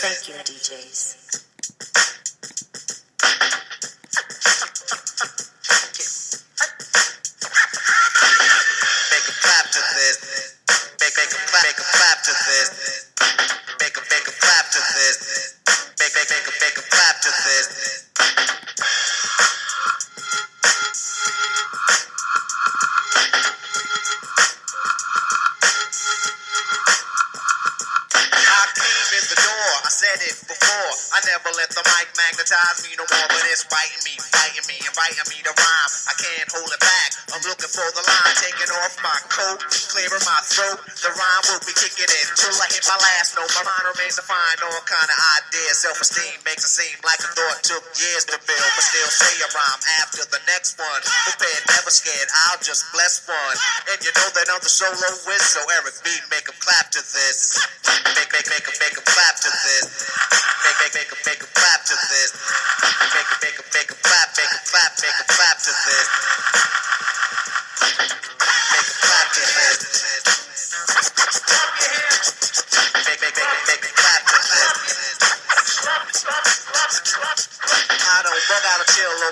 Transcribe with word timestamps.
Thank 0.00 0.28
you, 0.28 0.34
DJs. 0.34 1.27
Kind 44.88 45.10
of 45.12 45.18
ideas. 45.44 45.84
Self-esteem 45.84 46.40
makes 46.48 46.64
it 46.64 46.72
seem 46.72 46.96
like 47.04 47.20
a 47.20 47.28
thought 47.36 47.60
took 47.60 47.84
years 48.00 48.24
to 48.32 48.40
build, 48.48 48.70
but 48.72 48.84
still 48.88 49.10
say 49.12 49.34
a 49.44 49.48
rhyme 49.52 49.82
after 50.00 50.24
the 50.32 50.40
next 50.48 50.80
one. 50.80 51.00
Prepared, 51.28 51.62
never 51.68 51.92
scared. 51.92 52.28
I'll 52.48 52.62
just 52.64 52.88
bless 52.96 53.20
fun. 53.20 53.54
And 53.92 54.00
you 54.00 54.12
know 54.16 54.28
that 54.32 54.48
I'm 54.48 54.64
the 54.64 54.72
solo 54.72 55.08
whiz, 55.28 55.44
so 55.44 55.60
Eric 55.76 56.00
B, 56.00 56.08
make 56.32 56.48
'em 56.48 56.56
clap 56.64 56.88
to 56.96 57.02
this. 57.12 57.60
Make, 58.16 58.32
make, 58.32 58.48
make 58.48 58.64
'em, 58.64 58.76
make 58.80 58.96
'em 58.96 59.04
clap 59.04 59.36
to 59.44 59.50
this. 59.52 59.84
Make, 60.64 60.78
make, 60.80 60.94
make 60.96 61.10
'em, 61.12 61.20
make 61.28 61.40
'em 61.44 61.52
clap 61.52 61.80
to 61.84 61.96
this. 62.08 62.30
Make 63.12 63.28
make 63.28 63.42
make 63.44 63.56
'em 63.60 63.67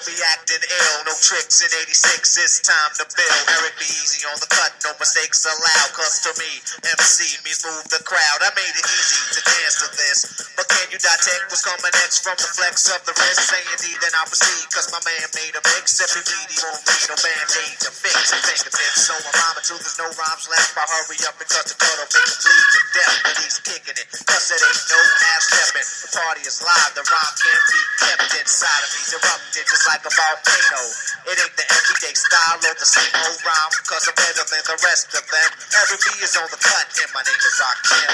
be 0.05 0.17
acting 0.37 0.61
ill. 0.61 0.97
No 1.09 1.15
tricks 1.17 1.65
in 1.65 1.71
86, 1.73 2.37
it's 2.37 2.61
time 2.61 2.93
to 3.01 3.05
build. 3.17 3.45
Eric 3.57 3.79
B 3.81 3.87
easy 3.89 4.27
on 4.29 4.37
the 4.43 4.51
cut, 4.51 4.75
no 4.85 4.93
mistakes 5.01 5.47
allowed. 5.49 5.91
Cause 5.97 6.21
to 6.27 6.33
me, 6.37 6.51
MC 6.85 7.41
means 7.47 7.65
move 7.65 7.87
the 7.89 8.03
crowd. 8.05 8.39
I 8.45 8.53
made 8.53 8.75
it 8.77 8.85
easy 8.85 9.21
to 9.39 9.41
dance 9.41 9.77
to 9.81 9.89
this. 9.97 10.19
But 10.59 10.69
can 10.69 10.87
you 10.93 10.99
detect 11.01 11.49
what's 11.49 11.65
coming 11.65 11.95
next 12.03 12.21
from 12.27 12.37
the 12.37 12.51
flex 12.59 12.91
of 12.93 13.01
the 13.09 13.15
wrist? 13.17 13.41
Say 13.49 13.63
indeed, 13.73 13.97
then 14.05 14.13
I'll 14.21 14.29
proceed. 14.29 14.69
Cause 14.75 14.93
my 14.93 15.01
man 15.07 15.27
made 15.33 15.55
a 15.57 15.63
mix. 15.77 15.97
If 16.03 16.13
he 16.13 16.21
bleed, 16.27 16.49
he 16.53 16.59
won't 16.61 16.83
need 16.83 17.07
no 17.09 17.17
band-aid 17.17 17.77
to 17.87 17.91
fix 17.95 18.37
fingertips. 18.37 19.01
So 19.07 19.17
I'm 19.17 19.33
rhyming 19.33 19.65
too, 19.65 19.79
there's 19.81 19.97
no 19.97 20.09
rhymes 20.13 20.45
left. 20.51 20.77
I 20.77 20.85
hurry 20.85 21.19
up 21.25 21.37
and 21.41 21.49
cut 21.49 21.65
the 21.65 21.77
cut 21.79 21.97
will 21.97 22.11
make 22.11 22.27
him 22.27 22.39
bleed 22.43 22.67
to 22.75 22.81
death. 22.93 23.17
But 23.25 23.37
he's 23.41 23.59
kicking 23.65 23.97
it. 23.97 24.09
Cause 24.29 24.51
it 24.53 24.61
ain't 24.61 24.85
no 24.93 25.01
half 25.25 25.43
stepping. 25.47 25.87
The 25.87 26.09
party 26.13 26.43
is 26.45 26.59
live, 26.61 26.93
the 26.99 27.05
rhyme 27.07 27.35
can't 27.39 27.65
be 27.71 27.81
kept 28.03 28.31
inside 28.37 28.83
of 28.83 28.91
me. 28.93 29.01
Erupting 29.07 29.67
just 29.71 29.86
like 29.87 30.03
a 30.03 30.11
volcano. 30.11 30.83
It 31.31 31.39
ain't 31.39 31.55
the 31.55 31.67
everyday 31.71 32.15
style 32.15 32.59
or 32.59 32.75
the 32.75 32.87
same 32.87 33.15
old 33.23 33.39
rhyme. 33.47 33.75
Cause 33.87 34.11
I'm 34.11 34.15
better 34.19 34.43
than 34.43 34.63
the 34.67 34.79
rest 34.83 35.15
of 35.15 35.23
them. 35.31 35.51
Eric 35.79 36.01
B 36.03 36.07
is 36.23 36.35
on 36.37 36.49
the 36.51 36.59
cut, 36.59 36.87
and 36.99 37.11
my 37.15 37.23
name 37.23 37.39
is 37.39 37.55
Rakim. 37.63 38.11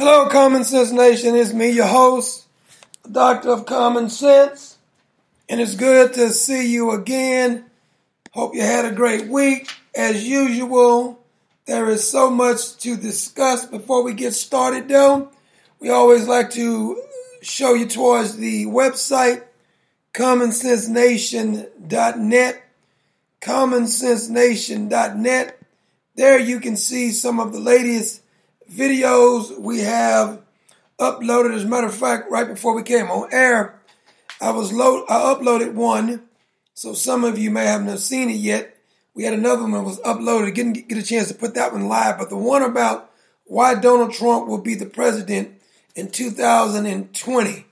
Hello, 0.00 0.30
Common 0.30 0.64
Sense 0.64 0.92
Nation. 0.92 1.36
It's 1.36 1.52
me, 1.52 1.68
your 1.68 1.86
host, 1.86 2.46
Doctor 3.12 3.50
of 3.50 3.66
Common 3.66 4.08
Sense, 4.08 4.78
and 5.46 5.60
it's 5.60 5.74
good 5.74 6.14
to 6.14 6.30
see 6.30 6.72
you 6.72 6.92
again. 6.92 7.66
Hope 8.32 8.54
you 8.54 8.62
had 8.62 8.86
a 8.86 8.92
great 8.92 9.28
week. 9.28 9.70
As 9.94 10.26
usual, 10.26 11.22
there 11.66 11.90
is 11.90 12.10
so 12.10 12.30
much 12.30 12.78
to 12.78 12.96
discuss 12.96 13.66
before 13.66 14.02
we 14.02 14.14
get 14.14 14.32
started, 14.32 14.88
though. 14.88 15.28
We 15.80 15.90
always 15.90 16.26
like 16.26 16.48
to 16.52 17.02
show 17.42 17.74
you 17.74 17.86
towards 17.86 18.38
the 18.38 18.64
website, 18.64 19.42
commonsensenation.net, 20.14 22.62
commonsensenation.net. 23.42 25.58
There 26.14 26.38
you 26.38 26.58
can 26.58 26.76
see 26.76 27.10
some 27.10 27.38
of 27.38 27.52
the 27.52 27.60
latest 27.60 28.22
videos 28.70 29.58
we 29.58 29.80
have 29.80 30.42
uploaded. 30.98 31.54
As 31.54 31.64
a 31.64 31.68
matter 31.68 31.86
of 31.86 31.94
fact, 31.94 32.30
right 32.30 32.46
before 32.46 32.74
we 32.74 32.82
came 32.82 33.10
on 33.10 33.32
air, 33.32 33.80
I 34.40 34.52
was 34.52 34.72
load 34.72 35.04
I 35.08 35.34
uploaded 35.34 35.74
one, 35.74 36.22
so 36.74 36.94
some 36.94 37.24
of 37.24 37.38
you 37.38 37.50
may 37.50 37.66
haven't 37.66 37.98
seen 37.98 38.30
it 38.30 38.34
yet. 38.34 38.76
We 39.14 39.24
had 39.24 39.34
another 39.34 39.62
one 39.62 39.72
that 39.72 39.82
was 39.82 40.00
uploaded. 40.00 40.54
Didn't 40.54 40.88
get 40.88 40.98
a 40.98 41.02
chance 41.02 41.28
to 41.28 41.34
put 41.34 41.54
that 41.54 41.72
one 41.72 41.88
live, 41.88 42.18
but 42.18 42.30
the 42.30 42.36
one 42.36 42.62
about 42.62 43.10
why 43.44 43.74
Donald 43.74 44.12
Trump 44.12 44.46
will 44.46 44.62
be 44.62 44.76
the 44.76 44.86
president 44.86 45.60
in 45.96 46.10
2020. 46.10 47.66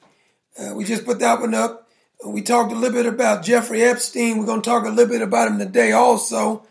Uh, 0.59 0.75
we 0.75 0.85
just 0.85 1.05
put 1.05 1.21
that 1.21 1.41
one 1.41 1.55
up. 1.55 1.89
We 2.27 2.43
talked 2.43 2.73
a 2.73 2.75
little 2.75 2.97
bit 2.97 3.07
about 3.07 3.45
Jeffrey 3.45 3.83
Epstein. 3.83 4.39
We're 4.39 4.47
going 4.47 4.61
to 4.61 4.69
talk 4.69 4.85
a 4.85 4.91
little 4.91 5.13
bit 5.13 5.23
about 5.23 5.47
him 5.47 5.59
today 5.61 5.93
also, 5.93 6.67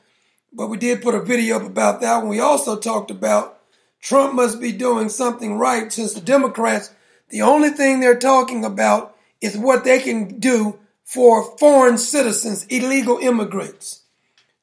but 0.51 0.67
we 0.67 0.75
did 0.75 1.01
put 1.01 1.15
a 1.15 1.21
video 1.21 1.55
up 1.55 1.63
about 1.63 2.01
that 2.01 2.17
one. 2.17 2.27
We 2.27 2.41
also 2.41 2.77
talked 2.77 3.11
about 3.11 3.56
Trump 4.01 4.33
must 4.33 4.61
be 4.61 4.71
doing 4.71 5.09
something 5.09 5.57
right 5.57 5.91
since 5.91 6.13
the 6.13 6.21
Democrats, 6.21 6.91
the 7.29 7.41
only 7.41 7.69
thing 7.69 7.99
they're 7.99 8.17
talking 8.17 8.63
about 8.63 9.15
is 9.41 9.57
what 9.57 9.83
they 9.83 9.99
can 9.99 10.39
do 10.39 10.79
for 11.03 11.57
foreign 11.57 11.97
citizens, 11.97 12.65
illegal 12.65 13.17
immigrants. 13.17 14.01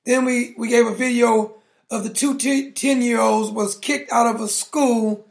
Then 0.05 0.25
we, 0.25 0.55
we 0.57 0.69
gave 0.69 0.87
a 0.87 0.95
video 0.95 1.55
of 1.91 2.05
the 2.05 2.11
two 2.11 2.37
10 2.39 3.03
year 3.03 3.21
olds 3.21 3.51
was 3.51 3.77
kicked 3.77 4.11
out 4.13 4.35
of 4.35 4.41
a 4.41 4.49
school 4.49 5.27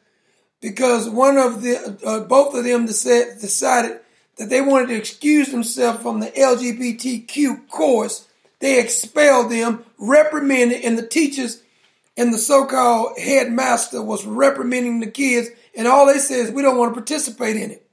because 0.61 1.09
one 1.09 1.38
of 1.38 1.61
the, 1.61 1.97
uh, 2.05 2.21
both 2.21 2.55
of 2.55 2.63
them 2.63 2.85
decided, 2.85 3.39
decided 3.39 4.00
that 4.38 4.50
they 4.50 4.61
wanted 4.61 4.88
to 4.88 4.95
excuse 4.95 5.50
themselves 5.50 6.01
from 6.01 6.19
the 6.19 6.27
LGBTQ 6.27 7.67
course. 7.67 8.27
They 8.59 8.79
expelled 8.79 9.51
them, 9.51 9.83
reprimanded, 9.97 10.83
and 10.83 10.97
the 10.97 11.05
teachers 11.05 11.62
and 12.18 12.33
the 12.33 12.38
so-called 12.38 13.18
headmaster 13.18 14.01
was 14.01 14.25
reprimanding 14.25 15.00
the 15.00 15.12
kids, 15.12 15.50
and 15.75 15.88
all 15.88 16.06
they 16.06 16.19
said 16.19 16.39
is 16.39 16.51
we 16.51 16.62
don't 16.62 16.77
want 16.77 16.94
to 16.94 17.00
participate 17.00 17.56
in 17.56 17.71
it. 17.71 17.86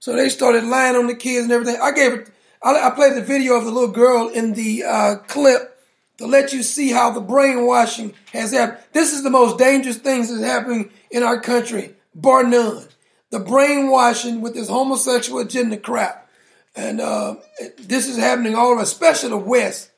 So 0.00 0.16
they 0.16 0.28
started 0.28 0.64
lying 0.64 0.96
on 0.96 1.06
the 1.06 1.14
kids 1.14 1.44
and 1.44 1.52
everything. 1.52 1.80
I 1.80 1.92
gave 1.92 2.12
it. 2.12 2.30
I, 2.62 2.88
I 2.88 2.90
played 2.90 3.14
the 3.14 3.22
video 3.22 3.54
of 3.54 3.64
the 3.64 3.70
little 3.70 3.92
girl 3.92 4.28
in 4.28 4.54
the 4.54 4.84
uh, 4.84 5.16
clip 5.28 5.78
to 6.18 6.26
let 6.26 6.52
you 6.52 6.62
see 6.62 6.90
how 6.90 7.10
the 7.10 7.20
brainwashing 7.20 8.14
has 8.32 8.52
happened. 8.52 8.78
This 8.92 9.12
is 9.12 9.22
the 9.22 9.30
most 9.30 9.58
dangerous 9.58 9.96
things 9.98 10.28
that's 10.28 10.44
happening 10.44 10.90
in 11.10 11.22
our 11.22 11.40
country, 11.40 11.94
bar 12.14 12.44
none. 12.44 12.86
The 13.30 13.40
brainwashing 13.40 14.40
with 14.40 14.54
this 14.54 14.68
homosexual 14.68 15.40
agenda 15.40 15.76
crap. 15.76 16.28
And 16.74 17.00
uh, 17.00 17.36
this 17.78 18.08
is 18.08 18.16
happening 18.18 18.54
all 18.54 18.72
over, 18.72 18.82
especially 18.82 19.30
the 19.30 19.38
West. 19.38 19.90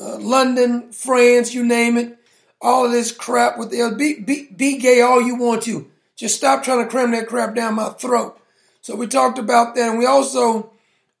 Uh, 0.00 0.18
London, 0.18 0.92
France, 0.92 1.54
you 1.54 1.64
name 1.64 1.96
it. 1.96 2.18
All 2.60 2.84
of 2.84 2.92
this 2.92 3.12
crap 3.12 3.58
with 3.58 3.70
the 3.70 3.94
be, 3.96 4.20
be, 4.20 4.48
be 4.54 4.78
gay 4.78 5.00
all 5.00 5.22
you 5.22 5.36
want 5.36 5.62
to. 5.62 5.90
Just 6.16 6.36
stop 6.36 6.62
trying 6.62 6.84
to 6.84 6.90
cram 6.90 7.12
that 7.12 7.28
crap 7.28 7.54
down 7.54 7.76
my 7.76 7.90
throat. 7.90 8.38
So 8.82 8.94
we 8.94 9.06
talked 9.06 9.38
about 9.38 9.74
that. 9.74 9.88
And 9.88 9.98
we 9.98 10.06
also 10.06 10.70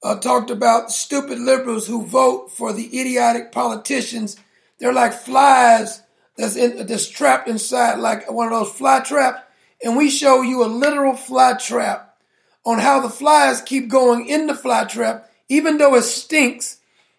uh, 0.02 0.18
talked 0.18 0.50
about 0.50 0.90
stupid 0.90 1.38
liberals 1.38 1.86
who 1.86 2.04
vote 2.04 2.50
for 2.52 2.72
the 2.72 2.86
idiotic 2.86 3.52
politicians. 3.52 4.36
They're 4.78 4.92
like 4.92 5.14
flies 5.14 6.02
that's, 6.36 6.56
in, 6.56 6.86
that's 6.86 7.08
trapped 7.08 7.48
inside 7.48 7.98
like 7.98 8.30
one 8.30 8.52
of 8.52 8.52
those 8.52 8.72
fly 8.72 9.00
traps. 9.00 9.42
And 9.82 9.96
we 9.96 10.10
show 10.10 10.42
you 10.42 10.62
a 10.62 10.66
literal 10.66 11.14
fly 11.14 11.54
trap 11.54 12.16
on 12.64 12.78
how 12.78 13.00
the 13.00 13.08
flies 13.08 13.62
keep 13.62 13.88
going 13.88 14.26
in 14.26 14.46
the 14.46 14.54
fly 14.54 14.84
trap, 14.84 15.30
even 15.48 15.78
though 15.78 15.94
it 15.94 16.02
stinks, 16.02 16.78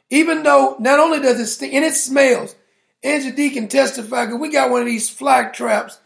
even 0.09 0.43
though 0.43 0.75
not 0.79 0.99
only 0.99 1.19
does 1.19 1.39
it 1.39 1.47
stink, 1.47 1.73
and 1.73 1.83
it 1.83 1.95
smells. 1.95 2.55
Angela 3.03 3.35
D 3.35 3.49
can 3.49 3.67
testify 3.67 4.25
because 4.25 4.39
we 4.39 4.51
got 4.51 4.69
one 4.69 4.81
of 4.81 4.87
these 4.87 5.09
fly 5.09 5.45
traps 5.45 5.99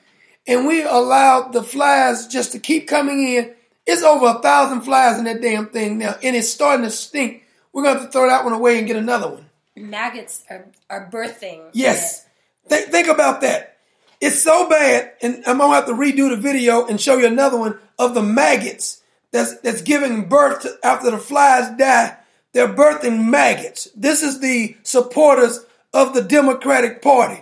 and 0.47 0.68
we 0.68 0.83
allowed 0.83 1.53
the 1.53 1.63
flies 1.63 2.27
just 2.27 2.51
to 2.53 2.59
keep 2.59 2.88
coming 2.88 3.27
in 3.27 3.56
it's 3.86 4.03
over 4.03 4.27
a 4.27 4.42
thousand 4.42 4.81
flies 4.81 5.19
in 5.19 5.25
that 5.25 5.42
damn 5.42 5.68
thing 5.68 6.00
now, 6.00 6.15
and 6.24 6.36
it's 6.36 6.50
starting 6.50 6.86
to 6.86 6.92
stink. 6.92 7.44
We're 7.71 7.83
going 7.83 7.95
to 7.95 8.01
have 8.01 8.09
to 8.09 8.12
throw 8.12 8.27
that 8.27 8.44
one 8.44 8.53
away 8.53 8.77
and 8.77 8.88
get 8.88 8.95
another 8.95 9.30
one. 9.30 9.45
Maggots 9.75 10.44
are, 10.50 10.65
are 10.89 11.09
birthing. 11.12 11.69
Yes. 11.74 12.25
Th- 12.69 12.86
think 12.86 13.07
about 13.07 13.42
that. 13.42 13.77
It's 14.21 14.42
so 14.42 14.69
bad, 14.69 15.12
and 15.21 15.44
I'm 15.45 15.57
going 15.57 15.71
to 15.71 15.75
have 15.75 15.86
to 15.86 15.94
redo 15.94 16.30
the 16.30 16.38
video 16.38 16.88
and 16.88 17.00
show 17.00 17.18
you 17.18 17.27
another 17.27 17.59
one 17.59 17.77
of 18.00 18.15
the 18.15 18.24
maggots 18.24 19.03
that's, 19.31 19.59
that's 19.59 19.81
giving 19.81 20.30
birth 20.30 20.62
to, 20.62 20.77
after 20.83 21.12
the 21.12 21.18
flies 21.18 21.77
die. 21.77 22.18
They're 22.53 22.74
birthing 22.74 23.30
maggots. 23.30 23.89
This 23.95 24.24
is 24.24 24.39
the 24.39 24.77
supporters 24.83 25.65
of 25.95 26.13
the 26.13 26.21
Democratic 26.21 27.01
Party. 27.01 27.42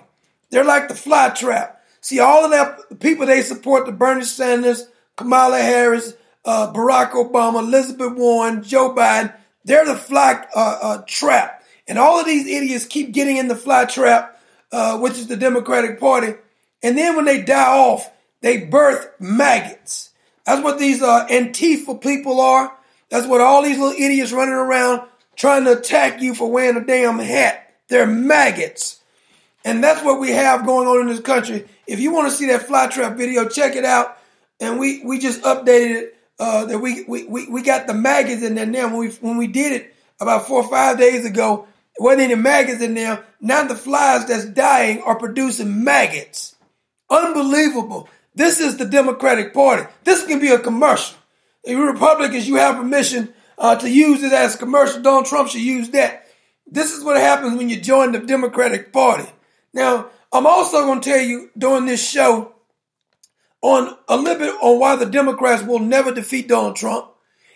They're 0.51 0.63
like 0.63 0.88
the 0.88 0.95
fly 0.95 1.29
trap. 1.29 1.83
See, 2.01 2.19
all 2.19 2.45
of 2.45 2.51
that 2.51 3.00
people 3.00 3.25
they 3.25 3.41
support, 3.41 3.88
the 3.88 3.91
Bernie 3.91 4.23
Sanders, 4.23 4.88
Kamala 5.17 5.57
Harris, 5.57 6.13
uh, 6.45 6.71
Barack 6.71 7.11
Obama, 7.11 7.59
Elizabeth 7.59 8.13
Warren, 8.13 8.61
Joe 8.61 8.94
Biden. 8.94 9.33
They're 9.65 9.85
the 9.85 9.95
fly 9.95 10.45
uh, 10.55 10.79
uh, 10.81 11.03
trap. 11.07 11.63
And 11.88 11.97
all 11.97 12.19
of 12.19 12.27
these 12.27 12.45
idiots 12.45 12.85
keep 12.85 13.11
getting 13.11 13.38
in 13.38 13.47
the 13.47 13.55
fly 13.55 13.85
trap, 13.85 14.39
uh, 14.71 15.00
which 15.00 15.13
is 15.13 15.27
the 15.27 15.35
Democratic 15.35 16.00
Party. 16.00 16.35
And 16.83 16.95
then 16.95 17.15
when 17.15 17.25
they 17.25 17.41
die 17.41 17.75
off, 17.75 18.11
they 18.41 18.65
birth 18.65 19.09
maggots. 19.19 20.11
That's 20.45 20.61
what 20.61 20.77
these 20.77 21.01
uh, 21.01 21.25
Antifa 21.27 22.00
people 22.00 22.39
are. 22.39 22.71
That's 23.09 23.25
what 23.25 23.41
all 23.41 23.63
these 23.63 23.79
little 23.79 24.00
idiots 24.00 24.31
running 24.31 24.53
around 24.53 25.07
trying 25.35 25.63
to 25.65 25.77
attack 25.79 26.21
you 26.21 26.35
for 26.35 26.51
wearing 26.51 26.77
a 26.77 26.85
damn 26.85 27.17
hat. 27.17 27.62
They're 27.93 28.07
maggots. 28.07 28.99
And 29.63 29.83
that's 29.83 30.03
what 30.03 30.19
we 30.19 30.31
have 30.31 30.65
going 30.65 30.87
on 30.87 31.01
in 31.01 31.07
this 31.09 31.19
country. 31.19 31.65
If 31.85 31.99
you 31.99 32.11
want 32.11 32.27
to 32.27 32.35
see 32.35 32.47
that 32.47 32.63
fly 32.63 32.87
trap 32.87 33.15
video, 33.15 33.47
check 33.47 33.75
it 33.75 33.85
out. 33.85 34.17
And 34.59 34.79
we, 34.79 35.05
we 35.05 35.19
just 35.19 35.43
updated 35.43 35.95
it 35.95 36.17
uh, 36.39 36.65
that 36.65 36.79
we, 36.79 37.03
we, 37.03 37.25
we, 37.25 37.47
we 37.47 37.61
got 37.61 37.85
the 37.85 37.93
maggots 37.93 38.41
in 38.41 38.55
there 38.55 38.65
now. 38.65 38.87
When 38.87 38.97
we, 38.97 39.09
when 39.09 39.37
we 39.37 39.45
did 39.45 39.73
it 39.73 39.93
about 40.19 40.47
four 40.47 40.63
or 40.63 40.67
five 40.67 40.97
days 40.97 41.23
ago, 41.23 41.67
it 41.95 42.01
wasn't 42.01 42.31
any 42.31 42.35
maggots 42.35 42.81
in 42.81 42.95
there. 42.95 43.23
Now 43.39 43.65
the 43.65 43.75
flies 43.75 44.25
that's 44.25 44.45
dying 44.45 45.03
are 45.03 45.19
producing 45.19 45.83
maggots. 45.83 46.55
Unbelievable. 47.11 48.09
This 48.33 48.59
is 48.59 48.77
the 48.77 48.85
Democratic 48.85 49.53
Party. 49.53 49.83
This 50.03 50.25
can 50.25 50.39
be 50.39 50.49
a 50.49 50.57
commercial. 50.57 51.15
If 51.63 51.77
you 51.77 51.85
Republicans, 51.85 52.47
you 52.47 52.55
have 52.55 52.77
permission 52.77 53.35
uh, 53.59 53.75
to 53.75 53.87
use 53.87 54.23
it 54.23 54.33
as 54.33 54.55
a 54.55 54.57
commercial. 54.57 55.03
Donald 55.03 55.27
Trump 55.27 55.49
should 55.49 55.61
use 55.61 55.91
that. 55.91 56.22
This 56.65 56.92
is 56.92 57.04
what 57.04 57.18
happens 57.18 57.57
when 57.57 57.69
you 57.69 57.80
join 57.80 58.12
the 58.12 58.19
Democratic 58.19 58.92
Party. 58.92 59.30
Now, 59.74 60.07
I'm 60.31 60.48
also 60.48 60.86
going 60.86 61.01
to 61.01 61.10
tell 61.10 61.21
you 61.21 61.51
during 61.57 61.86
this 61.86 62.07
show 62.07 62.54
on 63.62 63.95
a 64.07 64.18
little 64.18 64.39
bit 64.39 64.56
on 64.62 64.80
why 64.80 64.95
the 64.95 65.06
Democrats 65.06 65.63
will 65.63 65.80
never 65.80 66.12
defeat 66.12 66.48
Donald 66.48 66.75
Trump. 66.75 67.10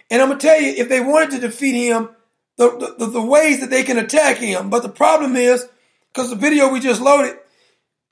And 0.09 0.21
I'm 0.21 0.30
going 0.30 0.39
to 0.39 0.48
tell 0.48 0.62
you, 0.62 0.74
if 0.77 0.88
they 0.88 1.01
wanted 1.01 1.31
to 1.31 1.39
defeat 1.39 1.74
him, 1.74 2.09
the, 2.57 2.95
the, 2.98 3.06
the 3.07 3.21
ways 3.21 3.59
that 3.59 3.69
they 3.69 3.83
can 3.83 3.98
attack 3.98 4.38
him. 4.38 4.69
But 4.69 4.83
the 4.83 4.89
problem 4.89 5.36
is, 5.36 5.68
because 6.13 6.30
the 6.30 6.36
video 6.36 6.69
we 6.69 6.80
just 6.80 7.01
loaded, 7.01 7.38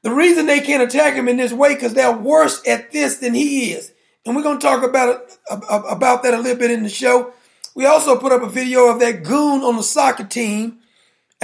the 0.03 0.11
reason 0.11 0.45
they 0.45 0.59
can't 0.59 0.83
attack 0.83 1.15
him 1.15 1.27
in 1.27 1.37
this 1.37 1.53
way, 1.53 1.73
because 1.73 1.93
they're 1.93 2.15
worse 2.15 2.61
at 2.67 2.91
this 2.91 3.17
than 3.17 3.33
he 3.33 3.71
is. 3.71 3.91
And 4.25 4.35
we're 4.35 4.43
going 4.43 4.59
to 4.59 4.65
talk 4.65 4.83
about 4.83 5.21
about 5.49 6.23
that 6.23 6.33
a 6.33 6.39
little 6.39 6.57
bit 6.57 6.71
in 6.71 6.83
the 6.83 6.89
show. 6.89 7.33
We 7.75 7.85
also 7.85 8.17
put 8.17 8.31
up 8.31 8.41
a 8.41 8.49
video 8.49 8.89
of 8.89 8.99
that 8.99 9.23
goon 9.23 9.61
on 9.61 9.77
the 9.77 9.83
soccer 9.83 10.23
team. 10.23 10.79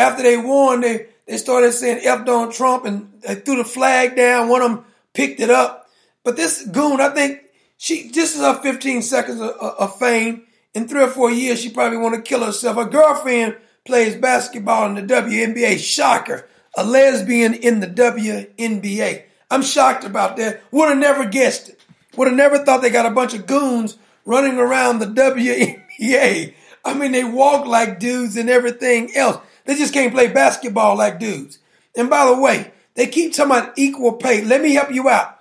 After 0.02 0.24
they 0.24 0.38
won, 0.38 0.82
they, 0.82 1.08
they 1.28 1.38
started 1.38 1.72
saying 1.74 2.02
F 2.04 2.26
Donald 2.26 2.54
Trump 2.54 2.86
and 2.86 3.12
they 3.22 3.36
threw 3.36 3.58
the 3.58 3.64
flag 3.64 4.16
down. 4.16 4.50
One 4.50 4.62
of 4.62 4.72
them 4.72 4.86
picked 5.14 5.40
it 5.40 5.50
up 5.50 5.82
but 6.24 6.36
this 6.36 6.66
goon, 6.68 7.02
I 7.02 7.10
think 7.10 7.42
she 7.78 8.10
this 8.10 8.36
is 8.36 8.42
her 8.42 8.62
15 8.62 9.02
seconds 9.02 9.42
of, 9.42 9.52
of 9.52 10.00
fame. 10.00 10.44
In 10.74 10.88
three 10.88 11.04
or 11.04 11.10
four 11.10 11.30
years, 11.30 11.62
she 11.62 11.70
probably 11.70 11.98
want 11.98 12.16
to 12.16 12.22
kill 12.22 12.46
herself. 12.46 12.78
Her 12.78 12.86
girlfriend 12.86 13.58
plays 13.86 14.16
basketball 14.16 14.86
in 14.88 14.96
the 14.96 15.14
WNBA. 15.14 15.80
Shocker. 15.80 16.48
A 16.78 16.86
lesbian 16.86 17.54
in 17.54 17.82
the 17.82 17.88
WNBA. 17.88 19.24
I'm 19.50 19.62
shocked 19.62 20.06
about 20.06 20.38
that. 20.38 20.62
Would 20.72 20.90
have 20.90 20.98
never 20.98 21.26
guessed 21.26 21.70
it. 21.70 21.80
Would 22.16 22.30
have 22.30 22.38
never 22.38 22.60
thought 22.60 22.82
they 22.82 22.90
got 22.90 23.06
a 23.06 23.12
bunch 23.12 23.34
of 23.34 23.46
goons 23.46 23.98
running 24.24 24.58
around 24.58 25.00
the 25.00 25.08
WNBA. 25.08 26.54
I 26.86 26.94
mean, 26.94 27.12
they 27.12 27.26
walk 27.26 27.66
like 27.66 28.00
dudes 28.00 28.38
and 28.38 28.50
everything 28.50 29.14
else. 29.16 29.40
They 29.72 29.78
just 29.78 29.94
can't 29.94 30.14
play 30.14 30.28
basketball 30.28 30.98
like 30.98 31.20
dudes. 31.20 31.60
And 31.96 32.10
by 32.10 32.26
the 32.26 32.38
way, 32.38 32.72
they 32.96 33.08
keep 33.08 33.34
talking 33.34 33.52
about 33.52 33.78
equal 33.78 34.14
pay. 34.14 34.44
Let 34.44 34.62
me 34.62 34.74
help 34.74 34.92
you 34.92 35.08
out 35.10 35.38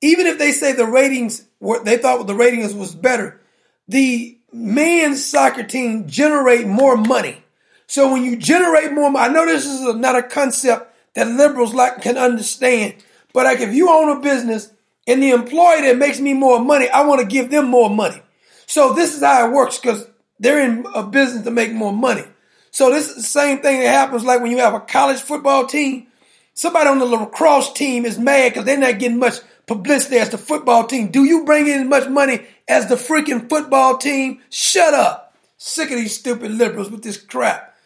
even 0.00 0.26
if 0.26 0.38
they 0.38 0.52
say 0.52 0.72
the 0.72 0.86
ratings 0.86 1.44
were, 1.60 1.82
they 1.82 1.96
thought 1.98 2.26
the 2.26 2.34
ratings 2.34 2.74
was 2.74 2.94
better, 2.94 3.40
the 3.88 4.36
men's 4.52 5.24
soccer 5.24 5.64
team 5.64 6.06
generate 6.06 6.66
more 6.66 6.96
money. 6.96 7.42
So 7.86 8.12
when 8.12 8.24
you 8.24 8.36
generate 8.36 8.92
more, 8.92 9.14
I 9.16 9.28
know 9.28 9.46
this 9.46 9.64
is 9.64 9.94
not 9.94 10.16
a 10.16 10.22
concept 10.22 10.94
that 11.14 11.26
liberals 11.26 11.74
like 11.74 12.02
can 12.02 12.16
understand, 12.16 12.94
but 13.32 13.44
like 13.44 13.60
if 13.60 13.74
you 13.74 13.90
own 13.90 14.16
a 14.16 14.20
business 14.20 14.70
and 15.06 15.22
the 15.22 15.30
employee 15.30 15.82
that 15.82 15.96
makes 15.96 16.20
me 16.20 16.34
more 16.34 16.60
money, 16.60 16.88
I 16.88 17.04
want 17.04 17.20
to 17.20 17.26
give 17.26 17.50
them 17.50 17.68
more 17.68 17.90
money. 17.90 18.20
So 18.66 18.92
this 18.92 19.16
is 19.16 19.22
how 19.22 19.48
it 19.48 19.52
works 19.52 19.78
because 19.78 20.06
they're 20.38 20.60
in 20.60 20.86
a 20.94 21.02
business 21.02 21.44
to 21.44 21.50
make 21.50 21.72
more 21.72 21.92
money. 21.92 22.24
So 22.70 22.90
this 22.90 23.08
is 23.08 23.16
the 23.16 23.22
same 23.22 23.58
thing 23.58 23.80
that 23.80 23.88
happens 23.88 24.24
like 24.24 24.40
when 24.40 24.50
you 24.50 24.58
have 24.58 24.74
a 24.74 24.80
college 24.80 25.20
football 25.20 25.66
team. 25.66 26.06
Somebody 26.54 26.88
on 26.88 26.98
the 26.98 27.06
lacrosse 27.06 27.72
team 27.72 28.04
is 28.04 28.18
mad 28.18 28.50
because 28.50 28.64
they're 28.64 28.76
not 28.76 28.98
getting 28.98 29.18
much 29.18 29.36
publicity 29.66 30.16
as 30.16 30.30
the 30.30 30.38
football 30.38 30.86
team. 30.86 31.10
Do 31.10 31.24
you 31.24 31.44
bring 31.44 31.68
in 31.68 31.80
as 31.82 31.86
much 31.86 32.08
money 32.08 32.44
as 32.66 32.88
the 32.88 32.96
freaking 32.96 33.48
football 33.48 33.98
team? 33.98 34.40
Shut 34.50 34.92
up. 34.94 35.36
Sick 35.56 35.90
of 35.90 35.96
these 35.96 36.18
stupid 36.18 36.50
liberals 36.50 36.90
with 36.90 37.02
this 37.02 37.16
crap. 37.16 37.76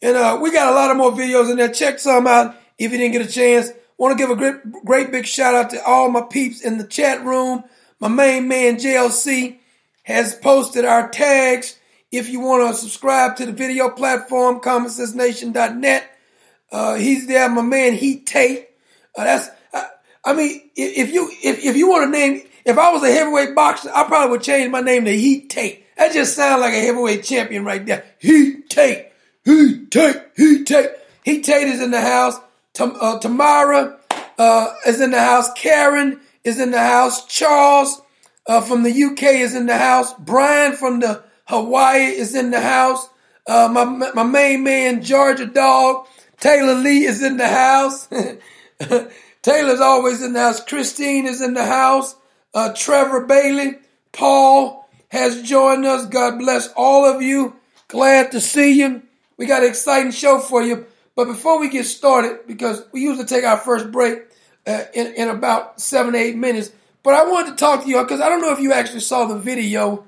And 0.00 0.16
uh, 0.16 0.38
we 0.40 0.52
got 0.52 0.72
a 0.72 0.74
lot 0.74 0.90
of 0.90 0.96
more 0.96 1.12
videos 1.12 1.50
in 1.50 1.56
there. 1.56 1.72
Check 1.72 1.98
some 1.98 2.26
out 2.26 2.54
if 2.78 2.92
you 2.92 2.98
didn't 2.98 3.12
get 3.12 3.28
a 3.28 3.32
chance. 3.32 3.70
Want 3.98 4.16
to 4.16 4.22
give 4.22 4.30
a 4.30 4.36
great, 4.36 4.84
great 4.84 5.10
big 5.10 5.26
shout 5.26 5.54
out 5.54 5.70
to 5.70 5.82
all 5.84 6.10
my 6.10 6.20
peeps 6.22 6.60
in 6.60 6.78
the 6.78 6.86
chat 6.86 7.24
room. 7.24 7.64
My 7.98 8.08
main 8.08 8.46
man 8.46 8.76
JLC 8.76 9.58
has 10.02 10.34
posted 10.34 10.84
our 10.84 11.08
tags. 11.08 11.78
If 12.16 12.28
you 12.28 12.40
want 12.40 12.74
to 12.74 12.80
subscribe 12.80 13.36
to 13.36 13.46
the 13.46 13.52
video 13.52 13.90
platform, 13.90 14.60
commonsensenation.net. 14.60 16.10
Uh, 16.72 16.94
he's 16.94 17.26
there. 17.26 17.48
My 17.48 17.62
man 17.62 17.94
Heat 17.94 18.26
Tate. 18.26 18.68
Uh, 19.16 19.24
that's 19.24 19.50
I 20.26 20.32
mean, 20.32 20.60
if 20.74 21.12
you 21.12 21.30
if, 21.42 21.64
if 21.64 21.76
you 21.76 21.88
want 21.88 22.12
to 22.12 22.18
name, 22.18 22.42
if 22.64 22.76
I 22.76 22.92
was 22.92 23.04
a 23.04 23.12
heavyweight 23.12 23.54
boxer, 23.54 23.90
I 23.94 24.02
probably 24.04 24.32
would 24.32 24.42
change 24.42 24.68
my 24.72 24.80
name 24.80 25.04
to 25.04 25.16
Heat 25.16 25.48
Tate. 25.48 25.84
That 25.96 26.12
just 26.12 26.34
sounds 26.34 26.60
like 26.60 26.74
a 26.74 26.80
heavyweight 26.80 27.22
champion 27.22 27.64
right 27.64 27.86
there. 27.86 28.04
Heat 28.18 28.68
Tate, 28.68 29.12
Heat 29.44 29.88
Tate, 29.92 30.22
Heat 30.36 30.66
Tate. 30.66 30.90
Heat 31.24 31.44
Tate 31.44 31.68
is 31.68 31.80
in 31.80 31.92
the 31.92 32.00
house. 32.00 32.34
Tam, 32.74 32.96
uh, 33.00 33.20
Tamara 33.20 34.00
uh, 34.36 34.74
is 34.84 35.00
in 35.00 35.12
the 35.12 35.20
house. 35.20 35.48
Karen 35.54 36.20
is 36.42 36.58
in 36.58 36.72
the 36.72 36.80
house. 36.80 37.24
Charles 37.26 38.02
uh, 38.48 38.60
from 38.60 38.82
the 38.82 39.04
UK 39.04 39.22
is 39.22 39.54
in 39.54 39.66
the 39.66 39.78
house. 39.78 40.12
Brian 40.14 40.72
from 40.72 40.98
the 40.98 41.22
Hawaii 41.46 42.06
is 42.06 42.34
in 42.34 42.50
the 42.50 42.60
house. 42.60 43.08
Uh, 43.46 43.68
my 43.72 43.84
my 43.84 44.24
main 44.24 44.64
man 44.64 45.02
Georgia 45.02 45.46
Dog 45.46 46.06
Taylor 46.38 46.74
Lee 46.74 47.04
is 47.04 47.22
in 47.22 47.36
the 47.36 47.48
house. 47.48 48.08
Taylor's 49.42 49.80
always 49.80 50.22
in 50.22 50.32
the 50.32 50.40
house. 50.40 50.62
Christine 50.62 51.26
is 51.26 51.40
in 51.40 51.54
the 51.54 51.64
house. 51.64 52.14
Uh, 52.52 52.72
Trevor 52.74 53.26
Bailey, 53.26 53.76
Paul 54.12 54.88
has 55.08 55.42
joined 55.42 55.86
us. 55.86 56.06
God 56.06 56.38
bless 56.38 56.72
all 56.76 57.04
of 57.04 57.22
you. 57.22 57.56
Glad 57.88 58.32
to 58.32 58.40
see 58.40 58.78
you. 58.80 59.02
We 59.36 59.46
got 59.46 59.62
an 59.62 59.68
exciting 59.68 60.12
show 60.12 60.38
for 60.38 60.62
you. 60.62 60.86
But 61.14 61.26
before 61.26 61.60
we 61.60 61.68
get 61.68 61.84
started, 61.84 62.46
because 62.46 62.84
we 62.92 63.02
usually 63.02 63.26
take 63.26 63.44
our 63.44 63.56
first 63.56 63.90
break 63.90 64.20
uh, 64.66 64.84
in, 64.92 65.14
in 65.14 65.28
about 65.28 65.80
seven, 65.80 66.14
eight 66.14 66.36
minutes, 66.36 66.70
but 67.02 67.14
I 67.14 67.24
wanted 67.30 67.52
to 67.52 67.56
talk 67.56 67.84
to 67.84 67.88
you 67.88 68.02
because 68.02 68.20
I 68.20 68.28
don't 68.28 68.42
know 68.42 68.52
if 68.52 68.58
you 68.58 68.72
actually 68.72 69.00
saw 69.00 69.26
the 69.26 69.38
video 69.38 70.04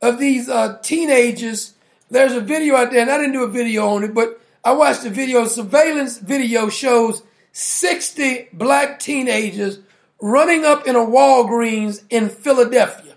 of 0.00 0.18
these 0.18 0.48
uh, 0.48 0.78
teenagers. 0.82 1.74
There's 2.10 2.32
a 2.32 2.40
video 2.40 2.76
out 2.76 2.90
there, 2.90 3.02
and 3.02 3.10
I 3.10 3.18
didn't 3.18 3.32
do 3.32 3.44
a 3.44 3.48
video 3.48 3.88
on 3.88 4.04
it, 4.04 4.14
but 4.14 4.40
I 4.64 4.72
watched 4.72 5.02
the 5.02 5.10
video. 5.10 5.46
Surveillance 5.46 6.18
video 6.18 6.68
shows 6.68 7.22
60 7.52 8.48
black 8.52 8.98
teenagers 8.98 9.80
running 10.20 10.64
up 10.64 10.86
in 10.86 10.96
a 10.96 11.00
Walgreens 11.00 12.02
in 12.10 12.28
Philadelphia. 12.28 13.14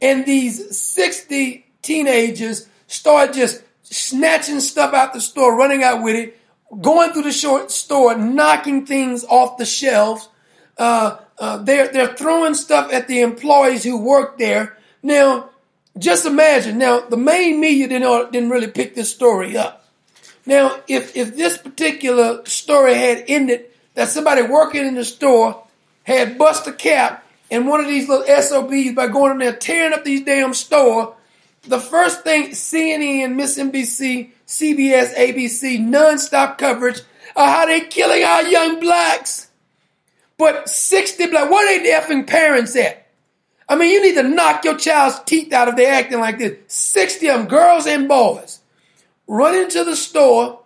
And 0.00 0.26
these 0.26 0.76
60 0.78 1.66
teenagers 1.82 2.68
start 2.86 3.32
just 3.32 3.62
snatching 3.82 4.60
stuff 4.60 4.94
out 4.94 5.12
the 5.12 5.20
store, 5.20 5.56
running 5.56 5.82
out 5.82 6.02
with 6.02 6.14
it, 6.14 6.38
going 6.80 7.12
through 7.12 7.22
the 7.22 7.32
short 7.32 7.70
store, 7.70 8.16
knocking 8.16 8.86
things 8.86 9.24
off 9.24 9.56
the 9.56 9.64
shelves. 9.64 10.28
Uh, 10.76 11.16
uh, 11.38 11.58
they're, 11.58 11.88
they're 11.88 12.14
throwing 12.14 12.54
stuff 12.54 12.92
at 12.92 13.08
the 13.08 13.20
employees 13.20 13.84
who 13.84 14.00
work 14.00 14.38
there. 14.38 14.76
Now, 15.02 15.50
just 15.98 16.26
imagine. 16.26 16.78
Now, 16.78 17.00
the 17.00 17.16
main 17.16 17.60
media 17.60 17.88
didn't, 17.88 18.32
didn't 18.32 18.50
really 18.50 18.68
pick 18.68 18.94
this 18.94 19.12
story 19.12 19.56
up. 19.56 19.84
Now, 20.46 20.80
if, 20.88 21.16
if 21.16 21.36
this 21.36 21.58
particular 21.58 22.44
story 22.46 22.94
had 22.94 23.24
ended 23.28 23.66
that 23.94 24.08
somebody 24.08 24.42
working 24.42 24.86
in 24.86 24.94
the 24.94 25.04
store 25.04 25.62
had 26.04 26.38
bust 26.38 26.66
a 26.66 26.72
cap 26.72 27.26
and 27.50 27.66
one 27.66 27.80
of 27.80 27.86
these 27.86 28.08
little 28.08 28.24
SOBs 28.24 28.94
by 28.94 29.08
going 29.08 29.32
in 29.32 29.38
there 29.38 29.54
tearing 29.54 29.92
up 29.92 30.04
these 30.04 30.24
damn 30.24 30.54
store, 30.54 31.16
the 31.62 31.80
first 31.80 32.22
thing 32.22 32.50
CNN, 32.50 33.24
and 33.24 33.38
MSNBC, 33.38 34.30
CBS, 34.46 35.14
ABC, 35.14 35.78
nonstop 35.80 36.58
coverage 36.58 37.00
of 37.36 37.48
how 37.48 37.66
they 37.66 37.82
killing 37.82 38.24
our 38.24 38.42
young 38.42 38.80
blacks. 38.80 39.48
But 40.36 40.68
60 40.68 41.26
black, 41.26 41.50
where 41.50 41.82
they 41.82 41.90
effing 41.90 42.26
parents 42.26 42.76
at? 42.76 43.07
I 43.68 43.76
mean, 43.76 43.90
you 43.90 44.02
need 44.02 44.14
to 44.14 44.22
knock 44.22 44.64
your 44.64 44.78
child's 44.78 45.20
teeth 45.20 45.52
out 45.52 45.68
if 45.68 45.76
they're 45.76 45.92
acting 45.92 46.20
like 46.20 46.38
this. 46.38 46.56
60 46.68 47.28
of 47.28 47.38
them, 47.38 47.48
girls 47.48 47.86
and 47.86 48.08
boys, 48.08 48.60
run 49.26 49.54
into 49.54 49.84
the 49.84 49.94
store 49.94 50.60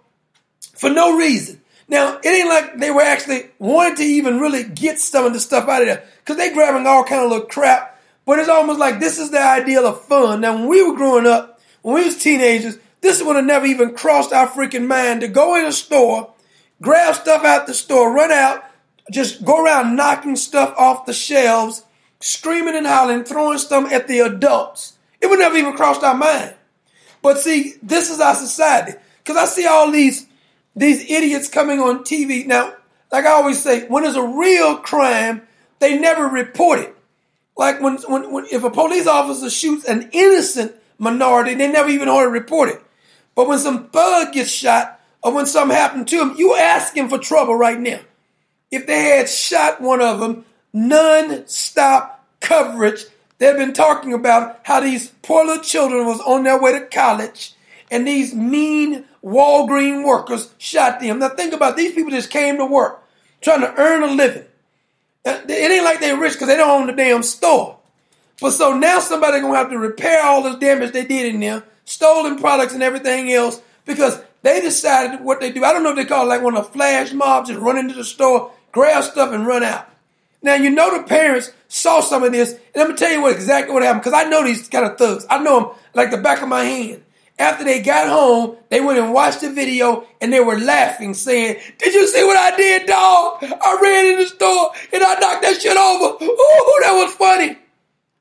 for 0.75 0.89
no 0.89 1.17
reason. 1.17 1.61
Now, 1.89 2.19
it 2.23 2.27
ain't 2.27 2.49
like 2.49 2.79
they 2.79 2.91
were 2.91 3.03
actually 3.03 3.51
wanting 3.59 3.97
to 3.97 4.05
even 4.05 4.41
really 4.41 4.65
get 4.65 4.99
some 4.99 5.27
of 5.27 5.33
the 5.33 5.41
stuff 5.41 5.69
out 5.69 5.83
of 5.83 5.89
there 5.89 6.05
because 6.21 6.37
they 6.37 6.53
grabbing 6.53 6.87
all 6.87 7.05
kind 7.05 7.23
of 7.25 7.31
little 7.31 7.47
crap. 7.47 8.01
But 8.25 8.39
it's 8.39 8.49
almost 8.49 8.79
like 8.79 9.01
this 9.01 9.19
is 9.19 9.31
the 9.31 9.43
ideal 9.43 9.85
of 9.87 10.05
fun. 10.05 10.41
Now, 10.41 10.55
when 10.55 10.69
we 10.69 10.83
were 10.89 10.97
growing 10.97 11.27
up, 11.27 11.61
when 11.83 11.97
we 11.97 12.05
was 12.05 12.17
teenagers, 12.17 12.79
this 13.01 13.23
would 13.23 13.37
have 13.37 13.45
never 13.45 13.67
even 13.67 13.95
crossed 13.95 14.33
our 14.33 14.47
freaking 14.47 14.87
mind 14.87 15.21
to 15.21 15.29
go 15.29 15.57
in 15.57 15.67
a 15.67 15.73
store, 15.73 16.33
grab 16.81 17.17
stuff 17.17 17.45
out 17.45 17.67
the 17.67 17.75
store, 17.75 18.15
run 18.15 18.31
out, 18.31 18.65
just 19.11 19.45
go 19.45 19.63
around 19.63 19.97
knocking 19.97 20.37
stuff 20.37 20.73
off 20.79 21.05
the 21.05 21.13
shelves, 21.13 21.85
screaming 22.23 22.77
and 22.77 22.87
howling, 22.87 23.25
throwing 23.25 23.59
stuff 23.59 23.93
at 23.93 24.07
the 24.07 24.21
adults. 24.21 24.97
It 25.21 25.27
would 25.29 25.41
never 25.41 25.57
even 25.57 25.75
crossed 25.75 26.03
our 26.03 26.17
mind. 26.17 26.55
But 27.21 27.39
see, 27.39 27.75
this 27.83 28.11
is 28.11 28.21
our 28.21 28.35
society. 28.35 28.93
Because 29.19 29.37
I 29.37 29.45
see 29.45 29.67
all 29.67 29.91
these 29.91 30.27
these 30.75 31.03
idiots 31.11 31.49
coming 31.49 31.81
on 31.81 32.03
TV. 32.05 32.47
Now, 32.47 32.75
like 33.11 33.27
I 33.27 33.31
always 33.31 33.63
say, 33.63 33.87
when 33.89 34.05
there's 34.05 34.17
a 34.17 34.23
real 34.23 34.77
crime, 34.79 35.43
they 35.81 35.99
never 35.99 36.27
report 36.27 36.79
it. 36.79 36.97
Like 37.57 37.81
when, 37.81 37.99
when, 38.09 38.33
when 38.33 38.47
if 38.51 38.65
a 38.65 38.71
police 38.71 39.07
officer 39.07 39.51
shoots 39.51 39.85
an 39.85 40.09
innocent 40.13 40.75
minority, 40.99 41.55
they 41.55 41.71
never 41.71 41.91
even 41.91 42.09
to 42.09 42.29
report 42.29 42.71
it. 42.71 42.81
But 43.35 43.49
when 43.49 43.59
some 43.59 43.89
thug 43.91 44.33
gets 44.33 44.51
shot 44.51 45.01
or 45.23 45.33
when 45.33 45.47
something 45.47 45.77
happened 45.77 46.09
to 46.09 46.21
him, 46.21 46.35
you 46.37 46.55
asking 46.55 47.09
for 47.09 47.19
trouble 47.19 47.55
right 47.55 47.79
now. 47.79 48.01
If 48.71 48.87
they 48.87 49.03
had 49.17 49.29
shot 49.29 49.81
one 49.81 50.01
of 50.01 50.21
them, 50.21 50.47
non-stop 50.73 52.27
coverage. 52.41 53.05
They've 53.39 53.57
been 53.57 53.73
talking 53.73 54.13
about 54.13 54.61
how 54.63 54.81
these 54.81 55.09
poor 55.23 55.45
little 55.45 55.63
children 55.63 56.07
was 56.07 56.21
on 56.21 56.45
their 56.45 56.61
way 56.61 56.73
to 56.79 56.87
college 56.87 57.55
and 57.93 58.07
these 58.07 58.35
mean 58.35 59.05
Walgreen 59.23 60.05
workers 60.05 60.53
shot 60.57 61.01
them. 61.01 61.19
Now 61.19 61.29
think 61.29 61.53
about 61.53 61.75
it. 61.75 61.77
these 61.77 61.93
people 61.93 62.11
just 62.11 62.31
came 62.31 62.57
to 62.57 62.65
work 62.65 63.05
trying 63.43 63.61
to 63.61 63.75
earn 63.79 64.03
a 64.03 64.07
living. 64.07 64.45
Uh, 65.25 65.41
it 65.47 65.71
ain't 65.71 65.85
like 65.85 66.01
they're 66.01 66.19
rich 66.19 66.33
because 66.33 66.49
they 66.49 66.57
don't 66.57 66.71
own 66.71 66.87
the 66.87 66.95
damn 66.95 67.23
store. 67.23 67.79
But 68.41 68.53
so 68.53 68.77
now 68.77 68.99
somebody 68.99 69.41
gonna 69.41 69.59
have 69.59 69.71
to 69.71 69.79
repair 69.79 70.25
all 70.25 70.43
this 70.43 70.57
damage 70.57 70.93
they 70.93 71.05
did 71.05 71.35
in 71.35 71.41
there, 71.41 71.63
stolen 71.85 72.39
products 72.39 72.73
and 72.73 72.83
everything 72.83 73.31
else, 73.31 73.61
because 73.85 74.21
they 74.41 74.61
decided 74.63 75.21
what 75.21 75.41
they 75.41 75.53
do. 75.53 75.63
I 75.63 75.73
don't 75.73 75.83
know 75.83 75.91
if 75.91 75.97
they 75.97 76.07
call 76.07 76.25
it 76.25 76.29
like 76.29 76.43
one 76.43 76.57
of 76.57 76.65
the 76.65 76.73
flash 76.73 77.13
mobs, 77.13 77.51
just 77.51 77.61
run 77.61 77.77
into 77.77 77.95
the 77.95 78.05
store, 78.05 78.53
grab 78.73 79.05
stuff 79.05 79.33
and 79.33 79.47
run 79.47 79.63
out. 79.63 79.87
Now 80.43 80.55
you 80.55 80.71
know 80.71 80.97
the 80.97 81.05
parents 81.05 81.53
saw 81.69 82.01
some 82.01 82.23
of 82.23 82.33
this, 82.33 82.53
and 82.53 82.83
I'm 82.83 82.87
gonna 82.89 82.99
tell 82.99 83.13
you 83.13 83.23
what 83.23 83.33
exactly 83.35 83.73
what 83.73 83.83
happened 83.83 84.03
because 84.03 84.21
I 84.21 84.29
know 84.29 84.45
these 84.45 84.69
kind 84.69 84.85
of 84.85 84.99
thugs. 84.99 85.25
I 85.31 85.43
know 85.43 85.61
them 85.61 85.71
like 85.95 86.11
the 86.11 86.19
back 86.19 86.43
of 86.43 86.49
my 86.49 86.65
hand. 86.65 87.03
After 87.39 87.65
they 87.65 87.81
got 87.81 88.09
home, 88.09 88.57
they 88.69 88.81
went 88.81 88.99
and 88.99 89.13
watched 89.13 89.41
the 89.41 89.51
video 89.51 90.07
and 90.21 90.33
they 90.33 90.41
were 90.41 90.59
laughing, 90.59 91.15
saying, 91.15 91.61
Did 91.79 91.95
you 91.95 92.07
see 92.07 92.23
what 92.25 92.37
I 92.37 92.57
did, 92.57 92.87
dog? 92.87 93.39
I 93.43 93.79
ran 93.83 94.13
in 94.13 94.19
the 94.19 94.27
store 94.27 94.71
and 94.93 95.03
I 95.03 95.19
knocked 95.19 95.43
that 95.43 95.61
shit 95.61 95.77
over. 95.77 96.25
Ooh, 96.25 96.79
that 96.83 96.93
was 96.93 97.15
funny. 97.15 97.59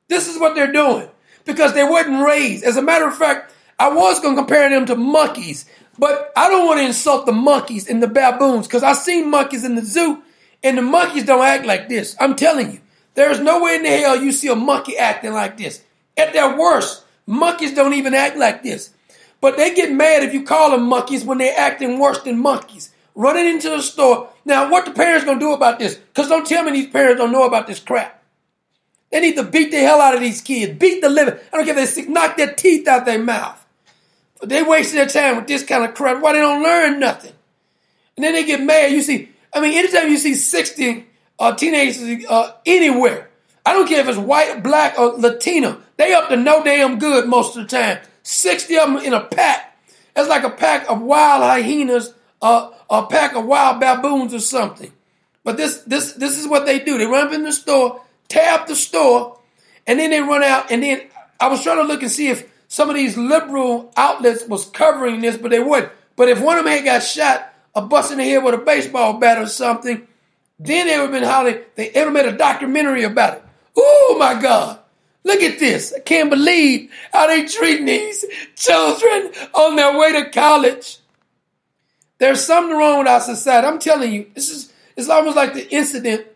This 0.08 0.28
is 0.28 0.40
what 0.40 0.54
they're 0.54 0.72
doing 0.72 1.08
because 1.44 1.74
they 1.74 1.84
weren't 1.84 2.24
raised. 2.24 2.64
As 2.64 2.76
a 2.76 2.82
matter 2.82 3.06
of 3.06 3.16
fact, 3.16 3.52
I 3.78 3.92
was 3.92 4.20
to 4.20 4.34
compare 4.34 4.68
them 4.70 4.86
to 4.86 4.96
monkeys, 4.96 5.66
but 5.98 6.32
I 6.36 6.48
don't 6.48 6.66
want 6.66 6.80
to 6.80 6.86
insult 6.86 7.26
the 7.26 7.32
monkeys 7.32 7.88
and 7.88 8.02
the 8.02 8.08
baboons 8.08 8.66
because 8.66 8.82
I've 8.82 8.96
seen 8.96 9.30
monkeys 9.30 9.64
in 9.64 9.74
the 9.74 9.84
zoo 9.84 10.22
and 10.62 10.78
the 10.78 10.82
monkeys 10.82 11.24
don't 11.24 11.44
act 11.44 11.66
like 11.66 11.88
this. 11.88 12.16
I'm 12.20 12.36
telling 12.36 12.72
you, 12.72 12.80
there's 13.14 13.40
no 13.40 13.62
way 13.62 13.76
in 13.76 13.82
the 13.82 13.90
hell 13.90 14.16
you 14.16 14.32
see 14.32 14.48
a 14.48 14.56
monkey 14.56 14.96
acting 14.96 15.32
like 15.32 15.56
this. 15.56 15.82
At 16.16 16.32
their 16.32 16.56
worst, 16.56 17.04
monkeys 17.26 17.74
don't 17.74 17.94
even 17.94 18.14
act 18.14 18.36
like 18.36 18.62
this. 18.62 18.90
But 19.40 19.56
they 19.56 19.74
get 19.74 19.92
mad 19.92 20.22
if 20.22 20.32
you 20.32 20.44
call 20.44 20.70
them 20.70 20.84
monkeys 20.84 21.24
when 21.24 21.38
they're 21.38 21.58
acting 21.58 21.98
worse 21.98 22.20
than 22.22 22.38
monkeys. 22.38 22.90
Running 23.14 23.46
into 23.46 23.68
the 23.68 23.82
store. 23.82 24.30
Now, 24.44 24.70
what 24.70 24.84
the 24.84 24.92
parents 24.92 25.24
gonna 25.24 25.40
do 25.40 25.52
about 25.52 25.78
this? 25.78 25.96
Because 25.96 26.28
don't 26.28 26.46
tell 26.46 26.64
me 26.64 26.72
these 26.72 26.90
parents 26.90 27.18
don't 27.18 27.32
know 27.32 27.46
about 27.46 27.66
this 27.66 27.80
crap. 27.80 28.22
They 29.10 29.20
need 29.20 29.36
to 29.36 29.42
beat 29.42 29.70
the 29.70 29.80
hell 29.80 30.00
out 30.00 30.14
of 30.14 30.20
these 30.20 30.40
kids. 30.40 30.78
Beat 30.78 31.02
the 31.02 31.10
living. 31.10 31.34
I 31.52 31.56
don't 31.56 31.66
care 31.66 31.76
if 31.76 31.80
they 31.80 31.86
sick, 31.86 32.08
knock 32.08 32.36
their 32.36 32.54
teeth 32.54 32.88
out 32.88 33.04
their 33.04 33.22
mouth. 33.22 33.62
But 34.40 34.48
they 34.48 34.62
wasting 34.62 34.96
their 34.96 35.08
time 35.08 35.36
with 35.36 35.46
this 35.46 35.64
kind 35.64 35.84
of 35.84 35.94
crap. 35.94 36.22
Why 36.22 36.32
they 36.32 36.38
don't 36.38 36.62
learn 36.62 36.98
nothing? 36.98 37.32
And 38.16 38.24
then 38.24 38.32
they 38.32 38.44
get 38.44 38.62
mad. 38.62 38.92
You 38.92 39.02
see, 39.02 39.31
I 39.52 39.60
mean, 39.60 39.78
anytime 39.78 40.08
you 40.08 40.18
see 40.18 40.34
60 40.34 41.06
uh, 41.38 41.54
teenagers 41.54 42.24
uh, 42.26 42.52
anywhere, 42.64 43.28
I 43.64 43.72
don't 43.72 43.86
care 43.86 44.00
if 44.00 44.08
it's 44.08 44.18
white, 44.18 44.62
black, 44.62 44.98
or 44.98 45.12
Latino, 45.18 45.80
they 45.96 46.12
up 46.14 46.28
to 46.30 46.36
no 46.36 46.64
damn 46.64 46.98
good 46.98 47.28
most 47.28 47.56
of 47.56 47.68
the 47.68 47.76
time. 47.76 47.98
60 48.22 48.76
of 48.78 48.88
them 48.88 48.96
in 48.98 49.12
a 49.12 49.24
pack. 49.24 49.78
That's 50.14 50.28
like 50.28 50.44
a 50.44 50.50
pack 50.50 50.88
of 50.90 51.00
wild 51.00 51.42
hyenas, 51.42 52.12
uh, 52.40 52.70
a 52.90 53.06
pack 53.06 53.34
of 53.34 53.46
wild 53.46 53.80
baboons 53.80 54.34
or 54.34 54.40
something. 54.40 54.92
But 55.44 55.56
this, 55.56 55.82
this, 55.82 56.12
this 56.12 56.38
is 56.38 56.46
what 56.46 56.66
they 56.66 56.78
do. 56.78 56.98
They 56.98 57.06
run 57.06 57.26
up 57.26 57.32
in 57.32 57.42
the 57.42 57.52
store, 57.52 58.02
tear 58.28 58.54
up 58.54 58.66
the 58.66 58.76
store, 58.76 59.38
and 59.86 59.98
then 59.98 60.10
they 60.10 60.20
run 60.20 60.42
out. 60.42 60.70
And 60.70 60.82
then 60.82 61.02
I 61.40 61.48
was 61.48 61.62
trying 61.62 61.78
to 61.78 61.84
look 61.84 62.02
and 62.02 62.10
see 62.10 62.28
if 62.28 62.48
some 62.68 62.88
of 62.88 62.96
these 62.96 63.16
liberal 63.16 63.92
outlets 63.96 64.46
was 64.46 64.66
covering 64.66 65.20
this, 65.20 65.36
but 65.36 65.50
they 65.50 65.60
wouldn't. 65.60 65.92
But 66.16 66.28
if 66.28 66.40
one 66.40 66.58
of 66.58 66.64
them 66.64 66.72
had 66.72 66.84
got 66.84 67.02
shot 67.02 67.51
or 67.74 67.82
busted 67.82 68.18
in 68.18 68.24
the 68.24 68.30
head 68.30 68.44
with 68.44 68.54
a 68.54 68.58
baseball 68.58 69.14
bat 69.14 69.38
or 69.38 69.46
something, 69.46 70.06
then 70.58 70.86
they 70.86 70.96
would 70.96 71.10
have 71.10 71.12
been 71.12 71.28
hollering. 71.28 71.60
They 71.74 71.90
ever 71.90 72.10
made 72.10 72.26
a 72.26 72.36
documentary 72.36 73.04
about 73.04 73.38
it. 73.38 73.44
Oh 73.76 74.16
my 74.18 74.40
God. 74.40 74.78
Look 75.24 75.40
at 75.40 75.58
this. 75.58 75.92
I 75.96 76.00
can't 76.00 76.30
believe 76.30 76.90
how 77.12 77.28
they 77.28 77.46
treat 77.46 77.84
these 77.84 78.24
children 78.56 79.32
on 79.54 79.76
their 79.76 79.96
way 79.98 80.12
to 80.12 80.30
college. 80.30 80.98
There's 82.18 82.44
something 82.44 82.76
wrong 82.76 82.98
with 82.98 83.08
our 83.08 83.20
society. 83.20 83.66
I'm 83.66 83.78
telling 83.78 84.12
you, 84.12 84.30
this 84.34 84.50
is 84.50 84.72
it's 84.96 85.08
almost 85.08 85.36
like 85.36 85.54
the 85.54 85.68
incident 85.70 86.26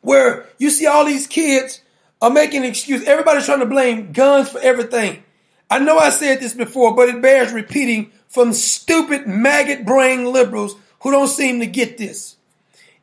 where 0.00 0.46
you 0.58 0.70
see 0.70 0.86
all 0.86 1.04
these 1.04 1.26
kids 1.26 1.80
are 2.22 2.30
making 2.30 2.60
an 2.60 2.68
excuse. 2.68 3.04
Everybody's 3.04 3.46
trying 3.46 3.60
to 3.60 3.66
blame 3.66 4.12
guns 4.12 4.50
for 4.50 4.60
everything. 4.60 5.22
I 5.70 5.78
know 5.78 5.98
I 5.98 6.10
said 6.10 6.40
this 6.40 6.54
before, 6.54 6.96
but 6.96 7.08
it 7.08 7.22
bears 7.22 7.52
repeating 7.52 8.10
from 8.28 8.52
stupid 8.52 9.26
maggot 9.28 9.86
brain 9.86 10.32
liberals 10.32 10.74
who 11.00 11.12
don't 11.12 11.28
seem 11.28 11.60
to 11.60 11.66
get 11.66 11.96
this. 11.96 12.36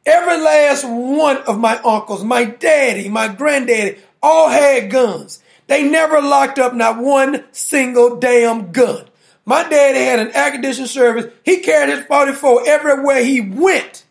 Every 0.05 0.37
last 0.37 0.83
one 0.83 1.37
of 1.37 1.59
my 1.59 1.77
uncles, 1.79 2.23
my 2.23 2.45
daddy, 2.45 3.07
my 3.09 3.29
granddaddy, 3.29 3.99
all 4.21 4.49
had 4.49 4.91
guns. 4.91 5.41
They 5.67 5.83
never 5.83 6.21
locked 6.21 6.59
up 6.59 6.73
not 6.73 6.97
one 6.97 7.45
single 7.51 8.17
damn 8.17 8.71
gun. 8.71 9.05
My 9.45 9.67
daddy 9.67 9.99
had 9.99 10.19
an 10.19 10.31
conditioned 10.51 10.89
service. 10.89 11.31
He 11.43 11.59
carried 11.59 11.95
his 11.95 12.05
44 12.05 12.67
everywhere 12.67 13.23
he 13.23 13.39
went. 13.39 14.03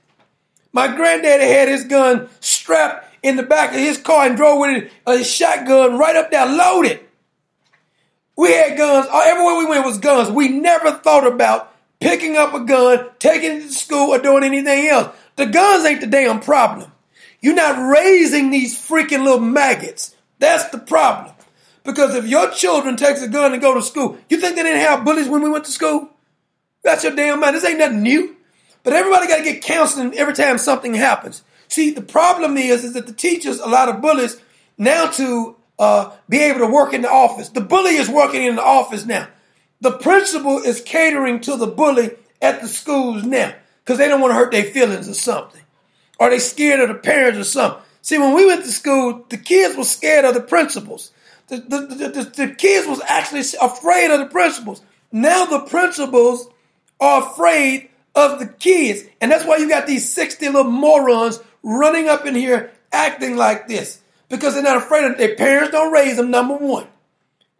My 0.72 0.94
granddaddy 0.94 1.44
had 1.44 1.68
his 1.68 1.84
gun 1.84 2.28
strapped 2.40 3.14
in 3.22 3.36
the 3.36 3.42
back 3.42 3.70
of 3.70 3.80
his 3.80 3.98
car 3.98 4.26
and 4.26 4.36
drove 4.36 4.60
with 4.60 4.84
it, 4.84 4.92
a 5.06 5.22
shotgun 5.24 5.98
right 5.98 6.16
up 6.16 6.30
there, 6.30 6.46
loaded. 6.46 7.00
We 8.36 8.52
had 8.52 8.76
guns. 8.76 9.06
Everywhere 9.12 9.56
we 9.56 9.66
went 9.66 9.86
was 9.86 9.98
guns. 9.98 10.30
We 10.30 10.48
never 10.48 10.92
thought 10.92 11.26
about 11.26 11.72
picking 12.00 12.36
up 12.36 12.54
a 12.54 12.60
gun, 12.60 13.08
taking 13.18 13.52
it 13.52 13.62
to 13.62 13.72
school, 13.72 14.14
or 14.14 14.18
doing 14.18 14.44
anything 14.44 14.86
else. 14.88 15.14
The 15.36 15.46
guns 15.46 15.84
ain't 15.84 16.00
the 16.00 16.06
damn 16.06 16.40
problem. 16.40 16.92
You're 17.40 17.54
not 17.54 17.90
raising 17.90 18.50
these 18.50 18.76
freaking 18.78 19.24
little 19.24 19.40
maggots. 19.40 20.14
That's 20.38 20.68
the 20.70 20.78
problem. 20.78 21.34
Because 21.84 22.14
if 22.14 22.26
your 22.26 22.50
children 22.50 22.96
takes 22.96 23.22
a 23.22 23.28
gun 23.28 23.52
and 23.52 23.62
go 23.62 23.74
to 23.74 23.82
school, 23.82 24.18
you 24.28 24.40
think 24.40 24.56
they 24.56 24.62
didn't 24.62 24.80
have 24.80 25.04
bullies 25.04 25.28
when 25.28 25.42
we 25.42 25.48
went 25.48 25.64
to 25.66 25.70
school? 25.70 26.10
That's 26.82 27.04
your 27.04 27.14
damn 27.14 27.40
mind. 27.40 27.56
This 27.56 27.64
ain't 27.64 27.78
nothing 27.78 28.02
new. 28.02 28.36
But 28.82 28.92
everybody 28.92 29.28
got 29.28 29.38
to 29.38 29.44
get 29.44 29.62
counseling 29.62 30.16
every 30.16 30.34
time 30.34 30.58
something 30.58 30.94
happens. 30.94 31.42
See, 31.68 31.90
the 31.90 32.02
problem 32.02 32.56
is, 32.56 32.84
is 32.84 32.92
that 32.94 33.06
the 33.06 33.12
teachers, 33.12 33.60
a 33.60 33.66
lot 33.66 33.88
of 33.88 34.00
bullies, 34.00 34.40
now 34.78 35.10
to 35.12 35.56
uh, 35.78 36.12
be 36.28 36.38
able 36.38 36.60
to 36.60 36.66
work 36.66 36.92
in 36.92 37.02
the 37.02 37.10
office. 37.10 37.48
The 37.50 37.60
bully 37.60 37.96
is 37.96 38.08
working 38.08 38.42
in 38.42 38.56
the 38.56 38.62
office 38.62 39.04
now. 39.04 39.28
The 39.80 39.92
principal 39.92 40.58
is 40.58 40.80
catering 40.80 41.40
to 41.42 41.56
the 41.56 41.66
bully 41.66 42.12
at 42.40 42.62
the 42.62 42.68
schools 42.68 43.24
now 43.24 43.54
because 43.84 43.98
they 43.98 44.08
don't 44.08 44.20
want 44.20 44.32
to 44.32 44.36
hurt 44.36 44.52
their 44.52 44.64
feelings 44.64 45.08
or 45.08 45.14
something. 45.14 45.62
Or 46.18 46.30
they 46.30 46.38
scared 46.38 46.80
of 46.80 46.88
the 46.88 46.94
parents 46.94 47.38
or 47.38 47.44
something. 47.44 47.82
See, 48.00 48.18
when 48.18 48.34
we 48.34 48.46
went 48.46 48.64
to 48.64 48.72
school, 48.72 49.26
the 49.28 49.36
kids 49.36 49.76
were 49.76 49.84
scared 49.84 50.24
of 50.24 50.34
the 50.34 50.40
principals. 50.40 51.12
The, 51.48 51.58
the, 51.58 51.80
the, 51.80 52.08
the, 52.08 52.46
the 52.46 52.54
kids 52.54 52.86
was 52.86 53.00
actually 53.06 53.42
afraid 53.60 54.10
of 54.10 54.20
the 54.20 54.26
principals. 54.26 54.80
Now 55.12 55.44
the 55.44 55.60
principals 55.60 56.48
are 57.00 57.30
afraid 57.30 57.90
of 58.14 58.38
the 58.38 58.46
kids. 58.46 59.02
And 59.20 59.30
that's 59.30 59.44
why 59.44 59.58
you 59.58 59.68
got 59.68 59.86
these 59.86 60.10
60 60.12 60.46
little 60.46 60.70
morons 60.70 61.40
running 61.62 62.08
up 62.08 62.26
in 62.26 62.34
here 62.34 62.72
acting 62.92 63.36
like 63.36 63.68
this. 63.68 64.00
Because 64.28 64.54
they're 64.54 64.62
not 64.62 64.78
afraid 64.78 65.04
of 65.04 65.18
their 65.18 65.36
parents 65.36 65.70
don't 65.72 65.92
raise 65.92 66.16
them, 66.16 66.30
number 66.30 66.56
one. 66.56 66.86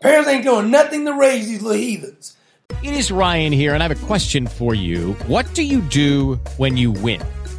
Parents 0.01 0.29
ain't 0.29 0.45
doing 0.45 0.71
nothing 0.71 1.05
to 1.07 1.13
raise 1.13 1.49
these 1.49 1.63
little 1.63 1.81
heathens. 1.81 2.37
It 2.83 2.95
is 2.95 3.11
Ryan 3.11 3.53
here, 3.53 3.75
and 3.75 3.83
I 3.83 3.89
have 3.89 4.03
a 4.03 4.07
question 4.07 4.47
for 4.47 4.75
you. 4.75 5.13
What 5.27 5.53
do 5.55 5.63
you 5.63 5.81
do 5.81 6.35
when 6.57 6.77
you 6.77 6.91
win? 6.91 7.23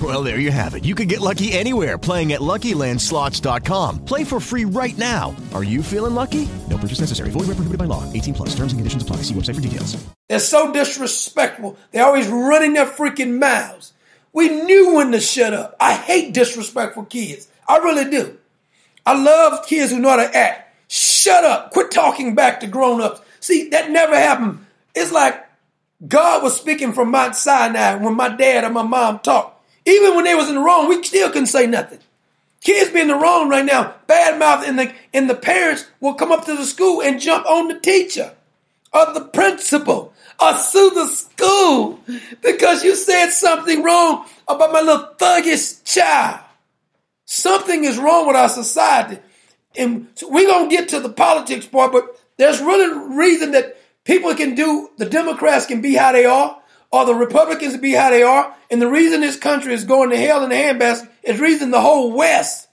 Well, 0.00 0.22
there 0.22 0.38
you 0.38 0.52
have 0.52 0.76
it. 0.76 0.84
You 0.84 0.94
can 0.94 1.08
get 1.08 1.20
lucky 1.20 1.50
anywhere 1.52 1.98
playing 1.98 2.32
at 2.32 2.40
LuckyLandSlots.com. 2.40 4.04
Play 4.04 4.22
for 4.22 4.38
free 4.38 4.64
right 4.64 4.96
now. 4.96 5.34
Are 5.52 5.64
you 5.64 5.82
feeling 5.82 6.14
lucky? 6.14 6.48
No 6.70 6.78
purchase 6.78 7.00
necessary. 7.00 7.30
Void 7.30 7.48
where 7.48 7.56
prohibited 7.56 7.78
by 7.78 7.86
law. 7.86 8.04
18 8.12 8.34
plus. 8.34 8.50
Terms 8.50 8.72
and 8.72 8.78
conditions 8.78 9.02
apply. 9.02 9.16
See 9.22 9.34
website 9.34 9.56
for 9.56 9.60
details. 9.60 9.96
They're 10.28 10.38
so 10.38 10.72
disrespectful. 10.72 11.76
They're 11.90 12.04
always 12.04 12.28
running 12.28 12.74
their 12.74 12.86
freaking 12.86 13.38
mouths. 13.40 13.92
We 14.32 14.48
knew 14.48 14.94
when 14.94 15.10
to 15.12 15.20
shut 15.20 15.52
up. 15.52 15.74
I 15.80 15.94
hate 15.94 16.32
disrespectful 16.32 17.06
kids. 17.06 17.48
I 17.66 17.78
really 17.78 18.08
do. 18.08 18.38
I 19.04 19.20
love 19.20 19.66
kids 19.66 19.90
who 19.90 19.98
know 19.98 20.10
how 20.10 20.16
to 20.16 20.36
act. 20.36 20.76
Shut 20.86 21.44
up. 21.44 21.72
Quit 21.72 21.90
talking 21.90 22.36
back 22.36 22.60
to 22.60 22.66
grown 22.68 23.00
ups. 23.00 23.20
See, 23.40 23.70
that 23.70 23.90
never 23.90 24.14
happened. 24.14 24.64
It's 24.94 25.10
like 25.10 25.44
God 26.06 26.42
was 26.42 26.56
speaking 26.56 26.92
from 26.92 27.10
Mount 27.10 27.34
Sinai 27.34 27.96
when 27.96 28.14
my 28.14 28.28
dad 28.28 28.64
or 28.64 28.70
my 28.70 28.82
mom 28.82 29.18
talked. 29.20 29.57
Even 29.88 30.14
when 30.14 30.24
they 30.24 30.34
was 30.34 30.48
in 30.48 30.56
the 30.56 30.60
wrong, 30.60 30.88
we 30.88 31.02
still 31.02 31.28
couldn't 31.30 31.46
say 31.46 31.66
nothing. 31.66 32.00
Kids 32.60 32.90
be 32.90 33.00
in 33.00 33.08
the 33.08 33.14
wrong 33.14 33.48
right 33.48 33.64
now, 33.64 33.94
bad 34.06 34.38
mouth, 34.38 34.66
and 34.66 34.78
the 34.78 34.92
and 35.14 35.30
the 35.30 35.34
parents 35.34 35.86
will 36.00 36.14
come 36.14 36.30
up 36.30 36.44
to 36.44 36.56
the 36.56 36.64
school 36.64 37.00
and 37.00 37.20
jump 37.20 37.46
on 37.46 37.68
the 37.68 37.78
teacher 37.78 38.34
or 38.92 39.14
the 39.14 39.24
principal 39.24 40.12
or 40.40 40.54
sue 40.54 40.90
the 40.90 41.06
school 41.06 42.00
because 42.42 42.84
you 42.84 42.94
said 42.94 43.30
something 43.30 43.82
wrong 43.82 44.26
about 44.46 44.72
my 44.72 44.80
little 44.80 45.08
thuggish 45.18 45.84
child. 45.84 46.40
Something 47.24 47.84
is 47.84 47.98
wrong 47.98 48.26
with 48.26 48.36
our 48.36 48.48
society. 48.48 49.18
And 49.76 50.08
we're 50.22 50.48
going 50.48 50.68
to 50.68 50.76
get 50.76 50.88
to 50.90 51.00
the 51.00 51.10
politics 51.10 51.66
part, 51.66 51.92
but 51.92 52.18
there's 52.36 52.60
really 52.60 53.16
reason 53.16 53.52
that 53.52 53.76
people 54.04 54.34
can 54.34 54.54
do, 54.54 54.90
the 54.96 55.08
Democrats 55.08 55.66
can 55.66 55.80
be 55.80 55.94
how 55.94 56.12
they 56.12 56.24
are, 56.24 56.58
or 56.90 57.04
the 57.04 57.14
Republicans 57.14 57.72
can 57.72 57.80
be 57.80 57.92
how 57.92 58.10
they 58.10 58.22
are. 58.22 58.54
And 58.70 58.80
the 58.80 58.90
reason 58.90 59.20
this 59.20 59.36
country 59.36 59.74
is 59.74 59.84
going 59.84 60.10
to 60.10 60.16
hell 60.16 60.42
in 60.42 60.50
the 60.50 60.56
handbasket 60.56 61.08
is 61.22 61.40
reason 61.40 61.70
the 61.70 61.80
whole 61.80 62.12
West, 62.12 62.68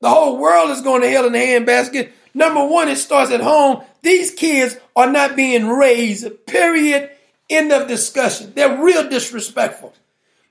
the 0.00 0.10
whole 0.10 0.38
world 0.38 0.70
is 0.70 0.80
going 0.80 1.02
to 1.02 1.10
hell 1.10 1.26
in 1.26 1.32
the 1.32 1.38
handbasket. 1.38 2.10
Number 2.34 2.64
one, 2.64 2.88
it 2.88 2.96
starts 2.96 3.30
at 3.32 3.40
home. 3.40 3.82
These 4.02 4.32
kids 4.32 4.76
are 4.96 5.10
not 5.10 5.36
being 5.36 5.68
raised, 5.68 6.46
period. 6.46 7.10
End 7.48 7.72
of 7.72 7.88
discussion. 7.88 8.52
They're 8.54 8.82
real 8.82 9.08
disrespectful. 9.08 9.92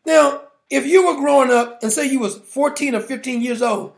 Now, 0.05 0.41
if 0.69 0.85
you 0.85 1.07
were 1.07 1.15
growing 1.15 1.49
up 1.49 1.81
and 1.81 1.91
say 1.91 2.07
you 2.09 2.19
was 2.19 2.37
14 2.37 2.95
or 2.95 2.99
15 2.99 3.41
years 3.41 3.61
old 3.61 3.93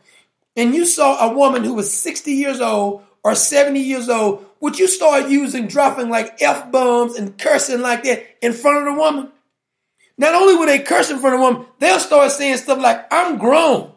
and 0.56 0.74
you 0.74 0.86
saw 0.86 1.30
a 1.30 1.34
woman 1.34 1.64
who 1.64 1.74
was 1.74 1.92
60 1.92 2.32
years 2.32 2.62
old 2.62 3.04
or 3.24 3.36
70 3.36 3.80
years 3.80 4.08
old, 4.08 4.46
would 4.62 4.80
you 4.80 4.88
start 4.88 5.30
using 5.30 5.68
dropping 5.68 6.10
like 6.10 6.42
F 6.42 6.72
bombs 6.72 7.16
and 7.16 7.38
cursing 7.38 7.82
like 7.82 8.04
that 8.04 8.24
in 8.42 8.54
front 8.54 8.78
of 8.78 8.86
the 8.86 9.00
woman? 9.00 9.32
Not 10.18 10.36
only 10.36 10.56
would 10.56 10.70
they 10.70 10.80
curse 10.80 11.10
in 11.10 11.18
front 11.18 11.36
of 11.36 11.42
the 11.42 11.48
woman, 11.48 11.66
they'll 11.80 12.00
start 12.00 12.32
saying 12.32 12.58
stuff 12.58 12.80
like, 12.80 13.08
I'm 13.12 13.40
grown. 13.40 13.92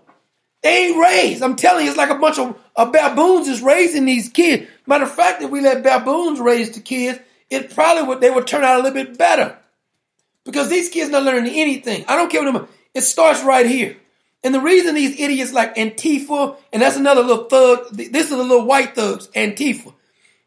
They 0.62 0.87
ain't 0.87 0.98
raised. 0.98 1.42
I'm 1.42 1.57
telling 1.57 1.85
you, 1.85 1.90
it's 1.90 1.98
like 1.98 2.09
a 2.09 2.18
bunch 2.18 2.38
of, 2.38 2.59
of 2.74 2.92
baboons 2.92 3.46
is 3.46 3.61
raising 3.61 4.07
these 4.07 4.31
kids. 4.31 4.66
Matter 4.87 5.05
of 5.05 5.14
fact, 5.14 5.42
if 5.42 5.50
we 5.50 5.61
let 5.61 5.83
baboons 5.83 6.40
raise 6.40 6.70
the 6.70 6.81
kids, 6.81 7.20
it 7.50 7.74
probably 7.74 8.05
would 8.05 8.22
they 8.22 8.31
would 8.31 8.46
turn 8.46 8.64
out 8.64 8.81
a 8.81 8.83
little 8.83 9.05
bit 9.05 9.18
better. 9.18 9.59
Because 10.44 10.70
these 10.70 10.88
kids 10.88 11.11
not 11.11 11.24
learning 11.24 11.53
anything. 11.55 12.07
I 12.09 12.16
don't 12.16 12.31
care 12.31 12.42
what 12.42 12.53
them. 12.53 12.68
It 12.94 13.03
starts 13.03 13.42
right 13.44 13.66
here. 13.66 13.98
And 14.42 14.55
the 14.55 14.61
reason 14.61 14.94
these 14.94 15.20
idiots 15.20 15.53
like 15.53 15.74
Antifa, 15.74 16.57
and 16.72 16.81
that's 16.81 16.96
another 16.96 17.22
little 17.22 17.44
thug, 17.44 17.88
this 17.90 18.27
is 18.27 18.33
a 18.33 18.37
little 18.37 18.66
white 18.66 18.94
thugs, 18.94 19.29
Antifa. 19.29 19.92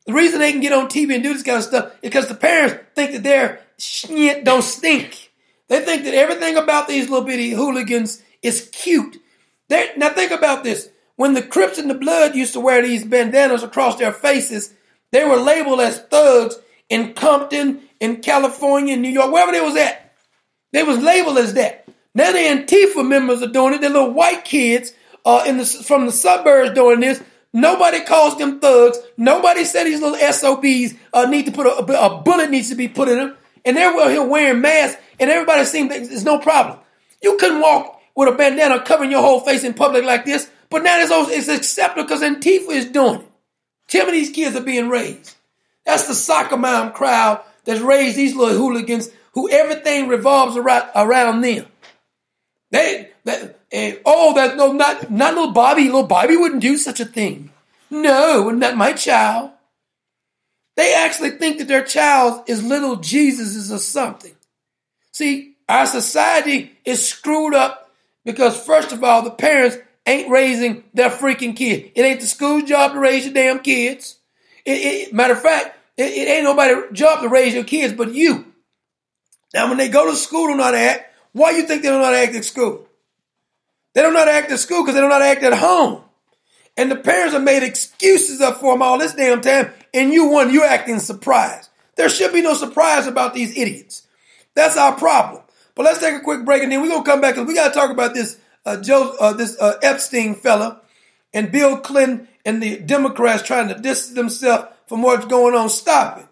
The 0.07 0.13
reason 0.13 0.39
they 0.39 0.51
can 0.51 0.61
get 0.61 0.71
on 0.71 0.87
TV 0.87 1.13
and 1.13 1.23
do 1.23 1.33
this 1.33 1.43
kind 1.43 1.57
of 1.57 1.65
stuff 1.65 1.91
is 1.95 1.99
because 2.01 2.29
the 2.29 2.35
parents 2.35 2.77
think 2.95 3.11
that 3.11 3.23
their 3.23 3.61
shit 3.77 4.45
don't 4.45 4.63
stink. 4.63 5.31
They 5.67 5.81
think 5.81 6.05
that 6.05 6.13
everything 6.13 6.55
about 6.55 6.87
these 6.87 7.09
little 7.09 7.25
bitty 7.25 7.51
hooligans 7.51 8.23
is 8.41 8.69
cute. 8.71 9.17
They're, 9.67 9.89
now 9.97 10.09
think 10.09 10.31
about 10.31 10.63
this. 10.63 10.89
When 11.17 11.33
the 11.33 11.41
Crips 11.41 11.77
and 11.77 11.89
the 11.89 11.95
Blood 11.95 12.35
used 12.35 12.53
to 12.53 12.61
wear 12.61 12.81
these 12.81 13.03
bandanas 13.03 13.63
across 13.63 13.97
their 13.97 14.13
faces, 14.13 14.73
they 15.11 15.25
were 15.25 15.35
labeled 15.35 15.81
as 15.81 15.99
thugs 15.99 16.57
in 16.89 17.13
Compton, 17.13 17.81
in 17.99 18.21
California, 18.21 18.93
in 18.93 19.01
New 19.01 19.09
York, 19.09 19.31
wherever 19.31 19.51
they 19.51 19.61
was 19.61 19.75
at. 19.75 20.13
They 20.71 20.83
was 20.83 20.99
labeled 20.99 21.37
as 21.37 21.53
that. 21.55 21.85
Now 22.15 22.31
the 22.31 22.37
Antifa 22.37 23.05
members 23.05 23.41
are 23.43 23.47
doing 23.47 23.73
it. 23.73 23.81
The 23.81 23.89
little 23.89 24.13
white 24.13 24.45
kids 24.45 24.93
uh, 25.25 25.43
in 25.45 25.57
the, 25.57 25.65
from 25.65 26.05
the 26.05 26.11
suburbs 26.13 26.71
doing 26.73 27.01
this. 27.01 27.21
Nobody 27.57 28.01
calls 28.01 28.37
them 28.37 28.59
thugs. 28.59 28.99
Nobody 29.17 29.65
said 29.65 29.85
these 29.85 29.99
little 29.99 30.31
SOBs 30.31 30.93
uh, 31.11 31.25
need 31.25 31.47
to 31.47 31.51
put 31.51 31.65
a, 31.65 32.05
a, 32.05 32.21
bullet 32.21 32.51
needs 32.51 32.69
to 32.69 32.75
be 32.75 32.87
put 32.87 33.09
in 33.09 33.17
them. 33.17 33.35
And 33.65 33.75
they're 33.75 34.11
here 34.11 34.23
wearing 34.23 34.61
masks, 34.61 35.01
and 35.19 35.31
everybody 35.31 35.65
seems 35.65 35.91
it's 35.91 36.23
no 36.23 36.37
problem. 36.37 36.77
You 37.19 37.35
couldn't 37.37 37.59
walk 37.59 37.99
with 38.15 38.29
a 38.29 38.37
bandana 38.37 38.83
covering 38.83 39.09
your 39.09 39.21
whole 39.21 39.39
face 39.39 39.63
in 39.63 39.73
public 39.73 40.05
like 40.05 40.23
this, 40.23 40.47
but 40.69 40.83
now 40.83 40.99
it's, 40.99 41.31
it's 41.31 41.47
accepted 41.47 42.03
because 42.03 42.21
Antifa 42.21 42.69
is 42.69 42.85
doing 42.85 43.21
it. 43.21 44.05
Me 44.05 44.11
these 44.11 44.29
kids 44.29 44.55
are 44.55 44.61
being 44.61 44.87
raised. 44.87 45.33
That's 45.83 46.07
the 46.07 46.13
soccer 46.13 46.57
mom 46.57 46.91
crowd 46.91 47.41
that's 47.65 47.81
raised 47.81 48.17
these 48.17 48.35
little 48.35 48.55
hooligans 48.55 49.09
who 49.31 49.49
everything 49.49 50.09
revolves 50.09 50.57
around, 50.57 50.89
around 50.93 51.41
them. 51.41 51.65
They, 52.69 53.09
they 53.23 53.55
and, 53.71 53.99
oh, 54.05 54.33
that 54.35 54.55
no, 54.55 54.71
not 54.71 55.11
not 55.11 55.33
little 55.33 55.51
Bobby. 55.51 55.85
Little 55.85 56.03
Bobby 56.03 56.37
wouldn't 56.37 56.61
do 56.61 56.77
such 56.77 56.99
a 56.99 57.05
thing. 57.05 57.51
No, 57.89 58.49
not 58.49 58.77
my 58.77 58.93
child. 58.93 59.51
They 60.75 60.93
actually 60.95 61.31
think 61.31 61.57
that 61.57 61.67
their 61.67 61.83
child 61.83 62.43
is 62.47 62.63
little 62.63 62.97
Jesuses 62.97 63.73
or 63.73 63.79
something. 63.79 64.35
See, 65.11 65.55
Our 65.69 65.85
society 65.85 66.77
is 66.85 67.05
screwed 67.07 67.53
up 67.53 67.91
because, 68.23 68.63
first 68.63 68.93
of 68.93 69.03
all, 69.03 69.21
the 69.21 69.31
parents 69.31 69.77
ain't 70.05 70.29
raising 70.29 70.83
their 70.93 71.09
freaking 71.09 71.55
kids. 71.55 71.89
It 71.95 72.01
ain't 72.03 72.21
the 72.21 72.27
school's 72.27 72.63
job 72.63 72.93
to 72.93 72.99
raise 72.99 73.25
your 73.25 73.33
damn 73.33 73.59
kids. 73.59 74.17
It, 74.65 74.71
it, 75.09 75.13
matter 75.13 75.33
of 75.33 75.41
fact, 75.41 75.77
it, 75.97 76.03
it 76.03 76.29
ain't 76.29 76.45
nobody's 76.45 76.91
job 76.93 77.21
to 77.21 77.27
raise 77.27 77.53
your 77.53 77.65
kids 77.65 77.93
but 77.93 78.13
you. 78.13 78.45
Now, 79.53 79.67
when 79.67 79.77
they 79.77 79.89
go 79.89 80.09
to 80.09 80.15
school, 80.15 80.47
don't 80.47 80.75
act. 80.75 81.13
Why 81.33 81.51
you 81.51 81.63
think 81.63 81.81
they 81.81 81.89
don't 81.89 82.01
know 82.01 82.11
to 82.11 82.17
act 82.17 82.35
at 82.35 82.45
school? 82.45 82.86
They 83.93 84.01
don't 84.01 84.13
know 84.13 84.19
how 84.19 84.25
to 84.25 84.31
act 84.31 84.51
at 84.51 84.59
school 84.59 84.83
because 84.83 84.95
they 84.95 85.01
don't 85.01 85.09
know 85.09 85.15
how 85.15 85.21
to 85.21 85.27
act 85.27 85.43
at 85.43 85.53
home. 85.53 86.03
And 86.75 86.91
the 86.91 86.95
parents 86.95 87.33
have 87.33 87.43
made 87.43 87.63
excuses 87.63 88.39
up 88.39 88.57
for 88.57 88.73
them 88.73 88.83
all 88.83 88.99
this 88.99 89.15
damn 89.15 89.41
time, 89.41 89.71
and 89.93 90.13
you 90.13 90.27
one, 90.29 90.53
you 90.53 90.63
acting 90.63 90.99
surprised. 90.99 91.69
There 91.95 92.09
should 92.09 92.31
be 92.31 92.43
no 92.43 92.53
surprise 92.53 93.07
about 93.07 93.33
these 93.33 93.57
idiots. 93.57 94.03
That's 94.53 94.77
our 94.77 94.95
problem. 94.95 95.41
But 95.73 95.83
let's 95.83 95.99
take 95.99 96.15
a 96.15 96.21
quick 96.21 96.45
break, 96.45 96.63
and 96.63 96.71
then 96.71 96.81
we're 96.81 96.89
gonna 96.89 97.03
come 97.03 97.21
back 97.21 97.35
because 97.35 97.47
we 97.47 97.55
gotta 97.55 97.73
talk 97.73 97.89
about 97.89 98.13
this 98.13 98.39
uh, 98.65 98.77
Joe, 98.81 99.15
uh, 99.19 99.33
this 99.33 99.59
uh, 99.59 99.77
Epstein 99.81 100.35
fella, 100.35 100.81
and 101.33 101.51
Bill 101.51 101.77
Clinton 101.77 102.27
and 102.45 102.61
the 102.61 102.77
Democrats 102.77 103.43
trying 103.43 103.67
to 103.69 103.75
distance 103.75 104.15
themselves 104.15 104.67
from 104.87 105.01
what's 105.01 105.25
going 105.25 105.55
on. 105.55 105.69
Stop 105.69 106.19
it. 106.19 106.25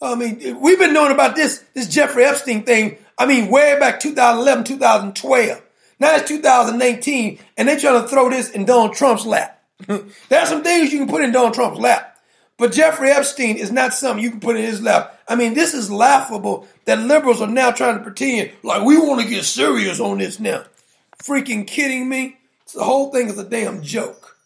I 0.00 0.16
mean, 0.16 0.60
we've 0.60 0.78
been 0.78 0.92
knowing 0.92 1.12
about 1.12 1.36
this 1.36 1.64
this 1.74 1.88
Jeffrey 1.88 2.24
Epstein 2.24 2.64
thing. 2.64 2.98
I 3.16 3.26
mean, 3.26 3.48
way 3.50 3.78
back 3.78 4.00
2011, 4.00 4.64
2012. 4.64 5.61
Now 6.02 6.16
it's 6.16 6.26
2019, 6.26 7.38
and 7.56 7.68
they're 7.68 7.78
trying 7.78 8.02
to 8.02 8.08
throw 8.08 8.28
this 8.28 8.50
in 8.50 8.64
Donald 8.64 8.94
Trump's 8.94 9.24
lap. 9.24 9.62
There's 9.86 10.48
some 10.48 10.64
things 10.64 10.92
you 10.92 10.98
can 10.98 11.06
put 11.06 11.22
in 11.22 11.30
Donald 11.30 11.54
Trump's 11.54 11.78
lap. 11.78 12.18
But 12.58 12.72
Jeffrey 12.72 13.10
Epstein 13.10 13.56
is 13.56 13.70
not 13.70 13.94
something 13.94 14.20
you 14.20 14.32
can 14.32 14.40
put 14.40 14.56
in 14.56 14.64
his 14.64 14.82
lap. 14.82 15.16
I 15.28 15.36
mean, 15.36 15.54
this 15.54 15.74
is 15.74 15.92
laughable 15.92 16.66
that 16.86 16.98
liberals 16.98 17.40
are 17.40 17.46
now 17.46 17.70
trying 17.70 17.98
to 17.98 18.02
pretend 18.02 18.50
like 18.64 18.84
we 18.84 18.98
want 18.98 19.22
to 19.22 19.28
get 19.28 19.44
serious 19.44 20.00
on 20.00 20.18
this 20.18 20.40
now. 20.40 20.64
Freaking 21.22 21.68
kidding 21.68 22.08
me? 22.08 22.36
The 22.74 22.82
whole 22.82 23.12
thing 23.12 23.28
is 23.28 23.38
a 23.38 23.44
damn 23.44 23.80
joke. 23.80 24.36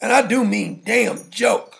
And 0.00 0.12
I 0.12 0.24
do 0.28 0.44
mean 0.44 0.82
damn 0.86 1.28
joke. 1.28 1.74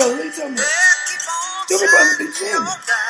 Brother, 0.00 0.16
what 0.16 0.24
you 0.24 0.32
talking 0.32 0.54
about? 0.54 0.64
Doobie 1.68 1.88
Brother. 1.90 3.09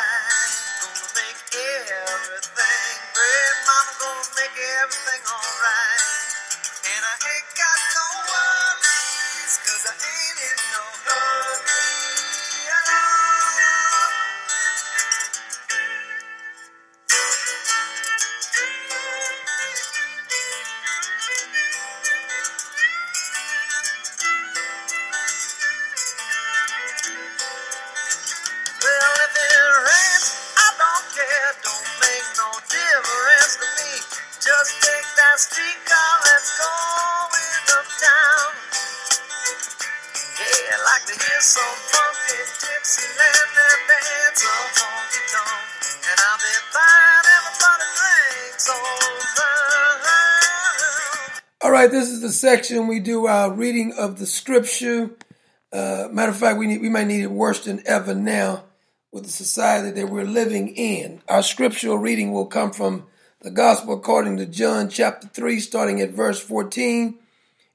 The 52.21 52.33
section 52.33 52.87
we 52.87 53.01
do 53.01 53.27
our 53.27 53.51
reading 53.51 53.93
of 53.99 54.19
the 54.19 54.27
scripture. 54.27 55.11
Uh, 55.73 56.09
matter 56.11 56.31
of 56.31 56.37
fact, 56.37 56.59
we 56.59 56.67
need 56.67 56.81
we 56.81 56.89
might 56.89 57.07
need 57.07 57.23
it 57.23 57.31
worse 57.31 57.65
than 57.65 57.83
ever 57.87 58.15
now 58.15 58.65
with 59.13 59.25
the 59.25 59.31
society 59.31 59.91
that 59.91 60.09
we're 60.09 60.25
living 60.25 60.69
in. 60.77 61.21
Our 61.29 61.43
scriptural 61.43 61.99
reading 61.99 62.33
will 62.33 62.47
come 62.47 62.73
from 62.73 63.07
the 63.41 63.51
Gospel 63.51 63.95
according 63.95 64.37
to 64.37 64.47
John 64.47 64.89
chapter 64.89 65.27
three, 65.29 65.61
starting 65.61 66.01
at 66.01 66.11
verse 66.11 66.41
fourteen. 66.41 67.19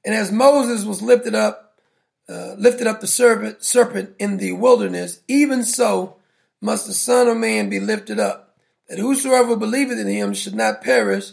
And 0.04 0.14
as 0.14 0.30
Moses 0.30 0.84
was 0.84 1.02
lifted 1.02 1.34
up, 1.34 1.80
uh, 2.28 2.54
lifted 2.56 2.86
up 2.86 3.00
the 3.00 3.06
serpent, 3.08 3.64
serpent 3.64 4.14
in 4.18 4.36
the 4.36 4.52
wilderness, 4.52 5.20
even 5.26 5.64
so 5.64 6.16
must 6.60 6.86
the 6.86 6.94
Son 6.94 7.26
of 7.28 7.36
Man 7.36 7.68
be 7.68 7.80
lifted 7.80 8.20
up, 8.20 8.56
that 8.88 8.98
whosoever 8.98 9.56
believeth 9.56 9.98
in 9.98 10.06
him 10.06 10.32
should 10.32 10.54
not 10.54 10.80
perish, 10.80 11.32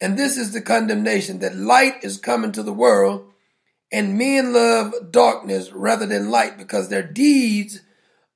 And 0.00 0.16
this 0.16 0.36
is 0.36 0.52
the 0.52 0.60
condemnation 0.60 1.40
that 1.40 1.56
light 1.56 2.04
is 2.04 2.18
coming 2.18 2.52
to 2.52 2.62
the 2.62 2.72
world, 2.72 3.30
and 3.90 4.18
men 4.18 4.52
love 4.52 5.10
darkness 5.10 5.72
rather 5.72 6.06
than 6.06 6.30
light 6.30 6.56
because 6.56 6.88
their 6.88 7.02
deeds 7.02 7.80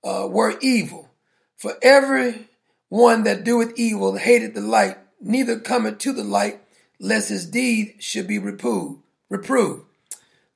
uh, 0.03 0.27
were 0.29 0.59
evil. 0.61 1.11
For 1.57 1.77
every 1.83 2.48
one 2.88 3.22
that 3.25 3.44
doeth 3.44 3.72
evil 3.77 4.16
hated 4.16 4.55
the 4.55 4.61
light, 4.61 4.98
neither 5.20 5.61
cometh 5.61 5.98
to 5.98 6.12
the 6.12 6.25
light, 6.25 6.61
lest 6.98 7.29
his 7.29 7.46
deed 7.46 7.96
should 8.01 8.27
be 8.27 8.38
reproved. 8.38 9.01
reproved. 9.29 9.85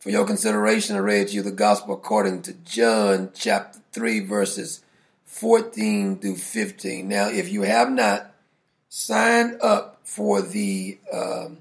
For 0.01 0.11
your 0.11 0.27
consideration, 0.27 0.97
I 0.97 1.01
read 1.01 1.31
you 1.31 1.42
the 1.42 1.51
gospel 1.51 1.95
according 1.95 2.42
to 2.42 2.53
John 2.53 3.31
chapter 3.35 3.81
3, 3.92 4.21
verses 4.21 4.83
14 5.25 6.19
through 6.19 6.37
15. 6.37 7.09
Now, 7.09 7.29
if 7.29 7.51
you 7.51 7.62
have 7.62 7.90
not 7.90 8.33
signed 8.88 9.59
up 9.61 9.96
for 10.07 10.40
the 10.40 10.97
um, 11.12 11.59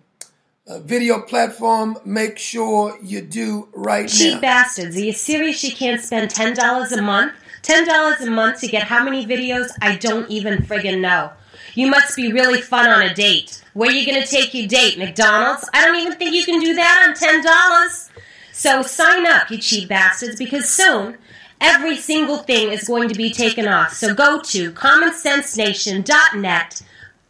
uh, 0.68 0.80
video 0.80 1.20
platform, 1.22 1.98
make 2.06 2.38
sure 2.38 2.98
you 3.04 3.20
do 3.22 3.68
right 3.74 4.08
Cheap 4.08 4.36
now. 4.36 4.42
bastards. 4.42 4.96
Are 4.96 5.02
you 5.02 5.12
serious 5.12 5.60
She 5.60 5.72
can't 5.72 6.00
spend 6.00 6.32
$10 6.32 6.98
a 6.98 7.02
month? 7.02 7.34
$10 7.64 8.22
a 8.22 8.30
month 8.30 8.62
to 8.62 8.68
get 8.68 8.84
how 8.84 9.04
many 9.04 9.26
videos? 9.26 9.70
I 9.82 9.98
don't 9.98 10.30
even 10.30 10.60
friggin' 10.60 11.02
know. 11.02 11.32
You 11.74 11.88
must 11.88 12.16
be 12.16 12.32
really 12.32 12.62
fun 12.62 12.88
on 12.88 13.02
a 13.02 13.14
date. 13.14 13.62
Where 13.74 13.92
you 13.92 14.06
gonna 14.06 14.26
take 14.26 14.54
your 14.54 14.68
date? 14.68 14.98
McDonald's? 14.98 15.68
I 15.74 15.84
don't 15.86 15.98
even 15.98 16.14
think 16.14 16.34
you 16.34 16.46
can 16.46 16.62
do 16.62 16.74
that 16.76 17.06
on 17.08 17.14
$10. 17.16 18.10
So 18.54 18.82
sign 18.84 19.26
up, 19.26 19.52
you 19.52 19.58
cheap 19.58 19.90
bastards, 19.90 20.38
because 20.38 20.70
soon 20.70 21.18
every 21.60 21.98
single 21.98 22.38
thing 22.38 22.72
is 22.72 22.88
going 22.88 23.10
to 23.10 23.16
be 23.16 23.30
taken 23.32 23.68
off. 23.68 23.92
So 23.94 24.14
go 24.14 24.40
to 24.42 24.72
commonsensenation.net, 24.72 26.82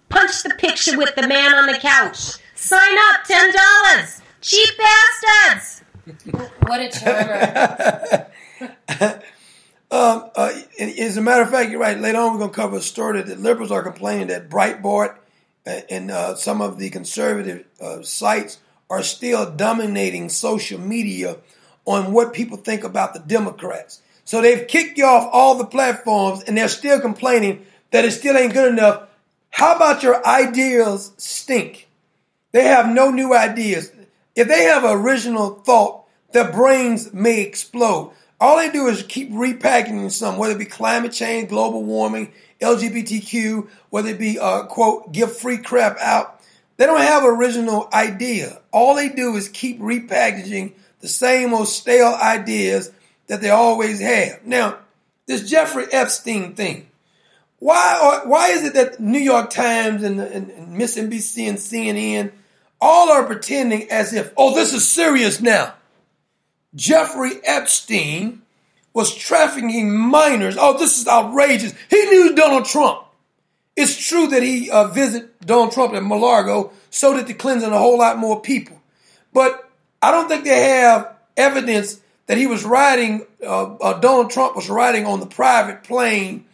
punch 0.09 0.43
the 0.43 0.55
picture 0.57 0.97
with 0.97 1.15
the 1.15 1.27
man 1.27 1.53
on 1.53 1.67
the 1.67 1.77
couch. 1.77 2.37
Sign 2.55 2.97
up, 3.09 3.25
$10. 3.25 4.21
Cheap 4.41 4.69
bastards! 4.77 5.81
What 6.63 6.81
a 6.81 6.89
charmer. 6.89 8.27
Um, 9.91 10.31
uh, 10.35 10.51
As 10.79 11.15
a 11.15 11.21
matter 11.21 11.43
of 11.43 11.51
fact, 11.51 11.69
you're 11.69 11.79
right. 11.79 11.97
Later 11.97 12.17
on, 12.17 12.33
we're 12.33 12.39
going 12.39 12.49
to 12.49 12.55
cover 12.55 12.77
a 12.77 12.81
story 12.81 13.21
that 13.21 13.27
the 13.27 13.35
liberals 13.35 13.71
are 13.71 13.83
complaining 13.83 14.27
that 14.27 14.49
Breitbart 14.49 15.15
and 15.65 16.11
uh, 16.11 16.35
some 16.35 16.61
of 16.61 16.79
the 16.79 16.89
conservative 16.89 17.65
uh, 17.79 18.01
sites 18.01 18.59
are 18.89 19.03
still 19.03 19.49
dominating 19.51 20.29
social 20.29 20.79
media 20.79 21.37
on 21.85 22.11
what 22.13 22.33
people 22.33 22.57
think 22.57 22.83
about 22.83 23.13
the 23.13 23.19
Democrats. 23.19 24.01
So 24.25 24.41
they've 24.41 24.67
kicked 24.67 24.97
you 24.97 25.05
off 25.05 25.29
all 25.31 25.55
the 25.55 25.65
platforms 25.65 26.43
and 26.43 26.57
they're 26.57 26.67
still 26.67 26.99
complaining 26.99 27.65
that 27.91 28.05
it 28.05 28.11
still 28.11 28.35
ain't 28.35 28.53
good 28.53 28.73
enough. 28.73 29.03
How 29.55 29.73
about 29.73 30.03
your 30.03 30.27
ideas 30.27 31.13
stink? 31.15 31.87
They 32.51 32.65
have 32.65 32.89
no 32.89 33.09
new 33.09 33.33
ideas. 33.33 33.89
If 34.35 34.49
they 34.49 34.63
have 34.63 34.83
an 34.83 34.91
original 34.91 35.51
thought, 35.51 36.03
their 36.33 36.51
brains 36.51 37.13
may 37.13 37.39
explode. 37.39 38.11
All 38.37 38.57
they 38.57 38.69
do 38.69 38.87
is 38.87 39.03
keep 39.03 39.31
repackaging 39.31 40.11
some, 40.11 40.37
whether 40.37 40.55
it 40.55 40.59
be 40.59 40.65
climate 40.65 41.13
change, 41.13 41.47
global 41.47 41.85
warming, 41.85 42.33
LGBTQ, 42.59 43.69
whether 43.91 44.09
it 44.09 44.19
be, 44.19 44.37
uh, 44.37 44.63
quote, 44.63 45.13
give 45.13 45.37
free 45.37 45.59
crap 45.59 45.97
out. 45.99 46.41
They 46.75 46.85
don't 46.85 46.99
have 46.99 47.23
original 47.23 47.87
idea. 47.93 48.61
All 48.73 48.93
they 48.93 49.07
do 49.07 49.37
is 49.37 49.47
keep 49.47 49.79
repackaging 49.79 50.73
the 50.99 51.07
same 51.07 51.53
old 51.53 51.69
stale 51.69 52.17
ideas 52.21 52.91
that 53.27 53.39
they 53.39 53.51
always 53.51 54.01
have. 54.01 54.45
Now, 54.45 54.79
this 55.27 55.49
Jeffrey 55.49 55.85
Epstein 55.93 56.55
thing. 56.55 56.87
Why, 57.65 58.21
why 58.25 58.49
is 58.49 58.63
it 58.63 58.75
that 58.75 58.99
New 58.99 59.17
York 59.17 59.49
Times 59.49 60.03
and, 60.03 60.21
and, 60.21 60.51
and 60.51 60.71
and 60.71 60.79
CNN 60.79 62.31
all 62.79 63.09
are 63.09 63.23
pretending 63.23 63.89
as 63.89 64.13
if, 64.13 64.31
oh, 64.37 64.53
this 64.53 64.71
is 64.71 64.87
serious 64.87 65.41
now? 65.41 65.73
Jeffrey 66.75 67.31
Epstein 67.43 68.43
was 68.93 69.15
trafficking 69.15 69.97
minors. 69.97 70.57
Oh, 70.59 70.77
this 70.77 71.01
is 71.01 71.07
outrageous. 71.07 71.73
He 71.89 72.05
knew 72.05 72.35
Donald 72.35 72.65
Trump. 72.65 73.03
It's 73.75 73.97
true 73.97 74.27
that 74.27 74.43
he 74.43 74.69
uh, 74.69 74.89
visited 74.89 75.31
Donald 75.39 75.71
Trump 75.71 75.95
at 75.95 76.03
Mar-a-Lago, 76.03 76.71
so 76.91 77.15
did 77.15 77.25
the 77.25 77.33
Clintons 77.33 77.63
and 77.63 77.73
a 77.73 77.79
whole 77.79 77.97
lot 77.97 78.19
more 78.19 78.41
people. 78.41 78.79
But 79.33 79.67
I 80.03 80.11
don't 80.11 80.27
think 80.27 80.43
they 80.43 80.65
have 80.65 81.15
evidence 81.35 81.99
that 82.27 82.37
he 82.37 82.45
was 82.45 82.63
riding, 82.63 83.25
uh, 83.41 83.73
uh, 83.77 83.99
Donald 84.01 84.29
Trump 84.29 84.55
was 84.55 84.69
riding 84.69 85.07
on 85.07 85.19
the 85.19 85.25
private 85.25 85.83
plane 85.83 86.45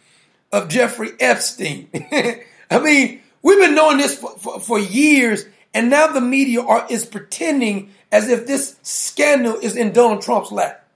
of 0.52 0.68
Jeffrey 0.68 1.10
Epstein. 1.18 1.88
I 2.70 2.78
mean, 2.80 3.20
we've 3.42 3.58
been 3.58 3.74
knowing 3.74 3.98
this 3.98 4.16
for, 4.18 4.36
for, 4.38 4.60
for 4.60 4.78
years, 4.78 5.44
and 5.74 5.90
now 5.90 6.08
the 6.08 6.20
media 6.20 6.62
are, 6.62 6.86
is 6.90 7.06
pretending 7.06 7.90
as 8.10 8.28
if 8.28 8.46
this 8.46 8.76
scandal 8.82 9.56
is 9.56 9.76
in 9.76 9.92
Donald 9.92 10.22
Trump's 10.22 10.52
lap. 10.52 10.86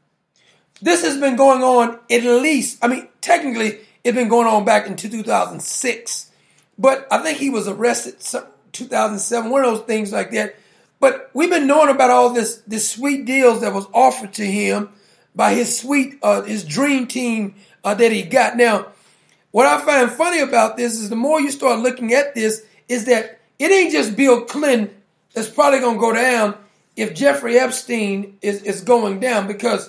This 0.82 1.02
has 1.02 1.18
been 1.18 1.36
going 1.36 1.62
on 1.62 1.98
at 2.10 2.22
least, 2.22 2.78
I 2.82 2.88
mean, 2.88 3.08
technically, 3.22 3.78
it's 4.04 4.14
been 4.14 4.28
going 4.28 4.46
on 4.46 4.64
back 4.64 4.86
into 4.86 5.08
2006. 5.08 6.30
But 6.78 7.06
I 7.10 7.18
think 7.18 7.38
he 7.38 7.48
was 7.48 7.66
arrested 7.66 8.20
2007, 8.72 9.50
one 9.50 9.64
of 9.64 9.70
those 9.70 9.86
things 9.86 10.12
like 10.12 10.30
that. 10.32 10.56
But 11.00 11.30
we've 11.32 11.50
been 11.50 11.66
knowing 11.66 11.88
about 11.88 12.10
all 12.10 12.30
this, 12.30 12.62
this 12.66 12.88
sweet 12.88 13.24
deals 13.24 13.62
that 13.62 13.72
was 13.72 13.86
offered 13.92 14.34
to 14.34 14.44
him 14.44 14.90
by 15.34 15.54
his 15.54 15.78
sweet, 15.78 16.18
uh, 16.22 16.42
his 16.42 16.64
dream 16.64 17.06
team 17.06 17.54
uh, 17.84 17.94
that 17.94 18.12
he 18.12 18.22
got. 18.22 18.56
Now, 18.56 18.88
what 19.56 19.64
I 19.64 19.80
find 19.80 20.10
funny 20.10 20.40
about 20.40 20.76
this 20.76 21.00
is 21.00 21.08
the 21.08 21.16
more 21.16 21.40
you 21.40 21.50
start 21.50 21.80
looking 21.80 22.12
at 22.12 22.34
this, 22.34 22.62
is 22.88 23.06
that 23.06 23.40
it 23.58 23.70
ain't 23.70 23.90
just 23.90 24.14
Bill 24.14 24.42
Clinton 24.42 24.94
that's 25.32 25.48
probably 25.48 25.80
going 25.80 25.94
to 25.94 25.98
go 25.98 26.12
down 26.12 26.58
if 26.94 27.14
Jeffrey 27.14 27.58
Epstein 27.58 28.36
is, 28.42 28.62
is 28.64 28.82
going 28.82 29.18
down 29.18 29.46
because 29.46 29.88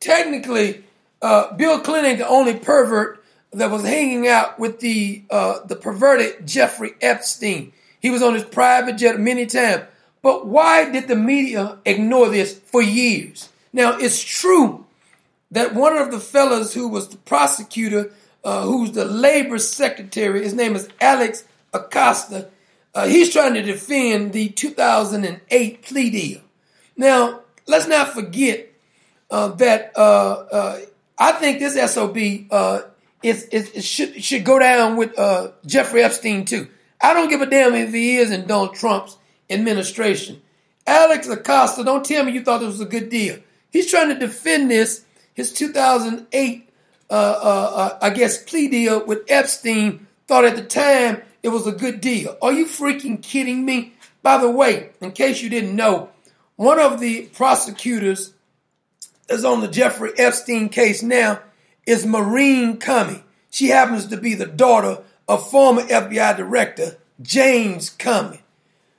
technically 0.00 0.84
uh, 1.22 1.50
Bill 1.54 1.80
Clinton 1.80 2.10
ain't 2.10 2.18
the 2.18 2.28
only 2.28 2.58
pervert 2.58 3.24
that 3.52 3.70
was 3.70 3.84
hanging 3.84 4.28
out 4.28 4.58
with 4.58 4.80
the 4.80 5.24
uh, 5.30 5.60
the 5.64 5.76
perverted 5.76 6.46
Jeffrey 6.46 6.90
Epstein. 7.00 7.72
He 8.00 8.10
was 8.10 8.20
on 8.20 8.34
his 8.34 8.44
private 8.44 8.98
jet 8.98 9.18
many 9.18 9.46
times. 9.46 9.84
But 10.20 10.46
why 10.46 10.90
did 10.90 11.08
the 11.08 11.16
media 11.16 11.78
ignore 11.86 12.28
this 12.28 12.52
for 12.52 12.82
years? 12.82 13.48
Now 13.72 13.96
it's 13.96 14.22
true 14.22 14.84
that 15.50 15.74
one 15.74 15.96
of 15.96 16.10
the 16.10 16.20
fellas 16.20 16.74
who 16.74 16.86
was 16.86 17.08
the 17.08 17.16
prosecutor, 17.16 18.12
uh, 18.44 18.62
who's 18.62 18.92
the 18.92 19.04
labor 19.04 19.58
secretary, 19.58 20.42
his 20.42 20.54
name 20.54 20.74
is 20.76 20.88
Alex 21.00 21.44
Acosta 21.72 22.48
uh, 22.94 23.06
he's 23.06 23.32
trying 23.32 23.54
to 23.54 23.62
defend 23.62 24.32
the 24.32 24.48
2008 24.48 25.82
plea 25.82 26.10
deal. 26.10 26.40
Now, 26.96 27.40
let's 27.66 27.86
not 27.86 28.12
forget 28.12 28.68
uh, 29.30 29.48
that 29.48 29.92
uh, 29.96 30.32
uh 30.50 30.80
I 31.18 31.32
think 31.32 31.60
this 31.60 31.74
SOB 31.92 32.16
uh, 32.50 32.82
it 33.22 33.84
should, 33.84 34.24
should 34.24 34.44
go 34.44 34.58
down 34.58 34.96
with 34.96 35.14
Jeffrey 35.66 36.02
Epstein 36.02 36.46
too. 36.46 36.68
I 37.00 37.14
don't 37.14 37.28
give 37.28 37.42
a 37.42 37.46
damn 37.46 37.74
if 37.74 37.92
he 37.92 38.16
is 38.16 38.30
in 38.30 38.46
Donald 38.46 38.74
Trump's 38.74 39.18
administration. 39.48 40.40
Alex 40.86 41.28
Acosta, 41.28 41.84
don't 41.84 42.04
tell 42.04 42.24
me 42.24 42.32
you 42.32 42.42
thought 42.42 42.60
this 42.60 42.68
was 42.68 42.80
a 42.80 42.86
good 42.86 43.10
deal. 43.10 43.38
He's 43.70 43.90
trying 43.90 44.08
to 44.08 44.18
defend 44.18 44.70
this, 44.70 45.04
his 45.34 45.52
2008, 45.52 46.69
Uh, 47.10 47.14
uh, 47.42 47.72
uh, 47.74 47.98
I 48.00 48.10
guess, 48.10 48.42
plea 48.42 48.68
deal 48.68 49.04
with 49.04 49.24
Epstein. 49.28 50.06
Thought 50.28 50.44
at 50.44 50.56
the 50.56 50.62
time 50.62 51.22
it 51.42 51.48
was 51.48 51.66
a 51.66 51.72
good 51.72 52.00
deal. 52.00 52.36
Are 52.40 52.52
you 52.52 52.66
freaking 52.66 53.20
kidding 53.20 53.64
me? 53.64 53.94
By 54.22 54.38
the 54.38 54.50
way, 54.50 54.90
in 55.00 55.12
case 55.12 55.42
you 55.42 55.50
didn't 55.50 55.74
know, 55.74 56.10
one 56.56 56.78
of 56.78 57.00
the 57.00 57.22
prosecutors 57.32 58.34
that's 59.28 59.44
on 59.44 59.60
the 59.60 59.68
Jeffrey 59.68 60.12
Epstein 60.18 60.68
case 60.68 61.02
now 61.02 61.40
is 61.86 62.06
Maureen 62.06 62.78
Comey. 62.78 63.22
She 63.50 63.68
happens 63.68 64.06
to 64.06 64.16
be 64.16 64.34
the 64.34 64.46
daughter 64.46 65.02
of 65.26 65.50
former 65.50 65.82
FBI 65.82 66.36
director 66.36 66.98
James 67.20 67.90
Comey. 67.90 68.40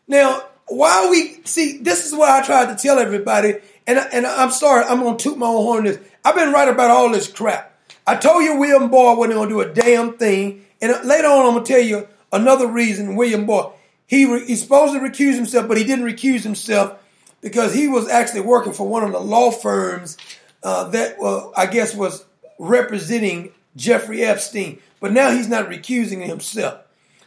Now, 0.07 0.43
why 0.67 1.07
we 1.09 1.41
see 1.45 1.77
this 1.77 2.05
is 2.05 2.13
what 2.13 2.29
I 2.29 2.45
tried 2.45 2.75
to 2.75 2.81
tell 2.81 2.97
everybody, 2.99 3.55
and 3.85 3.99
and 3.99 4.25
I'm 4.25 4.51
sorry, 4.51 4.83
I'm 4.85 5.01
gonna 5.01 5.17
toot 5.17 5.37
my 5.37 5.47
own 5.47 5.63
horn. 5.63 5.83
This 5.85 5.99
I've 6.23 6.35
been 6.35 6.51
right 6.51 6.67
about 6.67 6.91
all 6.91 7.11
this 7.11 7.27
crap. 7.27 7.70
I 8.11 8.15
told 8.17 8.43
you 8.43 8.57
William 8.57 8.89
Barr 8.89 9.15
wasn't 9.15 9.35
gonna 9.35 9.49
do 9.49 9.61
a 9.61 9.73
damn 9.73 10.17
thing, 10.17 10.65
and 10.81 10.91
later 11.05 11.27
on 11.27 11.45
I'm 11.45 11.53
gonna 11.53 11.65
tell 11.65 11.79
you 11.79 12.07
Another 12.31 12.67
reason, 12.67 13.15
William 13.15 13.45
Barr, 13.45 13.73
he 14.07 14.25
re, 14.25 14.45
he's 14.45 14.61
supposed 14.61 14.93
to 14.93 14.99
recuse 14.99 15.35
himself, 15.35 15.67
but 15.67 15.77
he 15.77 15.83
didn't 15.83 16.05
recuse 16.05 16.43
himself 16.43 16.97
because 17.41 17.73
he 17.73 17.87
was 17.87 18.07
actually 18.07 18.41
working 18.41 18.73
for 18.73 18.87
one 18.87 19.03
of 19.03 19.11
the 19.11 19.19
law 19.19 19.51
firms 19.51 20.17
uh, 20.63 20.85
that, 20.89 21.17
well, 21.19 21.51
I 21.57 21.65
guess, 21.65 21.93
was 21.93 22.23
representing 22.57 23.51
Jeffrey 23.75 24.23
Epstein. 24.23 24.79
But 24.99 25.11
now 25.11 25.31
he's 25.31 25.49
not 25.49 25.67
recusing 25.67 26.25
himself. 26.25 26.79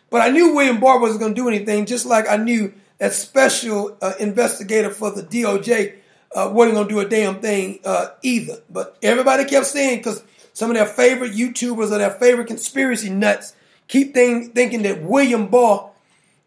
But 0.08 0.22
I 0.22 0.30
knew 0.30 0.54
William 0.54 0.80
Barr 0.80 1.00
wasn't 1.00 1.20
going 1.20 1.34
to 1.34 1.40
do 1.40 1.48
anything, 1.48 1.86
just 1.86 2.06
like 2.06 2.28
I 2.28 2.36
knew 2.36 2.72
that 2.98 3.12
special 3.12 3.96
uh, 4.00 4.12
investigator 4.20 4.90
for 4.90 5.10
the 5.10 5.22
DOJ 5.22 5.96
uh, 6.34 6.50
wasn't 6.52 6.76
going 6.76 6.88
to 6.88 6.94
do 6.94 7.00
a 7.00 7.08
damn 7.08 7.40
thing 7.40 7.80
uh, 7.84 8.10
either. 8.22 8.58
But 8.70 8.96
everybody 9.02 9.44
kept 9.44 9.66
saying, 9.66 9.98
because 9.98 10.22
some 10.54 10.70
of 10.70 10.76
their 10.76 10.86
favorite 10.86 11.32
YouTubers 11.32 11.90
or 11.90 11.98
their 11.98 12.10
favorite 12.10 12.46
conspiracy 12.46 13.10
nuts 13.10 13.54
keep 13.88 14.14
think, 14.14 14.54
thinking 14.54 14.82
that 14.82 15.02
William 15.02 15.48
Barr 15.48 15.90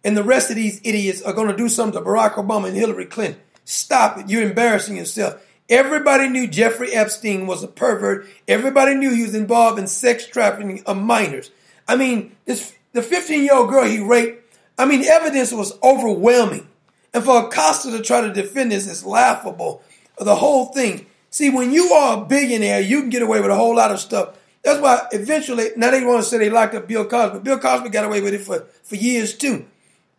and 0.03 0.17
the 0.17 0.23
rest 0.23 0.49
of 0.49 0.55
these 0.55 0.81
idiots 0.83 1.21
are 1.21 1.33
going 1.33 1.49
to 1.49 1.55
do 1.55 1.69
something 1.69 2.01
to 2.01 2.09
Barack 2.09 2.33
Obama 2.33 2.69
and 2.69 2.77
Hillary 2.77 3.05
Clinton. 3.05 3.39
Stop 3.65 4.17
it. 4.17 4.29
You're 4.29 4.43
embarrassing 4.43 4.97
yourself. 4.97 5.43
Everybody 5.69 6.29
knew 6.29 6.47
Jeffrey 6.47 6.93
Epstein 6.93 7.45
was 7.45 7.61
a 7.61 7.67
pervert. 7.67 8.25
Everybody 8.47 8.95
knew 8.95 9.13
he 9.13 9.23
was 9.23 9.35
involved 9.35 9.77
in 9.77 9.87
sex 9.87 10.25
trafficking 10.25 10.81
of 10.85 10.97
minors. 10.97 11.51
I 11.87 11.97
mean, 11.97 12.35
this 12.45 12.73
the 12.93 13.01
15 13.01 13.43
year 13.43 13.53
old 13.53 13.69
girl 13.69 13.83
he 13.83 13.99
raped. 13.99 14.55
I 14.77 14.85
mean, 14.85 15.03
evidence 15.03 15.51
was 15.51 15.77
overwhelming. 15.83 16.67
And 17.13 17.23
for 17.23 17.45
Acosta 17.45 17.91
to 17.91 18.01
try 18.01 18.21
to 18.21 18.33
defend 18.33 18.71
this 18.71 18.87
is 18.87 19.05
laughable. 19.05 19.81
The 20.17 20.35
whole 20.35 20.65
thing. 20.67 21.07
See, 21.29 21.49
when 21.49 21.71
you 21.71 21.91
are 21.93 22.21
a 22.21 22.25
billionaire, 22.25 22.81
you 22.81 23.01
can 23.01 23.09
get 23.09 23.21
away 23.21 23.41
with 23.41 23.51
a 23.51 23.55
whole 23.55 23.75
lot 23.75 23.91
of 23.91 23.99
stuff 23.99 24.37
that's 24.67 24.81
why 24.81 25.07
eventually, 25.13 25.69
now 25.77 25.91
they 25.91 26.03
want 26.03 26.21
to 26.21 26.29
say 26.29 26.37
they 26.37 26.49
locked 26.49 26.75
up 26.75 26.89
Bill 26.89 27.05
Cosby. 27.05 27.39
Bill 27.39 27.57
Cosby 27.57 27.87
got 27.87 28.03
away 28.03 28.19
with 28.19 28.33
it 28.33 28.41
for, 28.41 28.67
for 28.83 28.95
years 28.95 29.33
too. 29.33 29.65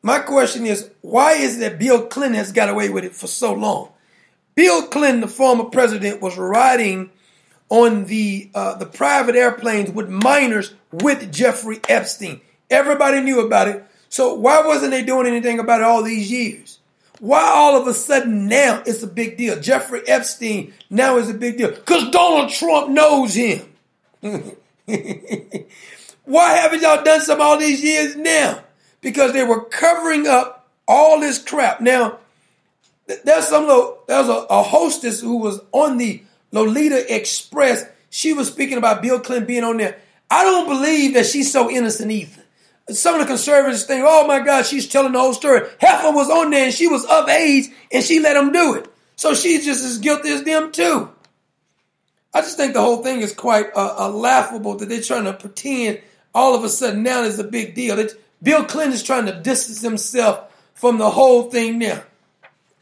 My 0.01 0.21
question 0.21 0.65
is, 0.65 0.91
why 1.03 1.33
is 1.33 1.59
it 1.59 1.61
that 1.61 1.79
Bill 1.79 2.07
Clinton 2.07 2.39
has 2.39 2.51
got 2.51 2.71
away 2.71 2.89
with 2.89 3.05
it 3.05 3.15
for 3.15 3.27
so 3.27 3.53
long? 3.53 3.91
Bill 4.55 4.87
Clinton, 4.87 5.21
the 5.21 5.29
former 5.29 5.65
president, 5.65 6.23
was 6.23 6.39
riding 6.39 7.11
on 7.69 8.07
the 8.07 8.51
uh, 8.55 8.77
the 8.77 8.87
private 8.87 9.37
airplanes 9.37 9.91
with 9.91 10.09
minors 10.09 10.73
with 10.91 11.31
Jeffrey 11.31 11.81
Epstein. 11.87 12.41
Everybody 12.71 13.21
knew 13.21 13.41
about 13.41 13.69
it. 13.69 13.85
So 14.09 14.33
why 14.33 14.67
wasn't 14.67 14.93
they 14.93 15.03
doing 15.03 15.27
anything 15.27 15.59
about 15.59 15.81
it 15.81 15.85
all 15.85 16.03
these 16.03 16.31
years? 16.31 16.78
Why 17.21 17.43
all 17.43 17.81
of 17.81 17.87
a 17.87 17.95
sudden 17.95 18.47
now 18.47 18.83
it's 18.87 19.03
a 19.03 19.07
big 19.07 19.37
deal? 19.37 19.61
Jeffrey 19.61 20.03
Epstein 20.07 20.73
now 20.89 21.17
is 21.17 21.29
a 21.29 21.35
big 21.35 21.59
deal 21.59 21.71
because 21.71 22.11
Donald 22.11 22.51
Trump 22.51 22.91
knows 22.91 23.35
him. 23.35 23.63
Why 26.25 26.53
haven't 26.53 26.83
y'all 26.83 27.03
done 27.03 27.21
some 27.21 27.41
all 27.41 27.59
these 27.59 27.83
years 27.83 28.15
now? 28.17 28.63
Because 29.01 29.33
they 29.33 29.45
were 29.45 29.65
covering 29.65 30.27
up 30.27 30.69
all 30.87 31.21
this 31.21 31.43
crap. 31.43 31.81
Now, 31.81 32.19
there's 33.25 33.49
some 33.49 33.67
there's 34.07 34.29
a, 34.29 34.47
a 34.51 34.63
hostess 34.63 35.21
who 35.21 35.39
was 35.39 35.61
on 35.73 35.99
the 35.99 36.23
Lolita 36.53 37.15
Express. 37.15 37.85
She 38.11 38.33
was 38.33 38.49
speaking 38.49 38.79
about 38.79 39.03
Bill 39.03 39.21
Clinton 39.21 39.47
being 39.47 39.65
on 39.65 39.79
there. 39.79 39.99
I 40.31 40.45
don't 40.45 40.69
believe 40.69 41.15
that 41.15 41.27
she's 41.27 41.51
so 41.51 41.71
innocent 41.71 42.11
either. 42.11 42.38
Some 42.91 43.15
of 43.17 43.21
the 43.21 43.27
conservatives 43.27 43.85
think, 43.85 44.05
oh 44.07 44.27
my 44.27 44.41
God, 44.41 44.65
she's 44.65 44.89
telling 44.89 45.13
the 45.13 45.21
whole 45.21 45.35
story. 45.35 45.69
Heifer 45.81 46.11
was 46.11 46.31
on 46.31 46.51
there 46.51 46.65
and 46.65 46.75
she 46.75 46.87
was 46.87 47.05
of 47.05 47.29
age 47.29 47.67
and 47.93 48.03
she 48.03 48.21
let 48.21 48.37
him 48.37 48.51
do 48.51 48.75
it. 48.77 48.89
So 49.17 49.35
she's 49.35 49.65
just 49.65 49.85
as 49.85 49.99
guilty 49.99 50.31
as 50.31 50.45
them 50.45 50.73
too. 50.73 51.11
I 52.33 52.41
just 52.41 52.57
think 52.57 52.73
the 52.73 52.81
whole 52.81 53.03
thing 53.03 53.21
is 53.21 53.35
quite 53.35 53.67
uh, 53.75 53.95
uh, 53.99 54.11
laughable 54.11 54.77
that 54.77 54.89
they're 54.89 55.03
trying 55.03 55.25
to 55.25 55.33
pretend 55.33 56.01
all 56.35 56.55
of 56.55 56.63
a 56.65 56.69
sudden 56.69 57.03
now 57.03 57.23
is 57.23 57.39
a 57.39 57.45
big 57.45 57.75
deal. 57.75 57.97
That 57.97 58.13
Bill 58.43 58.65
Clinton 58.65 58.95
is 58.95 59.03
trying 59.03 59.27
to 59.27 59.41
distance 59.41 59.83
himself 59.83 60.53
from 60.75 60.99
the 60.99 61.11
whole 61.11 61.51
thing 61.51 61.79
now. 61.79 62.03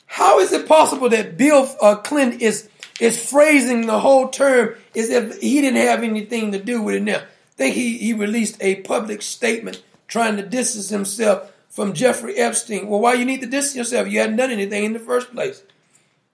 How 0.07 0.40
is 0.40 0.53
it 0.53 0.69
possible 0.69 1.09
that 1.09 1.37
Bill 1.37 1.69
uh, 1.81 1.97
Clinton 1.97 2.40
is 2.40 2.69
is 3.01 3.31
phrasing 3.31 3.87
the 3.87 3.99
whole 3.99 4.29
term 4.29 4.75
as 4.95 5.11
if 5.11 5.40
he 5.40 5.61
didn't 5.61 5.81
have 5.81 6.03
anything 6.03 6.53
to 6.53 6.62
do 6.62 6.83
with 6.83 6.97
it 6.97 7.03
now? 7.03 7.19
I 7.19 7.57
think 7.57 7.75
he, 7.75 7.99
he 7.99 8.12
released 8.12 8.57
a 8.61 8.83
public 8.83 9.23
statement 9.23 9.83
trying 10.09 10.37
to 10.37 10.42
distance 10.42 10.88
himself 10.88 11.53
from 11.69 11.92
Jeffrey 11.92 12.37
Epstein. 12.37 12.88
Well, 12.88 13.01
why 13.01 13.14
you 13.14 13.25
need 13.25 13.40
to 13.42 13.47
distance 13.47 13.77
yourself? 13.77 14.09
You 14.09 14.21
hadn't 14.21 14.37
done 14.37 14.51
anything 14.51 14.85
in 14.85 14.92
the 14.92 14.99
first 14.99 15.33
place. 15.33 15.62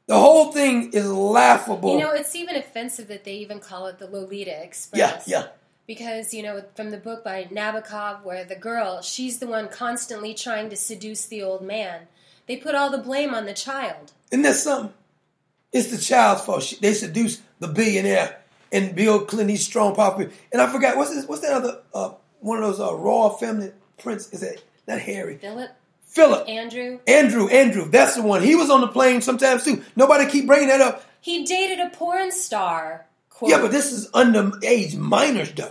The 0.06 0.18
whole 0.18 0.52
thing 0.52 0.92
is 0.92 1.10
laughable. 1.10 1.92
You 1.92 2.00
know, 2.00 2.12
it's 2.12 2.34
even 2.34 2.56
offensive 2.56 3.08
that 3.08 3.24
they 3.24 3.34
even 3.34 3.60
call 3.60 3.86
it 3.86 3.98
the 3.98 4.06
Lolita 4.06 4.62
Express. 4.62 5.26
Yeah, 5.26 5.40
yeah. 5.40 5.46
Because, 5.86 6.32
you 6.32 6.42
know, 6.42 6.62
from 6.74 6.90
the 6.90 6.96
book 6.96 7.24
by 7.24 7.44
Nabokov, 7.44 8.22
where 8.22 8.44
the 8.44 8.56
girl, 8.56 9.00
she's 9.02 9.38
the 9.38 9.46
one 9.46 9.68
constantly 9.68 10.34
trying 10.34 10.70
to 10.70 10.76
seduce 10.76 11.26
the 11.26 11.42
old 11.42 11.62
man. 11.62 12.08
They 12.46 12.56
put 12.56 12.74
all 12.74 12.90
the 12.90 12.98
blame 12.98 13.34
on 13.34 13.46
the 13.46 13.54
child. 13.54 14.12
Isn't 14.30 14.42
that 14.42 14.54
something? 14.54 14.92
It's 15.72 15.90
the 15.90 15.98
child's 15.98 16.42
fault. 16.42 16.74
They 16.80 16.94
seduced 16.94 17.40
the 17.58 17.68
billionaire 17.68 18.38
and 18.70 18.94
Bill 18.94 19.24
Clinton, 19.24 19.56
strong, 19.56 19.94
powerful. 19.94 20.28
And 20.52 20.60
I 20.60 20.70
forgot, 20.70 20.96
what's 20.96 21.14
this, 21.14 21.26
what's 21.26 21.42
that 21.42 21.52
other, 21.52 21.80
uh, 21.94 22.12
one 22.42 22.62
of 22.62 22.64
those 22.64 22.80
uh, 22.80 22.94
royal 22.94 23.30
family 23.30 23.72
prince? 23.98 24.32
Is 24.32 24.40
that, 24.40 24.62
not 24.86 25.00
Harry? 25.00 25.36
Philip? 25.38 25.70
Philip. 26.06 26.48
Andrew? 26.48 26.98
Andrew, 27.06 27.48
Andrew. 27.48 27.88
That's 27.88 28.16
the 28.16 28.22
one. 28.22 28.42
He 28.42 28.54
was 28.54 28.68
on 28.68 28.82
the 28.82 28.88
plane 28.88 29.22
sometimes 29.22 29.64
too. 29.64 29.82
Nobody 29.96 30.30
keep 30.30 30.46
bringing 30.46 30.68
that 30.68 30.80
up. 30.80 31.04
He 31.20 31.44
dated 31.44 31.80
a 31.80 31.88
porn 31.90 32.30
star. 32.32 33.06
Quote. 33.30 33.50
Yeah, 33.50 33.60
but 33.62 33.70
this 33.70 33.92
is 33.92 34.10
underage 34.10 34.96
minors, 34.96 35.52
though. 35.52 35.70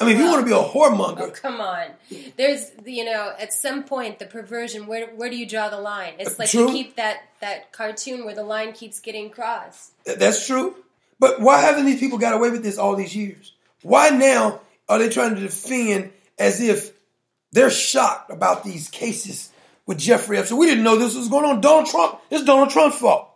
I 0.00 0.04
mean, 0.06 0.14
if 0.14 0.20
you 0.20 0.26
want 0.28 0.40
to 0.40 0.46
be 0.46 0.52
a 0.52 0.62
whoremonger, 0.62 1.20
Oh, 1.20 1.30
come 1.30 1.60
on. 1.60 1.88
There's, 2.36 2.70
you 2.86 3.04
know, 3.04 3.32
at 3.38 3.52
some 3.52 3.82
point, 3.84 4.18
the 4.18 4.24
perversion, 4.24 4.86
where, 4.86 5.08
where 5.08 5.28
do 5.28 5.36
you 5.36 5.46
draw 5.46 5.68
the 5.68 5.80
line? 5.80 6.14
It's 6.18 6.38
like 6.38 6.48
True. 6.48 6.68
you 6.68 6.72
keep 6.72 6.96
that, 6.96 7.18
that 7.40 7.72
cartoon 7.72 8.24
where 8.24 8.34
the 8.34 8.42
line 8.44 8.72
keeps 8.72 9.00
getting 9.00 9.28
crossed. 9.28 9.92
that's 10.04 10.46
true. 10.46 10.76
But 11.18 11.40
why 11.42 11.60
haven't 11.60 11.84
these 11.84 12.00
people 12.00 12.16
got 12.16 12.32
away 12.32 12.48
with 12.50 12.62
this 12.62 12.78
all 12.78 12.96
these 12.96 13.14
years? 13.14 13.52
Why 13.82 14.08
now 14.08 14.60
are 14.90 14.98
they 14.98 15.08
trying 15.08 15.36
to 15.36 15.40
defend 15.40 16.10
as 16.36 16.60
if 16.60 16.92
they're 17.52 17.70
shocked 17.70 18.30
about 18.30 18.64
these 18.64 18.88
cases 18.88 19.50
with 19.86 19.98
Jeffrey 19.98 20.36
Epstein? 20.36 20.58
We 20.58 20.66
didn't 20.66 20.82
know 20.82 20.96
this 20.96 21.14
was 21.14 21.28
going 21.28 21.44
on. 21.44 21.60
Donald 21.60 21.86
Trump, 21.86 22.18
it's 22.28 22.44
Donald 22.44 22.70
Trump's 22.70 22.98
fault. 22.98 23.28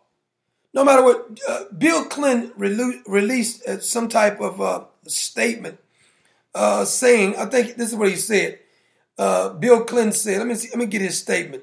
No 0.75 0.85
matter 0.85 1.05
what, 1.05 1.41
uh, 1.49 1.65
Bill 1.77 2.07
Clinton 2.07 2.51
relu- 2.59 3.03
released 3.07 3.65
uh, 3.67 3.79
some 3.79 4.09
type 4.09 4.41
of 4.41 4.61
uh, 4.61 4.85
statement 5.07 5.79
uh, 6.57 6.85
saying, 6.85 7.37
I 7.37 7.47
think 7.47 7.77
this 7.77 7.91
is 7.91 7.95
what 7.95 8.09
he 8.09 8.17
said. 8.17 8.59
Uh, 9.17 9.51
Bill 9.51 9.85
Clinton 9.85 10.13
said, 10.13 10.39
let 10.39 10.49
me 10.49 10.57
see, 10.57 10.71
let 10.71 10.79
me 10.79 10.87
get 10.87 11.03
his 11.03 11.17
statement 11.17 11.63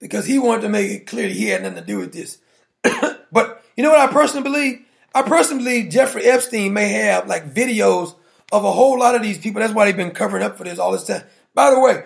because 0.00 0.24
he 0.24 0.38
wanted 0.38 0.62
to 0.62 0.70
make 0.70 0.90
it 0.90 1.06
clear 1.06 1.28
that 1.28 1.36
he 1.36 1.48
had 1.48 1.62
nothing 1.62 1.80
to 1.80 1.84
do 1.84 1.98
with 1.98 2.14
this. 2.14 2.38
but 3.30 3.62
you 3.76 3.82
know 3.82 3.90
what 3.90 4.00
I 4.00 4.10
personally 4.10 4.42
believe? 4.42 4.86
I 5.14 5.20
personally 5.20 5.64
believe 5.64 5.90
Jeffrey 5.90 6.24
Epstein 6.24 6.72
may 6.72 6.88
have 6.88 7.28
like 7.28 7.52
videos 7.52 8.14
of 8.52 8.64
a 8.64 8.72
whole 8.72 8.98
lot 8.98 9.14
of 9.14 9.22
these 9.22 9.38
people. 9.38 9.60
That's 9.60 9.74
why 9.74 9.84
they've 9.84 9.96
been 9.96 10.10
covering 10.10 10.42
up 10.42 10.56
for 10.56 10.64
this 10.64 10.78
all 10.78 10.92
this 10.92 11.04
time. 11.04 11.22
By 11.54 11.70
the 11.70 11.80
way, 11.80 12.04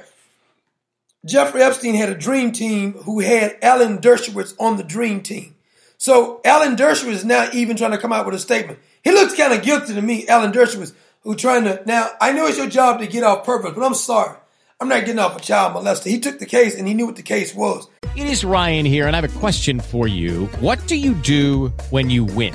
Jeffrey 1.24 1.62
Epstein 1.62 1.94
had 1.94 2.08
a 2.08 2.16
dream 2.16 2.52
team 2.52 2.94
who 2.94 3.20
had 3.20 3.56
Alan 3.62 3.98
Dershowitz 3.98 4.54
on 4.58 4.76
the 4.76 4.82
dream 4.82 5.20
team. 5.20 5.54
So 5.98 6.40
Alan 6.44 6.74
Dershowitz 6.74 7.12
is 7.12 7.24
now 7.24 7.48
even 7.52 7.76
trying 7.76 7.92
to 7.92 7.98
come 7.98 8.12
out 8.12 8.26
with 8.26 8.34
a 8.34 8.38
statement. 8.40 8.80
He 9.04 9.12
looks 9.12 9.36
kind 9.36 9.52
of 9.52 9.62
guilty 9.62 9.94
to 9.94 10.02
me, 10.02 10.26
Alan 10.26 10.52
Dershowitz, 10.52 10.92
who 11.22 11.36
trying 11.36 11.64
to 11.64 11.82
now. 11.86 12.10
I 12.20 12.32
know 12.32 12.46
it's 12.46 12.58
your 12.58 12.68
job 12.68 12.98
to 13.00 13.06
get 13.06 13.22
off 13.22 13.46
purpose, 13.46 13.72
but 13.74 13.84
I'm 13.84 13.94
sorry, 13.94 14.36
I'm 14.80 14.88
not 14.88 15.04
getting 15.04 15.20
off 15.20 15.36
a 15.36 15.40
child 15.40 15.74
molester. 15.74 16.10
He 16.10 16.18
took 16.18 16.40
the 16.40 16.46
case 16.46 16.76
and 16.76 16.88
he 16.88 16.94
knew 16.94 17.06
what 17.06 17.16
the 17.16 17.22
case 17.22 17.54
was. 17.54 17.88
It 18.16 18.26
is 18.26 18.44
Ryan 18.44 18.84
here, 18.84 19.06
and 19.06 19.14
I 19.16 19.20
have 19.20 19.36
a 19.36 19.38
question 19.38 19.78
for 19.78 20.08
you. 20.08 20.46
What 20.60 20.84
do 20.88 20.96
you 20.96 21.14
do 21.14 21.68
when 21.90 22.10
you 22.10 22.24
win? 22.24 22.54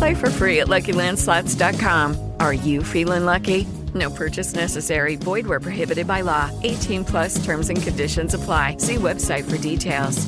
Play 0.00 0.14
for 0.14 0.30
free 0.30 0.60
at 0.60 0.68
LuckyLandSlots.com. 0.68 2.32
Are 2.40 2.54
you 2.54 2.82
feeling 2.82 3.26
lucky? 3.26 3.66
No 3.92 4.08
purchase 4.08 4.54
necessary. 4.54 5.16
Void 5.16 5.46
where 5.46 5.60
prohibited 5.60 6.06
by 6.06 6.22
law. 6.22 6.50
18 6.62 7.04
plus 7.04 7.44
terms 7.44 7.68
and 7.68 7.82
conditions 7.82 8.32
apply. 8.32 8.78
See 8.78 8.94
website 8.94 9.44
for 9.44 9.58
details. 9.58 10.26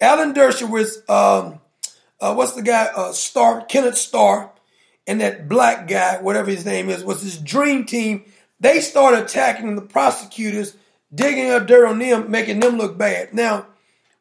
Alan 0.00 0.32
Dershowitz, 0.32 1.06
um, 1.10 1.60
uh, 2.18 2.32
what's 2.32 2.54
the 2.54 2.62
guy? 2.62 2.88
Uh, 2.96 3.12
Star, 3.12 3.62
Kenneth 3.66 3.98
Starr, 3.98 4.52
and 5.06 5.20
that 5.20 5.50
black 5.50 5.86
guy, 5.86 6.22
whatever 6.22 6.50
his 6.50 6.64
name 6.64 6.88
is, 6.88 7.04
was 7.04 7.20
his 7.20 7.36
dream 7.36 7.84
team. 7.84 8.24
They 8.58 8.80
started 8.80 9.24
attacking 9.24 9.76
the 9.76 9.82
prosecutors, 9.82 10.74
digging 11.14 11.50
up 11.50 11.66
dirt 11.66 11.86
on 11.86 11.98
them, 11.98 12.30
making 12.30 12.60
them 12.60 12.78
look 12.78 12.96
bad. 12.96 13.34
Now, 13.34 13.66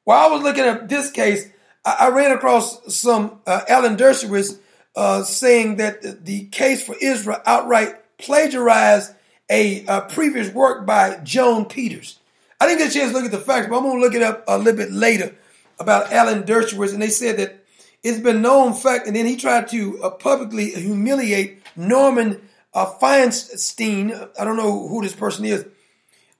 while 0.03 0.27
I 0.27 0.33
was 0.33 0.43
looking 0.43 0.65
at 0.65 0.89
this 0.89 1.09
case, 1.09 1.47
I, 1.87 2.07
I 2.07 2.09
ran 2.09 2.31
across 2.31 2.93
some 2.93 3.39
uh, 3.47 3.61
Alan 3.69 3.95
Dershowitz 3.95 4.59
uh, 4.95 5.23
saying 5.23 5.77
that 5.77 6.25
the, 6.25 6.45
case 6.45 6.83
for 6.85 6.95
Israel 7.01 7.41
outright 7.45 7.95
plagiarized 8.17 9.13
a, 9.49 9.85
a 9.85 10.01
previous 10.01 10.53
work 10.53 10.85
by 10.85 11.19
Joan 11.23 11.65
Peters. 11.65 12.19
I 12.59 12.65
didn't 12.65 12.79
get 12.79 12.91
a 12.91 12.93
chance 12.93 13.11
to 13.11 13.17
look 13.17 13.25
at 13.25 13.31
the 13.31 13.39
facts, 13.39 13.67
but 13.69 13.77
I'm 13.77 13.83
going 13.83 13.99
to 13.99 14.01
look 14.01 14.15
it 14.15 14.23
up 14.23 14.43
a 14.47 14.57
little 14.57 14.75
bit 14.75 14.91
later 14.91 15.35
about 15.79 16.11
Alan 16.11 16.43
Dershowitz, 16.43 16.93
and 16.93 17.01
they 17.01 17.09
said 17.09 17.37
that 17.37 17.63
it's 18.03 18.19
been 18.19 18.41
known 18.41 18.73
fact, 18.73 19.07
and 19.07 19.15
then 19.15 19.25
he 19.25 19.37
tried 19.37 19.67
to 19.69 20.01
uh, 20.03 20.09
publicly 20.09 20.71
humiliate 20.71 21.61
Norman 21.75 22.41
uh, 22.73 22.91
Feinstein. 22.99 24.29
I 24.39 24.43
don't 24.43 24.57
know 24.57 24.87
who 24.87 25.03
this 25.03 25.15
person 25.15 25.45
is, 25.45 25.65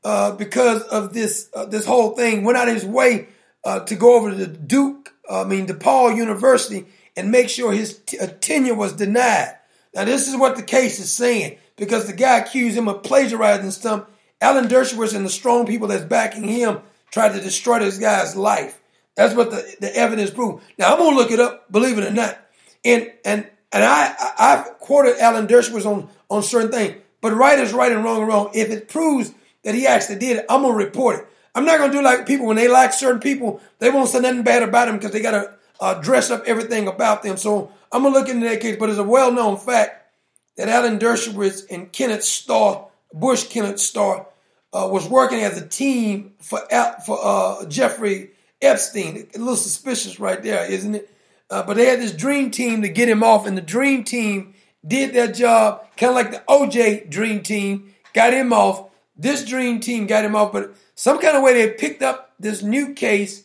uh, 0.03 0.31
because 0.31 0.81
of 0.83 1.13
this 1.13 1.49
uh, 1.53 1.65
this 1.65 1.85
whole 1.85 2.15
thing. 2.15 2.43
Went 2.43 2.57
out 2.57 2.67
of 2.67 2.73
his 2.73 2.85
way 2.85 3.27
uh, 3.63 3.81
to 3.81 3.95
go 3.95 4.15
over 4.15 4.31
to 4.31 4.35
the 4.35 4.47
Duke, 4.47 5.13
I 5.29 5.43
mean 5.43 5.67
DePaul 5.67 6.15
University, 6.15 6.85
and 7.15 7.31
make 7.31 7.49
sure 7.49 7.71
his 7.71 7.99
t- 7.99 8.19
uh, 8.19 8.27
tenure 8.39 8.75
was 8.75 8.93
denied. 8.93 9.55
Now 9.93 10.05
this 10.05 10.27
is 10.27 10.35
what 10.37 10.55
the 10.55 10.63
case 10.63 10.99
is 10.99 11.11
saying, 11.11 11.57
because 11.75 12.05
the 12.07 12.13
guy 12.13 12.37
accused 12.39 12.77
him 12.77 12.87
of 12.87 13.03
plagiarizing 13.03 13.71
stuff. 13.71 14.05
Alan 14.39 14.67
Dershowitz 14.67 15.15
and 15.15 15.25
the 15.25 15.29
strong 15.29 15.65
people 15.65 15.87
that's 15.87 16.03
backing 16.05 16.43
him 16.47 16.79
tried 17.11 17.33
to 17.33 17.41
destroy 17.41 17.79
this 17.79 17.97
guy's 17.97 18.35
life. 18.35 18.79
That's 19.15 19.33
what 19.33 19.49
the, 19.49 19.75
the 19.81 19.95
evidence 19.97 20.29
proved. 20.29 20.63
Now 20.77 20.91
I'm 20.93 20.99
gonna 20.99 21.15
look 21.15 21.31
it 21.31 21.39
up, 21.39 21.71
believe 21.71 21.97
it 21.97 22.05
or 22.07 22.11
not. 22.11 22.37
And 22.85 23.11
and 23.25 23.49
and 23.71 23.83
I 23.83 24.15
I- 24.19 24.33
I've 24.53 24.79
quoted 24.79 25.17
Alan 25.19 25.47
Dershowitz 25.47 25.85
on 25.85 26.09
on 26.29 26.43
certain 26.43 26.71
things, 26.71 26.95
but 27.21 27.33
right 27.33 27.57
is 27.57 27.73
right 27.73 27.91
and 27.91 28.03
wrong 28.03 28.21
is 28.21 28.27
wrong. 28.27 28.51
If 28.53 28.69
it 28.69 28.87
proves 28.87 29.33
that 29.63 29.73
he 29.73 29.87
actually 29.87 30.19
did 30.19 30.37
it, 30.37 30.45
I'm 30.49 30.61
gonna 30.61 30.75
report 30.75 31.19
it. 31.19 31.27
I'm 31.57 31.65
not 31.65 31.79
gonna 31.79 31.91
do 31.91 32.03
like 32.03 32.27
people 32.27 32.45
when 32.45 32.55
they 32.55 32.67
like 32.67 32.93
certain 32.93 33.19
people, 33.19 33.59
they 33.79 33.89
won't 33.89 34.09
say 34.09 34.19
nothing 34.19 34.43
bad 34.43 34.61
about 34.61 34.85
them 34.85 34.97
because 34.97 35.09
they 35.09 35.23
gotta 35.23 35.55
uh, 35.79 35.95
dress 35.95 36.29
up 36.29 36.43
everything 36.45 36.87
about 36.87 37.23
them. 37.23 37.35
So 37.35 37.71
I'm 37.91 38.03
gonna 38.03 38.13
look 38.13 38.29
into 38.29 38.47
that 38.47 38.61
case, 38.61 38.77
but 38.77 38.91
it's 38.91 38.99
a 38.99 39.03
well 39.03 39.31
known 39.31 39.57
fact 39.57 40.13
that 40.57 40.69
Alan 40.69 40.99
Dershowitz 40.99 41.63
and 41.71 41.91
Kenneth 41.91 42.23
Starr, 42.23 42.87
Bush 43.11 43.45
Kenneth 43.47 43.79
Starr, 43.79 44.27
uh, 44.71 44.87
was 44.91 45.09
working 45.09 45.39
as 45.39 45.59
a 45.59 45.67
team 45.67 46.33
for 46.39 46.59
for 47.03 47.17
uh, 47.19 47.65
Jeffrey 47.65 48.33
Epstein. 48.61 49.27
A 49.33 49.39
little 49.39 49.55
suspicious 49.55 50.19
right 50.19 50.43
there, 50.43 50.63
isn't 50.71 50.93
it? 50.93 51.09
Uh, 51.49 51.63
but 51.63 51.75
they 51.75 51.85
had 51.85 51.99
this 51.99 52.11
dream 52.11 52.51
team 52.51 52.83
to 52.83 52.89
get 52.89 53.09
him 53.09 53.23
off, 53.23 53.47
and 53.47 53.57
the 53.57 53.63
dream 53.63 54.03
team 54.03 54.53
did 54.85 55.11
their 55.15 55.31
job, 55.31 55.87
kind 55.97 56.11
of 56.11 56.15
like 56.15 56.29
the 56.29 56.43
OJ 56.47 57.09
Dream 57.09 57.41
Team, 57.41 57.95
got 58.13 58.31
him 58.31 58.53
off. 58.53 58.91
This 59.17 59.43
Dream 59.43 59.79
Team 59.79 60.05
got 60.05 60.25
him 60.25 60.35
off, 60.35 60.51
but 60.51 60.75
some 60.95 61.19
kind 61.19 61.35
of 61.35 61.43
way 61.43 61.53
they 61.53 61.73
picked 61.73 62.03
up 62.03 62.33
this 62.39 62.61
new 62.61 62.93
case, 62.93 63.43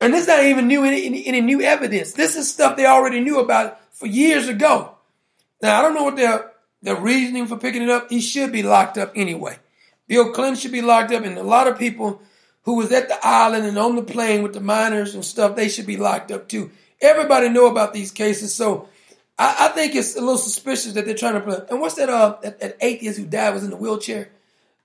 and 0.00 0.14
it's 0.14 0.28
not 0.28 0.44
even 0.44 0.68
new 0.68 0.84
any, 0.84 1.06
any, 1.06 1.26
any 1.26 1.40
new 1.40 1.60
evidence. 1.60 2.12
This 2.12 2.36
is 2.36 2.50
stuff 2.50 2.76
they 2.76 2.86
already 2.86 3.20
knew 3.20 3.40
about 3.40 3.80
for 3.92 4.06
years 4.06 4.48
ago. 4.48 4.94
Now 5.60 5.78
I 5.78 5.82
don't 5.82 5.94
know 5.94 6.04
what 6.04 6.16
their 6.16 6.52
their 6.82 6.96
reasoning 6.96 7.46
for 7.46 7.56
picking 7.56 7.82
it 7.82 7.88
up. 7.88 8.10
He 8.10 8.20
should 8.20 8.52
be 8.52 8.62
locked 8.62 8.98
up 8.98 9.12
anyway. 9.16 9.58
Bill 10.06 10.32
Clinton 10.32 10.56
should 10.56 10.72
be 10.72 10.82
locked 10.82 11.12
up, 11.12 11.24
and 11.24 11.38
a 11.38 11.42
lot 11.42 11.66
of 11.66 11.78
people 11.78 12.20
who 12.62 12.76
was 12.76 12.92
at 12.92 13.08
the 13.08 13.18
island 13.22 13.66
and 13.66 13.78
on 13.78 13.96
the 13.96 14.02
plane 14.02 14.42
with 14.42 14.52
the 14.52 14.60
miners 14.60 15.14
and 15.14 15.24
stuff, 15.24 15.56
they 15.56 15.68
should 15.68 15.86
be 15.86 15.96
locked 15.96 16.30
up 16.30 16.48
too. 16.48 16.70
Everybody 17.00 17.48
know 17.48 17.66
about 17.66 17.94
these 17.94 18.10
cases, 18.10 18.54
so 18.54 18.88
I, 19.38 19.56
I 19.60 19.68
think 19.68 19.94
it's 19.94 20.16
a 20.16 20.20
little 20.20 20.38
suspicious 20.38 20.92
that 20.92 21.06
they're 21.06 21.14
trying 21.14 21.42
to. 21.42 21.66
And 21.70 21.80
what's 21.80 21.94
that? 21.96 22.08
Uh, 22.08 22.36
that, 22.42 22.60
that 22.60 22.76
atheist 22.80 23.18
who 23.18 23.26
died 23.26 23.54
was 23.54 23.64
in 23.64 23.70
the 23.70 23.76
wheelchair. 23.76 24.30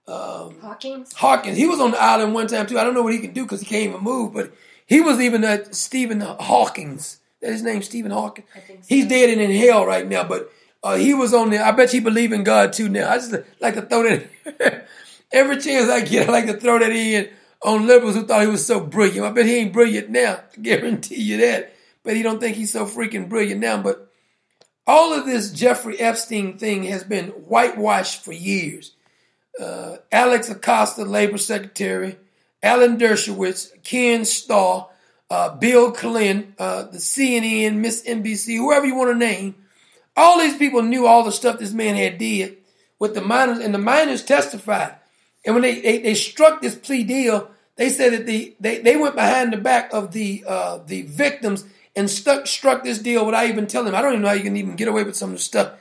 Um, 0.10 0.60
Hawkins. 0.60 1.14
Hawkins. 1.14 1.58
He 1.58 1.68
was 1.68 1.80
on 1.80 1.92
the 1.92 2.02
island 2.02 2.34
one 2.34 2.48
time 2.48 2.66
too. 2.66 2.80
I 2.80 2.84
don't 2.84 2.96
know 2.96 3.04
what 3.04 3.14
he 3.14 3.20
can 3.20 3.34
do 3.34 3.44
because 3.44 3.62
he 3.62 3.68
can't 3.68 3.90
even 3.90 4.02
move, 4.02 4.34
but 4.34 4.52
he 4.86 5.02
was 5.02 5.20
even 5.20 5.44
uh, 5.44 5.66
Stephen 5.72 6.20
Hawkins. 6.22 7.20
That 7.42 7.52
his 7.52 7.64
name, 7.64 7.84
Stephen 7.84 8.12
Hawkins. 8.12 8.48
So. 8.68 8.76
He's 8.88 9.08
dead 9.08 9.30
and 9.30 9.40
in 9.40 9.52
hell 9.52 9.86
right 9.86 10.08
now, 10.08 10.24
but 10.24 10.52
uh, 10.84 10.96
he 10.96 11.14
was 11.14 11.34
on 11.34 11.52
there. 11.52 11.64
I 11.64 11.72
bet 11.72 11.92
he 11.92 12.00
believe 12.00 12.34
in 12.34 12.44
God 12.44 12.74
too 12.74 12.90
now. 12.90 13.10
I 13.10 13.18
just 13.18 13.36
like 13.60 13.76
to 13.76 13.84
throw 13.84 14.04
that. 14.04 14.88
Every 15.32 15.58
chance 15.58 15.90
I 15.90 16.02
get, 16.02 16.28
I 16.28 16.32
like 16.32 16.48
to 16.48 16.58
throw 16.58 16.80
that 16.80 16.92
in 16.92 17.30
on 17.62 17.86
liberals 17.86 18.16
who 18.16 18.26
thought 18.26 18.42
he 18.42 18.48
was 18.48 18.66
so 18.66 18.80
brilliant. 18.80 19.28
I 19.28 19.32
bet 19.32 19.46
he 19.46 19.58
ain't 19.58 19.74
brilliant 19.74 20.10
now. 20.10 20.40
I 20.58 20.62
guarantee 20.62 21.22
you 21.22 21.38
that. 21.38 21.76
But 22.04 22.16
he 22.16 22.24
don't 22.24 22.40
think 22.40 22.56
he's 22.56 22.74
so 22.74 22.86
freaking 22.86 23.30
brilliant 23.30 23.62
now. 23.62 23.82
But 23.82 24.12
all 24.88 25.14
of 25.14 25.26
this 25.26 25.52
Jeffrey 25.52 26.00
Epstein 26.00 26.58
thing 26.58 26.84
has 26.86 27.04
been 27.04 27.28
whitewashed 27.28 28.24
for 28.24 28.32
years. 28.32 28.94
Uh, 29.60 29.98
Alex 30.12 30.50
Acosta, 30.50 31.04
Labor 31.04 31.38
Secretary, 31.38 32.18
Alan 32.64 32.98
Dershowitz, 32.98 33.72
Ken 33.84 34.26
Starr, 34.26 34.88
uh, 35.30 35.56
Bill 35.56 35.92
Clinton, 35.92 36.56
uh, 36.58 36.84
the 36.84 36.98
CNN, 36.98 37.76
MSNBC, 37.82 38.58
whoever 38.58 38.86
you 38.86 38.96
want 38.96 39.12
to 39.12 39.18
name. 39.18 39.56
All 40.16 40.40
these 40.40 40.58
people 40.58 40.82
knew 40.82 41.06
all 41.06 41.24
the 41.24 41.32
stuff 41.32 41.60
this 41.60 41.74
man 41.74 41.96
had 41.96 42.18
did 42.18 42.58
with 42.98 43.14
the 43.14 43.22
miners, 43.22 43.60
and 43.60 43.74
the 43.74 43.80
miners 43.80 44.24
testified. 44.24 44.96
And 45.46 45.56
when 45.56 45.62
they, 45.62 45.80
they, 45.80 46.00
they 46.00 46.14
struck 46.16 46.62
this 46.62 46.76
plea 46.76 47.04
deal, 47.04 47.50
they 47.76 47.90
said 47.90 48.12
that 48.12 48.26
the 48.26 48.56
they, 48.60 48.80
they 48.80 48.98
went 48.98 49.16
behind 49.16 49.54
the 49.54 49.58
back 49.58 49.94
of 49.94 50.12
the 50.12 50.44
uh, 50.46 50.80
the 50.86 51.04
victims 51.04 51.64
and 51.96 52.10
stuck 52.10 52.46
struck 52.46 52.84
this 52.84 53.00
deal 53.00 53.26
without 53.26 53.48
even 53.48 53.68
telling 53.68 53.86
them. 53.86 53.96
I 53.96 54.02
don't 54.02 54.12
even 54.12 54.22
know 54.24 54.28
how 54.28 54.34
you 54.34 54.44
can 54.44 54.58
even 54.58 54.76
get 54.76 54.90
away 54.90 55.04
with 55.04 55.16
some 55.16 55.30
of 55.30 55.38
the 55.38 55.42
stuff 55.42 55.74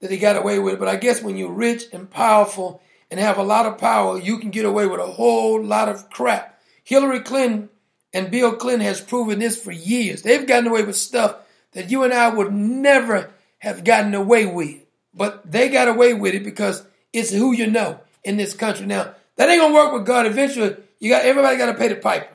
that 0.00 0.08
they 0.08 0.18
got 0.18 0.36
away 0.36 0.58
with. 0.58 0.80
But 0.80 0.88
I 0.88 0.96
guess 0.96 1.22
when 1.22 1.36
you're 1.36 1.52
rich 1.52 1.84
and 1.92 2.10
powerful 2.10 2.82
and 3.14 3.20
have 3.20 3.38
a 3.38 3.44
lot 3.44 3.64
of 3.64 3.78
power, 3.78 4.18
you 4.18 4.38
can 4.38 4.50
get 4.50 4.64
away 4.64 4.88
with 4.88 4.98
a 4.98 5.06
whole 5.06 5.62
lot 5.62 5.88
of 5.88 6.10
crap. 6.10 6.60
Hillary 6.82 7.20
Clinton 7.20 7.68
and 8.12 8.28
Bill 8.28 8.56
Clinton 8.56 8.84
has 8.84 9.00
proven 9.00 9.38
this 9.38 9.56
for 9.56 9.70
years. 9.70 10.22
They've 10.22 10.44
gotten 10.44 10.66
away 10.66 10.82
with 10.82 10.96
stuff 10.96 11.36
that 11.74 11.92
you 11.92 12.02
and 12.02 12.12
I 12.12 12.28
would 12.30 12.52
never 12.52 13.30
have 13.58 13.84
gotten 13.84 14.16
away 14.16 14.46
with. 14.46 14.80
But 15.14 15.48
they 15.48 15.68
got 15.68 15.86
away 15.86 16.12
with 16.12 16.34
it 16.34 16.42
because 16.42 16.84
it's 17.12 17.30
who 17.30 17.52
you 17.52 17.70
know 17.70 18.00
in 18.24 18.36
this 18.36 18.52
country. 18.52 18.84
Now, 18.84 19.14
that 19.36 19.48
ain't 19.48 19.60
gonna 19.60 19.74
work 19.74 19.92
with 19.92 20.06
God. 20.06 20.26
Eventually, 20.26 20.74
you 20.98 21.10
got 21.10 21.24
everybody 21.24 21.56
got 21.56 21.66
to 21.66 21.78
pay 21.78 21.86
the 21.86 21.94
piper. 21.94 22.34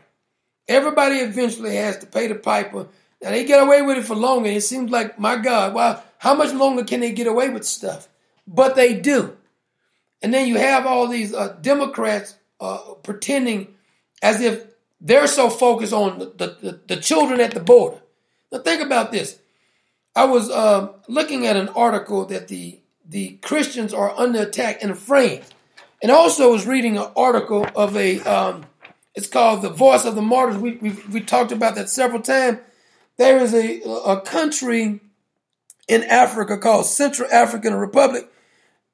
Everybody 0.70 1.16
eventually 1.16 1.76
has 1.76 1.98
to 1.98 2.06
pay 2.06 2.28
the 2.28 2.36
piper. 2.36 2.88
Now 3.22 3.32
they 3.32 3.44
get 3.44 3.62
away 3.62 3.82
with 3.82 3.98
it 3.98 4.06
for 4.06 4.16
longer. 4.16 4.50
It 4.50 4.64
seems 4.64 4.92
like, 4.92 5.20
my 5.20 5.36
God, 5.36 5.74
wow, 5.74 6.02
how 6.20 6.36
much 6.36 6.54
longer 6.54 6.86
can 6.86 7.02
they 7.02 7.12
get 7.12 7.28
away 7.28 7.50
with 7.50 7.66
stuff? 7.66 8.08
But 8.48 8.78
they 8.78 8.94
do. 8.94 9.36
And 10.22 10.34
then 10.34 10.48
you 10.48 10.58
have 10.58 10.86
all 10.86 11.08
these 11.08 11.34
uh, 11.34 11.58
Democrats 11.62 12.36
uh, 12.60 12.80
pretending 13.04 13.76
as 14.22 14.42
if 14.42 14.66
they're 15.00 15.28
so 15.28 15.50
focused 15.50 15.94
on 15.94 16.20
the, 16.20 16.58
the, 16.62 16.80
the, 16.88 16.98
children 16.98 17.40
at 17.40 17.52
the 17.52 17.62
border. 17.62 17.98
Now 18.52 18.60
think 18.60 18.82
about 18.82 19.12
this. 19.14 19.40
I 20.16 20.26
was 20.26 20.50
uh, 20.50 20.90
looking 21.08 21.48
at 21.48 21.56
an 21.56 21.70
article 21.70 22.26
that 22.26 22.50
the 22.50 22.80
the 23.10 23.38
Christians 23.42 23.94
are 23.94 24.18
under 24.18 24.44
attack 24.44 24.84
in 24.84 24.94
France. 24.94 25.50
And 26.02 26.12
also 26.12 26.54
was 26.54 26.66
reading 26.66 26.98
an 26.98 27.08
article 27.16 27.68
of 27.76 27.98
a, 27.98 28.22
um, 28.22 28.66
it's 29.16 29.28
called 29.28 29.64
The 29.64 29.70
Voice 29.70 30.06
of 30.06 30.16
the 30.16 30.22
Martyrs. 30.22 30.58
We, 30.58 30.74
we, 30.74 30.92
we 31.12 31.22
talked 31.22 31.52
about 31.52 31.76
that 31.76 31.90
several 31.90 32.22
times. 32.22 32.60
There 33.18 33.40
is 33.40 33.54
a, 33.54 33.82
a 33.82 34.22
country 34.22 35.02
in 35.90 36.04
Africa 36.04 36.58
called 36.58 36.86
Central 36.86 37.30
African 37.30 37.74
Republic. 37.74 38.32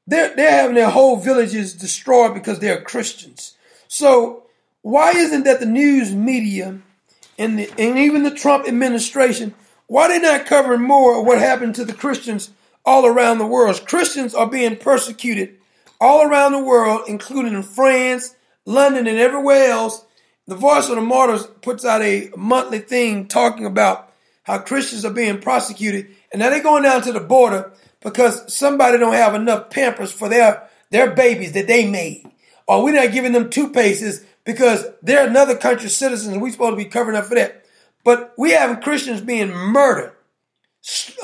They're, 0.08 0.36
they're 0.36 0.51
having 0.51 0.76
their 0.76 0.89
whole 0.89 1.18
villages 1.18 1.74
destroyed 1.74 2.34
because 2.34 2.60
they're 2.60 2.82
Christians. 2.82 3.56
So 3.88 4.43
why 4.82 5.12
isn't 5.12 5.43
that 5.43 5.60
the 5.60 5.66
news 5.66 6.14
media 6.14 6.80
and, 7.38 7.60
the, 7.60 7.70
and 7.78 7.97
even 7.97 8.24
the 8.24 8.32
Trump 8.32 8.68
administration, 8.68 9.53
why 9.88 10.08
they 10.08 10.20
not 10.20 10.45
covering 10.45 10.82
more 10.82 11.20
of 11.20 11.26
what 11.26 11.39
happened 11.39 11.76
to 11.76 11.86
the 11.86 11.93
Christians 11.93 12.51
all 12.86 13.06
around 13.06 13.39
the 13.39 13.47
world? 13.47 13.86
Christians 13.88 14.36
are 14.36 14.49
being 14.49 14.78
persecuted 14.78 15.56
all 15.99 16.24
around 16.24 16.51
the 16.51 16.64
world, 16.64 17.03
including 17.08 17.53
in 17.53 17.64
France, 17.64 18.36
London, 18.66 19.08
and 19.08 19.18
everywhere 19.18 19.70
else. 19.70 20.06
The 20.47 20.56
Voice 20.56 20.89
of 20.89 20.95
the 20.95 21.01
Martyrs 21.01 21.47
puts 21.62 21.84
out 21.84 22.01
a 22.01 22.30
monthly 22.38 22.80
thing 22.80 23.28
talking 23.28 23.66
about 23.66 24.12
how 24.43 24.60
Christians 24.60 25.03
are 25.03 25.14
being 25.14 25.39
prosecuted, 25.39 26.08
and 26.32 26.39
now 26.39 26.51
they're 26.51 26.62
going 26.62 26.84
down 26.84 27.01
to 27.01 27.12
the 27.12 27.20
border 27.20 27.72
because 28.06 28.53
somebody 28.53 28.97
don't 28.99 29.16
have 29.16 29.34
enough 29.36 29.70
pampers 29.72 30.12
for 30.12 30.30
their 30.30 30.70
their 30.91 31.12
babies 31.12 31.51
that 31.53 31.68
they 31.68 31.89
made, 31.89 32.26
or 32.68 32.84
we're 32.84 32.93
not 32.93 33.12
giving 33.12 33.34
them 33.34 33.49
toothpastes 33.49 34.24
because 34.45 34.86
they're 35.01 35.28
another 35.28 35.58
country's 35.58 35.97
citizens, 35.97 36.38
we're 36.38 36.51
supposed 36.51 36.74
to 36.74 36.78
be 36.78 36.86
covering 36.86 37.18
up 37.18 37.26
for 37.26 37.36
that. 37.36 37.66
But 38.03 38.34
we 38.38 38.51
have 38.51 38.82
Christians 38.82 39.22
being 39.22 39.49
murdered, 39.49 40.14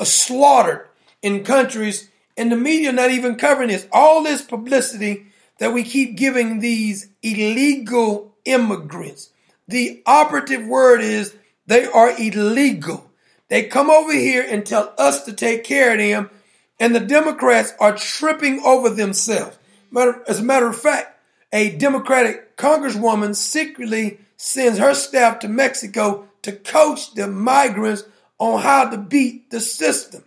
uh, 0.00 0.04
slaughtered 0.04 0.88
in 1.22 1.44
countries 1.44 2.10
and 2.36 2.50
the 2.50 2.56
media 2.56 2.90
not 2.92 3.12
even 3.12 3.36
covering 3.36 3.68
this. 3.68 3.86
All 3.92 4.24
this 4.24 4.42
publicity 4.42 5.26
that 5.58 5.72
we 5.72 5.84
keep 5.84 6.16
giving 6.16 6.58
these 6.58 7.08
illegal 7.22 8.34
immigrants. 8.44 9.30
The 9.68 10.02
operative 10.06 10.66
word 10.66 11.00
is 11.00 11.34
they 11.66 11.86
are 11.86 12.10
illegal. 12.18 13.08
They 13.48 13.64
come 13.64 13.90
over 13.90 14.12
here 14.12 14.44
and 14.48 14.66
tell 14.66 14.92
us 14.98 15.24
to 15.24 15.32
take 15.32 15.62
care 15.62 15.92
of 15.92 15.98
them, 15.98 16.30
and 16.82 16.96
the 16.96 17.00
Democrats 17.00 17.72
are 17.78 17.96
tripping 17.96 18.60
over 18.64 18.90
themselves. 18.90 19.56
As 20.26 20.40
a 20.40 20.42
matter 20.42 20.66
of 20.66 20.76
fact, 20.76 21.16
a 21.52 21.76
Democratic 21.76 22.56
congresswoman 22.56 23.36
secretly 23.36 24.18
sends 24.36 24.80
her 24.80 24.92
staff 24.92 25.38
to 25.38 25.48
Mexico 25.48 26.26
to 26.42 26.50
coach 26.50 27.14
the 27.14 27.28
migrants 27.28 28.02
on 28.40 28.62
how 28.62 28.90
to 28.90 28.98
beat 28.98 29.48
the 29.50 29.60
system. 29.60 30.24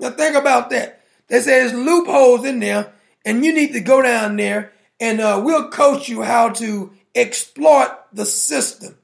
Now 0.00 0.08
think 0.08 0.34
about 0.34 0.70
that. 0.70 1.02
They 1.26 1.40
say 1.40 1.60
there's 1.60 1.74
loopholes 1.74 2.46
in 2.46 2.60
there, 2.60 2.90
and 3.26 3.44
you 3.44 3.52
need 3.52 3.74
to 3.74 3.80
go 3.80 4.00
down 4.00 4.36
there, 4.36 4.72
and 4.98 5.20
uh, 5.20 5.42
we'll 5.44 5.68
coach 5.68 6.08
you 6.08 6.22
how 6.22 6.48
to 6.54 6.90
exploit 7.14 7.90
the 8.14 8.24
system. 8.24 8.96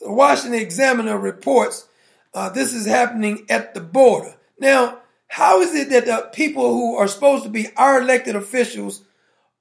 The 0.00 0.10
Washington 0.10 0.58
Examiner 0.58 1.18
reports 1.18 1.86
uh, 2.34 2.48
this 2.48 2.74
is 2.74 2.84
happening 2.84 3.46
at 3.48 3.74
the 3.74 3.80
border. 3.80 4.34
Now, 4.58 4.98
how 5.28 5.60
is 5.60 5.74
it 5.74 5.90
that 5.90 6.06
the 6.06 6.28
people 6.32 6.72
who 6.72 6.96
are 6.96 7.08
supposed 7.08 7.44
to 7.44 7.50
be 7.50 7.68
our 7.76 8.00
elected 8.00 8.34
officials 8.34 9.04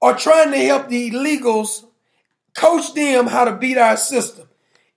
are 0.01 0.17
trying 0.17 0.51
to 0.51 0.57
help 0.57 0.87
the 0.87 1.11
illegals 1.11 1.85
coach 2.55 2.93
them 2.93 3.27
how 3.27 3.45
to 3.45 3.55
beat 3.55 3.77
our 3.77 3.97
system? 3.97 4.47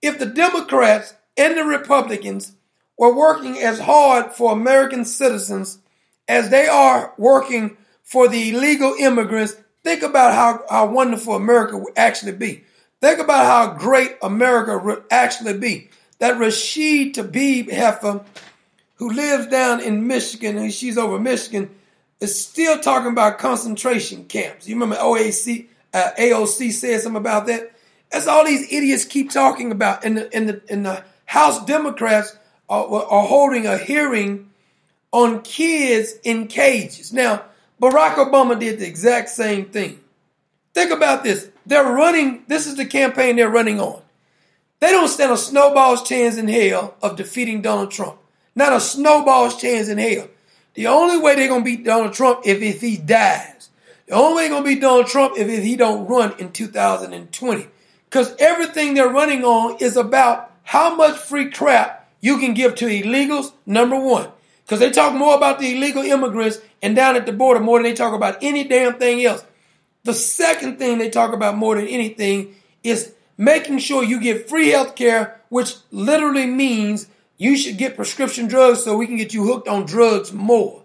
If 0.01 0.18
the 0.18 0.27
Democrats 0.27 1.14
and 1.37 1.57
the 1.57 1.64
Republicans 1.64 2.53
were 2.97 3.14
working 3.14 3.59
as 3.59 3.81
hard 3.81 4.33
for 4.33 4.53
American 4.53 5.05
citizens 5.05 5.79
as 6.29 6.51
they 6.51 6.66
are 6.68 7.14
working 7.18 7.77
for 8.03 8.29
the 8.29 8.51
illegal 8.51 8.95
immigrants, 8.99 9.57
think 9.83 10.03
about 10.03 10.35
how, 10.35 10.64
how 10.71 10.87
wonderful 10.87 11.35
America 11.35 11.77
would 11.77 11.93
actually 11.97 12.33
be. 12.33 12.64
Think 13.01 13.18
about 13.18 13.47
how 13.47 13.75
great 13.79 14.16
America 14.23 14.79
would 14.79 15.05
actually 15.11 15.59
be. 15.59 15.91
That 16.18 16.39
Rashid 16.39 17.14
Tlaib 17.14 17.73
Heifer, 17.73 18.25
who 19.01 19.11
lives 19.11 19.47
down 19.47 19.81
in 19.81 20.07
Michigan, 20.07 20.59
and 20.59 20.71
she's 20.71 20.99
over 20.99 21.19
Michigan, 21.19 21.71
is 22.21 22.39
still 22.39 22.79
talking 22.79 23.11
about 23.11 23.39
concentration 23.39 24.27
camps. 24.27 24.69
You 24.69 24.75
remember 24.75 24.97
OAC, 24.97 25.69
uh, 25.95 26.11
AOC 26.19 26.71
said 26.71 27.01
something 27.01 27.19
about 27.19 27.47
that? 27.47 27.73
That's 28.13 28.27
all 28.27 28.45
these 28.45 28.71
idiots 28.71 29.07
keep 29.07 29.31
talking 29.31 29.73
about. 29.73 30.05
And 30.05 30.19
the, 30.19 30.35
and 30.37 30.51
the, 30.51 30.63
and 30.69 30.85
the 30.85 31.03
House 31.25 31.65
Democrats 31.65 32.37
are, 32.69 32.85
are 32.87 33.27
holding 33.27 33.67
a 33.67 33.79
hearing 33.79 34.51
on 35.13 35.41
kids 35.41 36.17
in 36.23 36.47
cages. 36.47 37.11
Now, 37.11 37.45
Barack 37.81 38.17
Obama 38.17 38.61
did 38.61 38.81
the 38.81 38.87
exact 38.87 39.31
same 39.31 39.65
thing. 39.65 39.99
Think 40.75 40.91
about 40.91 41.25
this. 41.25 41.49
They're 41.65 41.91
running, 41.91 42.45
this 42.49 42.67
is 42.67 42.77
the 42.77 42.85
campaign 42.85 43.37
they're 43.37 43.49
running 43.49 43.81
on. 43.81 44.03
They 44.81 44.91
don't 44.91 45.09
stand 45.09 45.33
a 45.33 45.39
snowball's 45.39 46.03
chance 46.03 46.37
in 46.37 46.49
hell 46.49 46.97
of 47.03 47.17
defeating 47.17 47.63
Donald 47.63 47.91
Trump. 47.91 48.19
Not 48.55 48.73
a 48.73 48.81
snowball's 48.81 49.61
chance 49.61 49.89
in 49.89 49.99
hell. 49.99 50.29
The 50.75 50.87
only 50.87 51.19
way 51.19 51.35
they're 51.35 51.49
gonna 51.49 51.65
beat 51.65 51.85
Donald 51.85 52.13
Trump 52.13 52.41
if, 52.45 52.61
if 52.63 52.81
he 52.81 52.97
dies. 52.97 53.71
The 54.07 54.15
only 54.15 54.35
way 54.35 54.43
they're 54.43 54.59
gonna 54.59 54.65
beat 54.65 54.81
Donald 54.81 55.07
Trump 55.07 55.37
if, 55.37 55.49
if 55.49 55.63
he 55.63 55.77
don't 55.77 56.07
run 56.07 56.35
in 56.39 56.53
2020. 56.53 57.67
Because 58.05 58.35
everything 58.39 58.95
they're 58.95 59.09
running 59.09 59.45
on 59.45 59.77
is 59.81 59.97
about 59.97 60.51
how 60.65 60.95
much 60.95 61.17
free 61.17 61.51
crap 61.51 62.09
you 62.21 62.39
can 62.39 62.55
give 62.55 62.75
to 62.77 62.87
illegals, 62.87 63.53
number 63.67 63.99
one. 63.99 64.29
Because 64.65 64.81
they 64.81 64.91
talk 64.91 65.15
more 65.15 65.37
about 65.37 65.59
the 65.59 65.77
illegal 65.77 66.03
immigrants 66.03 66.61
and 66.83 66.95
down 66.95 67.17
at 67.17 67.27
the 67.27 67.33
border 67.33 67.61
more 67.61 67.79
than 67.79 67.85
they 67.85 67.95
talk 67.95 68.15
about 68.15 68.39
any 68.43 68.65
damn 68.65 68.95
thing 68.95 69.25
else. 69.25 69.45
The 70.05 70.15
second 70.15 70.79
thing 70.79 70.99
they 70.99 71.11
talk 71.11 71.33
about 71.33 71.57
more 71.57 71.77
than 71.77 71.87
anything 71.87 72.55
is 72.83 73.13
making 73.37 73.79
sure 73.79 74.03
you 74.03 74.21
get 74.21 74.49
free 74.49 74.69
health 74.69 74.97
care, 74.97 75.41
which 75.49 75.75
literally 75.91 76.47
means 76.47 77.09
you 77.41 77.57
should 77.57 77.78
get 77.78 77.97
prescription 77.97 78.49
drugs 78.49 78.84
so 78.84 78.99
we 78.99 79.07
can 79.07 79.16
get 79.16 79.32
you 79.32 79.45
hooked 79.45 79.66
on 79.66 79.86
drugs 79.86 80.30
more. 80.30 80.82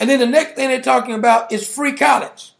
And 0.00 0.10
then 0.10 0.18
the 0.18 0.26
next 0.26 0.54
thing 0.56 0.70
they're 0.70 0.82
talking 0.82 1.14
about 1.14 1.52
is 1.52 1.72
free 1.72 1.92
college. 1.92 2.52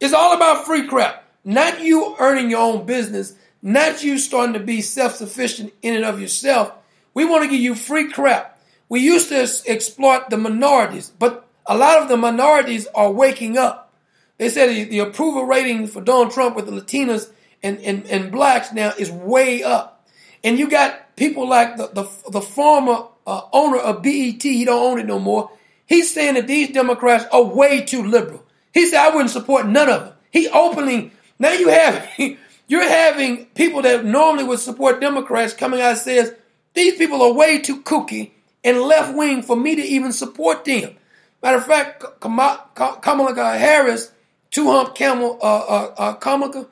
It's 0.00 0.12
all 0.12 0.36
about 0.36 0.66
free 0.66 0.86
crap. 0.86 1.24
Not 1.46 1.80
you 1.80 2.14
earning 2.18 2.50
your 2.50 2.60
own 2.60 2.84
business, 2.84 3.34
not 3.62 4.04
you 4.04 4.18
starting 4.18 4.52
to 4.52 4.60
be 4.60 4.82
self 4.82 5.14
sufficient 5.14 5.72
in 5.80 5.96
and 5.96 6.04
of 6.04 6.20
yourself. 6.20 6.74
We 7.14 7.24
want 7.24 7.44
to 7.44 7.48
give 7.48 7.58
you 7.58 7.74
free 7.74 8.12
crap. 8.12 8.60
We 8.90 9.00
used 9.00 9.30
to 9.30 9.48
exploit 9.66 10.28
the 10.28 10.36
minorities, 10.36 11.10
but 11.18 11.48
a 11.64 11.74
lot 11.74 12.02
of 12.02 12.08
the 12.10 12.18
minorities 12.18 12.86
are 12.94 13.10
waking 13.10 13.56
up. 13.56 13.94
They 14.36 14.50
said 14.50 14.68
the, 14.68 14.84
the 14.84 14.98
approval 14.98 15.46
rating 15.46 15.86
for 15.86 16.02
Donald 16.02 16.32
Trump 16.32 16.54
with 16.54 16.66
the 16.66 16.72
Latinas 16.72 17.30
and, 17.62 17.80
and, 17.80 18.04
and 18.08 18.30
blacks 18.30 18.74
now 18.74 18.92
is 18.98 19.10
way 19.10 19.62
up. 19.62 20.06
And 20.44 20.58
you 20.58 20.68
got 20.68 21.07
people 21.18 21.48
like 21.48 21.76
the, 21.76 21.88
the, 21.88 22.30
the 22.30 22.40
former 22.40 23.06
uh, 23.26 23.42
owner 23.52 23.78
of 23.78 24.02
BET, 24.02 24.42
he 24.42 24.64
don't 24.64 24.92
own 24.92 24.98
it 25.00 25.06
no 25.06 25.18
more. 25.18 25.50
He's 25.86 26.12
saying 26.12 26.34
that 26.34 26.46
these 26.46 26.70
Democrats 26.70 27.24
are 27.32 27.42
way 27.42 27.82
too 27.82 28.04
liberal. 28.04 28.44
He 28.72 28.86
said, 28.86 29.00
I 29.00 29.10
wouldn't 29.14 29.30
support 29.30 29.66
none 29.66 29.88
of 29.88 30.04
them. 30.04 30.14
He 30.30 30.48
openly, 30.48 31.12
now 31.38 31.52
you 31.52 31.68
have, 31.68 32.08
you're 32.68 32.88
having 32.88 33.46
people 33.46 33.82
that 33.82 34.04
normally 34.04 34.44
would 34.44 34.60
support 34.60 35.00
Democrats 35.00 35.54
coming 35.54 35.80
out 35.80 35.90
and 35.90 35.98
says, 35.98 36.34
these 36.74 36.94
people 36.96 37.22
are 37.22 37.32
way 37.32 37.58
too 37.58 37.82
kooky 37.82 38.30
and 38.62 38.80
left 38.80 39.16
wing 39.16 39.42
for 39.42 39.56
me 39.56 39.76
to 39.76 39.82
even 39.82 40.12
support 40.12 40.64
them. 40.64 40.96
Matter 41.42 41.58
of 41.58 41.66
fact, 41.66 42.04
Kamala 42.20 43.58
Harris, 43.58 44.12
two 44.50 44.70
hump 44.70 44.94
camel, 44.94 45.38
uh, 45.40 45.58
uh, 45.58 45.94
uh, 45.96 46.12
Kamala, 46.14 46.66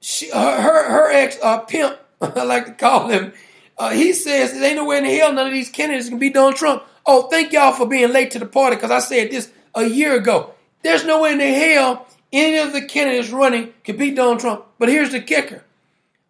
she, 0.00 0.30
her, 0.30 0.90
her, 0.90 1.10
ex 1.10 1.38
uh, 1.42 1.58
pimp, 1.60 1.98
I 2.20 2.44
like 2.44 2.66
to 2.66 2.72
call 2.72 3.08
him, 3.08 3.32
uh, 3.78 3.90
he 3.90 4.12
says 4.12 4.52
there 4.52 4.64
ain't 4.64 4.76
no 4.76 4.84
way 4.84 4.98
in 4.98 5.04
hell 5.04 5.32
none 5.32 5.46
of 5.46 5.52
these 5.52 5.70
candidates 5.70 6.08
can 6.08 6.18
beat 6.18 6.34
Donald 6.34 6.56
Trump. 6.56 6.82
Oh, 7.06 7.28
thank 7.28 7.52
y'all 7.52 7.72
for 7.72 7.86
being 7.86 8.12
late 8.12 8.30
to 8.32 8.38
the 8.38 8.46
party 8.46 8.76
because 8.76 8.90
I 8.90 9.00
said 9.00 9.30
this 9.30 9.50
a 9.74 9.84
year 9.84 10.14
ago. 10.16 10.54
There's 10.82 11.04
no 11.04 11.22
way 11.22 11.32
in 11.32 11.40
hell 11.40 12.06
any 12.32 12.58
of 12.58 12.72
the 12.72 12.82
candidates 12.82 13.30
running 13.30 13.72
can 13.84 13.96
beat 13.96 14.16
Donald 14.16 14.40
Trump. 14.40 14.64
But 14.78 14.88
here's 14.88 15.12
the 15.12 15.20
kicker: 15.20 15.64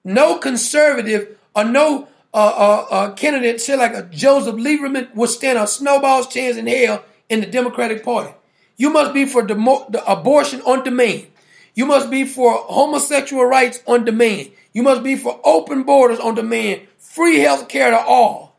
no 0.04 0.38
conservative 0.38 1.38
or 1.54 1.64
no 1.64 2.08
uh, 2.32 2.36
uh, 2.36 2.86
uh, 2.90 3.12
candidate, 3.12 3.60
say 3.60 3.76
like 3.76 3.94
a 3.94 4.02
Joseph 4.02 4.56
Lieberman, 4.56 5.14
would 5.14 5.30
stand 5.30 5.56
a 5.56 5.66
snowball's 5.66 6.26
chance 6.26 6.56
in 6.56 6.66
hell 6.66 7.04
in 7.28 7.40
the 7.40 7.46
Democratic 7.46 8.04
Party. 8.04 8.34
You 8.76 8.90
must 8.90 9.14
be 9.14 9.24
for 9.24 9.42
demo- 9.42 9.88
abortion 10.06 10.60
on 10.62 10.82
demand. 10.82 11.28
You 11.74 11.86
must 11.86 12.10
be 12.10 12.24
for 12.24 12.52
homosexual 12.54 13.44
rights 13.44 13.80
on 13.86 14.04
demand. 14.04 14.50
You 14.72 14.82
must 14.82 15.04
be 15.04 15.14
for 15.14 15.40
open 15.44 15.84
borders 15.84 16.18
on 16.18 16.34
demand, 16.34 16.82
free 17.14 17.38
health 17.38 17.68
care 17.68 17.90
to 17.90 17.98
all, 17.98 18.56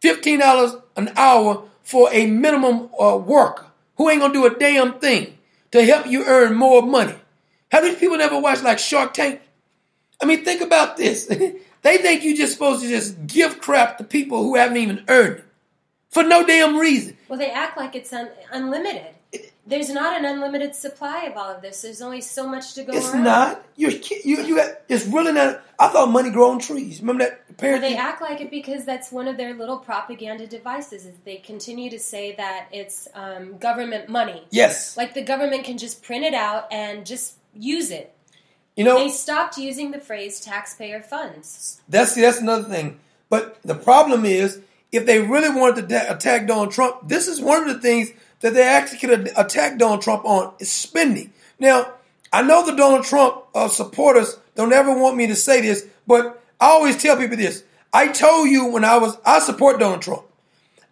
$15 0.00 0.80
an 0.96 1.12
hour 1.16 1.64
for 1.82 2.08
a 2.12 2.26
minimum 2.26 2.88
uh, 3.00 3.16
worker 3.16 3.66
who 3.96 4.08
ain't 4.08 4.20
gonna 4.20 4.32
do 4.32 4.46
a 4.46 4.56
damn 4.56 5.00
thing 5.00 5.36
to 5.72 5.84
help 5.84 6.06
you 6.06 6.24
earn 6.24 6.54
more 6.54 6.82
money. 6.82 7.16
Have 7.72 7.82
these 7.82 7.98
people 7.98 8.16
never 8.16 8.38
watched 8.38 8.62
like 8.62 8.78
Shark 8.78 9.12
Tank? 9.12 9.40
I 10.22 10.24
mean, 10.24 10.44
think 10.44 10.60
about 10.60 10.96
this. 10.96 11.24
they 11.82 11.98
think 11.98 12.22
you're 12.22 12.36
just 12.36 12.52
supposed 12.52 12.82
to 12.82 12.88
just 12.88 13.26
give 13.26 13.60
crap 13.60 13.98
to 13.98 14.04
people 14.04 14.44
who 14.44 14.54
haven't 14.54 14.76
even 14.76 15.04
earned 15.08 15.38
it 15.38 15.44
for 16.10 16.22
no 16.22 16.46
damn 16.46 16.78
reason. 16.78 17.16
Well, 17.28 17.40
they 17.40 17.50
act 17.50 17.76
like 17.76 17.96
it's 17.96 18.12
un- 18.12 18.30
unlimited. 18.52 19.15
There's 19.66 19.90
not 19.90 20.16
an 20.16 20.24
unlimited 20.24 20.74
supply 20.76 21.24
of 21.24 21.36
all 21.36 21.50
of 21.50 21.60
this. 21.60 21.82
There's 21.82 22.00
only 22.00 22.20
so 22.20 22.46
much 22.46 22.74
to 22.74 22.84
go 22.84 22.92
It's 22.92 23.10
around. 23.10 23.24
not. 23.24 23.64
You're, 23.76 23.90
you 23.90 24.42
you 24.42 24.56
got. 24.56 24.70
It's 24.88 25.06
really 25.06 25.32
not. 25.32 25.60
I 25.78 25.88
thought 25.88 26.10
money 26.10 26.30
grow 26.30 26.50
on 26.50 26.60
trees. 26.60 27.00
Remember 27.00 27.24
that? 27.24 27.42
Well, 27.60 27.80
they 27.80 27.96
act 27.96 28.20
like 28.22 28.40
it 28.40 28.50
because 28.50 28.84
that's 28.84 29.10
one 29.10 29.26
of 29.28 29.36
their 29.36 29.54
little 29.54 29.78
propaganda 29.78 30.46
devices. 30.46 31.04
Is 31.06 31.14
they 31.24 31.36
continue 31.36 31.90
to 31.90 31.98
say 31.98 32.34
that 32.36 32.68
it's 32.70 33.08
um, 33.14 33.56
government 33.58 34.08
money. 34.08 34.44
Yes. 34.50 34.96
Like 34.96 35.14
the 35.14 35.22
government 35.22 35.64
can 35.64 35.78
just 35.78 36.02
print 36.02 36.24
it 36.24 36.34
out 36.34 36.72
and 36.72 37.04
just 37.06 37.34
use 37.54 37.90
it. 37.90 38.14
You 38.76 38.84
know- 38.84 38.98
they 38.98 39.08
stopped 39.08 39.56
using 39.58 39.90
the 39.90 39.98
phrase 40.00 40.38
taxpayer 40.40 41.02
funds. 41.02 41.80
That's 41.88 42.14
that's 42.14 42.38
another 42.40 42.64
thing. 42.68 43.00
But 43.28 43.58
the 43.62 43.74
problem 43.74 44.24
is, 44.24 44.60
if 44.92 45.06
they 45.06 45.20
really 45.20 45.48
wanted 45.48 45.88
to 45.88 46.14
attack 46.14 46.46
Donald 46.46 46.70
Trump, 46.72 47.08
this 47.08 47.26
is 47.26 47.40
one 47.40 47.62
of 47.62 47.68
the 47.74 47.80
things 47.80 48.10
that 48.40 48.54
they 48.54 48.62
actually 48.62 48.98
could 48.98 49.30
attack 49.36 49.78
Donald 49.78 50.02
Trump 50.02 50.24
on 50.24 50.52
is 50.58 50.70
spending. 50.70 51.32
Now, 51.58 51.92
I 52.32 52.42
know 52.42 52.66
the 52.66 52.76
Donald 52.76 53.04
Trump 53.04 53.44
uh, 53.54 53.68
supporters 53.68 54.38
don't 54.54 54.72
ever 54.72 54.96
want 54.98 55.16
me 55.16 55.26
to 55.28 55.36
say 55.36 55.60
this, 55.60 55.86
but 56.06 56.42
I 56.60 56.66
always 56.66 57.00
tell 57.00 57.16
people 57.16 57.36
this. 57.36 57.64
I 57.92 58.08
told 58.08 58.48
you 58.48 58.66
when 58.66 58.84
I 58.84 58.98
was, 58.98 59.16
I 59.24 59.38
support 59.38 59.80
Donald 59.80 60.02
Trump. 60.02 60.24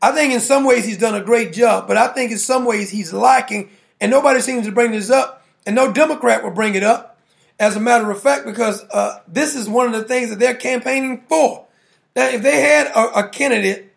I 0.00 0.12
think 0.12 0.32
in 0.32 0.40
some 0.40 0.64
ways 0.64 0.84
he's 0.84 0.98
done 0.98 1.14
a 1.14 1.24
great 1.24 1.52
job, 1.52 1.88
but 1.88 1.96
I 1.96 2.08
think 2.08 2.30
in 2.30 2.38
some 2.38 2.64
ways 2.64 2.90
he's 2.90 3.12
lacking, 3.12 3.70
and 4.00 4.10
nobody 4.10 4.40
seems 4.40 4.66
to 4.66 4.72
bring 4.72 4.90
this 4.90 5.10
up, 5.10 5.44
and 5.66 5.74
no 5.74 5.92
Democrat 5.92 6.44
will 6.44 6.50
bring 6.50 6.74
it 6.74 6.82
up. 6.82 7.18
As 7.58 7.76
a 7.76 7.80
matter 7.80 8.10
of 8.10 8.20
fact, 8.20 8.44
because 8.44 8.84
uh, 8.90 9.20
this 9.28 9.54
is 9.54 9.68
one 9.68 9.86
of 9.86 9.92
the 9.92 10.04
things 10.04 10.30
that 10.30 10.38
they're 10.38 10.54
campaigning 10.54 11.24
for. 11.28 11.66
Now, 12.16 12.28
if 12.28 12.42
they 12.42 12.60
had 12.60 12.88
a, 12.88 13.20
a 13.20 13.28
candidate 13.28 13.93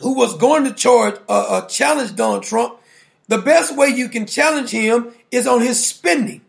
who 0.00 0.14
was 0.14 0.36
going 0.36 0.64
to 0.64 0.72
charge 0.72 1.16
uh, 1.28 1.46
uh, 1.48 1.66
challenge 1.66 2.16
Donald 2.16 2.42
Trump, 2.42 2.78
the 3.28 3.38
best 3.38 3.76
way 3.76 3.88
you 3.88 4.08
can 4.08 4.26
challenge 4.26 4.70
him 4.70 5.12
is 5.30 5.46
on 5.46 5.60
his 5.60 5.84
spending. 5.84 6.40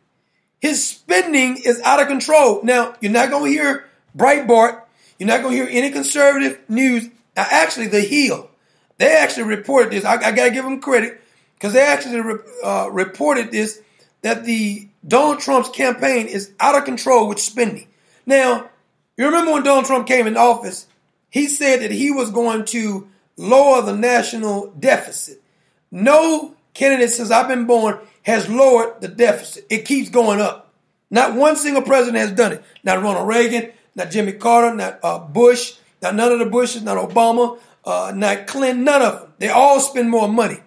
His 0.60 0.88
spending 0.88 1.58
is 1.58 1.82
out 1.82 2.02
of 2.02 2.08
control. 2.08 2.62
Now, 2.64 2.96
you're 3.02 3.12
not 3.12 3.30
going 3.30 3.52
to 3.52 3.62
hear 3.62 3.86
Breitbart. 4.18 4.82
You're 5.20 5.28
not 5.28 5.42
going 5.42 5.56
to 5.56 5.64
hear 5.64 5.68
any 5.70 5.92
conservative 5.92 6.60
news. 6.70 7.10
Now, 7.36 7.46
actually, 7.50 7.88
The 7.88 8.02
Hill, 8.02 8.50
they 8.98 9.16
actually 9.16 9.44
reported 9.44 9.92
this. 9.92 10.06
I, 10.06 10.16
I 10.16 10.32
got 10.32 10.46
to 10.46 10.52
give 10.52 10.64
them 10.64 10.80
credit 10.80 11.22
because 11.56 11.74
they 11.74 11.82
actually 11.82 12.22
re- 12.22 12.40
uh, 12.64 12.90
reported 12.92 13.52
this 13.52 13.82
that 14.22 14.46
the 14.46 14.88
Donald 15.08 15.40
Trump's 15.40 15.70
campaign 15.70 16.28
is 16.28 16.52
out 16.60 16.78
of 16.78 16.86
control 16.86 17.28
with 17.28 17.40
spending. 17.40 17.88
Now, 18.26 18.70
you 19.18 19.26
remember 19.26 19.54
when 19.54 19.64
Donald 19.64 19.86
Trump 19.86 20.08
came 20.08 20.28
in 20.28 20.38
office, 20.38 20.88
he 21.30 21.48
said 21.48 21.82
that 21.82 21.92
he 21.92 22.12
was 22.12 22.30
going 22.30 22.66
to 22.66 23.08
lower 23.42 23.82
the 23.82 23.96
national 23.96 24.68
deficit. 24.80 25.42
No 25.90 26.56
candidate 26.74 27.10
since 27.10 27.32
I've 27.32 27.48
been 27.48 27.66
born 27.66 28.00
has 28.24 28.48
lowered 28.48 29.02
the 29.02 29.08
deficit. 29.08 29.66
It 29.70 29.86
keeps 29.86 30.10
going 30.10 30.40
up. 30.40 30.72
Not 31.10 31.36
one 31.36 31.56
single 31.56 31.82
president 31.82 32.18
has 32.18 32.32
done 32.32 32.54
it. 32.54 32.64
Not 32.84 33.02
Ronald 33.02 33.28
Reagan, 33.28 33.72
not 33.96 34.12
Jimmy 34.12 34.34
Carter, 34.34 34.76
not 34.76 35.00
uh, 35.04 35.20
Bush, 35.20 35.74
not 36.02 36.16
none 36.16 36.32
of 36.32 36.40
the 36.40 36.46
Bushes, 36.46 36.84
not 36.84 36.98
Obama, 36.98 37.60
uh, 37.84 38.14
not 38.16 38.48
Clinton, 38.48 38.84
none 38.84 39.02
of 39.02 39.20
them. 39.20 39.34
They 39.40 39.50
all 39.50 39.80
spend 39.80 40.10
more 40.10 40.30
money. 40.30 40.60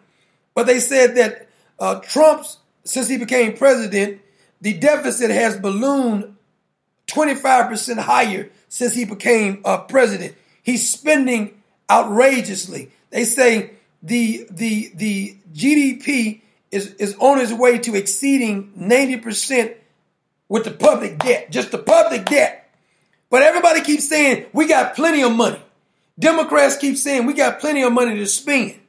But 0.54 0.66
they 0.66 0.80
said 0.80 1.16
that 1.16 1.48
uh, 1.78 2.00
Trump's, 2.00 2.58
since 2.84 3.08
he 3.08 3.16
became 3.16 3.56
president, 3.56 4.20
the 4.60 4.74
deficit 4.74 5.30
has 5.30 5.58
ballooned 5.58 6.36
25% 7.06 7.98
higher 7.98 8.50
since 8.68 8.94
he 8.94 9.04
became 9.04 9.62
uh, 9.64 9.78
president. 9.78 10.34
He's 10.62 10.88
spending 10.88 11.62
outrageously. 11.90 12.90
They 13.10 13.24
say 13.24 13.72
the 14.02 14.46
the 14.50 14.92
the 14.94 15.36
GDP 15.54 16.42
is 16.70 16.94
is 16.94 17.16
on 17.18 17.38
its 17.38 17.52
way 17.52 17.78
to 17.78 17.94
exceeding 17.94 18.72
90% 18.78 19.74
with 20.48 20.64
the 20.64 20.70
public 20.70 21.18
debt, 21.18 21.50
just 21.50 21.70
the 21.70 21.78
public 21.78 22.26
debt. 22.26 22.68
But 23.30 23.42
everybody 23.42 23.80
keeps 23.80 24.08
saying 24.08 24.46
we 24.52 24.66
got 24.66 24.94
plenty 24.94 25.22
of 25.22 25.32
money. 25.32 25.60
Democrats 26.18 26.76
keep 26.76 26.96
saying 26.96 27.26
we 27.26 27.32
got 27.32 27.60
plenty 27.60 27.82
of 27.82 27.92
money 27.92 28.16
to 28.16 28.26
spend. 28.26 28.80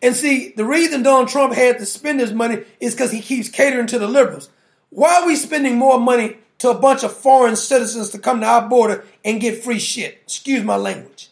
And 0.00 0.14
see, 0.14 0.50
the 0.50 0.64
reason 0.64 1.02
Donald 1.02 1.28
Trump 1.28 1.54
had 1.54 1.78
to 1.78 1.86
spend 1.86 2.20
his 2.20 2.32
money 2.32 2.62
is 2.78 2.94
because 2.94 3.10
he 3.10 3.20
keeps 3.20 3.48
catering 3.48 3.88
to 3.88 3.98
the 3.98 4.06
liberals. 4.06 4.48
Why 4.90 5.20
are 5.20 5.26
we 5.26 5.34
spending 5.34 5.76
more 5.76 5.98
money 5.98 6.36
to 6.58 6.70
a 6.70 6.78
bunch 6.78 7.02
of 7.02 7.12
foreign 7.12 7.56
citizens 7.56 8.10
to 8.10 8.18
come 8.18 8.40
to 8.40 8.46
our 8.46 8.68
border 8.68 9.04
and 9.24 9.40
get 9.40 9.64
free 9.64 9.80
shit? 9.80 10.20
Excuse 10.22 10.62
my 10.62 10.76
language. 10.76 11.27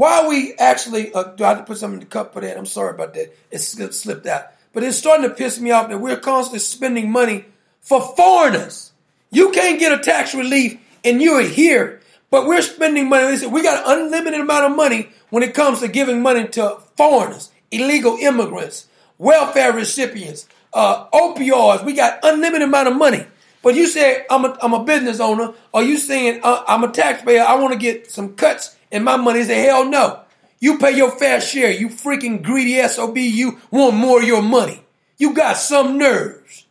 Why 0.00 0.22
are 0.22 0.30
we 0.30 0.54
actually, 0.54 1.12
uh, 1.12 1.24
do 1.24 1.44
I 1.44 1.48
have 1.48 1.58
to 1.58 1.64
put 1.64 1.76
something 1.76 2.00
in 2.00 2.00
the 2.00 2.10
cup 2.10 2.32
for 2.32 2.40
that? 2.40 2.56
I'm 2.56 2.64
sorry 2.64 2.94
about 2.94 3.12
that. 3.12 3.36
It 3.50 3.58
slipped, 3.58 3.92
slipped 3.92 4.24
out. 4.24 4.46
But 4.72 4.82
it's 4.82 4.96
starting 4.96 5.28
to 5.28 5.34
piss 5.34 5.60
me 5.60 5.72
off 5.72 5.90
that 5.90 5.98
we're 5.98 6.16
constantly 6.16 6.60
spending 6.60 7.12
money 7.12 7.44
for 7.82 8.00
foreigners. 8.00 8.92
You 9.30 9.50
can't 9.50 9.78
get 9.78 9.92
a 9.92 10.02
tax 10.02 10.34
relief 10.34 10.80
and 11.04 11.20
you're 11.20 11.42
here, 11.42 12.00
but 12.30 12.46
we're 12.46 12.62
spending 12.62 13.10
money. 13.10 13.46
We 13.46 13.62
got 13.62 13.86
an 13.86 14.06
unlimited 14.06 14.40
amount 14.40 14.70
of 14.70 14.74
money 14.74 15.10
when 15.28 15.42
it 15.42 15.52
comes 15.52 15.80
to 15.80 15.88
giving 15.88 16.22
money 16.22 16.48
to 16.48 16.78
foreigners, 16.96 17.50
illegal 17.70 18.16
immigrants, 18.16 18.86
welfare 19.18 19.74
recipients, 19.74 20.48
uh, 20.72 21.08
opioids. 21.10 21.84
We 21.84 21.92
got 21.92 22.20
unlimited 22.22 22.68
amount 22.68 22.88
of 22.88 22.96
money. 22.96 23.26
But 23.62 23.74
you 23.74 23.86
say 23.86 24.24
I'm 24.30 24.46
a, 24.46 24.56
I'm 24.62 24.72
a 24.72 24.82
business 24.82 25.20
owner, 25.20 25.52
or 25.74 25.82
you 25.82 25.98
saying 25.98 26.40
uh, 26.42 26.64
I'm 26.66 26.84
a 26.84 26.90
taxpayer, 26.90 27.42
I 27.42 27.56
want 27.56 27.74
to 27.74 27.78
get 27.78 28.10
some 28.10 28.34
cuts 28.34 28.78
in 28.90 29.04
my 29.04 29.16
money. 29.16 29.42
Say 29.42 29.62
hell 29.62 29.84
no. 29.88 30.20
You 30.60 30.78
pay 30.78 30.96
your 30.96 31.10
fair 31.10 31.40
share. 31.40 31.70
You 31.70 31.88
freaking 31.88 32.42
greedy 32.42 32.86
SOB. 32.86 33.16
You 33.16 33.58
want 33.70 33.96
more 33.96 34.20
of 34.20 34.26
your 34.26 34.42
money. 34.42 34.82
You 35.16 35.34
got 35.34 35.56
some 35.56 35.98
nerves. 35.98 36.66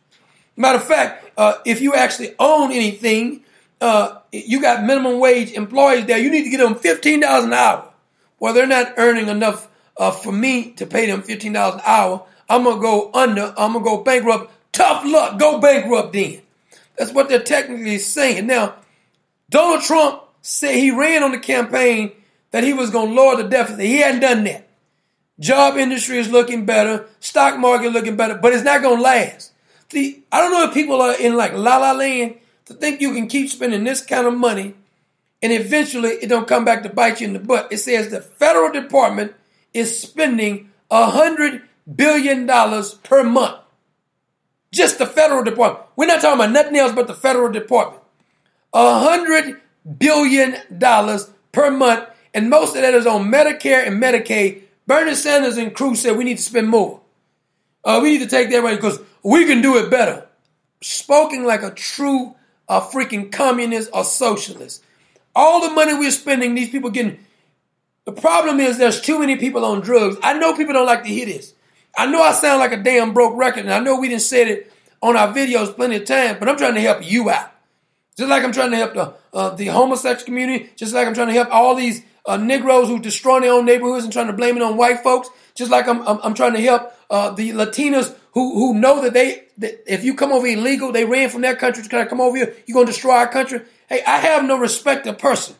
Matter 0.56 0.78
of 0.78 0.84
fact, 0.84 1.30
uh, 1.36 1.54
if 1.64 1.80
you 1.80 1.94
actually 1.94 2.34
own 2.38 2.70
anything, 2.70 3.44
uh, 3.80 4.18
you 4.32 4.60
got 4.60 4.84
minimum 4.84 5.18
wage 5.18 5.52
employees 5.52 6.06
there. 6.06 6.18
You 6.18 6.30
need 6.30 6.44
to 6.44 6.50
get 6.50 6.58
them 6.58 6.74
fifteen 6.74 7.20
dollars 7.20 7.44
an 7.44 7.52
hour. 7.52 7.88
Well, 8.38 8.54
they're 8.54 8.66
not 8.66 8.94
earning 8.96 9.28
enough 9.28 9.68
uh, 9.96 10.10
for 10.10 10.32
me 10.32 10.72
to 10.72 10.86
pay 10.86 11.06
them 11.06 11.22
fifteen 11.22 11.54
dollars 11.54 11.76
an 11.76 11.82
hour. 11.86 12.26
I'm 12.48 12.64
gonna 12.64 12.80
go 12.80 13.10
under. 13.14 13.54
I'm 13.56 13.72
gonna 13.72 13.84
go 13.84 14.02
bankrupt. 14.02 14.52
Tough 14.72 15.04
luck. 15.04 15.38
Go 15.38 15.60
bankrupt 15.60 16.12
then. 16.12 16.42
That's 16.96 17.12
what 17.12 17.28
they're 17.28 17.42
technically 17.42 17.98
saying. 17.98 18.46
Now, 18.46 18.74
Donald 19.48 19.82
Trump 19.82 20.22
said 20.42 20.74
he 20.74 20.90
ran 20.90 21.22
on 21.22 21.32
the 21.32 21.38
campaign 21.38 22.12
that 22.50 22.64
he 22.64 22.72
was 22.72 22.90
going 22.90 23.10
to 23.10 23.14
lower 23.14 23.36
the 23.36 23.48
deficit. 23.48 23.80
He 23.80 23.98
hadn't 23.98 24.20
done 24.20 24.44
that. 24.44 24.68
Job 25.38 25.76
industry 25.76 26.18
is 26.18 26.30
looking 26.30 26.66
better, 26.66 27.06
stock 27.18 27.58
market 27.58 27.92
looking 27.92 28.16
better, 28.16 28.34
but 28.34 28.52
it's 28.52 28.64
not 28.64 28.82
going 28.82 28.96
to 28.98 29.02
last. 29.02 29.52
See, 29.88 30.22
I 30.30 30.40
don't 30.40 30.52
know 30.52 30.68
if 30.68 30.74
people 30.74 31.00
are 31.00 31.18
in 31.18 31.34
like 31.34 31.52
la 31.54 31.78
la 31.78 31.92
land 31.92 32.36
to 32.66 32.74
think 32.74 33.00
you 33.00 33.14
can 33.14 33.26
keep 33.26 33.48
spending 33.50 33.84
this 33.84 34.04
kind 34.04 34.26
of 34.26 34.34
money 34.34 34.74
and 35.42 35.52
eventually 35.52 36.10
it 36.10 36.28
don't 36.28 36.46
come 36.46 36.64
back 36.64 36.82
to 36.82 36.90
bite 36.90 37.20
you 37.20 37.26
in 37.26 37.32
the 37.32 37.38
butt. 37.38 37.68
It 37.72 37.78
says 37.78 38.10
the 38.10 38.20
federal 38.20 38.70
department 38.70 39.34
is 39.72 39.98
spending 39.98 40.70
a 40.90 41.10
hundred 41.10 41.62
billion 41.92 42.46
dollars 42.46 42.94
per 42.94 43.22
month. 43.24 43.56
Just 44.72 44.98
the 44.98 45.06
federal 45.06 45.42
department. 45.42 45.86
We're 45.96 46.06
not 46.06 46.20
talking 46.20 46.40
about 46.40 46.52
nothing 46.52 46.76
else 46.76 46.92
but 46.92 47.06
the 47.06 47.14
federal 47.14 47.50
department. 47.50 48.02
Hundred 48.72 49.60
billion 49.98 50.56
dollars 50.78 51.30
per 51.52 51.70
month 51.70 52.06
and 52.34 52.50
most 52.50 52.76
of 52.76 52.82
that 52.82 52.94
is 52.94 53.06
on 53.06 53.30
Medicare 53.30 53.86
and 53.86 54.02
Medicaid. 54.02 54.62
Bernie 54.86 55.14
Sanders 55.14 55.56
and 55.56 55.74
Cruz 55.74 56.00
said 56.00 56.16
we 56.16 56.24
need 56.24 56.36
to 56.36 56.42
spend 56.42 56.68
more. 56.68 57.00
Uh, 57.84 58.00
we 58.02 58.12
need 58.12 58.24
to 58.24 58.28
take 58.28 58.50
that 58.50 58.62
money 58.62 58.76
because 58.76 59.00
we 59.22 59.46
can 59.46 59.62
do 59.62 59.78
it 59.78 59.90
better. 59.90 60.26
Spoken 60.80 61.44
like 61.44 61.62
a 61.62 61.70
true 61.70 62.34
uh, 62.68 62.80
freaking 62.80 63.32
communist 63.32 63.90
or 63.92 64.04
socialist. 64.04 64.84
All 65.34 65.60
the 65.60 65.74
money 65.74 65.94
we're 65.94 66.10
spending, 66.10 66.54
these 66.54 66.70
people 66.70 66.90
getting. 66.90 67.18
The 68.04 68.12
problem 68.12 68.60
is 68.60 68.78
there's 68.78 69.00
too 69.00 69.18
many 69.18 69.36
people 69.36 69.64
on 69.64 69.80
drugs. 69.80 70.16
I 70.22 70.34
know 70.34 70.56
people 70.56 70.74
don't 70.74 70.86
like 70.86 71.04
to 71.04 71.08
hear 71.08 71.26
this. 71.26 71.54
I 71.96 72.06
know 72.06 72.22
I 72.22 72.32
sound 72.32 72.60
like 72.60 72.72
a 72.72 72.82
damn 72.82 73.12
broke 73.12 73.36
record, 73.36 73.64
and 73.64 73.72
I 73.72 73.80
know 73.80 73.98
we 73.98 74.08
didn't 74.08 74.22
say 74.22 74.48
it 74.48 74.72
on 75.02 75.16
our 75.16 75.32
videos 75.32 75.74
plenty 75.74 75.96
of 75.96 76.04
times, 76.04 76.38
but 76.38 76.48
I'm 76.48 76.56
trying 76.56 76.74
to 76.74 76.80
help 76.80 77.08
you 77.08 77.30
out. 77.30 77.49
Just 78.20 78.28
like 78.28 78.44
I'm 78.44 78.52
trying 78.52 78.70
to 78.72 78.76
help 78.76 78.92
the 78.92 79.14
uh, 79.32 79.54
the 79.54 79.68
homosexual 79.68 80.26
community, 80.26 80.68
just 80.76 80.92
like 80.92 81.06
I'm 81.06 81.14
trying 81.14 81.28
to 81.28 81.32
help 81.32 81.48
all 81.50 81.74
these 81.74 82.02
uh, 82.26 82.36
Negroes 82.36 82.88
who 82.88 83.00
destroy 83.00 83.40
their 83.40 83.52
own 83.52 83.64
neighborhoods 83.64 84.04
and 84.04 84.12
trying 84.12 84.26
to 84.26 84.34
blame 84.34 84.58
it 84.58 84.62
on 84.62 84.76
white 84.76 85.00
folks. 85.00 85.30
Just 85.54 85.70
like 85.70 85.88
I'm, 85.88 86.06
I'm, 86.06 86.20
I'm 86.22 86.34
trying 86.34 86.52
to 86.52 86.60
help 86.60 86.92
uh, 87.08 87.30
the 87.30 87.52
Latinas 87.52 88.14
who 88.32 88.52
who 88.56 88.74
know 88.74 89.00
that 89.00 89.14
they 89.14 89.44
that 89.56 89.90
if 89.90 90.04
you 90.04 90.14
come 90.14 90.32
over 90.32 90.46
illegal, 90.46 90.92
they 90.92 91.06
ran 91.06 91.30
from 91.30 91.40
their 91.40 91.56
country 91.56 91.82
to 91.82 91.88
kind 91.88 92.02
of 92.02 92.10
come 92.10 92.20
over 92.20 92.36
here, 92.36 92.54
you're 92.66 92.74
gonna 92.74 92.88
destroy 92.88 93.14
our 93.14 93.26
country. 93.26 93.62
Hey, 93.88 94.02
I 94.06 94.18
have 94.18 94.44
no 94.44 94.58
respect 94.58 95.06
of 95.06 95.16
person, 95.16 95.56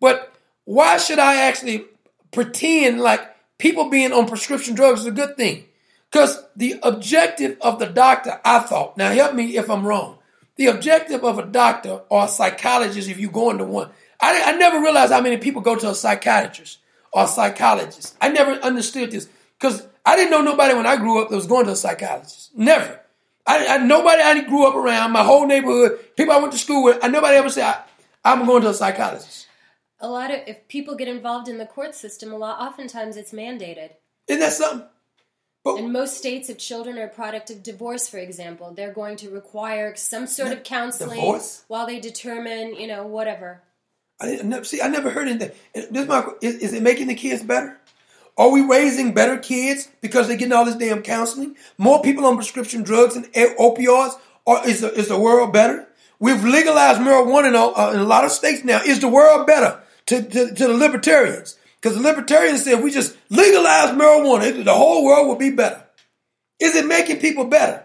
but 0.00 0.32
why 0.64 0.96
should 0.96 1.18
I 1.18 1.48
actually 1.48 1.84
pretend 2.30 3.02
like 3.02 3.20
people 3.58 3.90
being 3.90 4.14
on 4.14 4.26
prescription 4.26 4.74
drugs 4.74 5.00
is 5.00 5.06
a 5.06 5.10
good 5.10 5.36
thing? 5.36 5.64
Because 6.10 6.42
the 6.56 6.80
objective 6.82 7.58
of 7.60 7.78
the 7.78 7.88
doctor, 7.88 8.40
I 8.42 8.60
thought, 8.60 8.96
now 8.96 9.12
help 9.12 9.34
me 9.34 9.58
if 9.58 9.68
I'm 9.68 9.86
wrong. 9.86 10.16
The 10.60 10.66
objective 10.66 11.24
of 11.24 11.38
a 11.38 11.46
doctor 11.46 12.02
or 12.10 12.26
a 12.26 12.28
psychologist, 12.28 13.08
if 13.08 13.18
you 13.18 13.30
go 13.30 13.48
into 13.48 13.64
one, 13.64 13.88
I, 14.20 14.42
I 14.44 14.58
never 14.58 14.78
realized 14.78 15.10
how 15.10 15.22
many 15.22 15.38
people 15.38 15.62
go 15.62 15.74
to 15.74 15.88
a 15.88 15.94
psychiatrist 15.94 16.80
or 17.14 17.24
a 17.24 17.26
psychologist. 17.26 18.14
I 18.20 18.28
never 18.28 18.52
understood 18.52 19.10
this 19.10 19.26
because 19.58 19.86
I 20.04 20.16
didn't 20.16 20.32
know 20.32 20.42
nobody 20.42 20.74
when 20.74 20.84
I 20.84 20.96
grew 20.96 21.22
up 21.22 21.30
that 21.30 21.36
was 21.36 21.46
going 21.46 21.64
to 21.64 21.72
a 21.72 21.76
psychologist. 21.76 22.50
Never. 22.54 23.00
I, 23.46 23.68
I 23.68 23.78
nobody 23.78 24.20
I 24.20 24.38
grew 24.42 24.66
up 24.66 24.74
around, 24.74 25.12
my 25.12 25.24
whole 25.24 25.46
neighborhood, 25.46 25.98
people 26.14 26.34
I 26.34 26.40
went 26.40 26.52
to 26.52 26.58
school 26.58 26.84
with, 26.84 26.98
I 27.02 27.08
nobody 27.08 27.38
ever 27.38 27.48
said 27.48 27.82
I, 28.22 28.32
am 28.34 28.44
going 28.44 28.60
to 28.60 28.68
a 28.68 28.74
psychologist. 28.74 29.46
A 29.98 30.08
lot 30.08 30.30
of 30.30 30.40
if 30.46 30.68
people 30.68 30.94
get 30.94 31.08
involved 31.08 31.48
in 31.48 31.56
the 31.56 31.64
court 31.64 31.94
system, 31.94 32.34
a 32.34 32.36
lot 32.36 32.60
oftentimes 32.60 33.16
it's 33.16 33.32
mandated. 33.32 33.92
Isn't 34.28 34.40
that 34.40 34.52
something? 34.52 34.86
But, 35.62 35.76
in 35.76 35.92
most 35.92 36.16
states, 36.16 36.48
if 36.48 36.56
children 36.56 36.98
are 36.98 37.04
a 37.04 37.08
product 37.08 37.50
of 37.50 37.62
divorce, 37.62 38.08
for 38.08 38.16
example, 38.16 38.72
they're 38.72 38.94
going 38.94 39.16
to 39.18 39.28
require 39.28 39.94
some 39.94 40.26
sort 40.26 40.52
of 40.52 40.62
counseling 40.62 41.20
divorce? 41.20 41.64
while 41.68 41.86
they 41.86 42.00
determine, 42.00 42.76
you 42.76 42.86
know, 42.86 43.06
whatever. 43.06 43.62
I 44.20 44.36
never, 44.42 44.64
see. 44.64 44.80
I 44.80 44.88
never 44.88 45.10
heard 45.10 45.28
anything. 45.28 45.50
This 45.90 46.08
my, 46.08 46.26
is, 46.40 46.56
is 46.56 46.72
it 46.72 46.82
making 46.82 47.08
the 47.08 47.14
kids 47.14 47.42
better? 47.42 47.78
Are 48.38 48.50
we 48.50 48.62
raising 48.62 49.12
better 49.12 49.36
kids 49.36 49.88
because 50.00 50.28
they're 50.28 50.36
getting 50.36 50.54
all 50.54 50.64
this 50.64 50.76
damn 50.76 51.02
counseling? 51.02 51.56
More 51.76 52.00
people 52.00 52.24
on 52.24 52.36
prescription 52.36 52.82
drugs 52.82 53.16
and 53.16 53.26
opioids? 53.26 54.18
Or 54.46 54.66
is 54.66 54.80
the, 54.80 54.92
is 54.94 55.08
the 55.08 55.18
world 55.18 55.52
better? 55.52 55.86
We've 56.18 56.42
legalized 56.42 57.00
marijuana 57.00 57.48
in 57.48 57.54
a, 57.54 57.66
uh, 57.66 57.92
in 57.92 58.00
a 58.00 58.04
lot 58.04 58.24
of 58.24 58.30
states 58.30 58.64
now. 58.64 58.80
Is 58.82 59.00
the 59.00 59.08
world 59.08 59.46
better 59.46 59.80
to, 60.06 60.22
to, 60.22 60.54
to 60.54 60.66
the 60.66 60.74
libertarians? 60.74 61.58
Because 61.80 61.96
the 61.96 62.02
libertarians 62.02 62.64
said 62.64 62.74
if 62.74 62.84
we 62.84 62.90
just 62.90 63.16
legalize 63.30 63.90
marijuana, 63.90 64.64
the 64.64 64.74
whole 64.74 65.04
world 65.04 65.28
will 65.28 65.36
be 65.36 65.50
better. 65.50 65.82
Is 66.58 66.76
it 66.76 66.86
making 66.86 67.20
people 67.20 67.44
better? 67.44 67.84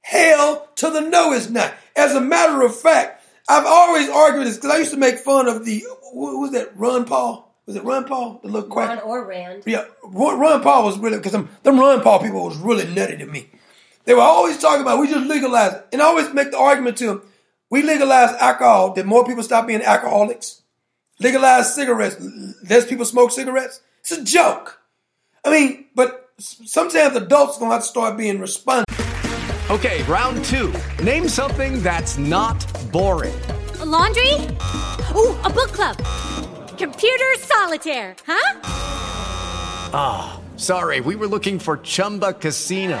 Hell 0.00 0.68
to 0.76 0.90
the 0.90 1.00
no, 1.00 1.32
it's 1.32 1.48
not. 1.48 1.72
As 1.94 2.14
a 2.14 2.20
matter 2.20 2.62
of 2.62 2.74
fact, 2.74 3.24
I've 3.48 3.66
always 3.66 4.08
argued 4.08 4.46
this 4.46 4.56
because 4.56 4.70
I 4.70 4.78
used 4.78 4.90
to 4.90 4.96
make 4.96 5.18
fun 5.18 5.48
of 5.48 5.64
the 5.64 5.84
what 6.12 6.38
was 6.38 6.52
that 6.52 6.76
Ron 6.76 7.04
Paul? 7.04 7.54
Was 7.66 7.76
it 7.76 7.84
Ron 7.84 8.04
Paul? 8.04 8.40
The 8.42 8.48
little 8.48 8.68
quack? 8.68 8.88
Ron 8.88 8.98
or 9.00 9.24
Rand? 9.24 9.62
Yeah, 9.64 9.84
Ron 10.02 10.62
Paul 10.62 10.84
was 10.84 10.98
really 10.98 11.18
because 11.18 11.32
them, 11.32 11.48
them 11.62 11.78
Ron 11.78 12.00
Paul 12.02 12.20
people 12.20 12.44
was 12.44 12.56
really 12.56 12.92
nutty 12.92 13.16
to 13.18 13.26
me. 13.26 13.48
They 14.04 14.14
were 14.14 14.20
always 14.20 14.58
talking 14.58 14.82
about 14.82 14.98
we 14.98 15.06
just 15.06 15.26
legalize 15.26 15.74
it, 15.74 15.86
and 15.92 16.02
I 16.02 16.06
always 16.06 16.32
make 16.34 16.50
the 16.50 16.58
argument 16.58 16.96
to 16.98 17.06
them: 17.06 17.22
we 17.70 17.82
legalize 17.82 18.30
alcohol, 18.40 18.94
did 18.94 19.06
more 19.06 19.24
people 19.24 19.44
stop 19.44 19.68
being 19.68 19.82
alcoholics? 19.82 20.61
Legalize 21.22 21.72
cigarettes, 21.72 22.16
less 22.68 22.84
people 22.84 23.04
smoke 23.04 23.30
cigarettes. 23.30 23.80
It's 24.00 24.10
a 24.10 24.24
joke. 24.24 24.80
I 25.44 25.50
mean, 25.52 25.86
but 25.94 26.30
sometimes 26.38 27.14
adults 27.14 27.58
gonna 27.58 27.72
have 27.72 27.82
to 27.82 27.88
start 27.88 28.16
being 28.16 28.40
responsible. 28.40 28.92
Okay, 29.70 30.02
round 30.04 30.44
two. 30.46 30.74
Name 31.02 31.28
something 31.28 31.80
that's 31.80 32.18
not 32.18 32.58
boring. 32.90 33.40
A 33.80 33.84
laundry? 33.84 34.34
Ooh, 35.14 35.38
a 35.44 35.50
book 35.50 35.70
club. 35.70 35.96
Computer 36.76 37.32
solitaire, 37.38 38.16
huh? 38.26 38.60
Ah, 39.94 40.40
oh, 40.40 40.58
sorry. 40.58 41.00
We 41.00 41.14
were 41.14 41.28
looking 41.28 41.60
for 41.60 41.76
Chumba 41.76 42.32
Casino. 42.32 43.00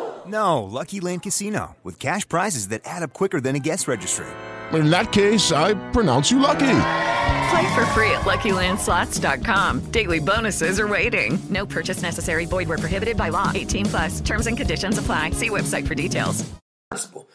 No, 0.31 0.63
Lucky 0.63 1.01
Land 1.01 1.23
Casino, 1.23 1.75
with 1.83 1.99
cash 1.99 2.27
prizes 2.27 2.69
that 2.69 2.83
add 2.85 3.03
up 3.03 3.11
quicker 3.11 3.41
than 3.41 3.57
a 3.57 3.59
guest 3.59 3.85
registry. 3.87 4.27
In 4.71 4.89
that 4.89 5.11
case, 5.11 5.51
I 5.51 5.73
pronounce 5.91 6.31
you 6.31 6.39
lucky. 6.39 6.59
Play 6.59 7.73
for 7.75 7.85
free 7.87 8.11
at 8.11 8.21
LuckyLandSlots.com. 8.21 9.91
Daily 9.91 10.19
bonuses 10.19 10.79
are 10.79 10.87
waiting. 10.87 11.37
No 11.49 11.65
purchase 11.65 12.01
necessary. 12.01 12.45
Void 12.45 12.69
where 12.69 12.77
prohibited 12.77 13.17
by 13.17 13.27
law. 13.27 13.51
18 13.53 13.85
plus. 13.87 14.21
Terms 14.21 14.47
and 14.47 14.55
conditions 14.55 14.97
apply. 14.97 15.31
See 15.31 15.49
website 15.49 15.85
for 15.85 15.95
details. 15.95 16.49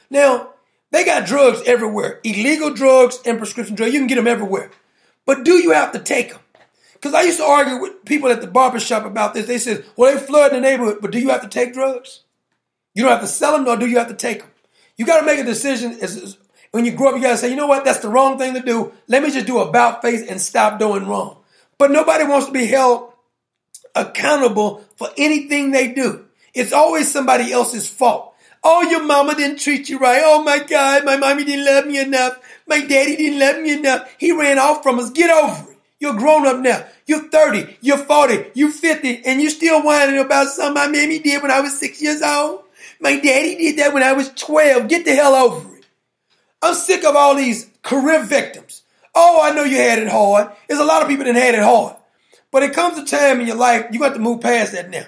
Now, 0.09 0.55
they 0.90 1.05
got 1.05 1.26
drugs 1.26 1.61
everywhere. 1.66 2.20
Illegal 2.24 2.72
drugs 2.72 3.18
and 3.26 3.36
prescription 3.36 3.76
drugs. 3.76 3.92
You 3.92 4.01
can 4.01 4.07
get 4.07 4.14
them 4.14 4.26
everywhere. 4.26 4.70
But 5.26 5.44
do 5.44 5.53
you 5.53 5.72
have 5.72 5.92
to 5.92 5.99
take 5.99 6.30
them? 6.30 6.40
Because 6.94 7.12
I 7.12 7.22
used 7.22 7.38
to 7.38 7.44
argue 7.44 7.78
with 7.78 8.07
people 8.07 8.30
at 8.30 8.40
the 8.40 8.47
barbershop 8.47 9.05
about 9.05 9.34
this. 9.34 9.47
They 9.47 9.59
said, 9.59 9.84
well, 9.97 10.14
they 10.14 10.18
flood 10.18 10.53
the 10.53 10.61
neighborhood, 10.61 10.99
but 11.03 11.11
do 11.11 11.18
you 11.18 11.28
have 11.28 11.42
to 11.42 11.49
take 11.49 11.74
drugs? 11.74 12.22
You 12.97 13.03
don't 13.03 13.12
have 13.12 13.20
to 13.20 13.26
sell 13.26 13.53
them, 13.53 13.64
nor 13.64 13.76
do 13.76 13.86
you 13.86 13.99
have 13.99 14.09
to 14.09 14.14
take 14.14 14.40
them. 14.40 14.51
You 14.97 15.05
got 15.05 15.20
to 15.20 15.26
make 15.26 15.38
a 15.38 15.44
decision. 15.44 15.99
When 16.70 16.86
you 16.86 16.92
grow 16.92 17.11
up, 17.11 17.16
you 17.16 17.20
got 17.20 17.32
to 17.32 17.36
say, 17.36 17.51
you 17.51 17.55
know 17.55 17.66
what? 17.66 17.84
That's 17.84 18.01
the 18.01 18.09
wrong 18.09 18.38
thing 18.38 18.55
to 18.55 18.61
do. 18.61 18.94
Let 19.07 19.22
me 19.22 19.30
just 19.30 19.47
do 19.47 19.59
about 19.59 20.01
face 20.01 20.26
and 20.26 20.40
stop 20.40 20.78
doing 20.78 21.07
wrong. 21.07 21.36
But 21.76 21.90
nobody 21.90 22.24
wants 22.24 22.47
to 22.47 22.53
be 22.53 22.64
held 22.64 23.12
accountable 23.94 24.82
for 24.97 25.09
anything 25.18 25.72
they 25.72 25.92
do. 25.92 26.24
It's 26.55 26.72
always 26.72 27.12
somebody 27.12 27.53
else's 27.53 27.86
fault. 27.86 28.34
Oh, 28.64 28.80
your 28.82 29.05
mama 29.05 29.34
didn't 29.34 29.59
treat 29.59 29.90
you 29.90 29.99
right. 29.99 30.22
Oh 30.24 30.42
my 30.42 30.61
God, 30.61 31.05
my 31.05 31.18
mommy 31.18 31.44
didn't 31.44 31.66
love 31.66 31.86
me 31.86 32.01
enough. 32.01 32.38
My 32.66 32.80
daddy 32.80 33.14
didn't 33.16 33.38
love 33.38 33.62
me 33.62 33.74
enough. 33.74 34.11
He 34.16 34.32
ran 34.32 34.59
off 34.59 34.82
from 34.82 34.99
us. 34.99 35.11
Get 35.11 35.30
over 35.30 35.70
it. 35.70 35.78
You're 36.01 36.14
grown 36.14 36.47
up 36.47 36.61
now. 36.61 36.86
You're 37.07 37.28
30, 37.28 37.76
you're 37.82 37.99
40, 37.99 38.53
you're 38.55 38.70
50, 38.70 39.24
and 39.26 39.40
you're 39.40 39.51
still 39.51 39.82
whining 39.82 40.18
about 40.18 40.49
something 40.49 40.74
my 40.74 40.88
mammy 40.88 41.18
did 41.18 41.42
when 41.42 41.51
I 41.51 41.61
was 41.61 41.78
six 41.78 42.01
years 42.01 42.22
old. 42.22 42.62
My 43.01 43.18
daddy 43.20 43.57
did 43.57 43.78
that 43.78 43.92
when 43.92 44.03
I 44.03 44.12
was 44.12 44.30
12. 44.30 44.88
Get 44.88 45.05
the 45.05 45.14
hell 45.14 45.34
over 45.34 45.76
it. 45.76 45.86
I'm 46.62 46.74
sick 46.74 47.05
of 47.05 47.14
all 47.14 47.34
these 47.34 47.70
career 47.82 48.24
victims. 48.24 48.82
Oh, 49.14 49.40
I 49.42 49.53
know 49.53 49.64
you 49.64 49.76
had 49.76 49.99
it 49.99 50.09
hard. 50.09 50.51
There's 50.68 50.80
a 50.80 50.84
lot 50.84 51.03
of 51.03 51.09
people 51.09 51.24
that 51.24 51.34
had 51.34 51.55
it 51.55 51.62
hard. 51.62 51.97
But 52.51 52.62
it 52.62 52.72
comes 52.72 52.99
a 52.99 53.05
time 53.05 53.40
in 53.40 53.47
your 53.47 53.57
life, 53.57 53.86
you 53.90 53.99
got 53.99 54.14
to 54.14 54.20
move 54.20 54.40
past 54.40 54.72
that 54.72 54.90
now. 54.90 55.05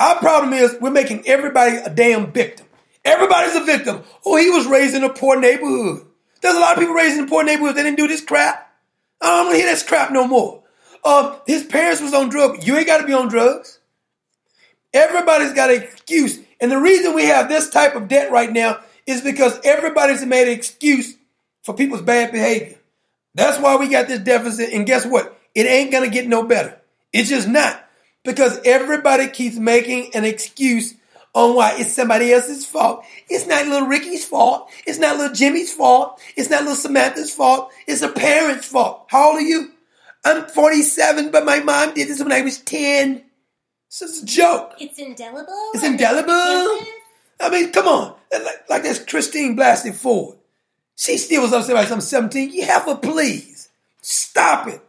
Our 0.00 0.16
problem 0.16 0.52
is 0.52 0.76
we're 0.80 0.90
making 0.90 1.26
everybody 1.26 1.76
a 1.76 1.90
damn 1.90 2.32
victim. 2.32 2.66
Everybody's 3.04 3.56
a 3.56 3.64
victim. 3.64 4.02
Oh, 4.24 4.36
he 4.36 4.50
was 4.50 4.66
raised 4.66 4.94
in 4.94 5.02
a 5.02 5.08
poor 5.08 5.38
neighborhood. 5.38 6.06
There's 6.40 6.56
a 6.56 6.60
lot 6.60 6.74
of 6.74 6.78
people 6.78 6.94
raised 6.94 7.18
in 7.18 7.28
poor 7.28 7.42
neighborhoods 7.42 7.76
that 7.76 7.82
didn't 7.82 7.96
do 7.96 8.06
this 8.06 8.24
crap. 8.24 8.72
I 9.20 9.26
don't 9.26 9.46
want 9.46 9.56
to 9.56 9.62
hear 9.62 9.70
this 9.70 9.82
crap 9.82 10.12
no 10.12 10.26
more. 10.26 10.62
Uh, 11.04 11.38
his 11.46 11.64
parents 11.64 12.00
was 12.00 12.14
on 12.14 12.28
drugs. 12.28 12.66
You 12.66 12.76
ain't 12.76 12.86
got 12.86 12.98
to 12.98 13.06
be 13.06 13.12
on 13.12 13.28
drugs. 13.28 13.78
Everybody's 14.92 15.52
got 15.52 15.70
an 15.70 15.82
excuse. 15.82 16.38
And 16.60 16.70
the 16.70 16.78
reason 16.78 17.14
we 17.14 17.24
have 17.24 17.48
this 17.48 17.70
type 17.70 17.94
of 17.94 18.08
debt 18.08 18.30
right 18.30 18.50
now 18.50 18.80
is 19.06 19.22
because 19.22 19.58
everybody's 19.64 20.24
made 20.24 20.48
an 20.48 20.54
excuse 20.54 21.14
for 21.62 21.74
people's 21.74 22.02
bad 22.02 22.32
behavior. 22.32 22.78
That's 23.34 23.58
why 23.58 23.76
we 23.76 23.88
got 23.88 24.08
this 24.08 24.20
deficit. 24.20 24.72
And 24.72 24.86
guess 24.86 25.06
what? 25.06 25.38
It 25.54 25.66
ain't 25.66 25.92
going 25.92 26.08
to 26.08 26.14
get 26.14 26.26
no 26.26 26.42
better. 26.42 26.80
It's 27.12 27.28
just 27.28 27.48
not. 27.48 27.84
Because 28.24 28.60
everybody 28.64 29.28
keeps 29.28 29.56
making 29.56 30.10
an 30.14 30.24
excuse 30.24 30.94
on 31.34 31.54
why 31.54 31.76
it's 31.78 31.92
somebody 31.92 32.32
else's 32.32 32.66
fault. 32.66 33.04
It's 33.28 33.46
not 33.46 33.66
little 33.66 33.86
Ricky's 33.86 34.24
fault. 34.24 34.70
It's 34.86 34.98
not 34.98 35.16
little 35.16 35.34
Jimmy's 35.34 35.72
fault. 35.72 36.20
It's 36.36 36.50
not 36.50 36.62
little 36.62 36.76
Samantha's 36.76 37.32
fault. 37.32 37.70
It's 37.86 38.02
a 38.02 38.08
parent's 38.08 38.66
fault. 38.66 39.06
How 39.08 39.30
old 39.30 39.36
are 39.36 39.42
you? 39.42 39.72
I'm 40.24 40.46
47, 40.46 41.30
but 41.30 41.44
my 41.44 41.60
mom 41.60 41.94
did 41.94 42.08
this 42.08 42.22
when 42.22 42.32
I 42.32 42.42
was 42.42 42.58
10. 42.58 43.22
So 43.88 44.04
it's 44.04 44.22
a 44.22 44.26
joke. 44.26 44.74
It's 44.78 44.98
indelible. 44.98 45.70
It's 45.74 45.84
indelible. 45.84 46.86
I 47.40 47.50
mean, 47.50 47.72
come 47.72 47.88
on. 47.88 48.14
Like, 48.32 48.68
like 48.68 48.82
that's 48.82 49.04
Christine 49.04 49.56
Blasey 49.56 49.94
Ford. 49.94 50.36
She 50.96 51.16
still 51.16 51.42
was 51.42 51.52
upset 51.52 51.88
some 51.88 52.00
17. 52.00 52.52
You 52.52 52.66
have 52.66 52.88
a 52.88 52.96
please. 52.96 53.68
Stop 54.02 54.68
it. 54.68 54.80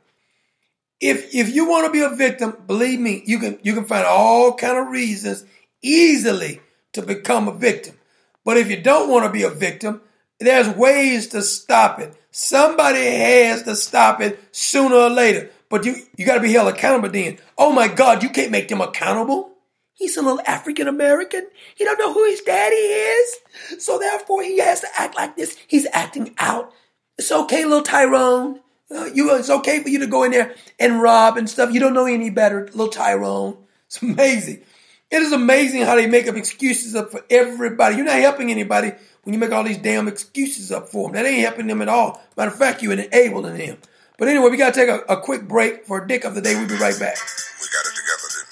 If 1.00 1.34
if 1.34 1.54
you 1.54 1.70
want 1.70 1.86
to 1.86 1.92
be 1.92 2.02
a 2.02 2.10
victim, 2.10 2.58
believe 2.68 3.00
me, 3.00 3.24
you 3.26 3.40
can 3.40 3.58
you 3.62 3.74
can 3.74 3.86
find 3.86 4.06
all 4.06 4.54
kind 4.56 4.78
of 4.78 4.88
reasons 4.88 5.46
easily 5.82 6.60
to 6.94 7.02
become 7.02 7.48
a 7.48 7.54
victim. 7.54 7.96
But 8.44 8.58
if 8.58 8.70
you 8.70 8.82
don't 8.82 9.10
want 9.10 9.26
to 9.26 9.32
be 9.32 9.44
a 9.44 9.50
victim, 9.50 10.02
there's 10.40 10.68
ways 10.76 11.28
to 11.28 11.42
stop 11.42 12.00
it. 12.00 12.14
Somebody 12.32 13.06
has 13.06 13.64
to 13.64 13.76
stop 13.76 14.20
it 14.22 14.40
sooner 14.52 14.96
or 14.96 15.10
later. 15.10 15.52
But 15.70 15.86
you, 15.86 15.96
you 16.18 16.26
got 16.26 16.36
to 16.36 16.42
be 16.42 16.52
held 16.52 16.68
accountable 16.68 17.10
then. 17.10 17.38
Oh 17.58 17.72
my 17.72 17.88
God, 17.88 18.24
you 18.24 18.30
can't 18.30 18.52
make 18.52 18.68
them 18.68 18.82
accountable. 18.82 19.52
He's 19.94 20.18
a 20.18 20.22
little 20.22 20.42
African 20.48 20.88
American. 20.88 21.48
He 21.76 21.84
don't 21.84 22.00
know 22.00 22.14
who 22.14 22.26
his 22.26 22.42
daddy 22.42 22.76
is. 22.76 23.36
So 23.80 24.00
therefore 24.00 24.44
he 24.44 24.60
has 24.60 24.82
to 24.82 24.88
act 24.98 25.16
like 25.16 25.36
this. 25.36 25.58
He's 25.68 25.88
acting 25.92 26.34
out. 26.40 26.72
It's 27.18 27.32
okay, 27.32 27.66
little 27.66 27.84
Tyrone. 27.84 28.62
Uh, 28.90 29.06
you, 29.14 29.36
it's 29.36 29.50
okay 29.50 29.84
for 29.84 29.90
you 29.90 30.00
to 30.00 30.08
go 30.08 30.24
in 30.24 30.32
there 30.32 30.56
and 30.80 31.02
rob 31.02 31.38
and 31.38 31.50
stuff. 31.50 31.74
You 31.74 31.80
don't 31.80 31.94
know 31.94 32.06
any 32.06 32.30
better, 32.30 32.66
little 32.68 32.88
Tyrone. 32.88 33.58
It's 33.88 34.02
amazing. 34.02 34.64
It 35.12 35.22
is 35.22 35.32
amazing 35.32 35.82
how 35.82 35.96
they 35.96 36.08
make 36.08 36.28
up 36.28 36.36
excuses 36.36 36.96
up 36.96 37.12
for 37.12 37.26
everybody. 37.30 37.96
You're 37.96 38.06
not 38.06 38.20
helping 38.20 38.52
anybody 38.52 38.94
when 39.24 39.34
you 39.34 39.40
make 39.40 39.52
all 39.52 39.64
these 39.64 39.78
damn 39.78 40.08
excuses 40.08 40.72
up 40.72 40.90
for 40.90 41.08
them. 41.08 41.14
That 41.14 41.26
ain't 41.26 41.44
helping 41.44 41.68
them 41.68 41.82
at 41.82 41.90
all. 41.90 42.22
Matter 42.38 42.52
of 42.52 42.58
fact, 42.58 42.82
you're 42.82 42.94
enabling 42.94 43.58
them. 43.58 43.78
But 44.20 44.28
anyway, 44.28 44.50
we 44.50 44.58
got 44.58 44.74
to 44.74 44.80
take 44.80 44.90
a, 44.90 45.00
a, 45.08 45.22
quick 45.22 45.48
break 45.48 45.86
for 45.86 46.06
dick 46.06 46.26
of 46.26 46.36
the 46.36 46.42
day. 46.42 46.54
We'll 46.54 46.68
be 46.68 46.76
right 46.76 47.00
back. 47.00 47.18
We 47.62 47.68
got 47.72 47.86
it 47.88 47.96
together, 47.96 48.28
didn't 48.36 48.52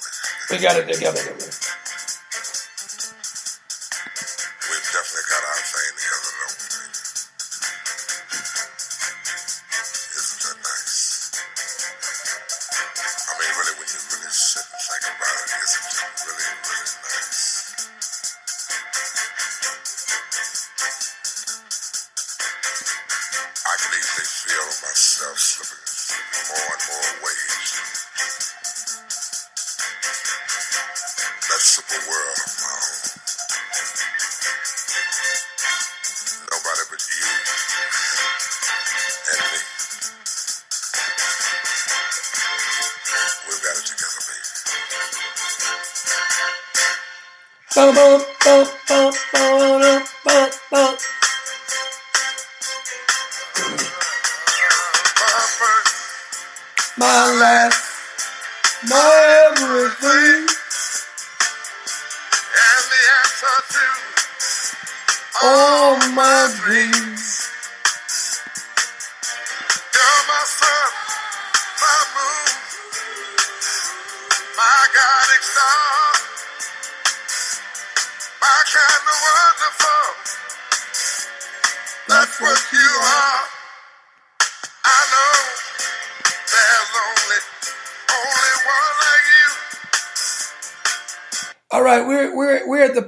we? 0.49 0.55
We 0.55 0.63
got 0.63 0.77
it 0.79 0.93
together, 0.93 1.66
Bum, 47.95 48.16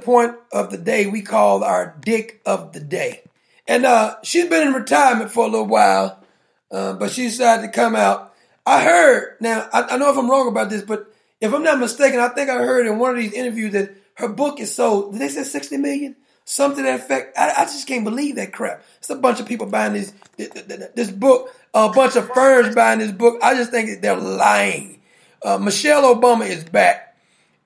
point 0.02 0.34
of 0.52 0.70
the 0.70 0.78
day 0.78 1.06
we 1.06 1.22
call 1.22 1.62
our 1.64 1.96
dick 2.00 2.40
of 2.44 2.72
the 2.72 2.80
day, 2.80 3.22
and 3.66 3.84
uh, 3.84 4.16
she's 4.22 4.48
been 4.48 4.68
in 4.68 4.74
retirement 4.74 5.30
for 5.30 5.44
a 5.44 5.48
little 5.48 5.66
while, 5.66 6.22
uh, 6.70 6.94
but 6.94 7.10
she 7.10 7.24
decided 7.24 7.62
to 7.62 7.72
come 7.72 7.94
out. 7.94 8.34
I 8.66 8.82
heard 8.82 9.36
now. 9.40 9.68
I, 9.72 9.82
I 9.82 9.96
know 9.96 10.10
if 10.10 10.18
I'm 10.18 10.30
wrong 10.30 10.48
about 10.48 10.70
this, 10.70 10.82
but 10.82 11.12
if 11.40 11.52
I'm 11.52 11.62
not 11.62 11.78
mistaken, 11.78 12.20
I 12.20 12.28
think 12.28 12.50
I 12.50 12.58
heard 12.58 12.86
in 12.86 12.98
one 12.98 13.10
of 13.10 13.16
these 13.16 13.32
interviews 13.32 13.72
that 13.72 13.94
her 14.14 14.28
book 14.28 14.60
is 14.60 14.74
sold. 14.74 15.12
Did 15.12 15.20
they 15.20 15.28
say 15.28 15.44
sixty 15.44 15.76
million? 15.76 16.16
Something 16.44 16.84
that 16.84 17.00
effect. 17.00 17.38
I, 17.38 17.52
I 17.58 17.64
just 17.64 17.86
can't 17.86 18.04
believe 18.04 18.36
that 18.36 18.52
crap. 18.52 18.82
It's 18.98 19.10
a 19.10 19.16
bunch 19.16 19.40
of 19.40 19.46
people 19.46 19.66
buying 19.66 19.92
this 19.92 20.12
this 20.36 21.10
book. 21.10 21.54
A 21.72 21.88
bunch 21.88 22.16
of 22.16 22.28
firms 22.34 22.74
buying 22.74 22.98
this 22.98 23.12
book. 23.12 23.38
I 23.42 23.54
just 23.54 23.70
think 23.70 24.02
they're 24.02 24.16
lying. 24.16 25.00
Uh, 25.44 25.58
Michelle 25.58 26.14
Obama 26.14 26.48
is 26.48 26.64
back. 26.64 27.09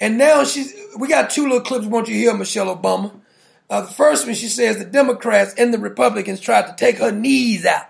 And 0.05 0.19
now 0.19 0.45
she's, 0.45 0.75
we 0.99 1.09
got 1.09 1.31
two 1.31 1.45
little 1.45 1.63
clips. 1.63 1.87
Want 1.87 2.09
you 2.09 2.15
hear 2.15 2.37
Michelle 2.37 2.77
Obama? 2.77 3.11
Uh, 3.71 3.81
the 3.81 3.87
first 3.87 4.27
one, 4.27 4.35
she 4.35 4.49
says 4.49 4.77
the 4.77 4.85
Democrats 4.85 5.55
and 5.57 5.73
the 5.73 5.79
Republicans 5.79 6.41
tried 6.41 6.67
to 6.67 6.75
take 6.77 6.99
her 6.99 7.11
knees 7.11 7.65
out. 7.65 7.87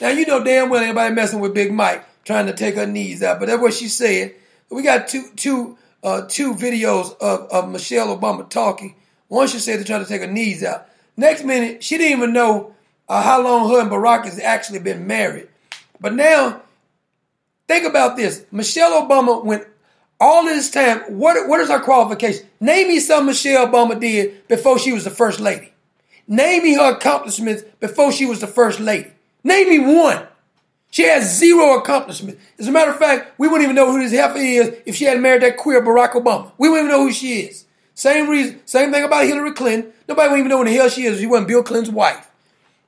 Now 0.00 0.08
you 0.08 0.26
know 0.26 0.42
damn 0.42 0.68
well 0.68 0.82
anybody 0.82 1.14
messing 1.14 1.38
with 1.38 1.54
Big 1.54 1.72
Mike 1.72 2.04
trying 2.24 2.46
to 2.46 2.54
take 2.54 2.74
her 2.74 2.88
knees 2.88 3.22
out, 3.22 3.38
but 3.38 3.46
that's 3.46 3.62
what 3.62 3.72
she 3.72 3.86
said. 3.86 4.34
We 4.68 4.82
got 4.82 5.06
two, 5.06 5.30
two, 5.36 5.78
uh, 6.02 6.22
two 6.28 6.54
videos 6.54 7.16
of, 7.20 7.48
of 7.50 7.70
Michelle 7.70 8.18
Obama 8.18 8.50
talking. 8.50 8.96
One 9.28 9.46
she 9.46 9.60
said 9.60 9.78
they 9.78 9.84
tried 9.84 10.00
to 10.00 10.06
take 10.06 10.22
her 10.22 10.26
knees 10.26 10.64
out. 10.64 10.88
Next 11.16 11.44
minute, 11.44 11.84
she 11.84 11.98
didn't 11.98 12.18
even 12.18 12.32
know 12.32 12.74
uh, 13.08 13.22
how 13.22 13.40
long 13.40 13.70
her 13.70 13.80
and 13.80 13.90
Barack 13.92 14.24
has 14.24 14.40
actually 14.40 14.80
been 14.80 15.06
married. 15.06 15.46
But 16.00 16.14
now, 16.14 16.62
think 17.68 17.86
about 17.86 18.16
this: 18.16 18.44
Michelle 18.50 19.06
Obama 19.06 19.44
went 19.44 19.68
all 20.20 20.44
this 20.44 20.70
time, 20.70 21.00
what, 21.18 21.48
what 21.48 21.60
is 21.60 21.70
our 21.70 21.80
qualification? 21.80 22.46
Name 22.60 22.88
me 22.88 23.00
something 23.00 23.26
Michelle 23.26 23.66
Obama 23.66 23.98
did 23.98 24.46
before 24.48 24.78
she 24.78 24.92
was 24.92 25.04
the 25.04 25.10
first 25.10 25.40
lady. 25.40 25.72
Name 26.26 26.62
me 26.62 26.74
her 26.74 26.92
accomplishments 26.92 27.62
before 27.80 28.12
she 28.12 28.26
was 28.26 28.40
the 28.40 28.46
first 28.46 28.80
lady. 28.80 29.10
Name 29.44 29.68
me 29.68 29.78
one. 29.78 30.26
She 30.90 31.02
has 31.04 31.38
zero 31.38 31.78
accomplishments. 31.78 32.40
As 32.58 32.66
a 32.66 32.72
matter 32.72 32.90
of 32.90 32.98
fact, 32.98 33.38
we 33.38 33.46
wouldn't 33.46 33.64
even 33.64 33.76
know 33.76 33.92
who 33.92 34.02
this 34.02 34.12
heifer 34.12 34.38
is 34.38 34.74
if 34.86 34.96
she 34.96 35.04
hadn't 35.04 35.22
married 35.22 35.42
that 35.42 35.56
queer 35.56 35.82
Barack 35.82 36.12
Obama. 36.12 36.50
We 36.58 36.68
wouldn't 36.68 36.88
even 36.88 36.98
know 36.98 37.06
who 37.06 37.12
she 37.12 37.40
is. 37.40 37.66
Same 37.94 38.28
reason, 38.28 38.60
same 38.64 38.92
thing 38.92 39.04
about 39.04 39.26
Hillary 39.26 39.52
Clinton. 39.52 39.92
Nobody 40.08 40.30
would 40.30 40.38
even 40.38 40.48
know 40.48 40.58
who 40.58 40.64
the 40.64 40.72
hell 40.72 40.88
she 40.88 41.04
is 41.04 41.14
if 41.14 41.20
she 41.20 41.26
wasn't 41.26 41.48
Bill 41.48 41.62
Clinton's 41.62 41.94
wife. 41.94 42.28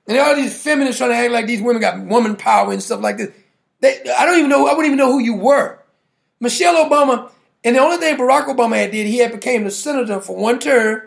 And 0.07 0.19
all 0.19 0.35
these 0.35 0.61
feminists 0.61 0.99
trying 0.99 1.11
to 1.11 1.17
act 1.17 1.33
like 1.33 1.47
these 1.47 1.63
women 1.63 1.81
got 1.81 2.01
woman 2.01 2.37
power 2.37 2.73
and 2.73 2.83
stuff 2.83 3.01
like 3.01 3.19
this. 3.19 3.31
They, 3.81 4.01
I 4.17 4.25
don't 4.25 4.39
even 4.39 4.51
know. 4.51 4.67
I 4.67 4.71
wouldn't 4.71 4.87
even 4.87 4.99
know 4.99 5.13
who 5.13 5.21
you 5.21 5.35
were. 5.37 5.80
Michelle 6.41 6.89
Obama, 6.89 7.31
and 7.63 7.77
the 7.77 7.81
only 7.81 7.99
thing 7.99 8.17
Barack 8.17 8.47
Obama 8.47 8.77
had 8.77 8.93
did, 8.93 9.07
he 9.07 9.19
had 9.19 9.33
became 9.33 9.65
the 9.65 9.71
senator 9.71 10.21
for 10.21 10.35
one 10.35 10.59
term, 10.59 11.03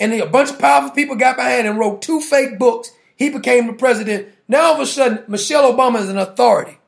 and 0.00 0.12
a 0.14 0.26
bunch 0.26 0.50
of 0.50 0.58
powerful 0.58 0.90
people 0.90 1.16
got 1.16 1.36
behind 1.36 1.66
and 1.66 1.78
wrote 1.78 2.00
two 2.00 2.20
fake 2.20 2.58
books. 2.58 2.90
He 3.14 3.28
became 3.28 3.66
the 3.66 3.74
president. 3.74 4.28
Now 4.48 4.62
all 4.62 4.74
of 4.74 4.80
a 4.80 4.86
sudden, 4.86 5.22
Michelle 5.28 5.70
Obama 5.70 6.00
is 6.00 6.08
an 6.08 6.18
authority. 6.18 6.78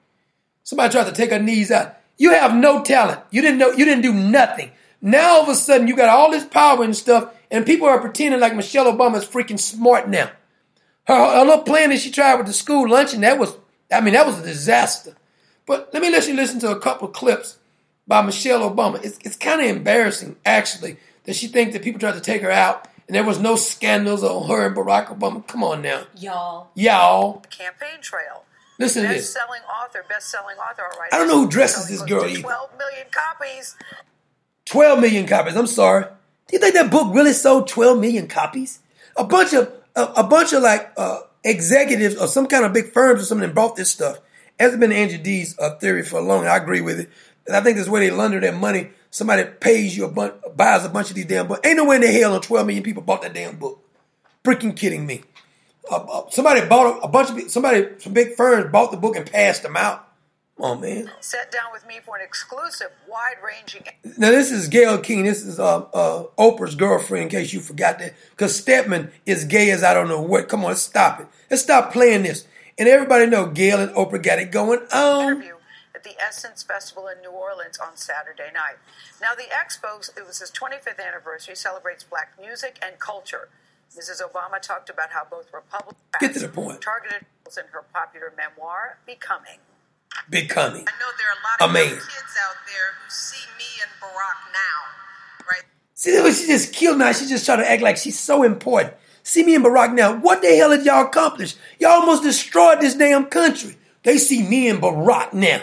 Somebody 0.64 0.91
tried 0.91 1.05
to 1.05 1.12
take 1.12 1.31
her 1.31 1.39
knees 1.39 1.70
out. 1.70 1.95
You 2.16 2.33
have 2.33 2.55
no 2.55 2.83
talent. 2.83 3.20
You 3.31 3.43
didn't 3.43 3.59
know. 3.59 3.70
You 3.70 3.85
didn't 3.85 4.03
do 4.03 4.12
nothing. 4.14 4.72
Now 5.03 5.35
all 5.35 5.43
of 5.43 5.49
a 5.51 5.55
sudden, 5.55 5.87
you 5.87 5.95
got 5.95 6.09
all 6.09 6.31
this 6.31 6.47
power 6.47 6.83
and 6.83 6.97
stuff, 6.97 7.33
and 7.51 7.66
people 7.66 7.87
are 7.87 8.01
pretending 8.01 8.41
like 8.41 8.57
Michelle 8.57 8.91
Obama 8.91 9.18
is 9.18 9.27
freaking 9.27 9.61
smart 9.61 10.09
now. 10.09 10.31
Her, 11.05 11.14
her 11.14 11.45
little 11.45 11.62
plan 11.62 11.91
that 11.91 12.01
she 12.01 12.11
tried 12.11 12.37
with 12.37 12.47
the 12.47 12.53
school 12.53 12.89
luncheon, 12.89 13.20
that 13.20 13.39
was, 13.39 13.55
I 13.93 14.01
mean, 14.01 14.14
that 14.14 14.27
was 14.27 14.41
a 14.41 14.43
disaster. 14.43 15.14
But 15.66 15.91
let 15.93 16.03
me 16.03 16.11
let 16.11 16.27
you 16.27 16.35
listen 16.35 16.59
to 16.61 16.70
a 16.70 16.81
couple 16.81 17.07
clips 17.09 17.59
by 18.07 18.22
Michelle 18.22 18.68
Obama. 18.68 19.02
It's, 19.04 19.18
it's 19.24 19.36
kind 19.36 19.61
of 19.61 19.66
embarrassing, 19.68 20.36
actually, 20.44 20.96
that 21.24 21.36
she 21.36 21.48
thinks 21.48 21.72
that 21.72 21.82
people 21.82 22.00
tried 22.00 22.14
to 22.14 22.20
take 22.20 22.42
her 22.42 22.50
out 22.50 22.88
and 23.09 23.14
there 23.14 23.24
was 23.24 23.38
no 23.38 23.57
scandals 23.57 24.24
on 24.24 24.48
her 24.48 24.66
and 24.66 24.76
Barack 24.76 25.07
Obama. 25.07 25.46
Come 25.46 25.62
on 25.62 25.82
now. 25.82 26.04
Y'all. 26.16 26.70
Y'all. 26.74 27.40
Campaign 27.50 28.00
trail. 28.00 28.44
Listen 28.78 29.02
to 29.02 29.09
this. 29.09 29.32
Best-selling 29.32 29.62
author, 29.62 30.04
best-selling 30.09 30.57
author. 30.57 30.82
All 30.82 30.98
right. 30.98 31.12
I 31.12 31.18
don't 31.18 31.28
know 31.28 31.40
who 31.40 31.48
dresses 31.48 31.88
this 31.88 32.02
girl 32.02 32.20
Close 32.20 32.32
to 32.32 32.38
either. 32.38 32.42
12 32.42 32.70
million 32.78 33.07
copies. 33.11 33.76
12 34.66 35.00
million 35.00 35.26
copies. 35.26 35.57
I'm 35.57 35.66
sorry. 35.66 36.04
Do 36.04 36.57
you 36.57 36.59
think 36.59 36.74
that 36.74 36.90
book 36.90 37.14
really 37.14 37.32
sold 37.32 37.68
12 37.68 37.98
million 37.98 38.28
copies? 38.28 38.80
A 39.16 39.24
bunch 39.24 39.54
of 39.54 39.72
a, 39.94 40.02
a 40.16 40.24
bunch 40.24 40.52
of 40.52 40.62
like 40.62 40.92
uh, 40.96 41.20
executives 41.42 42.16
or 42.16 42.26
some 42.26 42.46
kind 42.46 42.64
of 42.64 42.72
big 42.72 42.92
firms 42.92 43.22
or 43.22 43.24
something 43.24 43.52
bought 43.52 43.76
this 43.76 43.90
stuff. 43.90 44.18
Hasn't 44.59 44.80
been 44.80 44.92
Andrew 44.92 45.18
D's 45.18 45.59
uh, 45.59 45.76
theory 45.76 46.02
for 46.02 46.18
a 46.18 46.22
long. 46.22 46.46
I 46.46 46.57
agree 46.57 46.80
with 46.80 47.00
it. 47.00 47.11
And 47.47 47.57
I 47.57 47.61
think 47.61 47.76
that's 47.76 47.88
where 47.88 48.01
they 48.01 48.11
launder 48.11 48.40
their 48.40 48.53
money. 48.53 48.90
Somebody 49.11 49.44
pays 49.44 49.97
you 49.97 50.05
a 50.05 50.09
bunch, 50.09 50.34
buys 50.57 50.84
a 50.84 50.88
bunch 50.88 51.11
of 51.11 51.16
these 51.16 51.26
damn 51.26 51.47
books. 51.47 51.61
Ain't 51.64 51.76
no 51.76 51.84
way 51.84 51.97
in 51.97 52.03
the 52.03 52.12
hell 52.12 52.32
no 52.32 52.40
12 52.40 52.66
million 52.66 52.82
people 52.84 53.03
bought 53.03 53.22
that 53.22 53.34
damn 53.34 53.57
book. 53.57 53.82
Freaking 54.44 54.76
kidding 54.76 55.07
me. 55.07 55.22
Uh, 55.90 55.97
uh, 55.97 56.30
somebody 56.30 56.66
bought 56.66 56.99
a, 56.99 57.01
a 57.03 57.09
bunch 57.09 57.30
of 57.30 57.51
somebody 57.51 57.86
some 57.99 58.12
big 58.12 58.34
firms 58.34 58.70
bought 58.72 58.90
the 58.90 58.97
book 58.97 59.16
and 59.16 59.30
passed 59.30 59.62
them 59.62 59.76
out. 59.76 60.07
Come 60.57 60.70
on, 60.70 60.80
man. 60.80 61.11
Sat 61.20 61.53
down 61.53 61.70
with 61.70 61.86
me 61.86 62.01
for 62.05 62.16
an 62.16 62.22
exclusive, 62.24 62.88
wide-ranging. 63.07 63.84
Now 64.16 64.30
this 64.30 64.51
is 64.51 64.68
Gayle 64.68 64.99
King. 64.99 65.24
This 65.24 65.44
is 65.44 65.61
uh, 65.61 65.80
uh, 65.92 66.24
Oprah's 66.38 66.74
girlfriend. 66.74 67.24
In 67.24 67.28
case 67.28 67.53
you 67.53 67.61
forgot 67.61 67.99
that, 67.99 68.14
because 68.30 68.57
Stedman 68.57 69.12
is 69.26 69.44
gay 69.44 69.70
as 69.70 69.84
I 69.84 69.92
don't 69.92 70.09
know 70.09 70.22
what. 70.22 70.49
Come 70.49 70.64
on, 70.64 70.74
stop 70.76 71.20
it. 71.20 71.26
Let's 71.51 71.62
stop 71.62 71.92
playing 71.92 72.22
this. 72.22 72.47
And 72.78 72.88
everybody 72.88 73.26
know 73.26 73.47
Gayle 73.47 73.80
and 73.80 73.94
Oprah 73.94 74.22
got 74.22 74.38
it 74.38 74.51
going 74.51 74.80
on. 74.92 75.42
at 75.42 75.55
the 76.07 76.14
Essence 76.22 76.62
Festival 76.62 77.09
in 77.09 77.20
New 77.20 77.30
Orleans 77.34 77.78
on 77.78 77.96
Saturday 77.96 78.50
night. 78.54 78.78
Now, 79.20 79.34
the 79.34 79.50
expo, 79.50 79.98
it 80.16 80.24
was 80.26 80.38
his 80.38 80.52
25th 80.52 81.04
anniversary, 81.04 81.57
celebrates 81.57 82.04
black 82.04 82.34
music 82.40 82.78
and 82.84 82.98
culture. 83.00 83.48
Mrs. 83.96 84.22
Obama 84.22 84.61
talked 84.62 84.88
about 84.88 85.11
how 85.11 85.26
both 85.28 85.46
Republicans 85.52 85.98
Get 86.20 86.32
to 86.34 86.38
the 86.40 86.48
point. 86.48 86.80
targeted 86.80 87.26
in 87.57 87.64
her 87.72 87.82
popular 87.92 88.32
memoir, 88.36 88.98
Becoming. 89.07 89.59
Becoming 90.30 90.82
I 90.88 90.92
know 90.98 91.11
there 91.18 91.28
are 91.28 91.36
a 91.38 91.64
lot 91.64 91.68
of 91.68 91.72
man. 91.74 91.84
young 91.90 91.94
kids 91.98 92.34
out 92.46 92.57
there 92.66 92.94
who 93.02 93.11
see 93.11 93.44
me 93.59 93.64
and 93.82 93.90
Barack 94.00 94.52
now, 94.52 95.46
right? 95.50 95.62
See, 95.94 96.12
that 96.12 96.22
was- 96.22 96.40
she 96.40 96.46
just 96.46 96.72
killed 96.72 96.98
now. 96.98 97.12
She 97.12 97.26
just 97.26 97.44
trying 97.46 97.59
to 97.59 97.70
act 97.70 97.82
like 97.82 97.96
she's 97.96 98.18
so 98.18 98.42
important. 98.42 98.94
See 99.22 99.44
me 99.44 99.54
and 99.57 99.64
Barack 99.64 99.92
now. 99.94 100.12
What 100.14 100.40
the 100.42 100.54
hell 100.57 100.70
did 100.70 100.84
y'all 100.86 101.07
accomplish? 101.07 101.54
Y'all 101.78 102.00
almost 102.00 102.22
destroyed 102.22 102.80
this 102.80 102.94
damn 102.94 103.26
country. 103.26 103.76
They 104.04 104.18
see 104.18 104.42
me 104.42 104.68
and 104.68 104.80
Barack 104.80 105.32
now. 105.32 105.62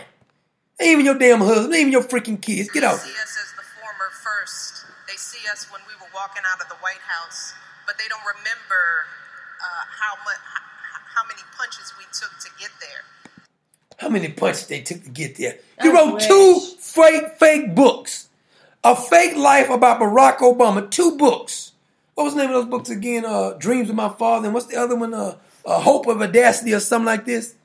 Ain't 0.81 0.89
even 0.89 1.05
your 1.05 1.17
damn 1.17 1.39
husband, 1.39 1.73
ain't 1.73 1.81
even 1.81 1.91
your 1.93 2.03
freaking 2.03 2.41
kids. 2.41 2.69
Get 2.69 2.83
out. 2.83 2.99
They 2.99 3.07
see 3.07 3.21
us 3.21 3.37
as 3.41 3.51
the 3.55 3.63
former 3.79 4.09
first. 4.11 4.85
They 5.07 5.15
see 5.15 5.47
us 5.51 5.71
when 5.71 5.81
we 5.87 5.93
were 6.01 6.09
walking 6.13 6.43
out 6.51 6.61
of 6.61 6.67
the 6.69 6.75
White 6.75 7.01
House, 7.05 7.53
but 7.85 7.97
they 7.97 8.05
don't 8.09 8.25
remember 8.25 9.05
uh, 9.61 9.83
how 10.01 10.15
much, 10.25 10.41
how 11.15 11.23
many 11.27 11.41
punches 11.57 11.93
we 11.97 12.05
took 12.11 12.31
to 12.39 12.49
get 12.59 12.71
there. 12.81 13.05
How 13.97 14.09
many 14.09 14.29
punches 14.29 14.67
they 14.67 14.81
took 14.81 15.03
to 15.03 15.09
get 15.09 15.37
there? 15.37 15.59
You 15.83 15.93
wrote 15.93 16.19
two 16.21 16.59
fake 16.79 17.37
fake 17.37 17.75
books. 17.75 18.29
A 18.83 18.95
fake 18.95 19.37
life 19.37 19.69
about 19.69 20.01
Barack 20.01 20.39
Obama. 20.39 20.89
Two 20.89 21.17
books. 21.17 21.71
What 22.15 22.25
was 22.25 22.35
the 22.35 22.41
name 22.41 22.49
of 22.49 22.55
those 22.55 22.69
books 22.69 22.89
again? 22.89 23.25
Uh, 23.25 23.53
Dreams 23.53 23.89
of 23.89 23.95
My 23.95 24.09
Father. 24.09 24.47
And 24.47 24.53
what's 24.53 24.67
the 24.67 24.75
other 24.75 24.95
one? 24.95 25.13
Uh, 25.13 25.37
uh, 25.65 25.79
Hope 25.79 26.07
of 26.07 26.21
Audacity 26.21 26.73
or 26.73 26.81
something 26.81 27.05
like 27.05 27.25
this. 27.25 27.55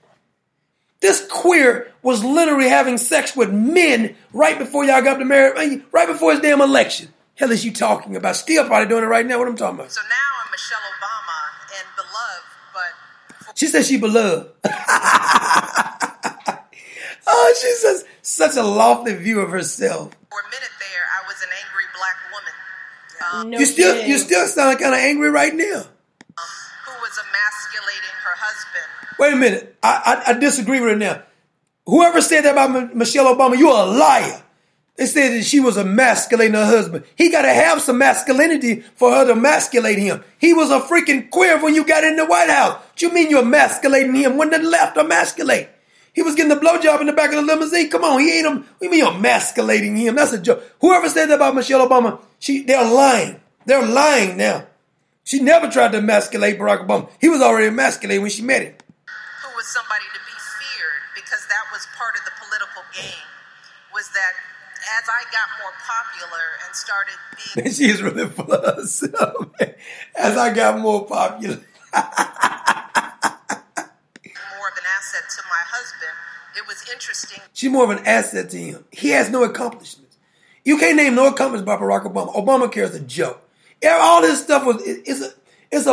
This 1.00 1.26
queer 1.30 1.92
was 2.02 2.24
literally 2.24 2.68
having 2.68 2.98
sex 2.98 3.36
with 3.36 3.52
men 3.52 4.16
right 4.32 4.58
before 4.58 4.84
y'all 4.84 5.02
got 5.02 5.18
to 5.18 5.24
marry, 5.24 5.82
right 5.92 6.08
before 6.08 6.32
his 6.32 6.40
damn 6.40 6.60
election. 6.60 7.12
Hell 7.36 7.52
is 7.52 7.64
you 7.64 7.72
talking 7.72 8.16
about? 8.16 8.34
Still 8.34 8.66
probably 8.66 8.88
doing 8.88 9.04
it 9.04 9.06
right 9.06 9.24
now. 9.24 9.38
What 9.38 9.46
I'm 9.46 9.56
talking 9.56 9.78
about? 9.78 9.92
So 9.92 10.00
now 10.00 10.44
I'm 10.44 10.50
Michelle 10.50 10.78
Obama 10.98 11.38
and 11.78 11.86
beloved, 11.94 12.44
but 13.46 13.56
She 13.56 13.66
said 13.68 13.84
she 13.84 13.96
beloved. 13.96 14.50
oh, 17.26 17.54
she's 17.60 17.82
just 17.82 18.06
such 18.22 18.56
a 18.56 18.62
lofty 18.62 19.14
view 19.14 19.38
of 19.40 19.50
herself. 19.50 20.12
for 20.30 20.40
a 20.40 20.44
minute 20.50 20.70
there, 20.80 21.04
I 21.14 21.26
was 21.28 21.40
an 21.42 21.48
angry 21.64 21.84
black 21.94 22.16
woman. 22.32 22.52
Um, 23.32 23.52
you 23.60 23.66
still 23.66 24.04
you 24.04 24.18
still 24.18 24.46
sound 24.46 24.78
kind 24.80 24.94
of 24.94 25.00
angry 25.00 25.30
right 25.30 25.54
now. 25.54 25.64
who 25.64 26.92
was 27.02 27.18
emasculating 27.18 28.16
her 28.24 28.34
husband. 28.36 29.07
Wait 29.18 29.32
a 29.32 29.36
minute. 29.36 29.76
I, 29.82 30.22
I, 30.26 30.30
I 30.30 30.38
disagree 30.38 30.80
with 30.80 30.90
her 30.90 30.96
now. 30.96 31.22
Whoever 31.86 32.20
said 32.20 32.42
that 32.42 32.52
about 32.52 32.94
Michelle 32.94 33.34
Obama, 33.34 33.58
you're 33.58 33.70
a 33.70 33.86
liar. 33.86 34.42
They 34.96 35.06
said 35.06 35.32
that 35.32 35.44
she 35.44 35.60
was 35.60 35.78
emasculating 35.78 36.54
her 36.54 36.66
husband. 36.66 37.04
He 37.14 37.30
got 37.30 37.42
to 37.42 37.52
have 37.52 37.80
some 37.80 37.98
masculinity 37.98 38.80
for 38.96 39.12
her 39.12 39.24
to 39.26 39.32
emasculate 39.32 39.98
him. 39.98 40.24
He 40.38 40.52
was 40.52 40.70
a 40.70 40.80
freaking 40.80 41.30
queer 41.30 41.62
when 41.62 41.74
you 41.74 41.86
got 41.86 42.02
in 42.02 42.16
the 42.16 42.26
White 42.26 42.50
House. 42.50 42.74
What 42.74 43.02
you 43.02 43.12
mean 43.12 43.30
you're 43.30 43.42
emasculating 43.42 44.14
him? 44.16 44.36
When 44.36 44.50
the 44.50 44.58
left 44.58 44.96
emasculate? 44.96 45.68
He 46.12 46.22
was 46.22 46.34
getting 46.34 46.48
the 46.48 46.60
blowjob 46.60 47.00
in 47.00 47.06
the 47.06 47.12
back 47.12 47.30
of 47.30 47.36
the 47.36 47.42
limousine. 47.42 47.88
Come 47.90 48.02
on, 48.02 48.20
he 48.20 48.38
ain't 48.38 48.46
him. 48.48 48.64
You 48.80 48.90
mean 48.90 49.04
emasculating 49.04 49.96
him? 49.96 50.16
That's 50.16 50.32
a 50.32 50.40
joke. 50.40 50.64
Whoever 50.80 51.08
said 51.08 51.26
that 51.26 51.36
about 51.36 51.54
Michelle 51.54 51.88
Obama, 51.88 52.20
she 52.40 52.64
they're 52.64 52.84
lying. 52.84 53.40
They're 53.66 53.86
lying 53.86 54.36
now. 54.36 54.66
She 55.22 55.38
never 55.40 55.70
tried 55.70 55.92
to 55.92 55.98
emasculate 55.98 56.58
Barack 56.58 56.88
Obama. 56.88 57.08
He 57.20 57.28
was 57.28 57.40
already 57.40 57.68
emasculated 57.68 58.20
when 58.20 58.32
she 58.32 58.42
met 58.42 58.62
him. 58.62 58.74
Was 59.68 59.74
somebody 59.74 60.04
to 60.14 60.20
be 60.24 60.36
feared 60.60 61.02
because 61.14 61.46
that 61.48 61.64
was 61.72 61.86
part 61.96 62.14
of 62.16 62.24
the 62.24 62.32
political 62.40 62.82
game 62.94 63.28
was 63.92 64.08
that 64.10 64.32
as 64.98 65.08
I 65.08 65.24
got 65.32 65.48
more 65.60 65.72
popular 65.84 66.46
and 66.64 66.74
started 66.74 67.18
being 67.36 67.64
Man, 67.64 67.72
she 67.72 67.84
is 67.90 68.02
really 68.02 68.28
full 68.28 68.52
of 68.52 68.76
herself. 68.76 69.50
As 70.16 70.36
I 70.36 70.54
got 70.54 70.78
more 70.78 71.04
popular. 71.04 71.56
more 71.94 71.98
of 74.68 74.76
an 74.76 74.86
asset 74.96 75.24
to 75.36 75.42
my 75.50 75.62
husband, 75.66 76.14
it 76.56 76.66
was 76.66 76.84
interesting. 76.92 77.40
She's 77.52 77.70
more 77.70 77.84
of 77.84 77.90
an 77.90 78.06
asset 78.06 78.50
to 78.50 78.56
him. 78.56 78.84
He 78.92 79.10
has 79.10 79.30
no 79.30 79.42
accomplishments. 79.42 80.16
You 80.64 80.78
can't 80.78 80.96
name 80.96 81.14
no 81.14 81.26
accomplishments 81.26 81.66
by 81.66 81.76
Barack 81.76 82.04
Obama. 82.04 82.32
Obamacare 82.34 82.84
is 82.84 82.94
a 82.94 83.00
joke. 83.00 83.40
All 83.84 84.22
this 84.22 84.42
stuff 84.42 84.64
was 84.64 84.80
it- 84.86 85.02
it's 85.06 85.20
a 85.22 85.32
it's 85.70 85.86
a, 85.86 85.92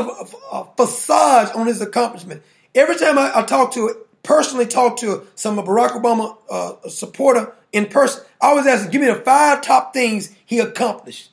a 0.51 0.67
facade 0.77 1.51
on 1.55 1.67
his 1.67 1.81
accomplishment. 1.81 2.43
Every 2.75 2.97
time 2.97 3.17
I, 3.17 3.31
I 3.33 3.43
talk 3.43 3.73
to 3.73 3.95
personally 4.21 4.65
talk 4.65 4.97
to 4.97 5.25
some 5.35 5.57
of 5.57 5.65
Barack 5.65 5.91
Obama 5.91 6.37
uh, 6.49 6.89
supporter 6.89 7.53
in 7.71 7.85
person, 7.87 8.23
I 8.41 8.47
always 8.47 8.67
ask 8.67 8.85
him, 8.85 8.91
give 8.91 9.01
me 9.01 9.07
the 9.07 9.15
five 9.15 9.61
top 9.61 9.93
things 9.93 10.35
he 10.45 10.59
accomplished. 10.59 11.31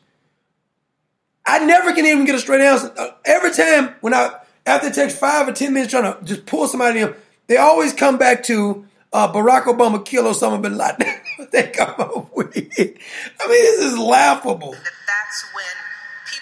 I 1.44 1.64
never 1.64 1.92
can 1.92 2.06
even 2.06 2.24
get 2.24 2.36
a 2.36 2.38
straight 2.38 2.60
answer. 2.60 2.92
Uh, 2.96 3.08
every 3.24 3.50
time 3.50 3.94
when 4.00 4.14
I 4.14 4.38
after 4.64 4.88
it 4.88 4.94
takes 4.94 5.18
five 5.18 5.48
or 5.48 5.52
ten 5.52 5.72
minutes 5.72 5.90
trying 5.90 6.04
to 6.04 6.24
just 6.24 6.46
pull 6.46 6.68
somebody 6.68 7.00
in, 7.00 7.14
they 7.48 7.56
always 7.56 7.92
come 7.92 8.16
back 8.16 8.44
to 8.44 8.86
uh, 9.12 9.32
Barack 9.32 9.64
Obama 9.64 10.04
kill 10.04 10.24
Osama 10.24 10.62
bin 10.62 10.76
Laden. 10.76 11.06
they 11.52 11.68
come 11.70 11.94
up 11.98 12.34
with 12.36 12.56
it. 12.56 12.96
I 13.40 13.48
mean, 13.48 13.62
this 13.62 13.80
is 13.80 13.98
laughable. 13.98 14.70
That's 14.70 15.44
when 15.54 15.81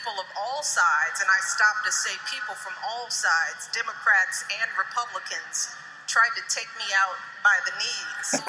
people 0.00 0.16
of 0.20 0.26
all 0.38 0.62
sides, 0.62 1.20
and 1.20 1.28
I 1.28 1.40
stopped 1.44 1.84
to 1.84 1.92
say 1.92 2.16
people 2.32 2.54
from 2.54 2.72
all 2.88 3.10
sides, 3.10 3.68
Democrats 3.74 4.46
and 4.48 4.70
Republicans, 4.78 5.74
tried 6.06 6.30
to 6.36 6.42
take 6.48 6.68
me 6.78 6.84
out 6.96 7.16
by 7.44 7.60
the 7.66 7.72
knees. 7.76 8.40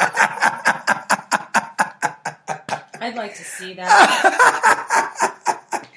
I'd 3.01 3.15
like 3.15 3.35
to 3.35 3.43
see 3.43 3.73
that. 3.73 3.87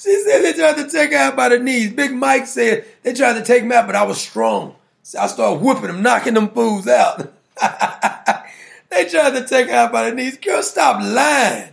She 0.00 0.14
said 0.22 0.42
they 0.42 0.52
tried 0.52 0.76
to 0.76 0.88
take 0.88 1.10
her 1.10 1.18
out 1.18 1.34
by 1.34 1.48
the 1.48 1.58
knees. 1.58 1.92
Big 1.92 2.12
Mike 2.12 2.46
said 2.46 2.84
they 3.02 3.12
tried 3.12 3.32
to 3.32 3.42
take 3.42 3.64
him 3.64 3.72
out, 3.72 3.88
but 3.88 3.96
I 3.96 4.04
was 4.04 4.20
strong. 4.20 4.76
So 5.02 5.18
I 5.18 5.26
started 5.26 5.60
whooping 5.60 5.88
them, 5.88 6.02
knocking 6.02 6.34
them 6.34 6.50
fools 6.50 6.86
out. 6.86 7.32
they 8.90 9.06
tried 9.06 9.30
to 9.30 9.44
take 9.44 9.68
her 9.68 9.74
out 9.74 9.90
by 9.90 10.08
the 10.08 10.14
knees. 10.14 10.38
Girl, 10.38 10.62
stop 10.62 11.02
lying. 11.02 11.72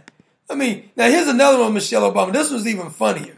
I 0.50 0.56
mean, 0.56 0.90
now 0.96 1.10
here's 1.10 1.28
another 1.28 1.60
one, 1.60 1.74
Michelle 1.74 2.12
Obama. 2.12 2.32
This 2.32 2.52
one's 2.52 2.68
even 2.68 2.90
funnier. 2.90 3.38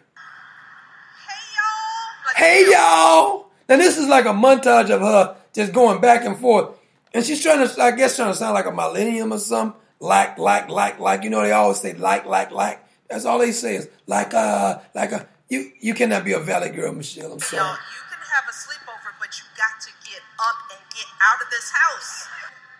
Hey 1.27 1.43
y'all! 1.55 2.35
Hey 2.35 2.65
y'all. 2.71 3.45
Now 3.69 3.77
this 3.77 3.97
is 3.97 4.07
like 4.07 4.25
a 4.25 4.29
montage 4.29 4.89
of 4.89 5.01
her 5.01 5.37
just 5.53 5.71
going 5.73 6.01
back 6.01 6.25
and 6.25 6.37
forth, 6.37 6.77
and 7.13 7.23
she's 7.23 7.41
trying 7.41 7.65
to, 7.65 7.81
I 7.81 7.91
guess, 7.91 8.15
trying 8.15 8.31
to 8.31 8.35
sound 8.37 8.53
like 8.53 8.65
a 8.65 8.71
millennium 8.71 9.31
or 9.31 9.39
something. 9.39 9.79
Like, 9.99 10.37
like, 10.37 10.69
like, 10.69 10.99
like. 10.99 11.23
You 11.23 11.31
know, 11.31 11.41
they 11.41 11.51
always 11.51 11.79
say 11.79 11.93
like, 11.93 12.25
like, 12.25 12.51
like. 12.51 12.83
That's 13.09 13.25
all 13.25 13.39
they 13.39 13.51
say 13.51 13.75
is 13.75 13.89
like, 14.05 14.33
uh, 14.33 14.79
like 14.93 15.11
a. 15.11 15.27
You, 15.49 15.71
you 15.79 15.93
cannot 15.95 16.25
be 16.25 16.33
a 16.33 16.39
valley 16.39 16.69
girl, 16.69 16.91
Michelle. 16.91 17.31
I'm 17.31 17.39
sorry. 17.39 17.63
Yo, 17.63 17.71
you 17.71 18.03
can 18.11 18.19
have 18.19 18.45
a 18.45 18.53
sleepover, 18.53 19.15
but 19.17 19.31
you 19.39 19.47
got 19.55 19.79
to 19.79 19.91
get 20.03 20.19
up 20.43 20.59
and 20.75 20.81
get 20.91 21.07
out 21.23 21.39
of 21.39 21.47
this 21.49 21.71
house. 21.71 22.27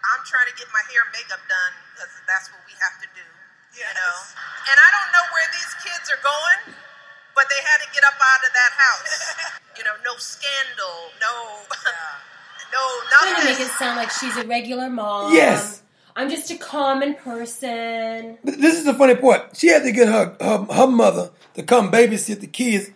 I'm 0.04 0.22
trying 0.28 0.52
to 0.52 0.56
get 0.60 0.68
my 0.76 0.84
hair 0.92 1.02
and 1.08 1.16
makeup 1.16 1.40
done 1.48 1.74
because 1.96 2.12
that's 2.28 2.52
what 2.52 2.60
we 2.68 2.76
have 2.76 3.00
to 3.02 3.08
do. 3.16 3.37
You 3.78 3.86
know? 3.94 4.16
And 4.68 4.78
I 4.82 4.90
don't 4.98 5.12
know 5.14 5.26
where 5.32 5.48
these 5.54 5.72
kids 5.86 6.06
are 6.10 6.22
going, 6.26 6.76
but 7.36 7.46
they 7.50 7.62
had 7.62 7.78
to 7.86 7.88
get 7.94 8.04
up 8.04 8.18
out 8.18 8.42
of 8.42 8.52
that 8.58 8.72
house. 8.74 9.14
you 9.78 9.84
know, 9.86 9.94
no 10.04 10.18
scandal, 10.18 11.14
no, 11.22 11.62
no 12.74 12.82
Trying 13.20 13.42
to 13.42 13.46
make 13.46 13.60
it 13.60 13.72
sound 13.78 13.98
like 13.98 14.10
she's 14.12 14.36
a 14.38 14.48
regular 14.48 14.90
mom. 14.90 15.34
Yes. 15.34 15.82
I'm 16.16 16.30
just 16.30 16.50
a 16.50 16.58
common 16.58 17.14
person. 17.14 18.40
This 18.44 18.76
is 18.80 18.86
the 18.86 18.94
funny 18.96 19.16
part. 19.16 19.56
She 19.56 19.68
had 19.68 19.84
to 19.84 19.92
get 19.92 20.08
her 20.08 20.36
her, 20.42 20.66
her 20.74 20.88
mother 20.88 21.30
to 21.54 21.62
come 21.64 21.92
babysit 21.92 22.40
the 22.40 22.48
kids, 22.48 22.90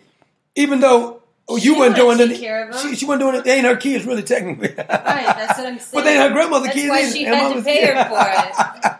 even 0.56 0.80
though 0.80 1.22
oh, 1.48 1.56
you 1.56 1.74
She 1.74 1.78
weren't 1.78 1.94
doing 1.94 2.18
take 2.18 2.32
it. 2.32 2.40
care 2.40 2.68
of 2.68 2.74
'em. 2.74 2.80
She, 2.82 2.96
she 2.96 3.06
wasn't 3.06 3.20
doing 3.22 3.34
it. 3.36 3.44
They 3.44 3.54
ain't 3.58 3.66
her 3.66 3.76
kids, 3.76 4.04
really, 4.04 4.24
technically. 4.24 4.74
Right, 4.76 4.86
that's 4.86 5.56
what 5.56 5.68
I'm 5.68 5.78
saying. 5.78 5.88
But 5.94 6.02
they 6.04 6.14
ain't 6.14 6.22
her 6.28 6.32
grandmother 6.32 6.64
That's 6.66 6.76
kids 6.76 6.88
why 6.90 7.00
either. 7.02 7.12
she 7.12 7.22
Her 7.24 7.34
had 7.36 7.42
to 7.44 7.48
mama's 7.50 7.64
pay 7.64 7.86
her 7.86 8.04
for 8.04 8.88
it. 8.90 8.96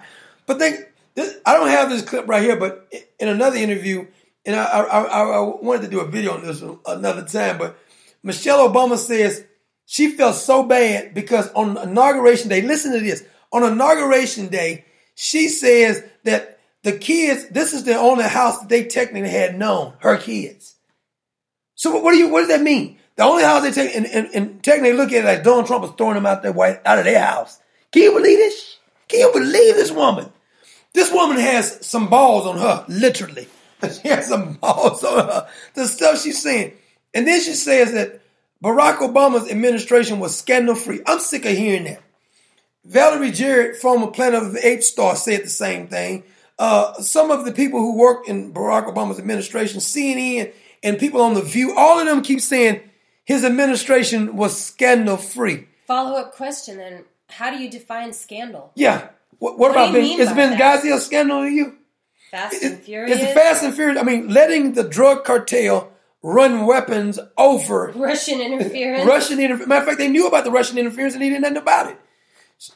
But 0.47 0.59
they, 0.61 0.78
this, 1.15 1.37
I 1.45 1.55
don't 1.55 1.69
have 1.69 1.91
this 1.91 2.03
clip 2.03 2.29
right 2.29 2.43
here, 2.43 2.57
but 2.57 2.93
in 3.19 3.29
another 3.29 3.57
interview, 3.57 4.07
and 4.45 4.57
I, 4.57 4.65
I, 4.65 5.03
I, 5.03 5.23
I 5.23 5.41
wanted 5.41 5.83
to 5.83 5.89
do 5.89 6.01
a 6.01 6.07
video 6.07 6.33
on 6.33 6.43
this 6.43 6.63
another 6.87 7.25
time, 7.25 7.59
but 7.59 7.79
Michelle 8.23 8.69
Obama 8.69 8.97
says 8.97 9.45
she 9.87 10.13
felt 10.13 10.37
so 10.37 10.63
bad 10.63 11.15
because 11.15 11.53
on 11.53 11.77
inauguration 11.77 12.49
day, 12.49 12.63
listen 12.63 12.93
to 12.93 13.01
this. 13.01 13.25
On 13.53 13.63
inauguration 13.63 14.49
day, 14.49 14.85
she 15.15 15.49
says 15.49 16.03
that 16.25 16.59
the 16.83 16.93
kids, 16.93 17.49
this 17.49 17.73
is 17.73 17.85
the 17.85 17.97
only 17.97 18.25
house 18.25 18.61
that 18.61 18.69
they 18.69 18.85
technically 18.85 19.29
had 19.29 19.59
known, 19.59 19.93
her 19.99 20.17
kids. 20.17 20.77
So 21.75 22.01
what 22.01 22.13
do 22.13 22.19
you, 22.19 22.29
what 22.29 22.41
does 22.41 22.49
that 22.49 22.63
mean? 22.63 22.99
The 23.17 23.25
only 23.25 23.45
house 23.45 23.63
they 23.63 23.71
take, 23.71 23.95
and, 23.95 24.07
and, 24.07 24.29
and 24.35 24.63
technically 24.63 24.97
look 24.97 25.13
at 25.13 25.25
it 25.25 25.27
like 25.27 25.45
Donald 25.45 25.67
Trump 25.67 25.83
was 25.83 25.93
throwing 25.93 26.15
them 26.15 26.27
out 26.27 26.43
their 26.43 26.53
white, 26.53 26.81
out 26.87 26.99
of 26.99 27.05
their 27.05 27.23
house. 27.23 27.61
Can 27.91 28.03
you 28.03 28.13
believe 28.13 28.39
this? 28.39 28.79
Can 29.09 29.21
you 29.21 29.33
believe 29.33 29.75
this 29.75 29.93
woman? 29.93 30.33
This 30.95 31.12
woman 31.12 31.38
has 31.38 31.84
some 31.86 32.09
balls 32.09 32.47
on 32.47 32.59
her, 32.59 32.84
literally. 32.88 33.49
She 34.01 34.09
has 34.09 34.28
some 34.28 34.53
balls 34.55 35.03
on 35.03 35.26
her. 35.26 35.49
The 35.74 35.86
stuff 35.86 36.22
she's 36.22 36.40
saying. 36.40 36.74
And 37.14 37.26
then 37.26 37.40
she 37.40 37.53
says 37.53 37.93
that 37.93 38.20
Barack 38.62 38.99
Obama's 38.99 39.51
administration 39.51 40.20
was 40.20 40.38
scandal 40.38 40.76
free. 40.76 41.01
I'm 41.05 41.18
sick 41.18 41.45
of 41.45 41.57
hearing 41.57 41.84
that. 41.84 42.01
Valerie 42.84 43.32
Jarrett, 43.32 43.76
former 43.76 44.09
Planet 44.09 44.43
of 44.43 44.53
the 44.53 44.64
Apes 44.66 44.88
star, 44.88 45.16
said 45.16 45.43
the 45.43 45.49
same 45.49 45.88
thing. 45.88 46.22
Uh, 46.59 46.95
some 47.01 47.32
of 47.32 47.45
the 47.45 47.51
people 47.51 47.80
who 47.80 47.97
work 47.97 48.28
in 48.28 48.53
Barack 48.53 48.86
Obama's 48.86 49.18
administration, 49.18 49.80
CNN, 49.80 50.53
and 50.82 50.99
people 50.99 51.20
on 51.20 51.34
The 51.34 51.43
View, 51.43 51.74
all 51.76 51.99
of 51.99 52.07
them 52.07 52.22
keep 52.22 52.40
saying 52.40 52.80
his 53.24 53.45
administration 53.45 54.36
was 54.36 54.61
scandal 54.61 55.16
free. 55.16 55.66
Follow 55.86 56.16
up 56.16 56.34
question 56.34 56.76
then. 56.76 57.05
How 57.28 57.51
do 57.51 57.62
you 57.62 57.70
define 57.70 58.12
scandal? 58.12 58.72
Yeah. 58.74 59.09
What, 59.43 59.59
what, 59.59 59.59
What 59.59 59.70
about 59.72 59.86
you 59.88 59.95
Ben? 59.95 60.03
mean 60.03 60.20
Is 60.20 60.28
by 60.28 60.34
Ben 60.36 60.59
that? 60.59 60.84
A 60.84 61.01
scandal 61.01 61.43
to 61.43 61.51
you? 61.51 61.74
Fast 62.30 62.62
and 62.62 62.78
Furious? 62.78 63.18
It's 63.20 63.32
fast 63.32 63.64
and 63.64 63.74
furious. 63.74 63.99
I 64.01 64.05
mean, 64.05 64.28
letting 64.28 64.74
the 64.74 64.84
drug 64.84 65.24
cartel 65.24 65.90
run 66.22 66.64
weapons 66.64 67.18
over 67.36 67.93
Russian 67.97 68.40
interference? 68.40 69.05
Russian 69.05 69.40
interference. 69.40 69.68
Matter 69.68 69.80
of 69.80 69.86
fact, 69.88 69.99
they 69.99 70.07
knew 70.07 70.28
about 70.28 70.45
the 70.45 70.53
Russian 70.53 70.78
interference 70.78 71.14
and 71.14 71.24
he 71.24 71.30
did 71.30 71.40
nothing 71.40 71.57
about 71.57 71.90
it. 71.90 71.99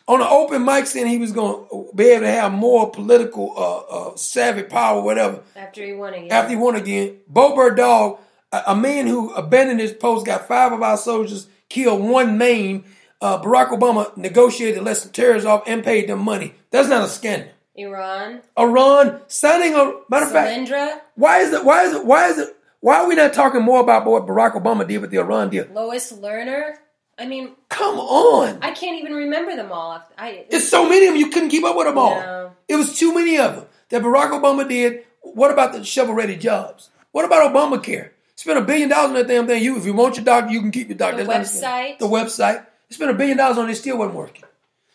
On 0.08 0.20
an 0.20 0.26
open 0.28 0.64
mic, 0.64 0.86
saying 0.86 1.06
he 1.06 1.18
was 1.18 1.30
going 1.30 1.68
to 1.70 1.88
be 1.94 2.06
able 2.06 2.22
to 2.22 2.32
have 2.32 2.52
more 2.52 2.90
political 2.90 3.52
uh, 3.56 4.08
uh, 4.08 4.16
savvy 4.16 4.64
power, 4.64 5.00
whatever. 5.00 5.44
After 5.54 5.84
he 5.84 5.92
won 5.92 6.14
again. 6.14 6.32
After 6.32 6.50
he 6.50 6.56
won 6.56 6.74
again, 6.74 7.18
Bo 7.28 7.72
Dog, 7.76 8.18
a, 8.50 8.62
a 8.66 8.74
man 8.76 9.06
who 9.06 9.32
abandoned 9.34 9.78
his 9.78 9.92
post, 9.92 10.26
got 10.26 10.48
five 10.48 10.72
of 10.72 10.82
our 10.82 10.96
soldiers 10.96 11.46
killed, 11.68 12.02
one 12.02 12.36
maim. 12.36 12.84
Uh, 13.20 13.42
Barack 13.42 13.68
Obama 13.68 14.14
negotiated 14.16 14.86
some 14.96 15.10
terrorists 15.12 15.46
off 15.46 15.62
and 15.66 15.82
paid 15.82 16.08
them 16.08 16.20
money. 16.20 16.54
That's 16.70 16.88
not 16.88 17.04
a 17.04 17.08
scandal. 17.08 17.48
Iran. 17.74 18.42
Iran 18.58 19.20
signing 19.26 19.74
a 19.74 19.92
matter 20.08 20.26
of 20.26 20.32
fact. 20.32 21.02
Why 21.14 21.38
is 21.40 21.52
it? 21.52 21.64
Why 21.64 21.84
is 21.84 21.92
it? 21.94 22.04
Why 22.04 22.28
is 22.28 22.38
it? 22.38 22.56
Why 22.80 23.00
are 23.00 23.08
we 23.08 23.14
not 23.14 23.32
talking 23.32 23.62
more 23.62 23.80
about 23.80 24.04
what 24.06 24.26
Barack 24.26 24.52
Obama 24.52 24.86
did 24.86 24.98
with 24.98 25.10
the 25.10 25.18
Iran 25.18 25.50
deal? 25.50 25.66
Lois 25.72 26.12
Lerner. 26.12 26.74
I 27.18 27.26
mean, 27.26 27.52
Come 27.70 27.98
on, 27.98 28.58
I 28.60 28.72
can't 28.72 28.98
even 29.00 29.14
remember 29.14 29.56
them 29.56 29.72
all. 29.72 30.02
I, 30.18 30.44
it's 30.50 30.68
so 30.68 30.86
many 30.86 31.06
of 31.06 31.14
them 31.14 31.20
you 31.20 31.30
couldn't 31.30 31.48
keep 31.48 31.64
up 31.64 31.74
with 31.74 31.86
them 31.86 31.96
all. 31.96 32.14
No. 32.20 32.52
It 32.68 32.76
was 32.76 32.98
too 32.98 33.14
many 33.14 33.38
of 33.38 33.56
them 33.56 33.64
that 33.88 34.02
Barack 34.02 34.30
Obama 34.32 34.68
did. 34.68 35.04
What 35.22 35.50
about 35.50 35.72
the 35.72 35.82
shovel-ready 35.82 36.36
jobs? 36.36 36.90
What 37.12 37.24
about 37.24 37.52
Obamacare? 37.54 38.10
Spend 38.34 38.58
a 38.58 38.62
billion 38.62 38.90
dollars 38.90 39.08
on 39.08 39.14
that 39.14 39.28
damn 39.28 39.46
thing. 39.46 39.62
You, 39.62 39.78
if 39.78 39.86
you 39.86 39.94
want 39.94 40.16
your 40.16 40.24
doctor, 40.26 40.52
you 40.52 40.60
can 40.60 40.70
keep 40.70 40.88
your 40.88 40.98
doctor. 40.98 41.24
The 41.24 41.24
That's 41.24 41.54
not 41.54 41.58
a 41.62 41.66
scandal. 41.98 42.10
website. 42.10 42.26
The 42.28 42.62
website. 42.62 42.66
They 42.88 42.94
spent 42.94 43.10
a 43.10 43.14
billion 43.14 43.36
dollars 43.36 43.58
on 43.58 43.68
it, 43.68 43.74
still 43.74 43.98
wasn't 43.98 44.16
working. 44.16 44.44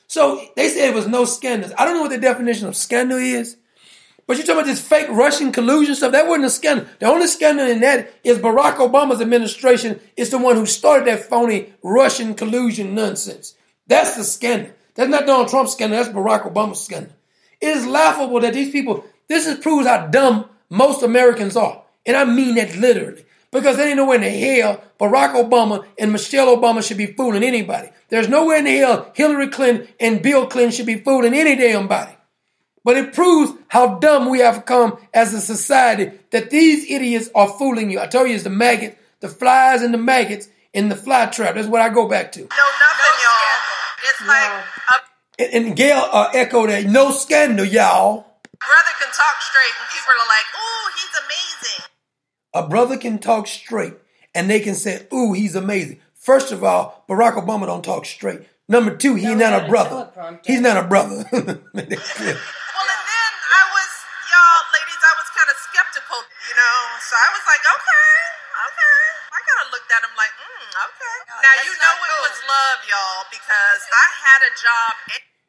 So 0.08 0.46
they 0.56 0.68
said 0.68 0.90
it 0.90 0.96
was 0.96 1.08
no 1.08 1.26
scandals. 1.26 1.74
I 1.78 1.86
don't 1.86 1.96
know 1.96 2.02
what 2.02 2.12
the 2.12 2.18
definition 2.18 2.68
of 2.68 2.76
scandal 2.76 3.18
is. 3.18 3.58
But 4.28 4.38
you're 4.38 4.46
talking 4.46 4.62
about 4.62 4.68
this 4.68 4.86
fake 4.86 5.10
Russian 5.10 5.52
collusion 5.52 5.96
stuff. 5.96 6.12
That 6.12 6.28
wasn't 6.28 6.46
a 6.46 6.50
scandal. 6.50 6.86
The 7.00 7.08
only 7.08 7.28
scandal 7.28 7.68
in 7.68 7.82
that 7.82 8.14
is 8.24 8.38
Barack 8.38 8.76
Obama's 8.76 9.20
administration 9.20 10.00
is 10.16 10.30
the 10.30 10.38
one 10.38 10.56
who 10.56 10.66
started 10.66 11.08
that 11.08 11.26
phony 11.26 11.74
Russian 11.84 12.36
collusion 12.36 12.96
nonsense. 12.96 13.56
That's 13.88 14.16
the 14.16 14.24
scandal. 14.24 14.72
That's 14.96 15.10
not 15.10 15.26
Donald 15.26 15.50
Trump's 15.50 15.74
scandal. 15.74 15.98
That's 15.98 16.16
Barack 16.16 16.52
Obama's 16.52 16.82
scandal. 16.82 17.14
It 17.60 17.70
is 17.70 17.86
laughable 17.86 18.40
that 18.40 18.54
these 18.54 18.72
people, 18.72 19.06
this 19.28 19.48
is 19.48 19.60
proves 19.60 19.88
how 19.88 20.08
dumb 20.08 20.46
most 20.70 21.04
Americans 21.04 21.58
are. 21.58 21.84
And 22.06 22.16
I 22.16 22.26
mean 22.26 22.56
that 22.56 22.76
literally. 22.76 23.26
Because 23.52 23.76
there 23.76 23.88
ain't 23.88 23.98
nowhere 23.98 24.16
in 24.16 24.22
the 24.22 24.30
hell 24.30 24.82
Barack 25.00 25.34
Obama 25.34 25.86
and 26.00 26.12
Michelle 26.12 26.56
Obama 26.56 26.86
should 26.86 26.98
be 26.98 27.08
fooling 27.08 27.44
anybody. 27.44 27.90
There's 28.10 28.30
nowhere 28.30 28.58
in 28.58 28.66
the 28.66 28.78
hell 28.78 29.12
Hillary 29.14 29.50
Clinton 29.50 29.88
and 30.00 30.22
Bill 30.22 30.48
Clinton 30.48 30.72
should 30.72 30.86
be 30.86 31.00
fooling 31.00 31.34
any 31.34 31.56
damn 31.56 31.88
body. 31.88 32.14
But 32.84 32.98
it 32.98 33.14
proves 33.14 33.52
how 33.68 34.00
dumb 34.00 34.30
we 34.30 34.40
have 34.40 34.66
come 34.66 34.98
as 35.14 35.34
a 35.34 35.42
society 35.42 36.12
that 36.32 36.50
these 36.50 36.90
idiots 36.90 37.30
are 37.36 37.48
fooling 37.48 37.92
you. 37.92 38.00
I 38.00 38.08
told 38.08 38.28
you 38.30 38.36
it's 38.36 38.44
the 38.44 38.50
maggots, 38.50 38.96
the 39.20 39.28
flies 39.30 39.82
and 39.82 39.94
the 39.94 40.00
maggots 40.00 40.48
in 40.74 40.90
the 40.90 40.96
fly 40.96 41.28
trap. 41.28 41.56
That's 41.56 41.68
what 41.68 41.82
I 41.82 41.90
go 41.90 42.08
back 42.08 42.32
to. 42.34 42.40
No, 42.40 42.46
nothing, 42.48 43.16
y'all. 43.22 44.10
It's 44.10 44.22
like 44.28 44.66
a 44.90 45.44
And, 45.54 45.66
and 45.68 45.76
Gayle 45.76 46.08
uh, 46.12 46.32
echoed 46.34 46.70
that, 46.70 46.86
no 46.86 47.12
scandal, 47.12 47.66
y'all. 47.66 48.26
brother 48.60 48.94
can 48.98 49.12
talk 49.14 49.36
straight, 49.42 49.74
and 49.78 49.88
people 49.94 50.14
are 50.18 50.30
like, 50.30 50.48
"Ooh, 50.58 50.86
he's 50.96 51.16
amazing." 51.22 51.91
A 52.54 52.68
brother 52.68 52.98
can 52.98 53.18
talk 53.18 53.48
straight 53.48 53.94
and 54.36 54.50
they 54.50 54.60
can 54.60 54.76
say, 54.76 55.08
ooh, 55.14 55.34
he's 55.34 55.56
amazing. 55.56 56.00
First 56.16 56.52
of 56.52 56.64
all, 56.64 57.04
Barack 57.10 57.34
Obama 57.34 57.66
don't 57.66 57.84
talk 57.84 58.06
straight. 58.06 58.42
Number 58.68 58.96
two, 58.96 59.16
he's 59.16 59.36
not 59.36 59.64
a 59.64 59.68
brother. 59.68 60.12
He's 60.46 60.62
not 60.62 60.78
a 60.78 60.88
brother. 60.88 61.28
Well, 61.32 62.88
and 62.88 63.04
then 63.04 63.32
I 63.52 63.64
was, 63.76 63.92
y'all 64.32 64.64
ladies, 64.72 65.02
I 65.04 65.14
was 65.20 65.28
kind 65.36 65.50
of 65.52 65.58
skeptical, 65.60 66.18
you 66.48 66.56
know. 66.56 66.78
So 67.04 67.14
I 67.14 67.28
was 67.36 67.44
like, 67.46 67.64
okay, 67.68 68.16
okay. 68.72 69.00
I 69.28 69.40
kind 69.44 69.60
of 69.64 69.68
looked 69.76 69.92
at 69.92 70.02
him 70.02 70.14
like, 70.16 70.34
mm, 70.34 70.72
okay. 70.72 71.18
now 71.44 71.56
you 71.62 71.74
know 71.78 71.94
it 72.00 72.20
was 72.26 72.38
love, 72.48 72.80
y'all, 72.88 73.22
because 73.30 73.82
I 73.92 74.06
had 74.24 74.40
a 74.48 74.52
job. 74.56 74.92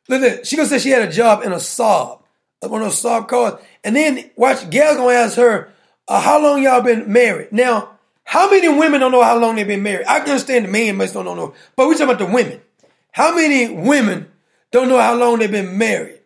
Look 0.09 0.22
at 0.26 0.46
She 0.46 0.57
gonna 0.57 0.68
say 0.68 0.78
she 0.78 0.90
had 0.90 1.09
a 1.09 1.12
job 1.12 1.42
in 1.42 1.53
a 1.53 1.62
Saab, 1.62 2.20
one 2.61 2.82
of 2.82 2.88
those 2.90 3.00
Saab 3.03 3.28
cars. 3.28 3.55
And 3.84 3.94
then 3.94 4.30
watch, 4.36 4.68
Gayle's 4.68 4.96
gonna 4.96 5.14
ask 5.14 5.36
her, 5.36 5.72
uh, 6.09 6.20
how 6.20 6.42
long 6.42 6.62
y'all 6.62 6.82
been 6.82 7.12
married? 7.12 7.53
Now, 7.53 7.90
how 8.24 8.50
many 8.50 8.68
women 8.68 9.00
don't 9.00 9.12
know 9.12 9.22
how 9.22 9.38
long 9.38 9.57
they've 9.57 9.66
been 9.66 9.82
married? 9.82 10.07
I 10.07 10.20
can 10.20 10.30
understand 10.30 10.64
the 10.64 10.70
men 10.70 10.96
most 10.96 11.12
don't 11.14 11.24
know, 11.24 11.55
but 11.76 11.88
we 11.88 11.94
talking 11.94 12.14
about 12.14 12.18
the 12.18 12.32
women. 12.32 12.61
How 13.11 13.34
many 13.34 13.72
women 13.72 14.30
don't 14.70 14.88
know 14.88 14.98
how 14.98 15.14
long 15.14 15.38
they've 15.38 15.50
been 15.50 15.76
married? 15.76 16.20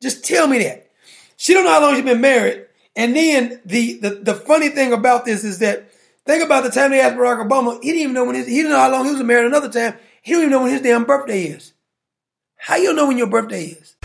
Just 0.00 0.24
tell 0.24 0.48
me 0.48 0.58
that. 0.64 0.90
She 1.36 1.54
don't 1.54 1.64
know 1.64 1.70
how 1.70 1.80
long 1.80 1.94
she's 1.94 2.04
been 2.04 2.20
married. 2.20 2.66
And 2.96 3.14
then 3.16 3.60
the, 3.64 3.98
the, 3.98 4.10
the 4.10 4.34
funny 4.34 4.68
thing 4.68 4.92
about 4.92 5.24
this 5.24 5.44
is 5.44 5.60
that 5.60 5.90
think 6.26 6.44
about 6.44 6.64
the 6.64 6.70
time 6.70 6.90
they 6.90 7.00
asked 7.00 7.16
Barack 7.16 7.48
Obama, 7.48 7.82
he 7.82 7.90
didn't 7.90 8.02
even 8.02 8.14
know 8.14 8.24
when 8.24 8.34
his, 8.34 8.46
he 8.46 8.56
didn't 8.56 8.72
know 8.72 8.78
how 8.78 8.90
long 8.90 9.04
he 9.04 9.12
was 9.12 9.22
married 9.22 9.46
another 9.46 9.70
time. 9.70 9.96
He 10.20 10.32
don't 10.32 10.42
even 10.42 10.50
know 10.50 10.62
when 10.62 10.72
his 10.72 10.82
damn 10.82 11.04
birthday 11.04 11.44
is. 11.44 11.72
How 12.56 12.76
you 12.76 12.92
know 12.92 13.08
when 13.08 13.18
your 13.18 13.28
birthday 13.28 13.64
is? 13.66 13.96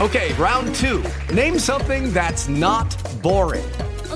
Okay, 0.00 0.32
round 0.34 0.74
two. 0.74 1.02
Name 1.32 1.58
something 1.58 2.12
that's 2.12 2.48
not 2.48 2.96
boring. 3.22 3.64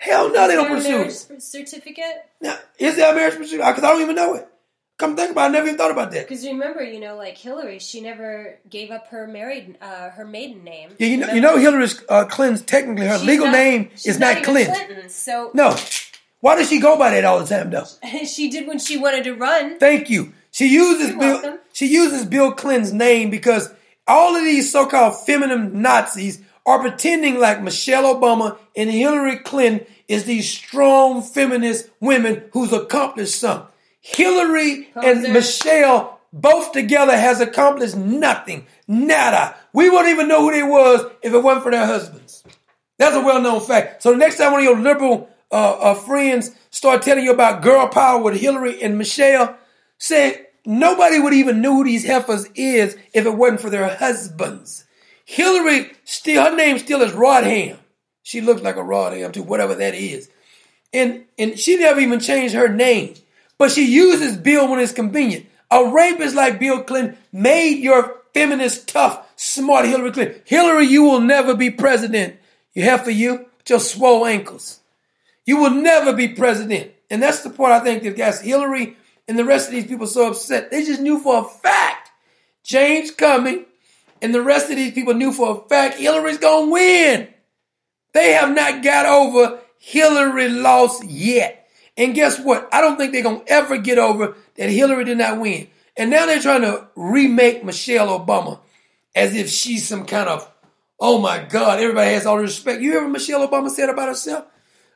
Hell 0.00 0.32
no, 0.32 0.48
they 0.48 0.54
don't 0.54 0.68
pursue 0.68 0.88
marriage 0.88 1.12
it. 1.28 1.42
certificate? 1.42 2.24
Now, 2.40 2.58
is 2.78 2.96
there 2.96 3.12
a 3.12 3.14
marriage 3.14 3.34
certificate? 3.34 3.66
Because 3.66 3.84
I 3.84 3.92
don't 3.92 4.00
even 4.02 4.16
know 4.16 4.34
it. 4.34 4.48
Come 4.96 5.14
think 5.14 5.30
about 5.32 5.44
it. 5.44 5.48
I 5.48 5.52
never 5.52 5.66
even 5.66 5.78
thought 5.78 5.90
about 5.90 6.10
that. 6.12 6.26
Because 6.26 6.44
remember, 6.46 6.82
you 6.82 7.00
know, 7.00 7.16
like 7.16 7.36
Hillary, 7.36 7.78
she 7.78 8.00
never 8.00 8.58
gave 8.68 8.90
up 8.90 9.08
her 9.08 9.26
married, 9.26 9.76
uh, 9.82 10.08
her 10.10 10.24
maiden 10.26 10.64
name. 10.64 10.90
Yeah, 10.98 11.06
you 11.08 11.16
know, 11.18 11.32
you 11.34 11.40
know 11.42 11.56
Hillary 11.58 11.86
uh, 12.08 12.24
Clinton's 12.24 12.62
technically 12.62 13.06
her 13.06 13.18
She's 13.18 13.26
legal 13.26 13.46
not- 13.46 13.52
name 13.52 13.90
is 14.04 14.18
not, 14.18 14.32
even 14.32 14.44
Clinton. 14.44 14.74
Clinton. 14.74 15.08
So 15.10 15.50
No. 15.54 15.76
Why 16.40 16.56
does 16.56 16.70
she 16.70 16.80
go 16.80 16.98
by 16.98 17.10
that 17.10 17.24
all 17.26 17.38
the 17.38 17.46
time 17.46 17.70
though? 17.70 17.84
she 18.26 18.48
did 18.50 18.66
when 18.66 18.78
she 18.78 18.96
wanted 18.96 19.24
to 19.24 19.34
run. 19.34 19.78
Thank 19.78 20.08
you. 20.08 20.32
She 20.50 20.66
uses 20.68 21.10
You're 21.10 21.18
Bill. 21.18 21.32
welcome. 21.42 21.58
She 21.74 21.86
uses 21.86 22.24
Bill 22.24 22.52
Clinton's 22.52 22.94
name 22.94 23.28
because 23.30 23.70
all 24.06 24.34
of 24.34 24.42
these 24.42 24.72
so-called 24.72 25.14
feminine 25.26 25.82
Nazis 25.82 26.42
are 26.66 26.80
pretending 26.80 27.38
like 27.38 27.62
Michelle 27.62 28.14
Obama 28.14 28.58
and 28.76 28.90
Hillary 28.90 29.36
Clinton 29.36 29.86
is 30.08 30.24
these 30.24 30.50
strong 30.50 31.22
feminist 31.22 31.88
women 32.00 32.44
who's 32.52 32.72
accomplished 32.72 33.38
something. 33.38 33.68
Hillary 34.00 34.90
and 34.94 35.32
Michelle 35.32 36.20
both 36.32 36.72
together 36.72 37.16
has 37.16 37.40
accomplished 37.40 37.96
nothing. 37.96 38.66
Nada. 38.86 39.56
We 39.72 39.90
wouldn't 39.90 40.10
even 40.10 40.28
know 40.28 40.42
who 40.42 40.52
they 40.52 40.62
was 40.62 41.04
if 41.22 41.32
it 41.32 41.42
wasn't 41.42 41.64
for 41.64 41.70
their 41.70 41.86
husbands. 41.86 42.44
That's 42.98 43.16
a 43.16 43.20
well-known 43.20 43.60
fact. 43.60 44.02
So 44.02 44.10
the 44.10 44.16
next 44.16 44.36
time 44.36 44.52
one 44.52 44.60
of 44.60 44.64
your 44.64 44.78
liberal 44.78 45.28
uh, 45.50 45.72
uh, 45.72 45.94
friends 45.94 46.54
start 46.70 47.02
telling 47.02 47.24
you 47.24 47.32
about 47.32 47.62
girl 47.62 47.88
power 47.88 48.22
with 48.22 48.40
Hillary 48.40 48.82
and 48.82 48.98
Michelle, 48.98 49.56
say 49.98 50.46
nobody 50.64 51.18
would 51.18 51.34
even 51.34 51.60
know 51.60 51.76
who 51.76 51.84
these 51.84 52.06
heifers 52.06 52.46
is 52.54 52.96
if 53.12 53.26
it 53.26 53.34
wasn't 53.34 53.60
for 53.60 53.70
their 53.70 53.96
husbands. 53.96 54.84
Hillary 55.30 55.92
still 56.04 56.42
her 56.42 56.56
name 56.56 56.80
still 56.80 57.02
is 57.02 57.12
Rodham. 57.12 57.78
She 58.24 58.40
looks 58.40 58.62
like 58.62 58.74
a 58.74 58.80
Rodham 58.80 59.32
too, 59.32 59.44
whatever 59.44 59.76
that 59.76 59.94
is. 59.94 60.28
And 60.92 61.24
and 61.38 61.56
she 61.56 61.76
never 61.76 62.00
even 62.00 62.18
changed 62.18 62.56
her 62.56 62.66
name. 62.66 63.14
But 63.56 63.70
she 63.70 63.84
uses 63.84 64.36
Bill 64.36 64.68
when 64.68 64.80
it's 64.80 64.90
convenient. 64.92 65.46
A 65.70 65.88
rapist 65.88 66.34
like 66.34 66.58
Bill 66.58 66.82
Clinton 66.82 67.16
made 67.30 67.78
your 67.78 68.16
feminist, 68.34 68.88
tough, 68.88 69.24
smart 69.36 69.86
Hillary 69.86 70.10
Clinton. 70.10 70.42
Hillary, 70.46 70.86
you 70.86 71.04
will 71.04 71.20
never 71.20 71.54
be 71.54 71.70
president. 71.70 72.36
You 72.74 72.82
have 72.82 73.04
for 73.04 73.12
you 73.12 73.46
with 73.58 73.70
your 73.70 73.78
swole 73.78 74.26
ankles. 74.26 74.80
You 75.46 75.58
will 75.58 75.70
never 75.70 76.12
be 76.12 76.26
president. 76.26 76.90
And 77.08 77.22
that's 77.22 77.44
the 77.44 77.50
part 77.50 77.70
I 77.70 77.84
think 77.84 78.02
that 78.02 78.16
got 78.16 78.40
Hillary 78.40 78.96
and 79.28 79.38
the 79.38 79.44
rest 79.44 79.68
of 79.68 79.74
these 79.74 79.86
people 79.86 80.08
so 80.08 80.26
upset. 80.26 80.72
They 80.72 80.84
just 80.84 81.00
knew 81.00 81.20
for 81.20 81.38
a 81.38 81.44
fact 81.44 82.10
James 82.64 83.12
coming 83.12 83.66
and 84.22 84.34
the 84.34 84.42
rest 84.42 84.70
of 84.70 84.76
these 84.76 84.92
people 84.92 85.14
knew 85.14 85.32
for 85.32 85.50
a 85.64 85.68
fact 85.68 85.98
Hillary's 85.98 86.38
going 86.38 86.66
to 86.66 86.72
win. 86.72 87.28
They 88.12 88.32
have 88.32 88.54
not 88.54 88.82
got 88.82 89.06
over 89.06 89.60
Hillary 89.78 90.48
lost 90.48 91.04
yet. 91.04 91.68
And 91.96 92.14
guess 92.14 92.38
what? 92.40 92.68
I 92.72 92.80
don't 92.80 92.96
think 92.96 93.12
they're 93.12 93.22
going 93.22 93.44
to 93.44 93.52
ever 93.52 93.78
get 93.78 93.98
over 93.98 94.36
that 94.56 94.70
Hillary 94.70 95.04
did 95.04 95.18
not 95.18 95.40
win. 95.40 95.68
And 95.96 96.10
now 96.10 96.26
they're 96.26 96.40
trying 96.40 96.62
to 96.62 96.88
remake 96.96 97.64
Michelle 97.64 98.18
Obama 98.18 98.60
as 99.14 99.34
if 99.34 99.48
she's 99.48 99.86
some 99.86 100.06
kind 100.06 100.28
of, 100.28 100.50
oh 100.98 101.20
my 101.20 101.44
God, 101.44 101.80
everybody 101.80 102.12
has 102.12 102.26
all 102.26 102.36
the 102.36 102.42
respect. 102.42 102.80
You 102.80 103.00
what 103.02 103.10
Michelle 103.10 103.46
Obama 103.46 103.70
said 103.70 103.88
about 103.88 104.08
herself? 104.08 104.44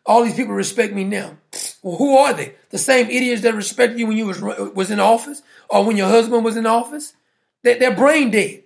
All 0.07 0.22
these 0.22 0.35
people 0.35 0.55
respect 0.55 0.93
me 0.93 1.05
now. 1.05 1.39
Well, 1.83 1.97
who 1.97 2.16
are 2.16 2.35
they? 2.35 2.55
The 2.70 2.79
same 2.79 3.07
idiots 3.07 3.43
that 3.43 3.55
respected 3.55 3.99
you 3.99 4.07
when 4.07 4.16
you 4.16 4.27
was 4.27 4.41
was 4.41 4.91
in 4.91 5.01
office 5.01 5.43
or 5.70 5.85
when 5.85 5.97
your 5.97 6.09
husband 6.09 6.45
was 6.45 6.57
in 6.57 6.66
office? 6.66 7.14
They, 7.62 7.79
they're 7.79 7.97
brain 7.97 8.31
dead. 8.31 8.64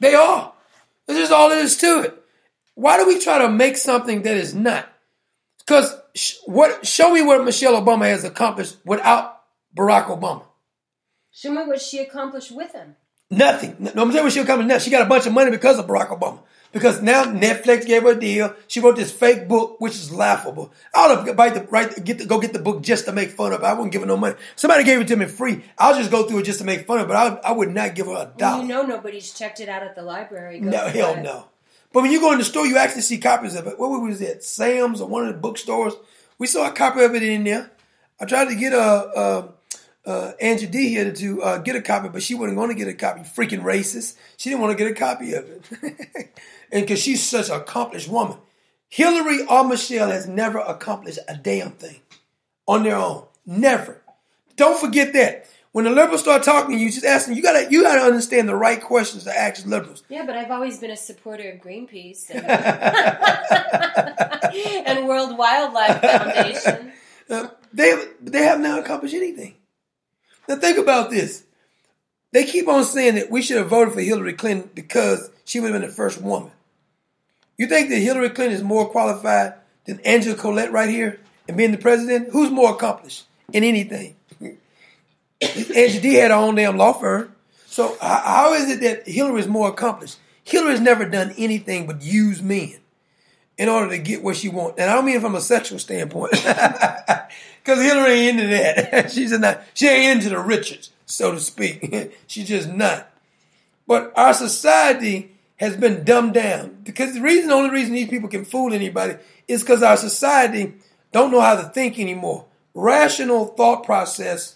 They 0.00 0.14
are. 0.14 0.52
This 1.06 1.18
is 1.18 1.30
all 1.30 1.48
there 1.48 1.60
is 1.60 1.76
to 1.78 2.00
it. 2.02 2.22
Why 2.74 2.98
do 2.98 3.06
we 3.06 3.18
try 3.18 3.38
to 3.38 3.48
make 3.48 3.76
something 3.76 4.22
that 4.22 4.36
is 4.36 4.54
not? 4.54 4.88
Because 5.58 5.94
sh- 6.14 6.36
what? 6.44 6.86
Show 6.86 7.12
me 7.12 7.22
what 7.22 7.44
Michelle 7.44 7.80
Obama 7.80 8.06
has 8.08 8.24
accomplished 8.24 8.76
without 8.84 9.40
Barack 9.74 10.06
Obama. 10.06 10.42
Show 11.32 11.50
me 11.50 11.66
what 11.66 11.80
she 11.80 11.98
accomplished 11.98 12.52
with 12.52 12.72
him. 12.72 12.96
Nothing. 13.30 13.76
No, 13.78 14.02
I'm 14.02 14.10
you 14.10 14.22
what 14.22 14.32
she 14.32 14.40
accomplished. 14.40 14.68
Now 14.68 14.78
she 14.78 14.90
got 14.90 15.02
a 15.02 15.08
bunch 15.08 15.26
of 15.26 15.32
money 15.32 15.50
because 15.50 15.78
of 15.78 15.86
Barack 15.86 16.08
Obama. 16.08 16.40
Because 16.76 17.00
now 17.00 17.24
Netflix 17.24 17.86
gave 17.86 18.02
her 18.02 18.10
a 18.10 18.20
deal. 18.20 18.54
She 18.68 18.80
wrote 18.80 18.96
this 18.96 19.10
fake 19.10 19.48
book, 19.48 19.80
which 19.80 19.94
is 19.94 20.12
laughable. 20.12 20.70
I 20.94 21.08
would 21.08 21.26
have 21.26 21.54
the, 21.54 21.66
write, 21.70 22.04
get 22.04 22.18
the, 22.18 22.26
go 22.26 22.38
get 22.38 22.52
the 22.52 22.58
book 22.58 22.82
just 22.82 23.06
to 23.06 23.12
make 23.12 23.30
fun 23.30 23.54
of 23.54 23.60
it. 23.60 23.64
I 23.64 23.72
wouldn't 23.72 23.92
give 23.92 24.02
her 24.02 24.06
no 24.06 24.18
money. 24.18 24.36
Somebody 24.56 24.84
gave 24.84 25.00
it 25.00 25.08
to 25.08 25.16
me 25.16 25.24
free. 25.24 25.64
I'll 25.78 25.96
just 25.96 26.10
go 26.10 26.24
through 26.28 26.40
it 26.40 26.42
just 26.42 26.58
to 26.58 26.66
make 26.66 26.86
fun 26.86 26.98
of 26.98 27.06
it. 27.06 27.08
But 27.08 27.16
I, 27.16 27.48
I 27.48 27.52
would 27.52 27.72
not 27.72 27.94
give 27.94 28.08
her 28.08 28.12
a 28.12 28.30
dollar. 28.36 28.60
You 28.60 28.68
know 28.68 28.82
nobody's 28.82 29.32
checked 29.32 29.58
it 29.60 29.70
out 29.70 29.82
at 29.84 29.94
the 29.96 30.02
library. 30.02 30.60
Go 30.60 30.68
No, 30.68 30.86
hell 30.86 31.14
it. 31.14 31.22
no. 31.22 31.46
But 31.94 32.02
when 32.02 32.12
you 32.12 32.20
go 32.20 32.32
in 32.32 32.38
the 32.38 32.44
store, 32.44 32.66
you 32.66 32.76
actually 32.76 33.00
see 33.00 33.16
copies 33.16 33.54
of 33.54 33.66
it. 33.66 33.78
What 33.78 33.88
was 33.88 34.20
it? 34.20 34.44
Sam's 34.44 35.00
or 35.00 35.08
one 35.08 35.26
of 35.26 35.34
the 35.34 35.40
bookstores. 35.40 35.94
We 36.36 36.46
saw 36.46 36.68
a 36.68 36.72
copy 36.72 37.02
of 37.02 37.14
it 37.14 37.22
in 37.22 37.44
there. 37.44 37.70
I 38.20 38.26
tried 38.26 38.50
to 38.50 38.54
get 38.54 38.74
a 38.74 38.78
uh, 38.78 39.48
uh, 40.06 40.32
Angie 40.40 40.66
D 40.66 40.88
here 40.88 41.12
to 41.12 41.42
uh, 41.42 41.58
get 41.58 41.76
a 41.76 41.82
copy, 41.82 42.08
but 42.08 42.22
she 42.22 42.34
wasn't 42.34 42.56
going 42.56 42.68
to 42.68 42.74
get 42.74 42.88
a 42.88 42.94
copy. 42.94 43.20
Freaking 43.22 43.62
racist. 43.62 44.16
She 44.36 44.48
didn't 44.48 44.62
want 44.62 44.76
to 44.76 44.82
get 44.82 44.90
a 44.90 44.94
copy 44.94 45.34
of 45.34 45.48
it, 45.48 45.64
and 46.72 46.82
because 46.82 47.02
she's 47.02 47.26
such 47.26 47.50
an 47.50 47.56
accomplished 47.56 48.08
woman, 48.08 48.38
Hillary 48.88 49.44
or 49.46 49.66
Michelle 49.66 50.10
has 50.10 50.28
never 50.28 50.58
accomplished 50.58 51.18
a 51.28 51.36
damn 51.36 51.72
thing 51.72 52.00
on 52.66 52.84
their 52.84 52.96
own. 52.96 53.24
Never. 53.44 54.02
Don't 54.56 54.78
forget 54.78 55.12
that. 55.12 55.46
When 55.72 55.84
the 55.84 55.90
liberals 55.90 56.22
start 56.22 56.42
talking 56.42 56.78
to 56.78 56.82
you, 56.82 56.90
just 56.90 57.04
ask 57.04 57.26
them. 57.26 57.36
You 57.36 57.42
gotta, 57.42 57.70
you 57.70 57.82
gotta 57.82 58.00
understand 58.00 58.48
the 58.48 58.54
right 58.54 58.80
questions 58.80 59.24
to 59.24 59.38
ask 59.38 59.66
liberals. 59.66 60.02
Yeah, 60.08 60.24
but 60.24 60.34
I've 60.34 60.50
always 60.50 60.78
been 60.78 60.90
a 60.90 60.96
supporter 60.96 61.50
of 61.50 61.60
Greenpeace 61.60 62.30
and, 62.30 62.46
and 64.86 65.06
World 65.06 65.36
Wildlife 65.36 66.00
Foundation. 66.00 66.92
Uh, 67.28 67.48
they 67.74 67.94
they 68.22 68.44
have 68.44 68.60
not 68.60 68.78
accomplished 68.78 69.14
anything. 69.14 69.56
Now 70.48 70.56
think 70.56 70.78
about 70.78 71.10
this. 71.10 71.44
They 72.32 72.44
keep 72.44 72.68
on 72.68 72.84
saying 72.84 73.14
that 73.14 73.30
we 73.30 73.42
should 73.42 73.56
have 73.56 73.68
voted 73.68 73.94
for 73.94 74.00
Hillary 74.00 74.34
Clinton 74.34 74.70
because 74.74 75.30
she 75.44 75.60
would 75.60 75.72
have 75.72 75.80
been 75.80 75.88
the 75.88 75.94
first 75.94 76.20
woman. 76.20 76.50
You 77.56 77.66
think 77.66 77.88
that 77.88 77.98
Hillary 77.98 78.30
Clinton 78.30 78.56
is 78.56 78.62
more 78.62 78.88
qualified 78.88 79.54
than 79.86 80.00
Angela 80.00 80.36
Colette 80.36 80.72
right 80.72 80.90
here 80.90 81.20
and 81.48 81.56
being 81.56 81.72
the 81.72 81.78
president? 81.78 82.30
Who's 82.32 82.50
more 82.50 82.72
accomplished 82.72 83.24
in 83.52 83.64
anything? 83.64 84.16
Angela 85.40 86.00
D 86.00 86.14
had 86.14 86.30
her 86.30 86.36
own 86.36 86.54
damn 86.56 86.76
law 86.76 86.92
firm. 86.92 87.34
So 87.66 87.96
how 88.00 88.54
is 88.54 88.70
it 88.70 88.80
that 88.80 89.06
Hillary 89.06 89.40
is 89.40 89.48
more 89.48 89.68
accomplished? 89.68 90.18
Hillary's 90.44 90.80
never 90.80 91.04
done 91.08 91.34
anything 91.36 91.86
but 91.86 92.02
use 92.02 92.40
men 92.40 92.76
in 93.58 93.68
order 93.68 93.90
to 93.90 93.98
get 93.98 94.22
what 94.22 94.36
she 94.36 94.48
wants. 94.48 94.78
And 94.78 94.90
I 94.90 94.94
don't 94.94 95.04
mean 95.04 95.20
from 95.20 95.34
a 95.34 95.40
sexual 95.40 95.78
standpoint. 95.78 96.34
Because 97.66 97.82
Hillary 97.82 98.12
ain't 98.12 98.38
into 98.38 98.46
that. 98.46 99.10
She's 99.12 99.36
not. 99.36 99.60
She 99.74 99.88
ain't 99.88 100.18
into 100.18 100.28
the 100.28 100.38
Richards, 100.38 100.92
so 101.04 101.32
to 101.32 101.40
speak. 101.40 102.12
She's 102.28 102.46
just 102.46 102.68
not. 102.68 103.10
But 103.88 104.12
our 104.16 104.34
society 104.34 105.32
has 105.56 105.76
been 105.76 106.04
dumbed 106.04 106.34
down 106.34 106.78
because 106.84 107.14
the 107.14 107.20
reason, 107.20 107.48
the 107.48 107.54
only 107.54 107.70
reason 107.70 107.94
these 107.94 108.08
people 108.08 108.28
can 108.28 108.44
fool 108.44 108.72
anybody 108.72 109.16
is 109.48 109.62
because 109.62 109.82
our 109.82 109.96
society 109.96 110.74
don't 111.10 111.32
know 111.32 111.40
how 111.40 111.56
to 111.56 111.64
think 111.70 111.98
anymore. 111.98 112.44
Rational 112.72 113.46
thought 113.46 113.82
process 113.82 114.54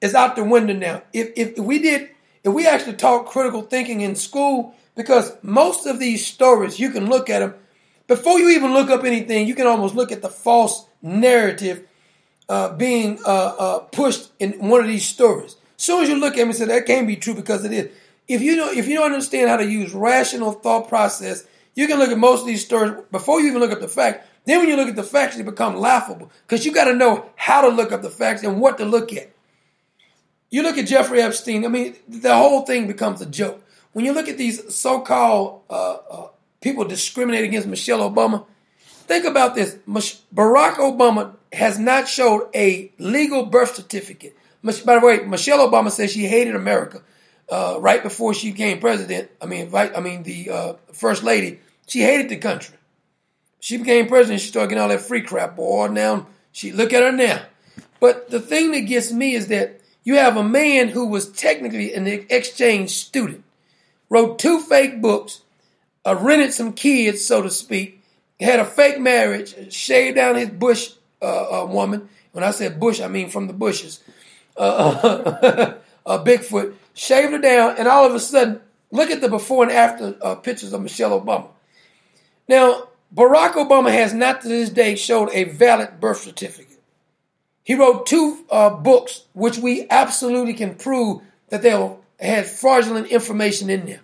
is 0.00 0.16
out 0.16 0.34
the 0.34 0.42
window 0.42 0.74
now. 0.74 1.02
If 1.12 1.30
if 1.36 1.56
we 1.56 1.78
did, 1.78 2.10
if 2.42 2.52
we 2.52 2.66
actually 2.66 2.96
taught 2.96 3.26
critical 3.26 3.62
thinking 3.62 4.00
in 4.00 4.16
school, 4.16 4.74
because 4.96 5.36
most 5.42 5.86
of 5.86 6.00
these 6.00 6.26
stories 6.26 6.80
you 6.80 6.90
can 6.90 7.08
look 7.08 7.30
at 7.30 7.38
them 7.38 7.54
before 8.08 8.40
you 8.40 8.48
even 8.48 8.72
look 8.72 8.90
up 8.90 9.04
anything, 9.04 9.46
you 9.46 9.54
can 9.54 9.68
almost 9.68 9.94
look 9.94 10.10
at 10.10 10.20
the 10.20 10.28
false 10.28 10.86
narrative 11.00 11.86
uh, 12.50 12.74
being 12.74 13.16
uh, 13.24 13.54
uh, 13.58 13.78
pushed 13.78 14.32
in 14.40 14.54
one 14.68 14.80
of 14.80 14.88
these 14.88 15.06
stories. 15.06 15.54
As 15.78 15.84
soon 15.84 16.02
as 16.02 16.08
you 16.08 16.16
look 16.16 16.32
at 16.32 16.38
them 16.38 16.48
and 16.48 16.58
say 16.58 16.64
that 16.64 16.84
can't 16.84 17.06
be 17.06 17.14
true 17.14 17.34
because 17.34 17.64
it 17.64 17.72
is. 17.72 17.92
If 18.26 18.42
you 18.42 18.56
know, 18.56 18.70
if 18.72 18.88
you 18.88 18.96
don't 18.96 19.12
understand 19.12 19.48
how 19.48 19.56
to 19.56 19.64
use 19.64 19.94
rational 19.94 20.52
thought 20.52 20.88
process, 20.88 21.46
you 21.76 21.86
can 21.86 22.00
look 22.00 22.10
at 22.10 22.18
most 22.18 22.40
of 22.40 22.46
these 22.48 22.64
stories 22.64 22.92
before 23.12 23.40
you 23.40 23.48
even 23.48 23.60
look 23.60 23.70
up 23.70 23.80
the 23.80 23.86
fact. 23.86 24.26
Then 24.46 24.58
when 24.58 24.68
you 24.68 24.74
look 24.74 24.88
at 24.88 24.96
the 24.96 25.04
facts, 25.04 25.36
they 25.36 25.44
become 25.44 25.76
laughable 25.76 26.32
because 26.42 26.66
you 26.66 26.72
got 26.72 26.86
to 26.86 26.94
know 26.94 27.30
how 27.36 27.60
to 27.60 27.68
look 27.68 27.92
up 27.92 28.02
the 28.02 28.10
facts 28.10 28.42
and 28.42 28.60
what 28.60 28.78
to 28.78 28.84
look 28.84 29.12
at. 29.12 29.30
You 30.50 30.64
look 30.64 30.76
at 30.76 30.88
Jeffrey 30.88 31.22
Epstein. 31.22 31.64
I 31.64 31.68
mean, 31.68 31.94
the 32.08 32.34
whole 32.34 32.62
thing 32.62 32.88
becomes 32.88 33.20
a 33.20 33.26
joke. 33.26 33.64
When 33.92 34.04
you 34.04 34.12
look 34.12 34.28
at 34.28 34.38
these 34.38 34.74
so-called 34.74 35.62
uh, 35.70 35.98
uh, 36.10 36.28
people 36.60 36.84
discriminating 36.84 37.50
against 37.50 37.68
Michelle 37.68 38.10
Obama, 38.10 38.44
think 39.06 39.24
about 39.24 39.54
this. 39.54 39.76
Barack 39.86 40.74
Obama 40.74 41.36
has 41.52 41.78
not 41.78 42.08
showed 42.08 42.48
a 42.54 42.92
legal 42.98 43.46
birth 43.46 43.74
certificate. 43.74 44.36
By 44.62 44.72
the 44.72 45.00
way, 45.06 45.20
Michelle 45.20 45.68
Obama 45.68 45.90
says 45.90 46.12
she 46.12 46.26
hated 46.26 46.54
America. 46.54 47.02
uh, 47.50 47.78
right 47.80 48.02
before 48.02 48.32
she 48.32 48.52
became 48.52 48.78
president. 48.78 49.30
I 49.42 49.46
mean, 49.46 49.70
right, 49.70 49.92
I 49.96 50.00
mean 50.00 50.22
the 50.22 50.50
uh, 50.50 50.72
first 50.92 51.22
lady. 51.22 51.58
She 51.86 52.00
hated 52.00 52.28
the 52.28 52.36
country. 52.36 52.76
She 53.58 53.76
became 53.76 54.06
president. 54.06 54.40
She 54.40 54.48
started 54.48 54.68
getting 54.68 54.82
all 54.82 54.88
that 54.88 55.00
free 55.00 55.22
crap. 55.22 55.56
Boy, 55.56 55.88
now 55.88 56.26
she 56.52 56.72
look 56.72 56.92
at 56.92 57.02
her 57.02 57.12
now. 57.12 57.42
But 57.98 58.30
the 58.30 58.40
thing 58.40 58.70
that 58.72 58.80
gets 58.82 59.12
me 59.12 59.34
is 59.34 59.48
that 59.48 59.80
you 60.04 60.14
have 60.16 60.36
a 60.36 60.44
man 60.44 60.88
who 60.88 61.06
was 61.06 61.30
technically 61.30 61.92
an 61.92 62.06
exchange 62.06 62.90
student, 62.90 63.44
wrote 64.08 64.38
two 64.38 64.60
fake 64.60 65.02
books, 65.02 65.42
uh, 66.06 66.16
rented 66.18 66.54
some 66.54 66.72
kids, 66.72 67.24
so 67.24 67.42
to 67.42 67.50
speak, 67.50 68.02
had 68.38 68.60
a 68.60 68.64
fake 68.64 68.98
marriage, 68.98 69.70
shaved 69.72 70.16
down 70.16 70.36
his 70.36 70.48
bush 70.48 70.92
uh, 71.26 71.66
woman. 71.68 72.08
When 72.32 72.44
I 72.44 72.50
said 72.50 72.80
bush, 72.80 73.00
I 73.00 73.08
mean 73.08 73.28
from 73.28 73.46
the 73.46 73.52
bushes. 73.52 74.00
Uh, 74.56 75.74
uh, 76.06 76.24
Bigfoot 76.24 76.74
shaved 76.94 77.32
her 77.32 77.38
down, 77.38 77.76
and 77.78 77.88
all 77.88 78.04
of 78.04 78.14
a 78.14 78.20
sudden, 78.20 78.60
look 78.90 79.10
at 79.10 79.20
the 79.20 79.28
before 79.28 79.64
and 79.64 79.72
after 79.72 80.16
uh, 80.22 80.34
pictures 80.36 80.72
of 80.72 80.82
Michelle 80.82 81.18
Obama. 81.20 81.48
Now, 82.48 82.88
Barack 83.14 83.52
Obama 83.52 83.90
has 83.92 84.14
not 84.14 84.42
to 84.42 84.48
this 84.48 84.70
day 84.70 84.94
showed 84.94 85.30
a 85.32 85.44
valid 85.44 86.00
birth 86.00 86.18
certificate. 86.18 86.78
He 87.62 87.74
wrote 87.74 88.06
two 88.06 88.44
uh, 88.50 88.70
books 88.70 89.24
which 89.32 89.58
we 89.58 89.86
absolutely 89.90 90.54
can 90.54 90.74
prove 90.74 91.22
that 91.48 91.62
they 91.62 91.70
had 92.18 92.46
fraudulent 92.46 93.08
information 93.08 93.70
in 93.70 93.86
them. 93.86 94.00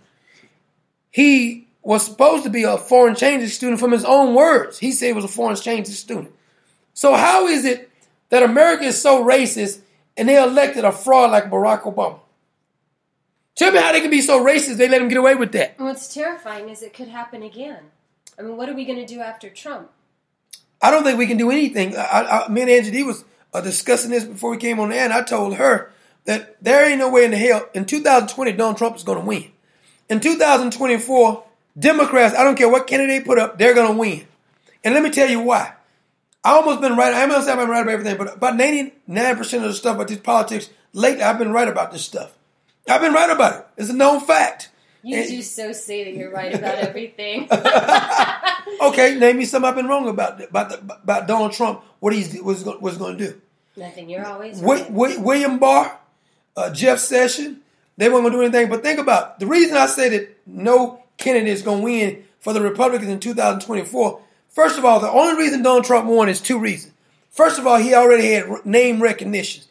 He 1.11 1.67
was 1.83 2.05
supposed 2.05 2.45
to 2.45 2.51
be 2.51 2.65
a 2.65 2.77
foreign 2.77 3.13
exchange 3.13 3.49
student 3.53 3.81
from 3.81 3.93
his 3.93 4.05
own 4.05 4.35
words. 4.35 4.79
He 4.79 4.93
said 4.93 5.07
he 5.07 5.13
was 5.13 5.25
a 5.25 5.29
foreign 5.29 5.53
exchange 5.53 5.87
student. 5.87 6.33
So 6.97 7.15
how 7.15 7.47
is 7.47 7.67
it 7.67 7.91
that 8.31 8.43
America 8.43 8.85
is 8.85 9.01
so 9.01 9.23
racist 9.23 9.81
and 10.17 10.27
they 10.31 10.43
elected 10.43 10.83
a 10.83 10.91
fraud 10.91 11.31
like 11.31 11.51
Barack 11.51 11.83
Obama? 11.83 12.21
Tell 13.55 13.71
me 13.71 13.79
how 13.79 13.93
they 13.93 14.01
can 14.01 14.11
be 14.11 14.23
so 14.23 14.43
racist 14.43 14.79
they 14.79 14.89
let 14.89 15.03
him 15.03 15.09
get 15.09 15.19
away 15.19 15.35
with 15.35 15.53
that. 15.53 15.79
What's 15.79 16.13
terrifying 16.13 16.71
is 16.71 16.83
it 16.83 16.95
could 16.95 17.09
happen 17.09 17.43
again. 17.43 17.91
I 18.39 18.43
mean, 18.43 18.57
what 18.57 18.71
are 18.71 18.75
we 18.75 18.87
going 18.87 18.99
to 18.99 19.07
do 19.07 19.21
after 19.21 19.51
Trump? 19.51 19.91
I 20.81 20.91
don't 20.91 21.05
think 21.05 21.19
we 21.19 21.27
can 21.27 21.37
do 21.37 21.51
anything. 21.51 21.95
I, 21.95 22.47
I, 22.47 22.49
me 22.49 22.63
and 22.63 22.71
Angie 22.71 22.91
D 22.91 23.03
was 23.03 23.27
uh, 23.53 23.61
discussing 23.61 24.11
this 24.11 24.25
before 24.25 24.51
we 24.51 24.57
came 24.57 24.81
on 24.81 24.89
the 24.89 24.97
air, 24.97 25.05
and 25.05 25.13
I 25.13 25.23
told 25.23 25.57
her 25.57 25.93
that 26.25 26.63
there 26.65 26.89
ain't 26.89 26.99
no 26.99 27.11
way 27.11 27.27
in 27.27 27.31
the 27.31 27.37
hell 27.37 27.69
in 27.75 27.85
2020 27.85 28.53
Donald 28.53 28.79
Trump 28.79 28.97
is 28.97 29.03
going 29.03 29.21
to 29.21 29.25
win. 29.25 29.51
In 30.09 30.21
2024, 30.21 31.45
Democrats, 31.79 32.35
I 32.35 32.43
don't 32.43 32.57
care 32.57 32.71
what 32.71 32.87
candidate 32.87 33.27
put 33.27 33.39
up, 33.39 33.59
they're 33.59 33.75
going 33.75 33.93
to 33.93 33.99
win. 33.99 34.27
And 34.83 34.95
let 34.95 35.03
me 35.03 35.11
tell 35.11 35.29
you 35.29 35.41
why. 35.41 35.76
I 36.47 36.53
almost 36.53 36.81
been 36.81 36.95
right. 36.95 37.13
I'm 37.13 37.29
not 37.29 37.43
saying 37.43 37.59
I'm 37.59 37.69
right 37.69 37.83
about 37.83 37.93
everything, 37.93 38.17
but 38.17 38.37
about 38.37 38.55
99% 38.55 39.39
of 39.57 39.63
the 39.63 39.75
stuff 39.75 39.97
about 39.97 40.07
these 40.07 40.19
politics 40.19 40.71
lately, 40.93 41.25
I've 41.25 41.41
been 41.41 41.51
right 41.51 41.67
about 41.67 41.91
this 41.91 42.05
stuff. 42.05 42.33
I've 42.89 43.01
been 43.01 43.13
right 43.13 43.31
about 43.31 43.57
it. 43.59 43.67
It's 43.77 43.91
a 43.91 43.93
known 43.93 44.21
fact. 44.21 44.71
You 45.03 45.17
and, 45.17 45.29
do 45.29 45.43
so 45.43 45.73
say 45.73 46.05
that 46.05 46.15
you're 46.15 46.31
right 46.31 46.55
about 46.55 46.77
everything. 46.77 47.49
okay, 48.81 49.17
name 49.19 49.39
me 49.39 49.45
something 49.45 49.69
I've 49.69 49.75
been 49.75 49.89
wrong 49.89 50.09
about 50.09 50.41
about 50.41 50.69
the, 50.69 50.77
about 51.03 51.27
Donald 51.27 51.53
Trump. 51.53 51.83
What 51.99 52.13
he's 52.13 52.41
what's 52.41 52.63
what's 52.63 52.97
going 52.97 53.19
to 53.19 53.27
do? 53.27 53.41
Nothing. 53.77 54.09
You're 54.09 54.25
always 54.25 54.61
right. 54.61 54.89
William 54.89 55.59
Barr, 55.59 55.99
uh, 56.57 56.71
Jeff 56.71 57.01
Sessions, 57.01 57.59
they 57.97 58.09
weren't 58.09 58.23
going 58.23 58.35
to 58.35 58.39
do 58.39 58.43
anything. 58.43 58.71
But 58.71 58.85
think 58.85 59.01
about 59.01 59.33
it. 59.33 59.41
the 59.41 59.47
reason 59.47 59.77
I 59.77 59.87
say 59.87 60.11
that 60.11 60.39
no 60.47 61.03
candidate 61.19 61.49
is 61.49 61.63
going 61.63 61.79
to 61.79 61.85
win 61.85 62.25
for 62.39 62.53
the 62.53 62.61
Republicans 62.61 63.11
in 63.11 63.19
2024. 63.19 64.23
First 64.57 64.79
of 64.79 64.87
all, 64.87 65.01
the 65.01 65.11
only 65.11 65.37
reason 65.37 65.63
Donald 65.63 65.85
Trump 65.85 66.09
won 66.09 66.31
is 66.31 66.41
two 66.41 66.59
reasons. 66.59 66.95
First 67.29 67.59
of 67.59 67.67
all, 67.67 67.77
he 67.77 67.93
already 67.93 68.33
had 68.33 68.65
name 68.65 69.03
recognition, 69.03 69.65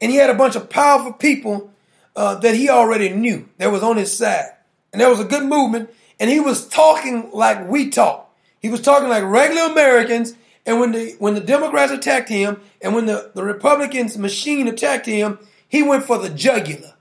and 0.00 0.10
he 0.10 0.16
had 0.16 0.30
a 0.30 0.34
bunch 0.34 0.56
of 0.56 0.70
powerful 0.70 1.12
people 1.12 1.70
uh, 2.16 2.36
that 2.36 2.54
he 2.54 2.70
already 2.70 3.10
knew 3.10 3.46
that 3.58 3.70
was 3.70 3.82
on 3.82 3.98
his 3.98 4.16
side, 4.16 4.52
and 4.90 5.02
there 5.02 5.10
was 5.10 5.20
a 5.20 5.26
good 5.26 5.44
movement. 5.44 5.90
And 6.18 6.30
he 6.30 6.40
was 6.40 6.66
talking 6.66 7.30
like 7.34 7.68
we 7.68 7.90
talk. 7.90 8.34
He 8.62 8.70
was 8.70 8.80
talking 8.80 9.10
like 9.10 9.22
regular 9.22 9.70
Americans. 9.70 10.34
And 10.64 10.80
when 10.80 10.92
the 10.92 11.14
when 11.18 11.34
the 11.34 11.40
Democrats 11.42 11.92
attacked 11.92 12.30
him, 12.30 12.58
and 12.80 12.94
when 12.94 13.04
the, 13.04 13.32
the 13.34 13.44
Republicans 13.44 14.16
machine 14.16 14.66
attacked 14.66 15.04
him, 15.04 15.40
he 15.68 15.82
went 15.82 16.04
for 16.04 16.16
the 16.16 16.30
jugular. 16.30 16.94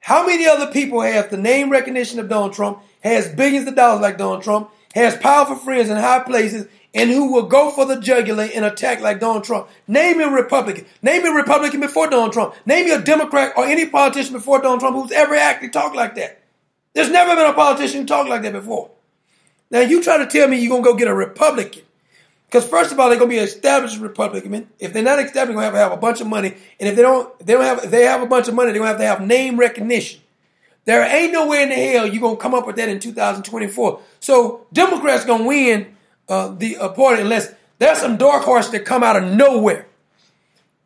How 0.00 0.26
many 0.26 0.46
other 0.46 0.68
people 0.68 1.02
have 1.02 1.28
the 1.28 1.36
name 1.36 1.68
recognition 1.68 2.18
of 2.18 2.30
Donald 2.30 2.54
Trump, 2.54 2.80
has 3.02 3.28
billions 3.28 3.68
of 3.68 3.74
dollars 3.74 4.00
like 4.00 4.16
Donald 4.16 4.42
Trump, 4.42 4.70
has 4.96 5.16
powerful 5.16 5.56
friends 5.56 5.88
in 5.88 5.96
high 5.96 6.20
places, 6.20 6.66
and 6.94 7.10
who 7.10 7.32
will 7.32 7.42
go 7.42 7.70
for 7.70 7.84
the 7.84 8.00
jugular 8.00 8.48
and 8.54 8.64
attack 8.64 9.00
like 9.00 9.20
Donald 9.20 9.44
Trump? 9.44 9.68
Name 9.86 10.18
me 10.18 10.24
a 10.24 10.30
Republican. 10.30 10.86
Name 11.02 11.22
me 11.22 11.28
a 11.28 11.34
Republican 11.34 11.80
before 11.80 12.08
Donald 12.08 12.32
Trump. 12.32 12.54
Name 12.64 12.86
me 12.86 12.92
a 12.92 13.00
Democrat 13.00 13.52
or 13.56 13.66
any 13.66 13.86
politician 13.86 14.32
before 14.32 14.60
Donald 14.60 14.80
Trump 14.80 14.96
who's 14.96 15.12
ever 15.12 15.34
actually 15.34 15.68
talked 15.68 15.94
like 15.94 16.14
that. 16.14 16.42
There's 16.94 17.10
never 17.10 17.36
been 17.36 17.50
a 17.50 17.52
politician 17.52 18.00
who 18.00 18.06
talked 18.06 18.30
like 18.30 18.42
that 18.42 18.54
before. 18.54 18.90
Now 19.70 19.80
you 19.80 20.02
try 20.02 20.16
to 20.16 20.26
tell 20.26 20.48
me 20.48 20.58
you're 20.58 20.70
gonna 20.70 20.82
go 20.82 20.94
get 20.94 21.08
a 21.08 21.14
Republican. 21.14 21.82
Because 22.46 22.66
first 22.66 22.92
of 22.92 22.98
all, 22.98 23.10
they're 23.10 23.18
gonna 23.18 23.28
be 23.28 23.36
established 23.36 23.98
Republican. 23.98 24.70
If 24.78 24.92
they're 24.92 25.02
not 25.02 25.18
established, 25.18 25.34
they're 25.34 25.46
gonna 25.46 25.64
have 25.64 25.74
to 25.74 25.78
have 25.78 25.92
a 25.92 25.96
bunch 25.98 26.22
of 26.22 26.26
money. 26.26 26.54
And 26.80 26.88
if 26.88 26.96
they 26.96 27.02
don't, 27.02 27.30
if 27.40 27.46
they 27.46 27.52
don't 27.52 27.64
have, 27.64 27.90
they 27.90 28.04
have 28.04 28.22
a 28.22 28.26
bunch 28.26 28.48
of 28.48 28.54
money, 28.54 28.70
they're 28.70 28.78
gonna 28.78 28.88
have 28.88 28.98
to 28.98 29.04
have 29.04 29.20
name 29.20 29.58
recognition. 29.58 30.20
There 30.86 31.02
ain't 31.02 31.32
no 31.32 31.46
way 31.48 31.62
in 31.64 31.68
the 31.68 31.74
hell 31.74 32.06
you're 32.06 32.22
gonna 32.22 32.36
come 32.36 32.54
up 32.54 32.66
with 32.66 32.76
that 32.76 32.88
in 32.88 32.98
2024. 32.98 34.00
So 34.20 34.66
Democrats 34.72 35.24
gonna 35.24 35.44
win 35.44 35.94
uh, 36.28 36.54
the 36.56 36.78
uh, 36.78 36.88
party 36.90 37.22
unless 37.22 37.52
there's 37.78 37.98
some 37.98 38.16
dark 38.16 38.44
horse 38.44 38.70
that 38.70 38.84
come 38.84 39.02
out 39.02 39.16
of 39.16 39.24
nowhere. 39.24 39.86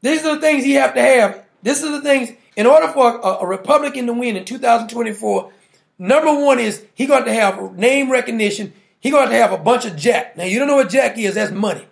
These 0.02 0.24
are 0.24 0.34
the 0.34 0.40
things 0.40 0.66
you 0.66 0.78
have 0.78 0.94
to 0.94 1.00
have. 1.00 1.44
This 1.62 1.82
is 1.82 1.90
the 1.90 2.00
things 2.00 2.32
in 2.56 2.66
order 2.66 2.88
for 2.88 3.20
a, 3.20 3.28
a 3.42 3.46
Republican 3.46 4.06
to 4.06 4.14
win 4.14 4.36
in 4.36 4.44
2024. 4.44 5.52
Number 5.98 6.34
one 6.34 6.58
is 6.58 6.84
he 6.94 7.06
got 7.06 7.26
to 7.26 7.32
have 7.32 7.76
name 7.76 8.10
recognition. 8.10 8.72
He 9.00 9.10
got 9.10 9.26
to 9.26 9.34
have 9.34 9.52
a 9.52 9.58
bunch 9.58 9.84
of 9.84 9.96
jack. 9.96 10.36
Now 10.36 10.44
you 10.44 10.58
don't 10.58 10.68
know 10.68 10.76
what 10.76 10.88
jack 10.88 11.18
is. 11.18 11.34
That's 11.34 11.52
money. 11.52 11.86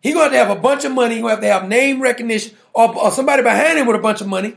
He 0.00 0.12
to 0.12 0.18
have 0.18 0.50
a 0.50 0.56
bunch 0.56 0.84
of 0.84 0.92
money. 0.92 1.16
He 1.16 1.20
got 1.22 1.40
to 1.40 1.46
have 1.46 1.68
name 1.68 2.00
recognition 2.00 2.54
or, 2.72 2.94
or 2.96 3.10
somebody 3.10 3.42
behind 3.42 3.78
him 3.78 3.86
with 3.86 3.96
a 3.96 4.00
bunch 4.00 4.20
of 4.20 4.26
money. 4.26 4.56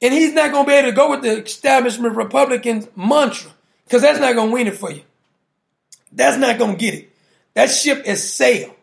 And 0.00 0.14
he's 0.14 0.32
not 0.32 0.52
going 0.52 0.64
to 0.64 0.68
be 0.68 0.74
able 0.74 0.90
to 0.90 0.94
go 0.94 1.10
with 1.10 1.22
the 1.22 1.42
establishment 1.42 2.14
Republicans 2.14 2.86
mantra 2.94 3.50
because 3.84 4.02
that's 4.02 4.20
not 4.20 4.34
going 4.34 4.48
to 4.48 4.54
win 4.54 4.66
it 4.68 4.76
for 4.76 4.92
you. 4.92 5.02
That's 6.12 6.38
not 6.38 6.58
going 6.58 6.72
to 6.72 6.78
get 6.78 6.94
it. 6.94 7.10
That 7.54 7.70
ship 7.70 8.04
is 8.06 8.32
sailed. 8.32 8.74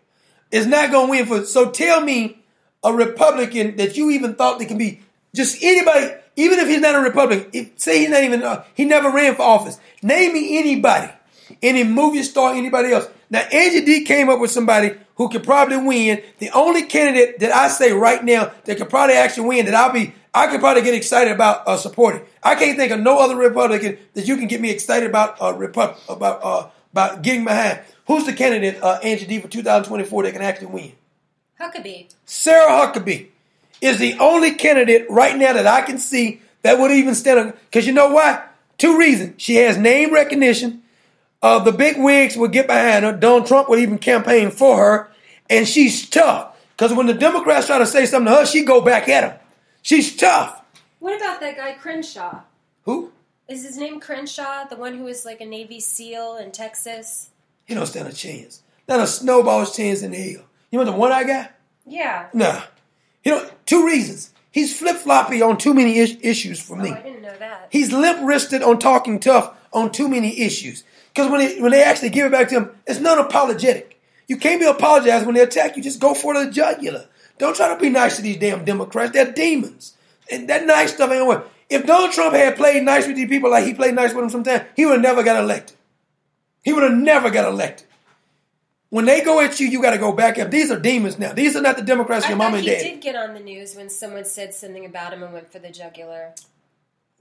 It's 0.51 0.65
not 0.65 0.91
going 0.91 1.07
to 1.07 1.11
win 1.11 1.25
for. 1.25 1.45
So 1.45 1.71
tell 1.71 2.01
me 2.01 2.37
a 2.83 2.93
Republican 2.93 3.77
that 3.77 3.97
you 3.97 4.11
even 4.11 4.35
thought 4.35 4.59
that 4.59 4.67
can 4.67 4.77
be 4.77 5.01
just 5.33 5.61
anybody, 5.63 6.13
even 6.35 6.59
if 6.59 6.67
he's 6.67 6.81
not 6.81 6.95
a 6.95 6.99
Republican. 6.99 7.49
If, 7.53 7.79
say 7.79 7.99
he's 7.99 8.09
not 8.09 8.23
even. 8.23 8.43
Uh, 8.43 8.63
he 8.73 8.85
never 8.85 9.09
ran 9.09 9.35
for 9.35 9.41
office. 9.41 9.79
Name 10.01 10.33
me 10.33 10.59
anybody, 10.59 11.11
any 11.61 11.83
movie 11.83 12.23
star, 12.23 12.53
anybody 12.53 12.91
else. 12.91 13.07
Now 13.29 13.39
Angie 13.39 13.85
D 13.85 14.03
came 14.03 14.29
up 14.29 14.39
with 14.39 14.51
somebody 14.51 14.93
who 15.15 15.29
could 15.29 15.43
probably 15.43 15.77
win. 15.77 16.21
The 16.39 16.51
only 16.51 16.83
candidate 16.83 17.39
that 17.39 17.51
I 17.51 17.69
say 17.69 17.91
right 17.91 18.23
now 18.23 18.51
that 18.65 18.77
could 18.77 18.89
probably 18.89 19.15
actually 19.15 19.47
win 19.47 19.65
that 19.65 19.75
I'll 19.75 19.93
be 19.93 20.13
I 20.35 20.47
could 20.47 20.59
probably 20.59 20.81
get 20.81 20.93
excited 20.93 21.31
about 21.31 21.65
uh, 21.65 21.77
supporting. 21.77 22.21
I 22.43 22.55
can't 22.55 22.77
think 22.77 22.91
of 22.91 22.99
no 22.99 23.19
other 23.19 23.37
Republican 23.37 23.97
that 24.15 24.27
you 24.27 24.35
can 24.35 24.47
get 24.47 24.59
me 24.59 24.69
excited 24.69 25.09
about 25.09 25.41
uh, 25.41 25.53
Repu- 25.53 25.95
about 26.09 26.41
uh, 26.43 26.67
about 26.91 27.21
getting 27.21 27.45
behind. 27.45 27.79
Who's 28.07 28.25
the 28.25 28.33
candidate, 28.33 28.83
uh, 28.83 28.99
Angie 29.01 29.25
D, 29.25 29.39
for 29.39 29.47
2024 29.47 30.23
that 30.23 30.33
can 30.33 30.41
actually 30.41 30.67
win? 30.67 30.91
Huckabee. 31.59 32.13
Sarah 32.25 32.69
Huckabee 32.69 33.27
is 33.79 33.97
the 33.97 34.17
only 34.19 34.55
candidate 34.55 35.09
right 35.09 35.37
now 35.37 35.53
that 35.53 35.65
I 35.65 35.81
can 35.81 35.97
see 35.97 36.41
that 36.63 36.79
would 36.79 36.91
even 36.91 37.15
stand 37.15 37.39
up. 37.39 37.57
Because 37.65 37.87
you 37.87 37.93
know 37.93 38.09
why? 38.09 38.43
Two 38.77 38.97
reasons. 38.97 39.41
She 39.41 39.55
has 39.55 39.77
name 39.77 40.13
recognition. 40.13 40.83
Uh, 41.41 41.59
the 41.59 41.71
big 41.71 41.97
wigs 41.97 42.35
would 42.35 42.51
get 42.51 42.67
behind 42.67 43.05
her. 43.05 43.13
Donald 43.13 43.47
Trump 43.47 43.69
would 43.69 43.79
even 43.79 43.99
campaign 43.99 44.51
for 44.51 44.77
her. 44.77 45.11
And 45.49 45.65
she's 45.65 46.09
tough. 46.09 46.57
Because 46.75 46.93
when 46.93 47.07
the 47.07 47.13
Democrats 47.13 47.67
try 47.67 47.77
to 47.77 47.85
say 47.85 48.05
something 48.05 48.33
to 48.33 48.39
her, 48.39 48.45
she 48.45 48.65
go 48.65 48.81
back 48.81 49.07
at 49.07 49.21
them. 49.21 49.39
She's 49.85 50.15
tough. 50.15 50.63
What 50.97 51.15
about 51.15 51.41
that 51.41 51.57
guy 51.57 51.73
Crenshaw? 51.73 52.41
Who? 52.85 53.11
Is 53.47 53.63
his 53.63 53.77
name 53.77 53.99
Crenshaw, 53.99 54.65
the 54.67 54.77
one 54.77 54.97
who 54.97 55.03
was 55.03 55.25
like 55.25 55.41
a 55.41 55.45
Navy 55.45 55.79
SEAL 55.79 56.37
in 56.37 56.51
Texas? 56.51 57.29
He 57.65 57.75
don't 57.75 57.85
stand 57.85 58.07
a 58.07 58.11
chance. 58.11 58.63
Not 58.87 59.01
a 59.01 59.05
snowball's 59.05 59.75
chance 59.75 60.01
in 60.01 60.11
hell. 60.11 60.43
You 60.71 60.79
know 60.79 60.85
the 60.85 60.91
one 60.91 61.11
I 61.11 61.23
got? 61.23 61.51
Yeah. 61.85 62.29
Nah. 62.33 62.63
You 63.23 63.33
know, 63.33 63.49
two 63.67 63.85
reasons. 63.85 64.33
He's 64.51 64.75
flip 64.75 64.95
floppy 64.95 65.43
on 65.43 65.55
too 65.59 65.75
many 65.75 65.99
is- 65.99 66.17
issues 66.19 66.59
for 66.59 66.75
me. 66.75 66.89
Oh, 66.89 66.95
I 66.95 67.03
didn't 67.03 67.21
know 67.21 67.37
that. 67.37 67.67
He's 67.69 67.91
limp 67.91 68.21
wristed 68.23 68.63
on 68.63 68.79
talking 68.79 69.19
tough 69.19 69.55
on 69.71 69.91
too 69.91 70.09
many 70.09 70.39
issues. 70.41 70.83
Because 71.13 71.29
when 71.29 71.41
they, 71.41 71.61
when 71.61 71.71
they 71.71 71.83
actually 71.83 72.09
give 72.09 72.25
it 72.25 72.31
back 72.31 72.49
to 72.49 72.55
him, 72.55 72.71
it's 72.87 72.99
non 72.99 73.19
apologetic. 73.19 74.01
You 74.27 74.37
can't 74.37 74.59
be 74.59 74.65
apologized 74.65 75.27
when 75.27 75.35
they 75.35 75.41
attack 75.41 75.77
you. 75.77 75.83
Just 75.83 75.99
go 75.99 76.15
for 76.15 76.33
the 76.33 76.49
jugular. 76.49 77.05
Don't 77.37 77.55
try 77.55 77.73
to 77.73 77.79
be 77.79 77.89
nice 77.89 78.15
to 78.17 78.21
these 78.21 78.37
damn 78.37 78.63
Democrats. 78.65 79.11
They're 79.11 79.31
demons. 79.31 79.95
And 80.31 80.49
that 80.49 80.65
nice 80.65 80.93
stuff 80.93 81.11
ain't 81.11 81.27
work. 81.27 81.49
If 81.69 81.85
Donald 81.85 82.11
Trump 82.11 82.35
had 82.35 82.55
played 82.55 82.83
nice 82.83 83.07
with 83.07 83.15
these 83.15 83.27
people 83.27 83.49
like 83.49 83.65
he 83.65 83.73
played 83.73 83.95
nice 83.95 84.13
with 84.13 84.23
them 84.23 84.29
sometimes, 84.29 84.63
he 84.75 84.85
would 84.85 84.93
have 84.93 85.01
never 85.01 85.23
got 85.23 85.41
elected. 85.41 85.75
He 86.63 86.73
would 86.73 86.83
have 86.83 86.93
never 86.93 87.29
got 87.29 87.47
elected. 87.47 87.87
When 88.89 89.05
they 89.05 89.21
go 89.21 89.41
at 89.41 89.59
you, 89.59 89.67
you 89.67 89.81
got 89.81 89.91
to 89.91 89.97
go 89.97 90.13
back 90.13 90.39
up. 90.39 90.51
These 90.51 90.71
are 90.71 90.79
demons 90.79 91.19
now. 91.19 91.33
These 91.33 91.55
are 91.55 91.61
not 91.61 91.75
the 91.75 91.83
Democrats 91.83 92.27
your 92.27 92.37
mom 92.37 92.53
and 92.53 92.63
he 92.63 92.69
dad. 92.69 92.81
did 92.81 93.01
get 93.01 93.15
on 93.15 93.33
the 93.33 93.39
news 93.39 93.75
when 93.75 93.89
someone 93.89 94.25
said 94.25 94.53
something 94.53 94.85
about 94.85 95.11
him 95.11 95.23
and 95.23 95.33
went 95.33 95.51
for 95.51 95.59
the 95.59 95.69
jugular. 95.69 96.33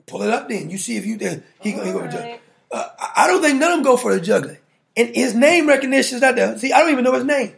Pull 0.07 0.23
it 0.23 0.31
up 0.31 0.49
then. 0.49 0.71
You 0.71 0.79
see 0.79 0.97
if 0.97 1.07
you 1.07 1.19
he, 1.19 1.73
he 1.73 1.73
go 1.73 2.07
juggler. 2.07 2.39
Uh, 2.71 2.89
I 3.17 3.27
don't 3.27 3.43
think 3.43 3.59
none 3.59 3.73
of 3.73 3.79
them 3.79 3.85
go 3.85 3.97
for 3.97 4.15
the 4.15 4.21
juggler. 4.21 4.59
And 4.97 5.15
his 5.15 5.35
name 5.35 5.67
recognition 5.67 6.17
is 6.17 6.23
not 6.23 6.37
there. 6.37 6.57
See, 6.59 6.73
I 6.73 6.81
don't 6.81 6.93
even 6.93 7.05
know 7.05 7.15
his 7.15 7.25
name. 7.25 7.55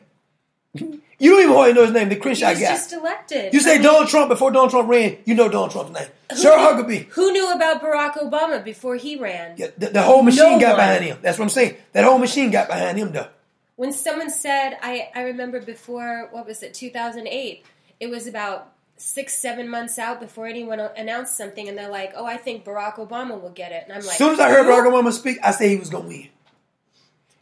You 1.18 1.30
don't 1.30 1.42
even 1.44 1.54
hardly 1.56 1.72
know 1.74 1.82
his 1.84 1.92
name. 1.92 2.08
The 2.10 2.16
Crenshaw 2.16 2.50
He's 2.50 2.60
guy. 2.60 2.66
just 2.66 2.92
elected. 2.92 3.54
You 3.54 3.60
say 3.60 3.72
I 3.72 3.74
mean, 3.74 3.84
Donald 3.84 4.08
Trump 4.08 4.28
before 4.28 4.50
Donald 4.50 4.70
Trump 4.70 4.88
ran. 4.88 5.16
You 5.24 5.34
know 5.34 5.48
Donald 5.48 5.70
Trump's 5.70 5.92
name. 5.98 6.08
who 6.30 6.36
Sarah 6.36 6.58
Huckabee. 6.58 7.06
Who 7.10 7.32
knew 7.32 7.50
about 7.52 7.80
Barack 7.80 8.14
Obama 8.14 8.62
before 8.62 8.96
he 8.96 9.16
ran? 9.16 9.56
The, 9.56 9.72
the 9.88 10.02
whole 10.02 10.22
machine 10.22 10.44
No 10.54 10.60
got 10.60 10.76
one. 10.76 10.86
behind 10.86 11.04
him. 11.04 11.18
That's 11.22 11.38
what 11.38 11.46
I'm 11.46 11.50
saying. 11.50 11.76
That 11.92 12.04
whole 12.04 12.18
machine 12.18 12.50
got 12.50 12.68
behind 12.68 12.98
him, 12.98 13.12
though. 13.12 13.28
When 13.76 13.92
someone 13.92 14.30
said, 14.30 14.76
I, 14.82 15.08
I 15.14 15.22
remember 15.22 15.60
before, 15.60 16.28
what 16.32 16.46
was 16.46 16.62
it, 16.62 16.74
2008, 16.74 17.64
it 18.00 18.08
was 18.10 18.26
about 18.26 18.72
six, 18.98 19.34
seven 19.34 19.68
months 19.70 19.98
out 19.98 20.20
before 20.20 20.46
anyone 20.46 20.80
announced 20.80 21.36
something, 21.36 21.66
and 21.68 21.76
they're 21.78 21.90
like, 21.90 22.12
oh, 22.16 22.24
I 22.26 22.36
think 22.36 22.64
Barack 22.64 22.96
Obama 22.96 23.40
will 23.40 23.50
get 23.50 23.72
it. 23.72 23.84
And 23.84 23.92
I'm 23.92 24.00
like, 24.00 24.12
As 24.12 24.16
soon 24.18 24.32
as 24.34 24.40
I 24.40 24.50
heard? 24.50 24.66
Barack 24.66 24.86
Obama 24.90 25.12
speak, 25.12 25.38
I 25.42 25.50
said 25.52 25.70
he 25.70 25.76
was 25.76 25.88
going 25.90 26.04
to 26.04 26.08
win. 26.08 26.28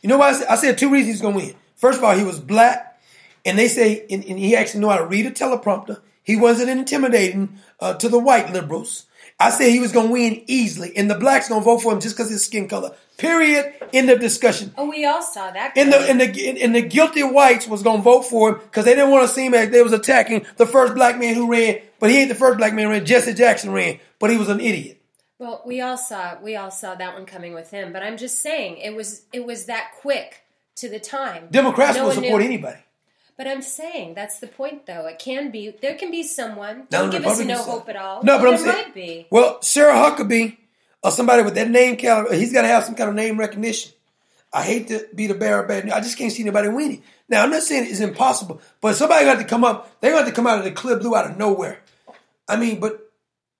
You 0.03 0.09
know 0.09 0.19
why? 0.19 0.31
I 0.31 0.33
said, 0.35 0.47
I 0.49 0.55
said 0.57 0.79
two 0.79 0.91
reasons 0.91 1.15
he's 1.15 1.21
going 1.23 1.39
to 1.39 1.45
win. 1.47 1.55
First 1.77 1.99
of 1.99 2.05
all, 2.05 2.17
he 2.17 2.25
was 2.25 2.39
black, 2.41 2.94
and 3.45 3.59
they 3.59 3.69
say, 3.69 4.07
and, 4.11 4.25
and 4.25 4.39
he 4.39 4.57
actually 4.57 4.81
knew 4.81 4.89
how 4.89 4.99
to 4.99 5.07
read 5.07 5.27
a 5.27 5.31
teleprompter. 5.31 6.01
He 6.23 6.37
wasn't 6.37 6.71
intimidating 6.71 7.59
uh, 7.81 7.95
to 7.95 8.09
the 8.09 8.19
white 8.19 8.53
liberals. 8.53 9.07
I 9.39 9.51
said 9.51 9.71
he 9.71 9.81
was 9.81 9.93
going 9.93 10.07
to 10.07 10.13
win 10.13 10.43
easily, 10.47 10.97
and 10.97 11.11
the 11.11 11.17
blacks 11.17 11.49
going 11.49 11.61
to 11.61 11.65
vote 11.65 11.79
for 11.83 11.93
him 11.93 12.01
just 12.01 12.17
because 12.17 12.31
his 12.31 12.45
skin 12.45 12.69
color. 12.69 12.95
Period. 13.17 13.73
End 13.93 14.11
of 14.11 14.21
discussion. 14.21 14.73
Oh, 14.77 14.89
we 14.89 15.05
all 15.05 15.23
saw 15.23 15.51
that. 15.51 15.73
And 15.77 15.93
the 15.93 15.99
coming. 15.99 16.11
and 16.11 16.21
the 16.21 16.63
and 16.63 16.75
the 16.75 16.83
guilty 16.83 17.23
whites 17.23 17.69
was 17.69 17.83
gonna 17.83 18.03
vote 18.03 18.23
for 18.23 18.49
him 18.51 18.59
because 18.65 18.85
they 18.85 18.95
didn't 18.95 19.11
want 19.11 19.29
to 19.29 19.33
seem 19.33 19.53
like 19.53 19.71
they 19.71 19.83
was 19.83 19.93
attacking 19.93 20.45
the 20.57 20.67
first 20.67 20.95
black 20.95 21.17
man 21.19 21.37
who 21.37 21.49
ran, 21.49 21.79
but 22.01 22.11
he 22.11 22.19
ain't 22.19 22.29
the 22.29 22.35
first 22.35 22.59
black 22.59 22.75
man 22.75 22.87
who 22.87 22.91
ran. 22.91 23.07
Jesse 23.07 23.33
Jackson 23.35 23.71
ran, 23.71 24.01
but 24.19 24.31
he 24.31 24.37
was 24.37 24.49
an 24.49 24.59
idiot. 24.59 25.01
Well, 25.39 25.63
we 25.65 25.81
all 25.81 25.97
saw 25.97 26.41
we 26.43 26.57
all 26.57 26.73
saw 26.73 26.97
that 26.97 27.15
one 27.15 27.25
coming 27.25 27.55
with 27.55 27.71
him, 27.71 27.93
but 27.93 28.03
I'm 28.03 28.17
just 28.17 28.41
saying 28.41 28.79
it 28.79 28.97
was 28.97 29.23
it 29.33 29.47
was 29.47 29.67
that 29.67 29.93
quick 30.01 30.43
to 30.77 30.89
the 30.89 30.99
time. 30.99 31.47
Democrats 31.53 31.97
No 31.97 32.07
will 32.07 32.13
support 32.13 32.41
knew. 32.41 32.47
anybody. 32.49 32.79
But 33.37 33.49
I'm 33.49 33.63
saying 33.63 34.15
that's 34.15 34.39
the 34.39 34.47
point, 34.47 34.87
though. 34.87 35.07
It 35.07 35.19
can 35.19 35.51
be 35.51 35.71
there 35.71 35.97
can 35.97 36.11
be 36.11 36.23
someone. 36.23 36.87
Don't 36.91 37.11
give 37.11 37.25
us 37.27 37.41
no 37.41 37.63
hope 37.63 37.89
at 37.89 37.97
all. 37.97 38.23
No, 38.23 38.39
but 38.39 38.45
Well, 38.45 38.53
I'm 38.55 38.65
there 38.65 38.73
saying, 38.75 38.85
might 38.87 38.95
be. 38.95 39.27
well, 39.31 39.61
Sarah 39.63 39.95
Huckabee 39.95 40.57
or 41.03 41.11
somebody 41.11 41.43
with 41.43 41.55
that 41.57 41.69
name 41.71 41.97
caliber, 41.97 42.35
he's 42.35 42.53
got 42.53 42.63
to 42.63 42.69
have 42.69 42.85
some 42.85 42.95
kind 42.95 43.09
of 43.11 43.17
name 43.17 43.39
recognition. 43.39 43.93
I 44.53 44.63
hate 44.63 44.87
to 44.89 45.07
be 45.13 45.27
the 45.27 45.35
bearer 45.35 45.63
of 45.63 45.69
bad 45.69 45.85
news. 45.85 45.93
I 45.95 46.01
just 46.01 46.17
can't 46.17 46.31
see 46.31 46.43
anybody 46.43 46.69
winning. 46.69 47.03
Now, 47.29 47.43
I'm 47.43 47.51
not 47.51 47.63
saying 47.65 47.91
it's 47.91 47.99
impossible, 47.99 48.61
but 48.81 48.95
somebody 48.95 49.25
got 49.25 49.39
to 49.39 49.45
come 49.45 49.65
up. 49.65 50.01
They 50.01 50.11
got 50.11 50.27
to 50.27 50.33
come 50.33 50.47
out 50.47 50.59
of 50.59 50.65
the 50.65 50.71
clear 50.71 50.97
blue 50.97 51.17
out 51.17 51.29
of 51.29 51.37
nowhere. 51.37 51.81
I 52.49 52.57
mean, 52.57 52.79
but 52.79 53.11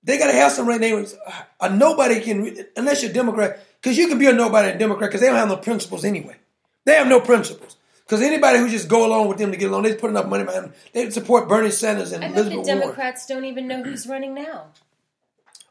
they 0.03 0.17
got 0.17 0.27
to 0.27 0.33
have 0.37 0.53
some 0.53 0.67
right 0.67 0.79
names. 0.79 1.13
A 1.59 1.69
nobody 1.69 2.21
can, 2.21 2.65
unless 2.77 3.03
you're 3.03 3.11
Democrat, 3.11 3.59
because 3.81 3.97
you 3.97 4.07
can 4.07 4.19
be 4.19 4.27
a 4.27 4.33
nobody 4.33 4.69
and 4.69 4.79
Democrat 4.79 5.09
because 5.09 5.19
they 5.19 5.27
don't 5.27 5.35
have 5.35 5.49
no 5.49 5.57
principles 5.57 6.05
anyway. 6.05 6.37
They 6.85 6.93
have 6.93 7.07
no 7.07 7.19
principles. 7.19 7.75
Because 8.05 8.21
anybody 8.21 8.59
who 8.59 8.69
just 8.69 8.87
go 8.87 9.05
along 9.05 9.29
with 9.29 9.39
them 9.39 9.51
to 9.51 9.57
get 9.57 9.69
along, 9.69 9.83
they 9.83 9.95
put 9.95 10.11
enough 10.11 10.27
money 10.27 10.43
behind 10.43 10.65
them. 10.65 10.73
They 10.93 11.09
support 11.09 11.49
Bernie 11.49 11.71
Sanders 11.71 12.11
and 12.11 12.23
I 12.23 12.27
the 12.27 12.33
Elizabeth 12.35 12.65
Warren. 12.65 12.79
Democrats 12.81 13.25
don't 13.25 13.45
even 13.45 13.67
know 13.67 13.83
who's 13.83 14.05
running 14.05 14.35
now. 14.35 14.67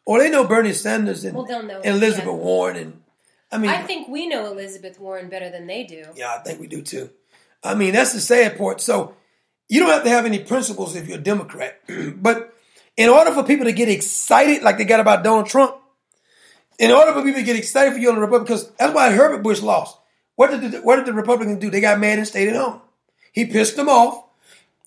Or 0.05 0.19
they 0.19 0.31
know 0.31 0.44
Bernie 0.47 0.73
Sanders 0.73 1.24
and, 1.24 1.36
Well, 1.36 1.47
know, 1.47 1.81
and 1.85 1.97
Elizabeth 1.97 2.27
yeah. 2.27 2.32
Warren. 2.32 2.77
And 2.77 3.02
I 3.52 3.59
mean, 3.59 3.70
I 3.70 3.82
think 3.82 4.09
we 4.09 4.27
know 4.27 4.47
Elizabeth 4.51 4.98
Warren 4.98 5.28
better 5.28 5.48
than 5.48 5.66
they 5.69 5.85
do. 5.85 6.05
yeah, 6.16 6.35
I 6.35 6.39
think 6.43 6.61
we 6.61 6.66
do 6.66 6.82
too. 6.82 7.11
I 7.62 7.74
mean, 7.74 7.93
that's 7.93 8.12
the 8.12 8.20
sad 8.20 8.59
part. 8.59 8.81
So 8.81 9.15
you 9.69 9.81
don't 9.81 9.90
have 9.90 10.02
to 10.02 10.11
have 10.11 10.27
any 10.27 10.40
principles 10.40 10.97
if 10.97 11.09
you're 11.09 11.19
a 11.19 11.23
Democrat. 11.23 11.81
but 12.16 12.52
in 12.97 13.09
order 13.09 13.31
for 13.32 13.44
people 13.44 13.66
to 13.66 13.73
get 13.73 13.89
excited 13.89 14.62
like 14.62 14.78
they 14.78 14.85
got 14.85 15.01
about 15.01 15.23
Donald 15.23 15.47
Trump, 15.47 15.77
in 16.78 16.90
order 16.90 17.12
for 17.12 17.23
people 17.23 17.40
to 17.40 17.47
get 17.47 17.56
excited 17.56 17.93
for 17.93 17.98
you 18.01 18.09
on 18.09 18.16
the 18.16 18.20
Republican, 18.20 18.56
because 18.56 18.73
that's 18.73 18.93
why 18.93 19.12
Herbert 19.12 19.43
Bush 19.43 19.62
lost. 19.62 19.97
What 20.36 20.51
did 20.51 20.73
the, 20.73 20.78
what 20.78 20.97
did 20.97 21.06
the 21.06 21.12
Republicans 21.12 21.61
do? 21.61 21.70
They 21.70 21.81
got 21.81 22.01
mad 22.01 22.19
and 22.19 22.27
stayed 22.27 22.48
at 22.48 22.56
home. 22.56 22.81
He 23.32 23.47
pissed 23.47 23.77
them 23.77 23.89
off. 23.89 24.24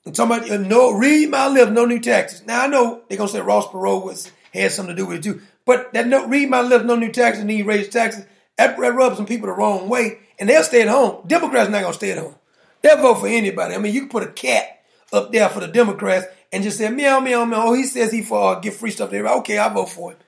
And 0.06 0.16
somebody 0.16 0.58
no 0.58 0.92
read 0.92 1.30
my 1.30 1.48
lips, 1.48 1.72
no 1.72 1.86
new 1.86 2.00
taxes. 2.00 2.46
Now 2.46 2.64
I 2.64 2.68
know 2.68 3.02
they're 3.08 3.18
gonna 3.18 3.30
say 3.30 3.42
Ross 3.42 3.68
Perot 3.68 4.06
was 4.06 4.32
had 4.54 4.72
something 4.72 4.96
to 4.96 5.02
do 5.02 5.06
with 5.06 5.18
it 5.18 5.24
too, 5.24 5.42
but 5.66 5.92
that 5.94 6.08
no 6.08 6.26
read 6.26 6.50
my 6.50 6.62
lips, 6.62 6.86
no 6.86 6.96
new 6.96 7.12
taxes, 7.12 7.42
and 7.42 7.50
then 7.50 7.58
you 7.58 7.66
raise 7.66 7.90
taxes. 7.90 8.26
That, 8.58 8.80
rubs 8.80 9.18
some 9.18 9.26
people 9.26 9.48
the 9.48 9.54
wrong 9.54 9.90
way, 9.90 10.20
and 10.40 10.50
they'll 10.50 10.64
stay 10.64 10.82
at 10.82 10.88
home. 10.88 11.28
Democrats 11.28 11.70
not 11.70 11.82
gonna 11.82 11.94
stay 11.94 12.12
at 12.12 12.18
home. 12.18 12.36
They'll 12.82 12.98
vote 12.98 13.20
for 13.20 13.28
anybody. 13.28 13.76
I 13.76 13.78
mean, 13.78 13.94
you 13.94 14.02
can 14.02 14.10
put 14.10 14.24
a 14.24 14.32
cat 14.32 14.82
up 15.12 15.32
there 15.32 15.50
for 15.50 15.60
the 15.60 15.68
Democrats 15.68 16.26
and 16.52 16.64
just 16.64 16.78
say 16.78 16.90
meow 16.90 17.20
meow 17.20 17.46
meow. 17.46 17.68
Oh, 17.68 17.74
he 17.74 17.84
says 17.84 18.12
he 18.12 18.22
for 18.22 18.56
uh, 18.56 18.72
free 18.72 18.92
stuff 18.92 19.10
to. 19.10 19.28
Okay, 19.40 19.58
I 19.58 19.72
vote 19.74 19.90
for 19.90 20.14
it. 20.14 20.22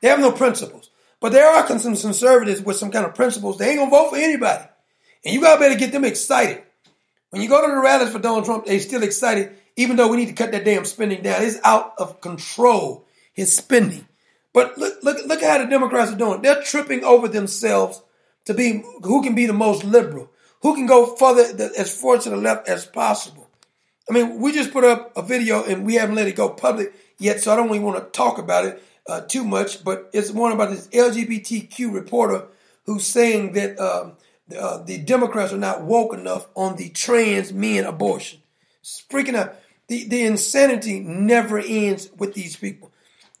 They 0.00 0.08
have 0.08 0.20
no 0.20 0.32
principles, 0.32 0.90
but 1.24 1.32
there 1.32 1.48
are 1.48 1.66
some 1.78 1.96
conservatives 1.96 2.60
with 2.60 2.76
some 2.76 2.90
kind 2.90 3.06
of 3.06 3.14
principles. 3.14 3.56
They 3.56 3.70
ain't 3.70 3.78
gonna 3.78 3.90
vote 3.90 4.10
for 4.10 4.18
anybody, 4.18 4.62
and 5.24 5.34
you 5.34 5.40
gotta 5.40 5.58
better 5.58 5.74
get 5.74 5.90
them 5.90 6.04
excited. 6.04 6.62
When 7.30 7.40
you 7.40 7.48
go 7.48 7.66
to 7.66 7.74
the 7.74 7.80
rallies 7.80 8.12
for 8.12 8.18
Donald 8.18 8.44
Trump, 8.44 8.66
they 8.66 8.78
still 8.78 9.02
excited, 9.02 9.56
even 9.74 9.96
though 9.96 10.08
we 10.08 10.18
need 10.18 10.26
to 10.26 10.34
cut 10.34 10.52
that 10.52 10.66
damn 10.66 10.84
spending 10.84 11.22
down. 11.22 11.42
It's 11.42 11.58
out 11.64 11.94
of 11.96 12.20
control, 12.20 13.06
his 13.32 13.56
spending. 13.56 14.06
But 14.52 14.76
look, 14.76 15.02
look, 15.02 15.16
look 15.24 15.42
at 15.42 15.50
how 15.50 15.64
the 15.64 15.70
Democrats 15.70 16.12
are 16.12 16.16
doing. 16.16 16.42
They're 16.42 16.62
tripping 16.62 17.04
over 17.04 17.26
themselves 17.26 18.02
to 18.44 18.52
be 18.52 18.84
who 19.00 19.22
can 19.22 19.34
be 19.34 19.46
the 19.46 19.54
most 19.54 19.82
liberal, 19.82 20.30
who 20.60 20.74
can 20.74 20.84
go 20.84 21.16
further 21.16 21.70
as 21.78 21.98
far 21.98 22.18
to 22.18 22.28
the 22.28 22.36
left 22.36 22.68
as 22.68 22.84
possible. 22.84 23.48
I 24.10 24.12
mean, 24.12 24.42
we 24.42 24.52
just 24.52 24.74
put 24.74 24.84
up 24.84 25.16
a 25.16 25.22
video 25.22 25.64
and 25.64 25.86
we 25.86 25.94
haven't 25.94 26.16
let 26.16 26.28
it 26.28 26.36
go 26.36 26.50
public 26.50 26.92
yet, 27.16 27.40
so 27.40 27.50
I 27.50 27.56
don't 27.56 27.70
even 27.70 27.82
want 27.82 28.04
to 28.04 28.10
talk 28.10 28.36
about 28.36 28.66
it 28.66 28.82
uh, 29.08 29.20
too 29.22 29.44
much. 29.44 29.84
But 29.84 30.10
it's 30.12 30.30
one 30.30 30.52
about 30.52 30.70
this 30.70 30.88
LGBTQ 30.88 31.92
reporter 31.92 32.46
who's 32.84 33.06
saying 33.06 33.52
that 33.52 33.78
um, 33.78 34.16
the, 34.48 34.60
uh, 34.60 34.84
the 34.84 34.98
Democrats 34.98 35.52
are 35.52 35.58
not 35.58 35.82
woke 35.82 36.14
enough 36.14 36.46
on 36.54 36.76
the 36.76 36.90
trans 36.90 37.52
men 37.52 37.84
abortion. 37.84 38.40
Freaking 38.82 39.34
out. 39.34 39.56
The, 39.86 40.04
the 40.08 40.24
insanity 40.24 41.00
never 41.00 41.58
ends 41.58 42.10
with 42.16 42.34
these 42.34 42.56
people. 42.56 42.90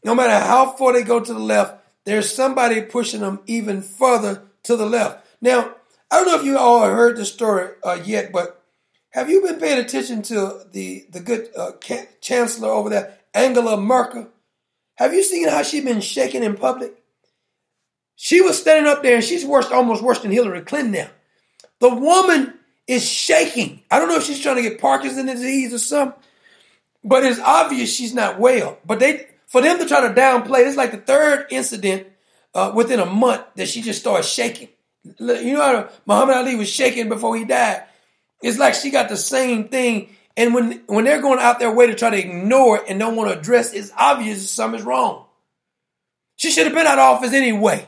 No 0.02 0.14
matter 0.14 0.44
how 0.44 0.72
far 0.72 0.92
they 0.92 1.02
go 1.02 1.20
to 1.20 1.32
the 1.32 1.38
left, 1.38 1.76
there's 2.04 2.34
somebody 2.34 2.82
pushing 2.82 3.20
them 3.20 3.40
even 3.46 3.80
further 3.80 4.42
to 4.64 4.76
the 4.76 4.84
left. 4.84 5.26
Now, 5.40 5.74
I 6.10 6.16
don't 6.16 6.26
know 6.26 6.38
if 6.38 6.44
you 6.44 6.58
all 6.58 6.84
heard 6.84 7.16
the 7.16 7.24
story 7.24 7.70
uh, 7.82 7.98
yet, 8.04 8.30
but 8.30 8.62
have 9.10 9.30
you 9.30 9.40
been 9.40 9.58
paying 9.58 9.78
attention 9.78 10.22
to 10.22 10.64
the 10.72 11.06
the 11.10 11.20
good 11.20 11.48
uh, 11.56 11.72
chancellor 12.20 12.68
over 12.68 12.90
there, 12.90 13.18
Angela 13.32 13.80
Merkel? 13.80 14.28
Have 14.96 15.12
you 15.12 15.22
seen 15.22 15.48
how 15.48 15.62
she's 15.62 15.84
been 15.84 16.00
shaking 16.00 16.42
in 16.42 16.56
public? 16.56 16.94
She 18.16 18.40
was 18.40 18.60
standing 18.60 18.90
up 18.90 19.02
there 19.02 19.16
and 19.16 19.24
she's 19.24 19.44
worse, 19.44 19.70
almost 19.70 20.02
worse 20.02 20.20
than 20.20 20.30
Hillary 20.30 20.62
Clinton 20.62 20.92
now. 20.92 21.08
The 21.80 21.94
woman 21.94 22.54
is 22.86 23.08
shaking. 23.08 23.82
I 23.90 23.98
don't 23.98 24.08
know 24.08 24.16
if 24.16 24.24
she's 24.24 24.40
trying 24.40 24.56
to 24.56 24.62
get 24.62 24.80
Parkinson's 24.80 25.30
disease 25.30 25.74
or 25.74 25.78
something, 25.78 26.20
but 27.02 27.24
it's 27.24 27.40
obvious 27.40 27.94
she's 27.94 28.14
not 28.14 28.38
well. 28.38 28.78
But 28.86 29.00
they, 29.00 29.26
for 29.46 29.60
them 29.60 29.78
to 29.78 29.86
try 29.86 30.06
to 30.06 30.14
downplay, 30.14 30.66
it's 30.66 30.76
like 30.76 30.92
the 30.92 30.98
third 30.98 31.46
incident 31.50 32.06
uh, 32.54 32.72
within 32.74 33.00
a 33.00 33.06
month 33.06 33.42
that 33.56 33.68
she 33.68 33.82
just 33.82 34.00
started 34.00 34.24
shaking. 34.24 34.68
You 35.18 35.54
know 35.54 35.62
how 35.62 35.88
Muhammad 36.06 36.36
Ali 36.36 36.54
was 36.54 36.70
shaking 36.70 37.08
before 37.08 37.36
he 37.36 37.44
died. 37.44 37.82
It's 38.42 38.58
like 38.58 38.74
she 38.74 38.90
got 38.90 39.08
the 39.08 39.16
same 39.16 39.68
thing. 39.68 40.14
And 40.36 40.54
when 40.54 40.82
when 40.86 41.04
they're 41.04 41.22
going 41.22 41.38
out 41.38 41.58
their 41.58 41.72
way 41.72 41.86
to 41.86 41.94
try 41.94 42.10
to 42.10 42.18
ignore 42.18 42.78
it 42.78 42.84
and 42.88 42.98
don't 42.98 43.16
want 43.16 43.30
to 43.30 43.38
address, 43.38 43.72
it, 43.72 43.78
it's 43.78 43.92
obvious 43.96 44.50
something's 44.50 44.84
wrong. 44.84 45.26
She 46.36 46.50
should 46.50 46.66
have 46.66 46.74
been 46.74 46.86
out 46.86 46.98
of 46.98 47.16
office 47.16 47.32
anyway. 47.32 47.86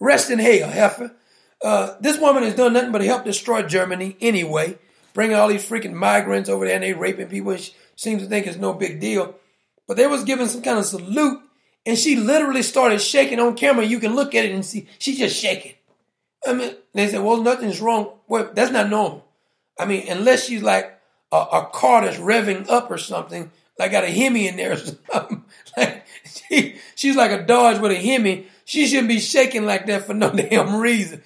Rest 0.00 0.30
in 0.30 0.38
hell, 0.38 0.70
heifer. 0.70 1.14
Uh, 1.62 1.94
this 2.00 2.18
woman 2.18 2.42
has 2.42 2.54
done 2.54 2.72
nothing 2.72 2.92
but 2.92 3.02
help 3.02 3.24
destroy 3.24 3.62
Germany 3.62 4.16
anyway, 4.20 4.78
bringing 5.12 5.36
all 5.36 5.48
these 5.48 5.68
freaking 5.68 5.92
migrants 5.92 6.48
over 6.48 6.66
there 6.66 6.74
and 6.74 6.84
they 6.84 6.92
raping 6.92 7.28
people. 7.28 7.52
And 7.52 7.60
she 7.60 7.72
seems 7.96 8.22
to 8.22 8.28
think 8.28 8.46
it's 8.46 8.56
no 8.56 8.72
big 8.72 9.00
deal. 9.00 9.34
But 9.86 9.96
they 9.96 10.06
was 10.06 10.24
giving 10.24 10.46
some 10.46 10.62
kind 10.62 10.78
of 10.78 10.86
salute, 10.86 11.40
and 11.84 11.98
she 11.98 12.16
literally 12.16 12.62
started 12.62 13.00
shaking 13.02 13.38
on 13.40 13.56
camera. 13.56 13.84
You 13.84 13.98
can 13.98 14.14
look 14.14 14.34
at 14.34 14.46
it 14.46 14.52
and 14.52 14.64
see 14.64 14.88
she's 14.98 15.18
just 15.18 15.40
shaking. 15.40 15.74
I 16.46 16.54
mean, 16.54 16.74
they 16.94 17.08
said, 17.08 17.22
well, 17.22 17.42
nothing's 17.42 17.80
wrong. 17.80 18.12
Well, 18.26 18.50
that's 18.54 18.72
not 18.72 18.88
normal. 18.88 19.26
I 19.78 19.84
mean, 19.86 20.06
unless 20.08 20.46
she's 20.46 20.62
like 20.62 20.93
a, 21.34 21.58
a 21.58 21.66
car 21.72 22.02
that's 22.02 22.18
revving 22.18 22.68
up 22.68 22.90
or 22.90 22.98
something, 22.98 23.50
I 23.80 23.88
got 23.88 24.04
a 24.04 24.10
Hemi 24.10 24.46
in 24.46 24.56
there 24.56 24.76
like 25.76 26.06
she, 26.24 26.76
she's 26.94 27.16
like 27.16 27.32
a 27.32 27.44
Dodge 27.44 27.80
with 27.80 27.92
a 27.92 27.96
Hemi. 27.96 28.46
She 28.64 28.86
shouldn't 28.86 29.08
be 29.08 29.20
shaking 29.20 29.66
like 29.66 29.86
that 29.86 30.06
for 30.06 30.14
no 30.14 30.30
damn 30.34 30.76
reason. 30.76 31.22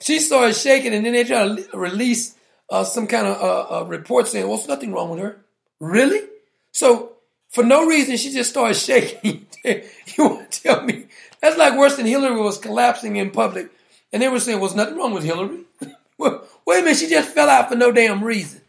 She 0.00 0.18
started 0.18 0.54
shaking, 0.54 0.92
and 0.92 1.06
then 1.06 1.12
they 1.12 1.24
try 1.24 1.46
to 1.46 1.68
release 1.72 2.34
uh, 2.68 2.84
some 2.84 3.06
kind 3.06 3.26
of 3.26 3.40
uh, 3.40 3.80
uh, 3.80 3.84
report 3.84 4.26
saying, 4.26 4.46
"Well, 4.48 4.56
there's 4.56 4.68
nothing 4.68 4.92
wrong 4.92 5.10
with 5.10 5.20
her." 5.20 5.44
Really? 5.80 6.20
So 6.72 7.12
for 7.48 7.62
no 7.62 7.86
reason, 7.86 8.16
she 8.16 8.32
just 8.32 8.50
started 8.50 8.74
shaking. 8.76 9.46
you 9.64 9.84
want 10.18 10.50
to 10.50 10.62
tell 10.62 10.82
me 10.82 11.06
that's 11.40 11.56
like 11.56 11.78
worse 11.78 11.96
than 11.96 12.06
Hillary 12.06 12.38
was 12.40 12.58
collapsing 12.58 13.16
in 13.16 13.30
public, 13.30 13.70
and 14.12 14.20
they 14.20 14.28
were 14.28 14.40
saying, 14.40 14.60
"Was 14.60 14.74
nothing 14.74 14.96
wrong 14.96 15.14
with 15.14 15.24
Hillary?" 15.24 15.60
well, 16.18 16.44
wait 16.66 16.80
a 16.80 16.82
minute, 16.82 16.98
she 16.98 17.08
just 17.08 17.30
fell 17.30 17.48
out 17.48 17.68
for 17.68 17.76
no 17.76 17.92
damn 17.92 18.22
reason. 18.24 18.60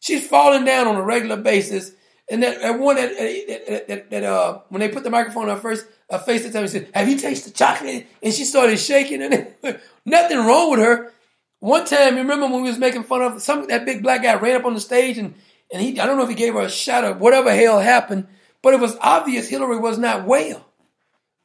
She's 0.00 0.26
falling 0.26 0.64
down 0.64 0.88
on 0.88 0.96
a 0.96 1.02
regular 1.02 1.36
basis, 1.36 1.92
and 2.30 2.42
that, 2.42 2.60
that 2.60 2.78
one 2.78 2.96
that, 2.96 3.16
that, 3.16 3.88
that, 3.88 4.10
that 4.10 4.22
uh, 4.24 4.60
when 4.68 4.80
they 4.80 4.88
put 4.88 5.04
the 5.04 5.10
microphone 5.10 5.48
on 5.48 5.60
first, 5.60 5.86
I 6.10 6.18
FaceTime 6.18 6.54
and 6.54 6.70
said, 6.70 6.88
"Have 6.94 7.08
you 7.08 7.18
tasted 7.18 7.54
chocolate?" 7.54 8.06
And 8.22 8.34
she 8.34 8.44
started 8.44 8.78
shaking, 8.78 9.22
and 9.22 9.54
nothing 10.04 10.38
wrong 10.38 10.70
with 10.70 10.80
her. 10.80 11.12
One 11.60 11.84
time, 11.84 12.14
you 12.14 12.22
remember 12.22 12.46
when 12.46 12.62
we 12.62 12.70
was 12.70 12.78
making 12.78 13.04
fun 13.04 13.22
of 13.22 13.42
some 13.42 13.68
that 13.68 13.84
big 13.84 14.02
black 14.02 14.22
guy 14.22 14.34
ran 14.34 14.56
up 14.56 14.64
on 14.64 14.74
the 14.74 14.80
stage 14.80 15.18
and 15.18 15.34
and 15.72 15.82
he 15.82 16.00
I 16.00 16.06
don't 16.06 16.16
know 16.16 16.24
if 16.24 16.30
he 16.30 16.34
gave 16.34 16.54
her 16.54 16.62
a 16.62 16.70
shot 16.70 17.04
or 17.04 17.12
whatever 17.14 17.54
hell 17.54 17.78
happened, 17.78 18.26
but 18.62 18.74
it 18.74 18.80
was 18.80 18.96
obvious 19.00 19.48
Hillary 19.48 19.78
was 19.78 19.98
not 19.98 20.26
well. 20.26 20.66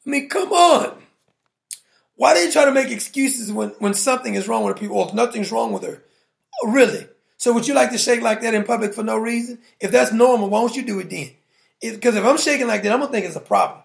I 0.06 0.10
mean, 0.10 0.30
come 0.30 0.52
on. 0.52 0.98
Why 2.15 2.34
do 2.34 2.40
you 2.40 2.52
try 2.52 2.65
to 2.65 2.72
make 2.72 2.91
excuses 2.91 3.52
when, 3.52 3.69
when 3.80 3.94
something 3.94 4.36
is 4.36 4.48
wrong 4.48 4.64
with 4.64 4.80
people? 4.80 4.98
Or 4.98 5.14
nothing's 5.14 5.52
wrong 5.52 5.73
with 5.73 5.84
her. 5.84 6.02
Oh, 6.64 6.72
really? 6.72 7.07
So 7.38 7.53
would 7.53 7.68
you 7.68 7.74
like 7.74 7.91
to 7.91 7.98
shake 7.98 8.22
like 8.22 8.41
that 8.41 8.53
in 8.53 8.64
public 8.64 8.94
for 8.94 9.03
no 9.03 9.18
reason? 9.18 9.60
If 9.80 9.91
that's 9.91 10.12
normal, 10.12 10.49
why 10.49 10.62
don't 10.62 10.76
you 10.76 10.84
do 10.84 10.99
it 10.99 11.10
then? 11.10 11.32
Because 11.82 12.16
if 12.16 12.24
I'm 12.24 12.38
shaking 12.38 12.68
like 12.68 12.84
that, 12.84 12.91
I'm 12.91 12.99
gonna 12.99 13.12
think 13.12 13.26
it's 13.26 13.36
a 13.36 13.41
problem. 13.41 13.82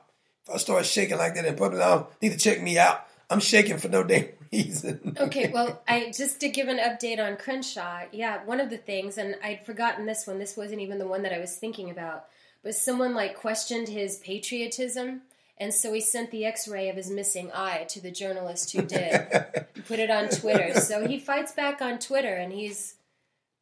If 0.46 0.54
I 0.54 0.56
start 0.58 0.86
shaking 0.86 1.18
like 1.18 1.34
that 1.34 1.44
in 1.44 1.56
public, 1.56 1.82
I 1.82 2.04
need 2.22 2.32
to 2.32 2.38
check 2.38 2.62
me 2.62 2.78
out. 2.78 3.06
I'm 3.28 3.40
shaking 3.40 3.78
for 3.78 3.88
no 3.88 4.02
damn 4.02 4.26
reason. 4.52 5.16
okay, 5.20 5.50
well, 5.52 5.80
I 5.86 6.12
just 6.16 6.40
to 6.40 6.48
give 6.48 6.68
an 6.68 6.78
update 6.78 7.24
on 7.24 7.36
Crenshaw. 7.36 8.02
Yeah, 8.12 8.44
one 8.44 8.60
of 8.60 8.70
the 8.70 8.76
things, 8.76 9.18
and 9.18 9.36
I'd 9.42 9.64
forgotten 9.64 10.06
this 10.06 10.26
one. 10.26 10.38
This 10.38 10.56
wasn't 10.56 10.80
even 10.80 10.98
the 10.98 11.06
one 11.06 11.22
that 11.22 11.32
I 11.32 11.38
was 11.38 11.56
thinking 11.56 11.90
about. 11.90 12.26
But 12.62 12.74
someone 12.74 13.14
like 13.14 13.36
questioned 13.36 13.88
his 13.88 14.18
patriotism, 14.18 15.22
and 15.58 15.72
so 15.72 15.92
he 15.92 16.00
sent 16.00 16.30
the 16.30 16.44
X-ray 16.44 16.88
of 16.88 16.96
his 16.96 17.10
missing 17.10 17.50
eye 17.54 17.84
to 17.90 18.00
the 18.00 18.10
journalist 18.10 18.72
who 18.72 18.82
did. 18.82 19.28
Put 19.86 19.98
it 19.98 20.10
on 20.10 20.28
Twitter. 20.28 20.78
So 20.80 21.06
he 21.06 21.18
fights 21.18 21.52
back 21.52 21.80
on 21.80 21.98
Twitter, 21.98 22.34
and 22.34 22.52
he's, 22.52 22.94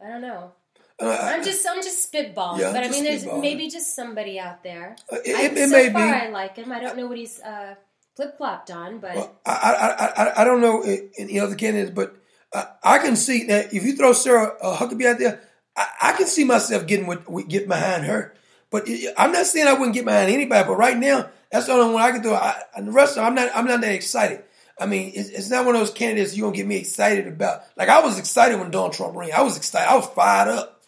I 0.04 0.08
don't 0.08 0.22
know. 0.22 0.52
Uh, 1.00 1.16
I'm 1.22 1.44
just 1.44 1.66
I'm 1.68 1.82
just 1.82 2.12
spitballing, 2.12 2.58
Yeah, 2.58 2.72
but 2.72 2.82
I 2.82 2.88
mean, 2.88 3.04
there's 3.04 3.24
maybe 3.24 3.68
just 3.70 3.94
somebody 3.94 4.38
out 4.40 4.62
there. 4.64 4.96
Uh, 5.12 5.16
it- 5.24 5.36
I, 5.36 5.42
it- 5.44 5.68
so 5.68 5.76
may 5.76 5.92
far, 5.92 6.02
be. 6.06 6.26
I 6.26 6.28
like 6.30 6.56
him. 6.56 6.72
I 6.72 6.80
don't 6.80 6.96
know 6.96 7.06
what 7.06 7.18
he's 7.18 7.40
uh, 7.40 7.74
flip 8.16 8.36
flopped 8.36 8.70
on, 8.70 8.98
but 8.98 9.16
I, 9.46 9.52
I, 9.52 10.22
I, 10.24 10.40
I 10.42 10.44
don't 10.44 10.60
know 10.60 10.82
any 11.16 11.38
other 11.38 11.54
candidates, 11.54 11.92
but 11.94 12.16
uh, 12.52 12.64
I 12.82 12.98
can 12.98 13.14
see 13.14 13.44
that 13.44 13.72
if 13.72 13.84
you 13.84 13.94
throw 13.96 14.12
Sarah 14.12 14.54
uh, 14.60 14.76
Huckabee 14.76 15.06
out 15.06 15.18
there, 15.20 15.40
I, 15.76 15.86
I 16.02 16.12
can 16.12 16.26
see 16.26 16.44
myself 16.44 16.86
getting 16.88 17.06
with, 17.06 17.24
getting 17.48 17.68
behind 17.68 18.04
her. 18.06 18.34
But 18.70 18.88
it, 18.88 19.14
I'm 19.16 19.30
not 19.32 19.46
saying 19.46 19.68
I 19.68 19.74
wouldn't 19.74 19.94
get 19.94 20.04
behind 20.04 20.32
anybody. 20.32 20.66
But 20.66 20.76
right 20.78 20.96
now, 20.98 21.30
that's 21.52 21.66
the 21.66 21.72
only 21.72 21.94
one 21.94 22.02
I 22.02 22.10
can 22.10 22.22
do. 22.22 22.34
I, 22.34 22.60
and 22.76 22.88
the 22.88 22.92
rest 22.92 23.12
of 23.12 23.16
them, 23.16 23.26
I'm 23.26 23.34
not. 23.34 23.50
I'm 23.54 23.66
not 23.66 23.80
that 23.82 23.94
excited. 23.94 24.42
I 24.80 24.86
mean, 24.86 25.12
it's, 25.14 25.28
it's 25.30 25.50
not 25.50 25.66
one 25.66 25.74
of 25.74 25.80
those 25.80 25.92
candidates 25.92 26.36
you're 26.36 26.46
gonna 26.46 26.56
get 26.56 26.66
me 26.66 26.76
excited 26.76 27.26
about. 27.26 27.62
Like 27.76 27.88
I 27.88 28.00
was 28.02 28.18
excited 28.18 28.59
when 28.59 28.70
Donald 28.70 28.92
Trump 28.92 29.16
ran. 29.16 29.32
I 29.32 29.42
was 29.42 29.56
excited. 29.56 29.90
I 29.90 29.96
was 29.96 30.06
fired 30.06 30.48
up. 30.48 30.82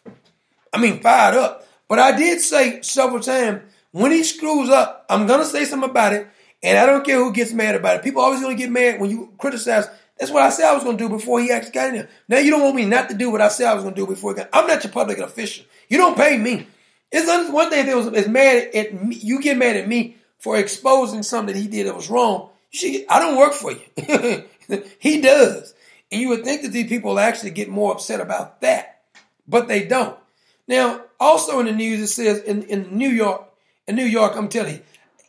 I 0.73 0.81
mean, 0.81 1.01
fired 1.01 1.37
up. 1.37 1.67
But 1.89 1.99
I 1.99 2.17
did 2.17 2.41
say 2.41 2.83
several 2.83 3.21
times 3.21 3.63
when 3.91 4.13
he 4.13 4.23
screws 4.23 4.71
up, 4.71 5.07
I'm 5.09 5.27
gonna 5.27 5.45
say 5.45 5.65
something 5.65 5.91
about 5.91 6.13
it, 6.13 6.29
and 6.63 6.79
I 6.79 6.87
don't 6.87 7.05
care 7.05 7.19
who 7.19 7.33
gets 7.33 7.53
mad 7.53 7.75
about 7.75 7.97
it. 7.97 8.05
People 8.05 8.23
always 8.23 8.41
gonna 8.41 8.55
get 8.55 8.71
mad 8.71 9.01
when 9.01 9.11
you 9.11 9.33
criticize. 9.39 9.89
That's 10.19 10.31
what 10.31 10.43
I 10.43 10.51
said 10.51 10.69
I 10.69 10.75
was 10.75 10.85
gonna 10.85 10.99
do 10.99 11.09
before 11.09 11.41
he 11.41 11.51
actually 11.51 11.73
got 11.73 11.89
in 11.89 11.95
there. 11.95 12.09
Now 12.29 12.39
you 12.39 12.51
don't 12.51 12.63
want 12.63 12.77
me 12.77 12.85
not 12.85 13.09
to 13.09 13.17
do 13.17 13.31
what 13.31 13.41
I 13.41 13.49
said 13.49 13.67
I 13.67 13.75
was 13.75 13.83
gonna 13.83 13.97
do 13.97 14.07
before 14.07 14.35
got. 14.35 14.51
I'm 14.53 14.67
not 14.67 14.85
your 14.85 14.93
public 14.93 15.19
official. 15.19 15.65
You 15.89 15.99
don't 15.99 16.17
pay 16.17 16.39
me. 16.39 16.67
It's 17.11 17.51
one 17.51 17.71
thing 17.71 17.81
if 17.81 17.89
it 17.89 17.97
was 17.97 18.07
is 18.09 18.29
mad 18.29 18.69
at 18.73 19.03
me, 19.03 19.17
you 19.17 19.41
get 19.41 19.57
mad 19.57 19.77
at 19.77 19.89
me 19.89 20.17
for 20.39 20.57
exposing 20.57 21.25
something 21.25 21.55
that 21.55 21.61
he 21.61 21.67
did 21.67 21.87
that 21.87 21.97
was 21.97 22.09
wrong. 22.09 22.50
Get, 22.73 23.07
I 23.11 23.19
don't 23.19 23.37
work 23.37 23.53
for 23.53 23.73
you. 23.73 24.45
he 24.99 25.21
does, 25.21 25.75
and 26.11 26.21
you 26.21 26.29
would 26.29 26.45
think 26.45 26.63
that 26.63 26.73
these 26.73 26.89
people 26.89 27.19
actually 27.19 27.51
get 27.51 27.69
more 27.69 27.93
upset 27.93 28.21
about 28.21 28.61
that, 28.61 29.03
but 29.47 29.69
they 29.69 29.87
don't. 29.87 30.17
Now, 30.69 31.03
also 31.19 31.59
in 31.61 31.67
the 31.67 31.73
news, 31.73 32.01
it 32.01 32.09
says 32.09 32.43
in, 32.43 32.63
in 32.63 32.97
New 32.97 33.11
York, 33.11 33.53
in 33.89 33.97
New 33.97 34.05
York, 34.05 34.37
I'm 34.37 34.49
telling 34.49 34.77
you, 34.77 34.83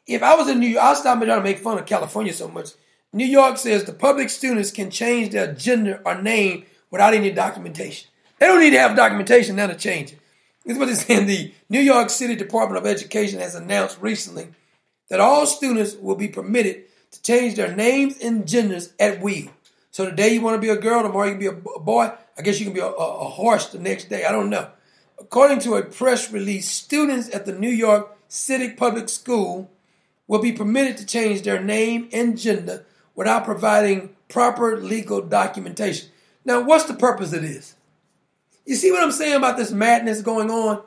if 0.08 0.24
I 0.24 0.36
was 0.36 0.50
in 0.50 0.60
New 0.60 0.68
York, 0.68 0.84
I'll 0.84 0.96
stop 0.96 1.18
and 1.18 1.26
try 1.26 1.36
to 1.36 1.42
make 1.42 1.60
fun 1.60 1.78
of 1.78 1.86
California 1.86 2.34
so 2.34 2.48
much. 2.48 2.70
New 3.14 3.26
York 3.26 3.58
says 3.58 3.84
the 3.84 3.94
public 3.94 4.30
students 4.30 4.72
can 4.72 4.90
change 4.90 5.32
their 5.32 5.54
gender 5.54 6.02
or 6.06 6.22
name 6.22 6.66
without 6.90 7.14
any 7.14 7.32
documentation. 7.32 8.10
They 8.40 8.48
don't 8.48 8.60
need 8.60 8.72
to 8.72 8.80
have 8.80 8.96
documentation 8.96 9.56
now 9.56 9.68
to 9.68 9.76
change 9.76 10.14
it. 10.14 10.20
This 10.66 10.76
is 10.76 10.80
what 10.80 10.90
it's 10.90 11.06
saying. 11.06 11.28
The 11.28 11.54
New 11.70 11.80
York 11.80 12.10
City 12.10 12.36
Department 12.36 12.78
of 12.78 12.90
Education 12.90 13.40
has 13.40 13.56
announced 13.56 13.98
recently 14.00 14.50
that 15.10 15.20
all 15.20 15.46
students 15.46 15.96
will 15.96 16.16
be 16.16 16.28
permitted 16.28 16.84
to 17.12 17.22
change 17.22 17.56
their 17.56 17.76
names 17.76 18.18
and 18.20 18.48
genders 18.48 18.94
at 19.00 19.22
will. 19.22 19.50
So 19.92 20.10
today 20.10 20.34
you 20.34 20.42
want 20.42 20.56
to 20.56 20.62
be 20.62 20.70
a 20.70 20.78
girl, 20.78 21.04
tomorrow 21.04 21.26
you 21.26 21.32
can 21.32 21.40
be 21.40 21.48
a 21.48 21.80
boy. 21.80 22.12
I 22.38 22.42
guess 22.42 22.60
you 22.60 22.66
can 22.66 22.74
be 22.74 22.80
a, 22.80 22.88
a, 22.88 23.26
a 23.26 23.30
horse 23.30 23.68
the 23.68 23.80
next 23.80 24.10
day. 24.10 24.26
I 24.26 24.32
don't 24.32 24.50
know. 24.50 24.70
According 25.20 25.60
to 25.60 25.76
a 25.76 25.84
press 25.84 26.32
release, 26.32 26.70
students 26.70 27.34
at 27.36 27.46
the 27.46 27.52
New 27.52 27.70
York 27.70 28.18
City 28.28 28.70
Public 28.70 29.10
School 29.10 29.70
will 30.28 30.42
be 30.42 30.54
permitted 30.54 30.98
to 30.98 31.06
change 31.06 31.42
their 31.42 31.62
name 31.62 32.08
and 32.14 32.40
gender 32.40 32.86
without 33.16 33.44
providing 33.44 34.16
proper 34.30 34.80
legal 34.80 35.22
documentation. 35.22 36.10
Now, 36.46 36.62
what's 36.62 36.86
the 36.86 36.94
purpose 36.94 37.34
of 37.34 37.42
this? 37.42 37.76
You 38.66 38.76
see 38.76 38.92
what 38.92 39.04
I'm 39.04 39.12
saying 39.12 39.36
about 39.36 39.58
this 39.58 39.72
madness 39.72 40.22
going 40.22 40.50
on? 40.50 40.82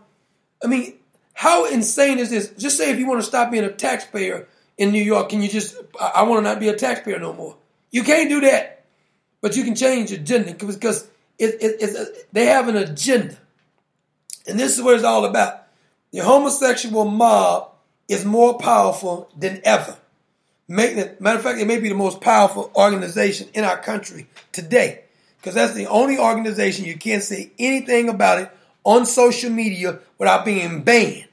I 0.62 0.66
mean, 0.66 0.94
how 1.34 1.66
insane 1.66 2.18
is 2.18 2.30
this? 2.30 2.50
Just 2.56 2.78
say 2.78 2.90
if 2.90 2.98
you 2.98 3.06
want 3.06 3.20
to 3.20 3.26
stop 3.26 3.50
being 3.50 3.64
a 3.64 3.70
taxpayer 3.70 4.48
in 4.76 4.92
New 4.92 5.02
York, 5.02 5.28
can 5.28 5.42
you 5.42 5.48
just, 5.48 5.76
I, 6.00 6.12
I 6.16 6.22
want 6.22 6.44
to 6.44 6.50
not 6.50 6.60
be 6.60 6.68
a 6.68 6.76
taxpayer 6.76 7.18
no 7.18 7.32
more? 7.32 7.56
You 7.90 8.02
can't 8.02 8.28
do 8.28 8.40
that. 8.42 8.84
But 9.40 9.56
you 9.56 9.64
can 9.64 9.74
change 9.74 10.10
your 10.10 10.20
gender 10.20 10.54
because 10.54 11.06
it, 11.38 11.56
it, 11.60 11.76
it's 11.80 11.94
a, 11.94 12.06
they 12.32 12.46
have 12.46 12.68
an 12.68 12.76
agenda. 12.76 13.36
And 14.46 14.58
this 14.58 14.76
is 14.76 14.82
what 14.82 14.94
it's 14.94 15.04
all 15.04 15.24
about. 15.24 15.66
The 16.12 16.20
homosexual 16.20 17.04
mob 17.04 17.72
is 18.08 18.24
more 18.24 18.56
powerful 18.58 19.28
than 19.36 19.60
ever. 19.64 19.96
Matter 20.66 21.16
of 21.20 21.42
fact, 21.42 21.58
it 21.58 21.66
may 21.66 21.78
be 21.78 21.90
the 21.90 21.94
most 21.94 22.20
powerful 22.20 22.70
organization 22.74 23.48
in 23.52 23.64
our 23.64 23.76
country 23.76 24.28
today. 24.52 25.04
Because 25.36 25.54
that's 25.54 25.74
the 25.74 25.88
only 25.88 26.18
organization 26.18 26.86
you 26.86 26.96
can't 26.96 27.22
say 27.22 27.52
anything 27.58 28.08
about 28.08 28.40
it 28.40 28.50
on 28.82 29.04
social 29.04 29.50
media 29.50 29.98
without 30.16 30.46
being 30.46 30.82
banned. 30.82 31.26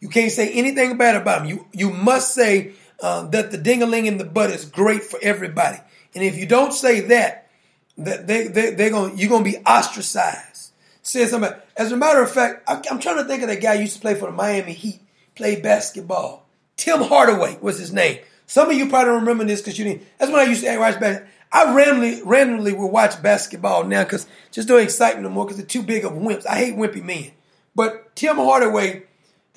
You 0.00 0.08
can't 0.08 0.32
say 0.32 0.52
anything 0.52 0.96
bad 0.96 1.16
about 1.16 1.40
them. 1.40 1.48
You 1.48 1.66
you 1.72 1.90
must 1.90 2.32
say 2.32 2.72
um, 3.00 3.30
that 3.30 3.50
the 3.50 3.58
ding-a-ling 3.58 4.06
in 4.06 4.18
the 4.18 4.24
butt 4.24 4.50
is 4.50 4.64
great 4.64 5.04
for 5.04 5.18
everybody. 5.22 5.78
And 6.14 6.24
if 6.24 6.36
you 6.36 6.46
don't 6.46 6.72
say 6.72 7.00
that, 7.00 7.50
that 7.96 8.26
they, 8.26 8.48
they, 8.48 8.70
they're 8.70 8.90
going 8.90 9.18
you're 9.18 9.28
going 9.28 9.44
to 9.44 9.50
be 9.50 9.58
ostracized. 9.58 10.72
Say 11.02 11.24
something. 11.26 11.52
As 11.76 11.92
a 11.92 11.96
matter 11.96 12.22
of 12.22 12.30
fact, 12.30 12.68
I, 12.68 12.82
I'm 12.90 13.00
trying 13.00 13.16
to 13.16 13.24
think 13.24 13.42
of 13.42 13.48
that 13.48 13.60
guy 13.60 13.76
who 13.76 13.82
used 13.82 13.96
to 13.96 14.00
play 14.00 14.14
for 14.14 14.26
the 14.26 14.32
Miami 14.32 14.72
Heat, 14.72 15.00
played 15.34 15.62
basketball. 15.62 16.46
Tim 16.76 17.02
Hardaway 17.02 17.58
was 17.60 17.78
his 17.78 17.92
name. 17.92 18.18
Some 18.46 18.70
of 18.70 18.76
you 18.76 18.88
probably 18.88 19.12
don't 19.12 19.20
remember 19.20 19.44
this 19.44 19.60
because 19.60 19.78
you 19.78 19.84
didn't. 19.84 20.02
That's 20.18 20.30
when 20.30 20.40
I 20.40 20.44
used 20.44 20.62
to 20.64 20.78
watch 20.78 21.00
basketball. 21.00 21.28
I 21.50 21.74
randomly, 21.74 22.22
randomly 22.22 22.72
will 22.74 22.90
watch 22.90 23.22
basketball 23.22 23.84
now 23.84 24.04
because 24.04 24.26
just 24.50 24.68
don't 24.68 24.82
excite 24.82 25.16
me 25.16 25.22
no 25.22 25.30
more 25.30 25.44
because 25.44 25.56
they're 25.56 25.66
too 25.66 25.82
big 25.82 26.04
of 26.04 26.12
wimps. 26.12 26.46
I 26.46 26.56
hate 26.56 26.76
wimpy 26.76 27.02
men. 27.02 27.32
But 27.74 28.14
Tim 28.16 28.36
Hardaway 28.36 29.04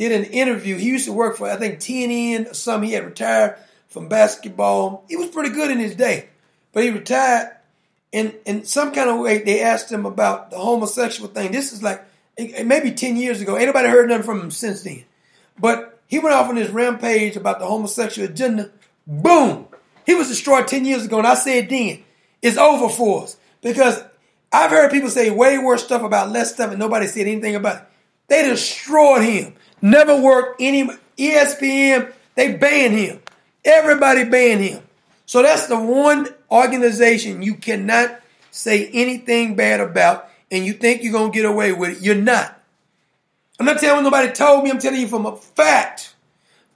did 0.10 0.12
an 0.12 0.32
interview. 0.32 0.78
He 0.78 0.88
used 0.88 1.06
to 1.06 1.14
work 1.14 1.38
for, 1.38 1.50
I 1.50 1.58
think, 1.58 1.80
TNN 1.80 2.50
or 2.50 2.54
something. 2.54 2.90
He 2.90 2.96
had 2.96 3.06
retired 3.06 3.58
from 3.88 4.08
basketball. 4.08 5.06
He 5.08 5.16
was 5.16 5.30
pretty 5.30 5.50
good 5.50 5.70
in 5.70 5.80
his 5.80 5.96
day, 5.96 6.30
but 6.74 6.84
he 6.84 6.90
retired. 6.90 7.56
And 8.12 8.34
in 8.46 8.66
some 8.66 8.94
kind 8.94 9.10
of 9.10 9.20
way, 9.20 9.44
they 9.44 9.62
asked 9.62 9.92
him 9.92 10.06
about 10.06 10.50
the 10.50 10.58
homosexual 10.58 11.30
thing. 11.30 11.52
This 11.52 11.72
is 11.72 11.84
like 11.84 12.04
maybe 12.38 12.92
10 12.92 13.16
years 13.16 13.42
ago. 13.42 13.58
Ain't 13.58 13.68
nobody 13.68 13.90
heard 13.90 14.10
nothing 14.10 14.26
from 14.26 14.42
him 14.42 14.52
since 14.52 14.82
then. 14.82 15.04
But 15.60 16.00
he 16.08 16.20
went 16.20 16.36
off 16.36 16.50
on 16.50 16.56
his 16.56 16.72
rampage 16.72 17.38
about 17.38 17.60
the 17.60 17.66
homosexual 17.68 18.28
agenda. 18.28 18.72
Boom! 19.06 19.68
He 20.06 20.16
was 20.16 20.28
destroyed 20.30 20.68
10 20.68 20.84
years 20.84 21.06
ago, 21.06 21.20
and 21.20 21.28
I 21.28 21.36
said 21.36 21.70
then, 21.70 22.04
it's 22.42 22.58
over 22.58 22.90
for 22.90 23.24
us. 23.24 23.38
Because 23.62 24.04
I've 24.52 24.72
heard 24.72 24.92
people 24.92 25.10
say 25.10 25.30
way 25.30 25.58
worse 25.60 25.84
stuff 25.84 26.02
about 26.02 26.32
less 26.32 26.54
stuff, 26.54 26.72
and 26.72 26.80
nobody 26.80 27.08
said 27.08 27.28
anything 27.28 27.56
about 27.56 27.84
it. 27.84 27.88
They 28.28 28.50
destroyed 28.50 29.22
him. 29.22 29.54
Never 29.82 30.20
worked 30.20 30.62
any 30.62 30.88
ESPN, 31.18 32.14
they 32.36 32.56
banned 32.56 32.94
him. 32.94 33.20
Everybody 33.66 34.26
banned 34.26 34.62
him. 34.62 34.84
So 35.26 35.42
that's 35.42 35.68
the 35.68 35.80
one 35.80 36.28
organization 36.50 37.42
you 37.42 37.56
cannot 37.56 38.20
say 38.52 38.90
anything 38.94 39.56
bad 39.56 39.80
about, 39.80 40.28
and 40.52 40.66
you 40.66 40.74
think 40.74 41.04
you're 41.04 41.14
gonna 41.14 41.32
get 41.32 41.46
away 41.46 41.72
with 41.72 41.98
it. 41.98 42.04
You're 42.04 42.16
not. 42.16 42.60
I'm 43.60 43.66
not 43.66 43.80
telling 43.80 44.04
nobody 44.04 44.32
told 44.32 44.64
me, 44.64 44.72
I'm 44.72 44.80
telling 44.80 45.00
you 45.00 45.08
from 45.08 45.26
a 45.26 45.36
fact. 45.36 46.16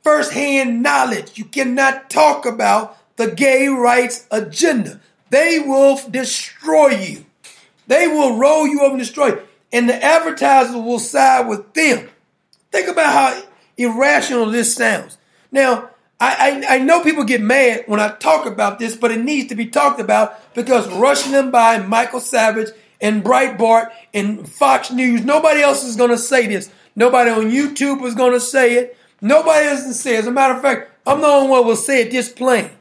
First-hand 0.03 0.83
knowledge. 0.83 1.37
You 1.37 1.45
cannot 1.45 2.09
talk 2.09 2.45
about 2.45 2.97
the 3.17 3.31
gay 3.31 3.67
rights 3.67 4.27
agenda. 4.29 4.99
They 5.31 5.59
will 5.59 5.99
destroy 6.09 6.89
you. 6.89 7.25
They 7.87 8.07
will 8.07 8.37
roll 8.37 8.67
you 8.67 8.81
over 8.81 8.91
and 8.91 8.99
destroy 8.99 9.27
you. 9.27 9.41
And 9.73 9.89
the 9.89 10.01
advertiser 10.01 10.79
will 10.79 10.99
side 10.99 11.47
with 11.47 11.73
them. 11.73 12.07
Think 12.75 12.89
about 12.89 13.13
how 13.13 13.41
irrational 13.77 14.47
this 14.51 14.75
sounds. 14.75 15.17
Now, 15.49 15.91
I, 16.19 16.65
I, 16.69 16.75
I 16.75 16.79
know 16.79 17.01
people 17.01 17.23
get 17.23 17.39
mad 17.39 17.85
when 17.87 18.01
I 18.01 18.09
talk 18.15 18.45
about 18.45 18.79
this, 18.79 18.97
but 18.97 19.11
it 19.11 19.23
needs 19.23 19.47
to 19.47 19.55
be 19.55 19.67
talked 19.67 20.01
about 20.01 20.53
because 20.53 20.91
Rush 20.91 21.23
Limbaugh, 21.23 21.87
Michael 21.87 22.19
Savage, 22.19 22.67
and 22.99 23.23
Breitbart 23.23 23.91
and 24.13 24.45
Fox 24.45 24.91
News, 24.91 25.23
nobody 25.23 25.61
else 25.61 25.85
is 25.85 25.95
going 25.95 26.09
to 26.09 26.17
say 26.17 26.47
this. 26.47 26.69
Nobody 26.97 27.31
on 27.31 27.49
YouTube 27.49 28.03
is 28.03 28.13
going 28.13 28.33
to 28.33 28.41
say 28.41 28.73
it. 28.73 28.97
Nobody 29.21 29.67
else 29.67 29.85
is 29.85 29.97
say 29.97 30.17
it. 30.17 30.19
As 30.19 30.27
a 30.27 30.31
matter 30.31 30.55
of 30.55 30.61
fact, 30.61 30.91
I'm 31.07 31.21
the 31.21 31.27
only 31.27 31.49
one 31.49 31.65
will 31.65 31.77
say 31.77 32.01
it 32.01 32.11
this 32.11 32.29
plain. 32.29 32.71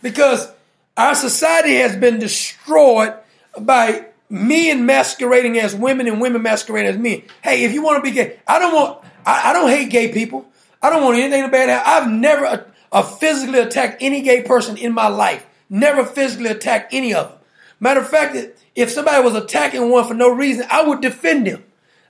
Because 0.00 0.50
our 0.96 1.14
society 1.14 1.74
has 1.74 1.96
been 1.96 2.18
destroyed 2.18 3.12
by 3.60 4.06
men 4.28 4.86
masquerading 4.86 5.58
as 5.58 5.74
women 5.74 6.06
and 6.08 6.20
women 6.20 6.42
masquerading 6.42 6.90
as 6.90 6.98
men. 6.98 7.22
Hey, 7.42 7.64
if 7.64 7.72
you 7.72 7.82
want 7.82 8.02
to 8.02 8.10
be 8.10 8.14
gay, 8.14 8.40
I 8.46 8.58
don't 8.58 8.74
want, 8.74 9.04
I, 9.24 9.50
I 9.50 9.52
don't 9.52 9.68
hate 9.68 9.90
gay 9.90 10.12
people. 10.12 10.46
I 10.82 10.90
don't 10.90 11.02
want 11.02 11.16
anything 11.16 11.50
bad. 11.50 11.70
I've 11.70 12.10
never 12.10 12.44
uh, 12.44 12.64
uh, 12.92 13.02
physically 13.02 13.58
attacked 13.58 14.02
any 14.02 14.22
gay 14.22 14.42
person 14.42 14.76
in 14.76 14.92
my 14.92 15.08
life. 15.08 15.46
Never 15.70 16.04
physically 16.04 16.50
attacked 16.50 16.92
any 16.92 17.14
of 17.14 17.30
them. 17.30 17.38
Matter 17.80 18.00
of 18.00 18.08
fact, 18.08 18.36
if 18.74 18.90
somebody 18.90 19.22
was 19.22 19.34
attacking 19.34 19.90
one 19.90 20.06
for 20.06 20.14
no 20.14 20.28
reason, 20.28 20.66
I 20.70 20.86
would 20.86 21.00
defend 21.00 21.46
them. 21.46 21.64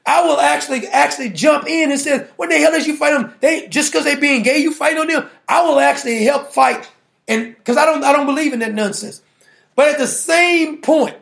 I 0.06 0.22
will 0.22 0.38
actually 0.38 0.86
actually 0.88 1.30
jump 1.30 1.66
in 1.66 1.90
and 1.90 1.98
say, 1.98 2.26
"What 2.36 2.50
the 2.50 2.58
hell 2.58 2.74
is 2.74 2.86
you 2.86 2.96
fighting 2.96 3.22
them? 3.22 3.34
They 3.40 3.68
just 3.68 3.90
because 3.90 4.04
they 4.04 4.16
being 4.16 4.42
gay, 4.42 4.58
you 4.58 4.72
fight 4.72 4.98
on 4.98 5.06
them." 5.06 5.28
I 5.48 5.62
will 5.62 5.80
actually 5.80 6.24
help 6.24 6.52
fight, 6.52 6.86
and 7.26 7.56
because 7.56 7.78
I 7.78 7.86
don't 7.86 8.04
I 8.04 8.12
don't 8.12 8.26
believe 8.26 8.52
in 8.52 8.58
that 8.58 8.74
nonsense. 8.74 9.22
But 9.76 9.88
at 9.88 9.98
the 9.98 10.06
same 10.06 10.82
point, 10.82 11.16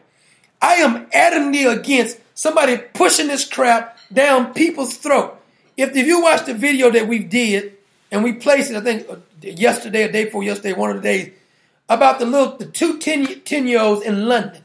I 0.63 0.75
am 0.75 1.07
adamantly 1.07 1.71
against 1.71 2.19
somebody 2.35 2.79
pushing 2.79 3.27
this 3.27 3.45
crap 3.45 3.99
down 4.13 4.55
people's 4.55 4.97
throat. 4.97 5.37
If, 5.77 5.97
if 5.97 6.07
you 6.07 6.23
watch 6.23 6.47
the 6.47 6.55
video 6.55 6.91
that 6.91 7.09
we 7.09 7.19
did 7.19 7.77
and 8.13 8.23
we 8.23 8.35
placed 8.35 8.71
it, 8.71 8.77
I 8.77 8.81
think 8.81 9.11
uh, 9.11 9.17
yesterday 9.41 10.05
or 10.05 10.13
day 10.13 10.27
before 10.27 10.45
yesterday, 10.45 10.75
one 10.75 10.91
of 10.91 10.97
the 10.97 11.03
days, 11.03 11.33
about 11.89 12.21
the 12.21 12.27
little 12.27 12.57
the 12.57 12.67
two 12.67 12.99
10, 12.99 13.41
10 13.41 13.67
year 13.67 13.81
olds 13.81 14.07
in 14.07 14.29
London 14.29 14.63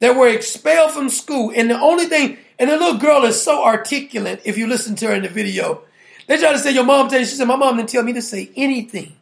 that 0.00 0.14
were 0.14 0.28
expelled 0.28 0.92
from 0.92 1.08
school, 1.08 1.50
and 1.56 1.70
the 1.70 1.80
only 1.80 2.04
thing 2.04 2.36
and 2.58 2.70
the 2.70 2.76
little 2.76 2.98
girl 2.98 3.24
is 3.24 3.42
so 3.42 3.64
articulate 3.64 4.42
if 4.44 4.58
you 4.58 4.66
listen 4.66 4.94
to 4.96 5.08
her 5.08 5.14
in 5.14 5.22
the 5.22 5.28
video. 5.28 5.82
They 6.26 6.38
try 6.38 6.52
to 6.52 6.58
say, 6.58 6.72
Your 6.72 6.84
mom 6.84 7.08
tell 7.08 7.20
you, 7.20 7.26
she 7.26 7.36
said, 7.36 7.48
My 7.48 7.56
mom 7.56 7.76
didn't 7.76 7.88
tell 7.88 8.02
me 8.02 8.12
to 8.14 8.22
say 8.22 8.50
anything. 8.56 9.16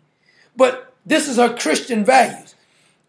But 0.56 0.92
this 1.06 1.28
is 1.28 1.36
her 1.36 1.54
Christian 1.54 2.04
values. 2.04 2.54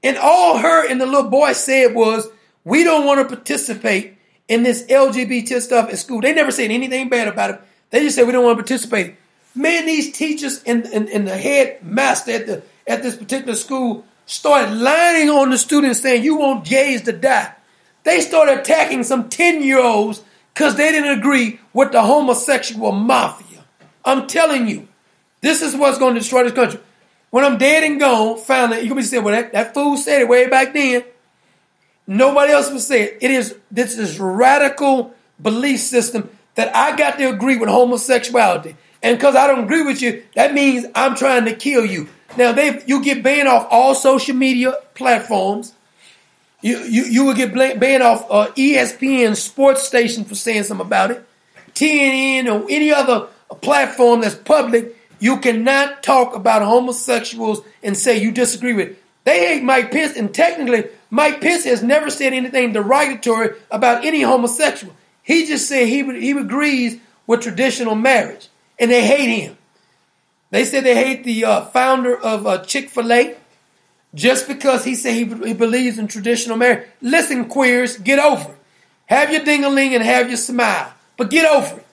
And 0.04 0.18
all 0.18 0.58
her 0.60 0.88
and 0.88 1.00
the 1.00 1.06
little 1.06 1.30
boy 1.30 1.54
said 1.54 1.96
was, 1.96 2.28
We 2.66 2.84
don't 2.84 3.06
want 3.06 3.22
to 3.22 3.36
participate 3.36 4.18
in 4.50 4.64
this 4.64 4.84
LGBT 4.84 5.62
stuff 5.62 5.90
at 5.90 5.98
school. 5.98 6.20
They 6.20 6.34
never 6.34 6.52
said 6.52 6.72
anything 6.72 7.08
bad 7.08 7.30
about 7.30 7.52
it. 7.52 7.62
They 7.92 8.02
just 8.02 8.16
said 8.18 8.26
we 8.26 8.34
don't 8.34 8.44
want 8.44 8.58
to 8.58 8.64
participate. 8.64 9.16
Man, 9.54 9.86
these 9.86 10.12
teachers 10.12 10.62
and, 10.66 10.86
and, 10.88 11.08
and 11.08 11.28
the 11.28 11.38
headmaster 11.38 12.32
at 12.32 12.48
the 12.48 12.64
at 12.88 13.02
this 13.02 13.16
particular 13.16 13.56
school 13.56 14.06
started 14.26 14.74
lying 14.76 15.30
on 15.30 15.50
the 15.50 15.58
students 15.58 16.02
saying 16.02 16.24
you 16.24 16.38
want 16.38 16.66
gays 16.66 17.04
to 17.04 17.14
die. 17.14 17.54
They 18.04 18.22
started 18.22 18.60
attacking 18.60 19.04
some 19.04 19.30
10 19.30 19.64
year 19.64 19.80
olds 19.80 20.22
because 20.54 20.76
they 20.76 20.92
didn't 20.92 21.18
agree 21.18 21.60
with 21.74 21.92
the 21.92 22.02
homosexual 22.02 22.92
mafia. 22.92 23.64
I'm 24.04 24.28
telling 24.28 24.68
you, 24.68 24.88
this 25.42 25.62
is 25.62 25.76
what's 25.76 25.98
going 25.98 26.14
to 26.14 26.20
destroy 26.20 26.44
this 26.44 26.54
country. 26.54 26.80
When 27.32 27.44
I'm 27.44 27.58
dead 27.58 27.84
and 27.84 28.00
gone, 28.00 28.38
finally, 28.38 28.78
you're 28.78 28.90
going 28.90 29.02
to 29.02 29.04
be 29.04 29.04
saying, 29.04 29.24
well, 29.24 29.36
that, 29.36 29.52
that 29.54 29.74
fool 29.74 29.98
said 29.98 30.22
it 30.22 30.30
way 30.30 30.48
back 30.48 30.74
then. 30.74 31.04
Nobody 32.08 32.54
else 32.54 32.72
will 32.72 32.80
say 32.80 33.04
it. 33.04 33.18
It 33.22 33.32
is 33.32 33.56
this 33.72 33.98
is 33.98 34.20
radical 34.20 35.14
belief 35.42 35.80
system 35.80 36.30
that 36.56 36.76
I 36.76 36.96
got 36.96 37.18
to 37.18 37.30
agree 37.30 37.58
with 37.58 37.70
homosexuality. 37.70 38.76
And 39.02 39.18
because 39.18 39.36
I 39.36 39.48
don't 39.48 39.66
agree 39.66 39.84
with 39.84 40.02
you, 40.02 40.24
that 40.36 40.54
means 40.54 40.86
I'm 40.96 41.16
trying 41.16 41.46
to 41.46 41.56
kill 41.56 41.86
you. 41.86 42.08
Now 42.38 42.52
they 42.52 42.84
you 42.86 43.04
get 43.04 43.24
banned 43.24 43.48
off 43.48 43.68
all 43.70 43.96
social 43.96 44.36
media 44.36 44.74
platforms. 44.94 45.74
You, 46.62 46.80
you, 46.80 47.04
you 47.04 47.26
will 47.26 47.36
get 47.36 47.54
banned 47.54 48.02
off 48.02 48.26
uh, 48.30 48.48
ESPN 48.56 49.36
sports 49.36 49.84
station 49.84 50.26
for 50.26 50.34
saying 50.34 50.64
something 50.64 50.86
about 50.86 51.12
it. 51.12 51.24
TNN 51.76 52.52
or 52.52 52.66
any 52.70 52.92
other 52.92 53.28
platform 53.62 54.22
that's 54.22 54.34
public, 54.34 54.96
you 55.20 55.38
cannot 55.38 56.02
talk 56.02 56.36
about 56.36 56.64
homosexuals 56.64 57.62
and 57.84 57.96
say 57.96 58.18
you 58.20 58.32
disagree 58.32 58.74
with. 58.74 58.90
It. 58.90 59.04
They 59.26 59.40
hate 59.48 59.64
Mike 59.64 59.92
Pence, 59.92 60.16
and 60.16 60.34
technically, 60.34 60.86
Mike 61.10 61.42
Pence 61.42 61.66
has 61.66 61.84
never 61.84 62.10
said 62.10 62.32
anything 62.32 62.72
derogatory 62.74 63.56
about 63.70 64.06
any 64.06 64.22
homosexual. 64.22 64.96
He 65.24 65.46
just 65.46 65.68
said 65.68 65.88
he 65.88 66.04
he 66.20 66.32
agrees 66.32 67.00
with 67.28 67.42
traditional 67.42 67.96
marriage, 67.96 68.48
and 68.80 68.90
they 68.90 69.06
hate 69.06 69.42
him. 69.42 69.58
They 70.52 70.64
said 70.64 70.84
they 70.84 70.96
hate 70.96 71.24
the 71.24 71.44
uh, 71.44 71.66
founder 71.66 72.16
of 72.16 72.46
uh, 72.46 72.64
Chick 72.64 72.90
Fil 72.90 73.12
A 73.12 73.36
just 74.14 74.48
because 74.48 74.86
he 74.86 74.96
said 74.96 75.14
he, 75.14 75.26
he 75.48 75.54
believes 75.54 75.98
in 75.98 76.08
traditional 76.08 76.56
marriage. 76.56 76.88
Listen, 77.02 77.50
queers, 77.50 77.98
get 77.98 78.20
over 78.20 78.52
it. 78.52 78.58
Have 79.08 79.32
your 79.32 79.44
ding-a-ling 79.44 79.94
and 79.94 80.04
have 80.04 80.30
your 80.30 80.38
smile, 80.38 80.94
but 81.18 81.30
get 81.30 81.46
over 81.46 81.80
it. 81.80 81.86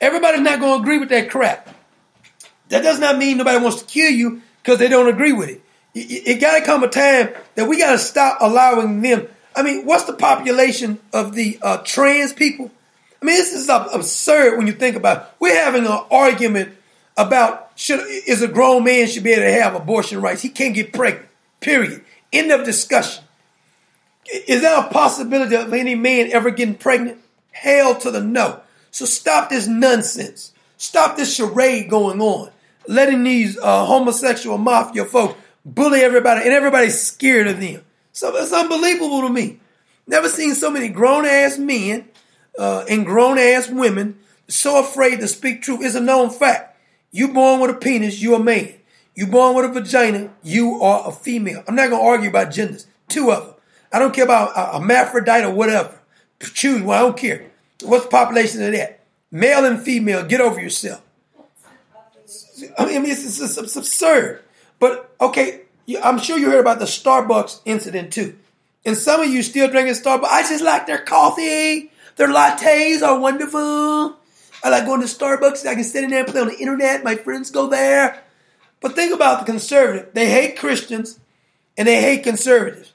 Everybody's 0.00 0.40
not 0.42 0.60
going 0.60 0.78
to 0.78 0.82
agree 0.82 0.98
with 0.98 1.08
that 1.08 1.30
crap. 1.30 1.68
That 2.68 2.82
does 2.82 3.00
not 3.00 3.18
mean 3.18 3.38
nobody 3.38 3.62
wants 3.62 3.82
to 3.82 3.86
kill 3.86 4.10
you 4.10 4.42
because 4.62 4.78
they 4.78 4.88
don't 4.88 5.08
agree 5.08 5.32
with 5.32 5.48
it. 5.48 5.63
It, 5.94 6.40
got 6.40 6.58
to 6.58 6.64
come 6.64 6.82
a 6.82 6.88
time 6.88 7.30
that 7.54 7.68
we 7.68 7.78
got 7.78 7.92
to 7.92 7.98
stop 7.98 8.38
allowing 8.40 9.00
them. 9.00 9.28
I 9.54 9.62
mean, 9.62 9.86
what's 9.86 10.04
the 10.04 10.12
population 10.12 10.98
of 11.12 11.34
the 11.34 11.58
uh, 11.62 11.78
trans 11.78 12.32
people? 12.32 12.70
I 13.22 13.24
mean, 13.24 13.36
this 13.36 13.52
is 13.52 13.68
absurd 13.68 14.58
when 14.58 14.66
you 14.66 14.72
think 14.72 14.96
about 14.96 15.18
it. 15.18 15.26
We're 15.38 15.54
having 15.54 15.86
an 15.86 16.00
argument 16.10 16.74
about 17.16 17.70
should 17.76 18.00
is 18.26 18.42
a 18.42 18.48
grown 18.48 18.84
man 18.84 19.06
should 19.06 19.22
be 19.22 19.32
able 19.32 19.42
to 19.42 19.52
have 19.52 19.74
abortion 19.74 20.20
rights. 20.20 20.42
He 20.42 20.48
can't 20.48 20.74
get 20.74 20.92
pregnant. 20.92 21.28
Period. 21.60 22.04
End 22.32 22.50
of 22.50 22.64
discussion. 22.64 23.24
Is 24.26 24.62
there 24.62 24.78
a 24.78 24.88
possibility 24.88 25.54
of 25.54 25.72
any 25.72 25.94
man 25.94 26.30
ever 26.32 26.50
getting 26.50 26.74
pregnant? 26.74 27.18
Hell 27.52 27.94
to 28.00 28.10
the 28.10 28.20
no. 28.20 28.60
So 28.90 29.04
stop 29.04 29.50
this 29.50 29.66
nonsense. 29.66 30.52
Stop 30.76 31.16
this 31.16 31.34
charade 31.34 31.88
going 31.88 32.20
on. 32.20 32.50
Letting 32.86 33.24
these 33.24 33.58
uh, 33.58 33.86
homosexual 33.86 34.58
mafia 34.58 35.04
folks 35.04 35.40
bully 35.64 36.00
everybody, 36.00 36.42
and 36.42 36.52
everybody's 36.52 37.00
scared 37.00 37.46
of 37.46 37.60
them. 37.60 37.82
So 38.12 38.34
it's 38.36 38.52
unbelievable 38.52 39.22
to 39.22 39.30
me. 39.30 39.60
Never 40.06 40.28
seen 40.28 40.54
so 40.54 40.70
many 40.70 40.88
grown 40.88 41.26
ass 41.26 41.58
men 41.58 42.08
uh, 42.58 42.84
and 42.88 43.06
grown 43.06 43.38
ass 43.38 43.68
women 43.68 44.18
so 44.48 44.80
afraid 44.80 45.20
to 45.20 45.28
speak 45.28 45.62
truth. 45.62 45.80
It's 45.82 45.94
a 45.94 46.00
known 46.00 46.30
fact. 46.30 46.78
You 47.10 47.32
born 47.32 47.60
with 47.60 47.70
a 47.70 47.74
penis, 47.74 48.20
you 48.20 48.34
a 48.34 48.38
man. 48.38 48.74
You 49.14 49.26
born 49.26 49.54
with 49.54 49.64
a 49.64 49.68
vagina, 49.68 50.30
you 50.42 50.82
are 50.82 51.08
a 51.08 51.12
female. 51.12 51.62
I'm 51.68 51.76
not 51.76 51.90
gonna 51.90 52.02
argue 52.02 52.28
about 52.28 52.50
genders. 52.50 52.86
Two 53.08 53.30
of 53.30 53.44
them. 53.44 53.54
I 53.92 54.00
don't 54.00 54.12
care 54.12 54.24
about 54.24 54.52
a, 54.56 54.80
hermaphrodite 54.80 55.44
or 55.44 55.54
whatever. 55.54 55.96
Choose 56.40 56.82
one. 56.82 56.96
I 56.96 57.00
don't 57.02 57.16
care. 57.16 57.50
What's 57.82 58.04
the 58.04 58.10
population 58.10 58.62
of 58.62 58.72
that? 58.72 59.00
Male 59.30 59.64
and 59.64 59.80
female. 59.80 60.24
Get 60.24 60.40
over 60.40 60.60
yourself. 60.60 61.00
I 62.76 62.86
mean, 62.86 63.04
it's, 63.06 63.40
it's, 63.40 63.56
it's 63.56 63.76
absurd. 63.76 64.42
But 64.78 65.14
okay, 65.20 65.62
I'm 66.02 66.18
sure 66.18 66.38
you 66.38 66.50
heard 66.50 66.60
about 66.60 66.78
the 66.78 66.84
Starbucks 66.86 67.60
incident 67.64 68.12
too. 68.12 68.36
And 68.84 68.96
some 68.96 69.20
of 69.20 69.28
you 69.28 69.42
still 69.42 69.70
drinking 69.70 69.94
Starbucks. 69.94 70.28
I 70.30 70.42
just 70.42 70.64
like 70.64 70.86
their 70.86 70.98
coffee. 70.98 71.90
Their 72.16 72.28
lattes 72.28 73.02
are 73.02 73.18
wonderful. 73.18 74.16
I 74.62 74.68
like 74.70 74.86
going 74.86 75.00
to 75.00 75.06
Starbucks. 75.06 75.66
I 75.66 75.74
can 75.74 75.84
sit 75.84 76.04
in 76.04 76.10
there 76.10 76.20
and 76.24 76.28
play 76.28 76.40
on 76.40 76.48
the 76.48 76.58
internet. 76.58 77.04
My 77.04 77.16
friends 77.16 77.50
go 77.50 77.66
there. 77.66 78.22
But 78.80 78.94
think 78.94 79.14
about 79.14 79.40
the 79.40 79.46
conservative. 79.50 80.12
They 80.12 80.28
hate 80.28 80.58
Christians 80.58 81.18
and 81.76 81.88
they 81.88 82.00
hate 82.00 82.22
conservatives. 82.22 82.92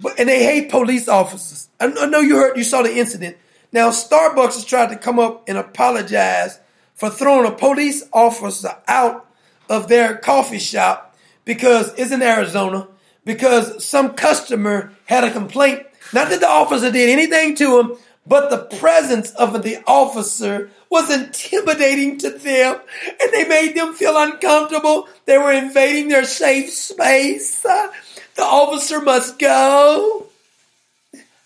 But 0.00 0.18
and 0.18 0.28
they 0.28 0.44
hate 0.44 0.70
police 0.70 1.08
officers. 1.08 1.68
I 1.80 1.88
know 1.88 2.20
you 2.20 2.36
heard 2.36 2.56
you 2.56 2.64
saw 2.64 2.82
the 2.82 2.96
incident. 2.96 3.36
Now 3.72 3.90
Starbucks 3.90 4.54
has 4.54 4.64
tried 4.64 4.90
to 4.90 4.96
come 4.96 5.18
up 5.18 5.48
and 5.48 5.58
apologize 5.58 6.60
for 6.94 7.10
throwing 7.10 7.46
a 7.46 7.54
police 7.54 8.04
officer 8.12 8.76
out 8.86 9.26
of 9.68 9.88
their 9.88 10.16
coffee 10.16 10.58
shop 10.58 11.07
because 11.48 11.94
it's 11.96 12.12
in 12.12 12.20
Arizona 12.20 12.86
because 13.24 13.82
some 13.82 14.12
customer 14.12 14.92
had 15.06 15.24
a 15.24 15.30
complaint. 15.30 15.82
Not 16.12 16.28
that 16.28 16.40
the 16.40 16.48
officer 16.48 16.92
did 16.92 17.08
anything 17.08 17.54
to 17.54 17.80
him, 17.80 17.96
but 18.26 18.50
the 18.50 18.76
presence 18.76 19.30
of 19.30 19.62
the 19.62 19.78
officer 19.86 20.70
was 20.90 21.10
intimidating 21.10 22.18
to 22.18 22.28
them 22.28 22.78
and 23.18 23.32
they 23.32 23.48
made 23.48 23.74
them 23.74 23.94
feel 23.94 24.14
uncomfortable. 24.18 25.08
They 25.24 25.38
were 25.38 25.54
invading 25.54 26.10
their 26.10 26.26
safe 26.26 26.68
space. 26.68 27.62
The 27.62 28.44
officer 28.44 29.00
must 29.00 29.38
go. 29.38 30.26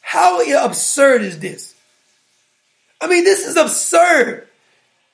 How 0.00 0.42
absurd 0.64 1.22
is 1.22 1.38
this? 1.38 1.76
I 3.00 3.06
mean, 3.06 3.22
this 3.22 3.46
is 3.46 3.56
absurd. 3.56 4.48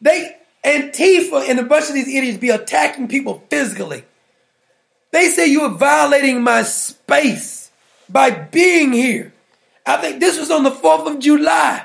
They, 0.01 0.35
Antifa 0.65 1.47
and 1.47 1.59
a 1.59 1.65
bunch 1.65 1.89
of 1.89 1.95
these 1.95 2.09
idiots 2.09 2.39
be 2.39 2.49
attacking 2.49 3.09
people 3.09 3.45
physically. 3.51 4.05
They 5.11 5.29
say 5.29 5.47
you 5.47 5.63
are 5.63 5.75
violating 5.75 6.43
my 6.43 6.63
space 6.63 7.71
by 8.09 8.31
being 8.31 8.93
here. 8.93 9.33
I 9.87 9.97
think 9.97 10.21
this 10.21 10.39
was 10.39 10.51
on 10.51 10.65
the 10.65 10.71
4th 10.71 11.15
of 11.15 11.19
July. 11.19 11.85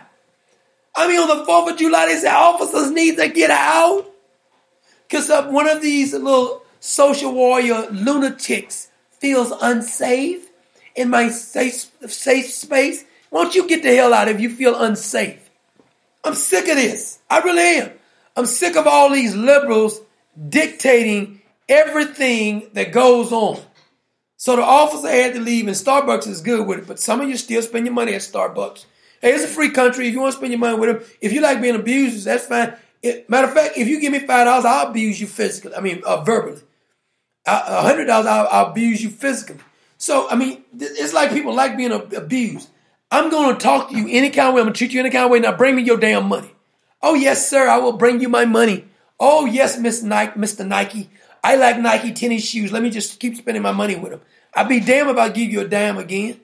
I 0.95 1.07
mean, 1.07 1.19
on 1.19 1.27
the 1.29 1.45
4th 1.45 1.71
of 1.71 1.77
July, 1.77 2.07
they 2.07 2.17
said 2.17 2.33
officers 2.33 2.91
need 2.91 3.17
to 3.17 3.29
get 3.29 3.49
out. 3.49 4.05
Because 5.07 5.29
uh, 5.29 5.47
one 5.49 5.67
of 5.69 5.81
these 5.81 6.13
little 6.13 6.63
social 6.79 7.33
warrior 7.33 7.87
lunatics 7.91 8.89
feels 9.11 9.53
unsafe 9.61 10.49
in 10.95 11.09
my 11.09 11.29
safe, 11.29 11.91
safe 12.07 12.47
space. 12.47 13.05
Won't 13.31 13.55
you 13.55 13.67
get 13.67 13.83
the 13.83 13.95
hell 13.95 14.13
out 14.13 14.27
if 14.27 14.41
you 14.41 14.49
feel 14.49 14.79
unsafe? 14.79 15.49
I'm 16.23 16.35
sick 16.35 16.67
of 16.67 16.75
this. 16.75 17.19
I 17.29 17.39
really 17.39 17.79
am. 17.79 17.91
I'm 18.35 18.45
sick 18.45 18.75
of 18.75 18.87
all 18.87 19.11
these 19.11 19.35
liberals 19.35 20.01
dictating 20.49 21.41
everything 21.69 22.69
that 22.73 22.91
goes 22.91 23.31
on. 23.31 23.59
So 24.37 24.55
the 24.55 24.63
officer 24.63 25.07
had 25.07 25.33
to 25.35 25.39
leave, 25.39 25.67
and 25.67 25.75
Starbucks 25.75 26.27
is 26.27 26.41
good 26.41 26.67
with 26.67 26.79
it, 26.79 26.87
but 26.87 26.99
some 26.99 27.21
of 27.21 27.29
you 27.29 27.37
still 27.37 27.61
spend 27.61 27.85
your 27.85 27.93
money 27.93 28.13
at 28.13 28.21
Starbucks. 28.21 28.85
Hey, 29.21 29.31
it's 29.31 29.45
a 29.45 29.47
free 29.47 29.71
country. 29.71 30.07
If 30.07 30.13
you 30.13 30.19
want 30.19 30.33
to 30.33 30.37
spend 30.37 30.51
your 30.51 30.59
money 30.59 30.77
with 30.77 30.89
them, 30.89 31.17
if 31.21 31.31
you 31.31 31.39
like 31.39 31.61
being 31.61 31.75
abused, 31.75 32.25
that's 32.25 32.47
fine. 32.47 32.73
It, 33.01 33.29
matter 33.29 33.47
of 33.47 33.53
fact, 33.53 33.77
if 33.77 33.87
you 33.87 34.01
give 34.01 34.11
me 34.11 34.19
five 34.19 34.45
dollars, 34.45 34.65
I'll 34.65 34.89
abuse 34.89 35.19
you 35.21 35.27
physically. 35.27 35.73
I 35.75 35.79
mean, 35.79 36.01
uh, 36.05 36.23
verbally. 36.23 36.61
A 37.45 37.81
hundred 37.81 38.05
dollars, 38.05 38.27
I'll, 38.27 38.47
I'll 38.49 38.71
abuse 38.71 39.03
you 39.03 39.09
physically. 39.09 39.59
So 39.97 40.29
I 40.29 40.35
mean, 40.35 40.63
it's 40.77 41.13
like 41.13 41.31
people 41.31 41.53
like 41.53 41.77
being 41.77 41.91
abused. 41.91 42.69
I'm 43.11 43.29
going 43.29 43.55
to 43.55 43.61
talk 43.61 43.89
to 43.89 43.95
you 43.97 44.07
any 44.09 44.29
kind 44.29 44.49
of 44.49 44.55
way. 44.55 44.61
I'm 44.61 44.65
going 44.65 44.73
to 44.73 44.77
treat 44.77 44.91
you 44.91 44.99
any 44.99 45.09
kind 45.09 45.25
of 45.25 45.31
way. 45.31 45.39
Now 45.39 45.55
bring 45.55 45.75
me 45.75 45.83
your 45.83 45.97
damn 45.97 46.27
money. 46.27 46.51
Oh 47.01 47.13
yes, 47.13 47.49
sir. 47.49 47.67
I 47.69 47.77
will 47.77 47.93
bring 47.93 48.19
you 48.21 48.27
my 48.27 48.43
money. 48.43 48.85
Oh 49.19 49.45
yes, 49.45 49.77
Miss 49.77 50.01
Nike, 50.01 50.39
Mr. 50.39 50.67
Nike. 50.67 51.09
I 51.43 51.55
like 51.55 51.79
Nike 51.79 52.13
tennis 52.13 52.45
shoes. 52.45 52.71
Let 52.71 52.83
me 52.83 52.89
just 52.89 53.19
keep 53.19 53.35
spending 53.35 53.63
my 53.63 53.73
money 53.73 53.95
with 53.95 54.11
them. 54.11 54.21
I'd 54.55 54.69
be 54.69 54.79
damn 54.79 55.09
if 55.09 55.17
I 55.17 55.29
give 55.29 55.51
you 55.51 55.61
a 55.61 55.67
damn 55.67 55.97
again. 55.97 56.39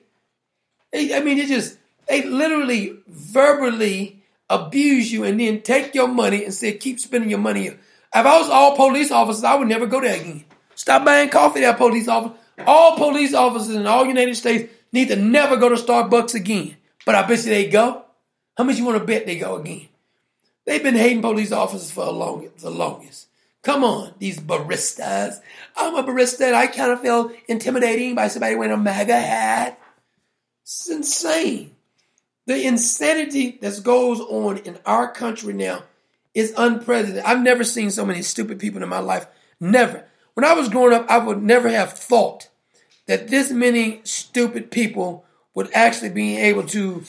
I 0.94 1.20
mean, 1.20 1.38
it 1.38 1.48
just 1.48 1.78
they 2.08 2.22
literally 2.22 2.98
verbally 3.06 4.22
abuse 4.50 5.12
you 5.12 5.24
and 5.24 5.38
then 5.38 5.62
take 5.62 5.94
your 5.94 6.08
money 6.08 6.44
and 6.44 6.52
say, 6.52 6.76
keep 6.76 6.98
spending 6.98 7.30
your 7.30 7.38
money. 7.38 7.68
If 7.68 7.78
I 8.12 8.38
was 8.40 8.50
all 8.50 8.76
police 8.76 9.12
officers, 9.12 9.44
I 9.44 9.54
would 9.54 9.68
never 9.68 9.86
go 9.86 10.00
there 10.00 10.20
again. 10.20 10.44
Stop 10.74 11.04
buying 11.04 11.28
coffee 11.28 11.64
at 11.64 11.78
police 11.78 12.08
officer. 12.08 12.34
All 12.66 12.96
police 12.96 13.32
officers 13.32 13.76
in 13.76 13.86
all 13.86 14.04
United 14.06 14.34
States 14.34 14.72
need 14.92 15.08
to 15.08 15.16
never 15.16 15.56
go 15.56 15.68
to 15.68 15.76
Starbucks 15.76 16.34
again. 16.34 16.76
But 17.06 17.14
I 17.14 17.26
bet 17.26 17.44
you 17.44 17.50
they 17.50 17.68
go. 17.68 18.04
How 18.56 18.64
much 18.64 18.76
you 18.76 18.84
want 18.84 18.98
to 18.98 19.04
bet 19.04 19.26
they 19.26 19.38
go 19.38 19.56
again? 19.56 19.88
They've 20.66 20.82
been 20.82 20.96
hating 20.96 21.22
police 21.22 21.52
officers 21.52 21.90
for 21.90 22.04
the 22.04 22.12
longest. 22.12 22.58
The 22.58 22.70
longest. 22.70 23.28
Come 23.62 23.84
on, 23.84 24.14
these 24.18 24.40
baristas. 24.40 25.40
I'm 25.76 25.94
a 25.94 26.02
barista 26.02 26.46
and 26.46 26.56
I 26.56 26.66
kind 26.66 26.92
of 26.92 27.00
feel 27.00 27.30
intimidating 27.46 28.14
by 28.14 28.28
somebody 28.28 28.54
wearing 28.54 28.72
a 28.72 28.76
MAGA 28.78 29.20
hat. 29.20 29.78
It's 30.62 30.88
insane. 30.88 31.76
The 32.46 32.66
insanity 32.66 33.58
that 33.60 33.82
goes 33.82 34.20
on 34.20 34.58
in 34.58 34.78
our 34.86 35.12
country 35.12 35.52
now 35.52 35.82
is 36.34 36.54
unprecedented. 36.56 37.24
I've 37.24 37.42
never 37.42 37.64
seen 37.64 37.90
so 37.90 38.06
many 38.06 38.22
stupid 38.22 38.58
people 38.58 38.82
in 38.82 38.88
my 38.88 38.98
life. 38.98 39.26
Never. 39.60 40.06
When 40.34 40.44
I 40.44 40.54
was 40.54 40.68
growing 40.68 40.94
up, 40.94 41.06
I 41.10 41.18
would 41.18 41.42
never 41.42 41.68
have 41.68 41.92
thought 41.92 42.48
that 43.06 43.28
this 43.28 43.50
many 43.50 44.00
stupid 44.04 44.70
people 44.70 45.24
would 45.54 45.70
actually 45.74 46.10
be 46.10 46.38
able 46.38 46.62
to 46.68 47.02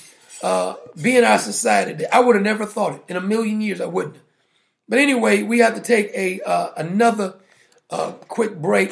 uh, 0.44 0.76
be 1.02 1.16
in 1.16 1.24
our 1.24 1.40
society. 1.40 2.06
I 2.08 2.20
would 2.20 2.36
have 2.36 2.44
never 2.44 2.66
thought 2.66 2.96
it 2.96 3.04
in 3.08 3.16
a 3.16 3.22
million 3.22 3.62
years. 3.62 3.80
I 3.80 3.86
wouldn't. 3.86 4.18
But 4.92 5.00
anyway, 5.00 5.42
we 5.44 5.60
have 5.60 5.76
to 5.76 5.82
take 5.82 6.12
a 6.14 6.42
uh, 6.42 6.74
another 6.76 7.36
uh, 7.90 8.12
quick 8.28 8.58
break 8.58 8.92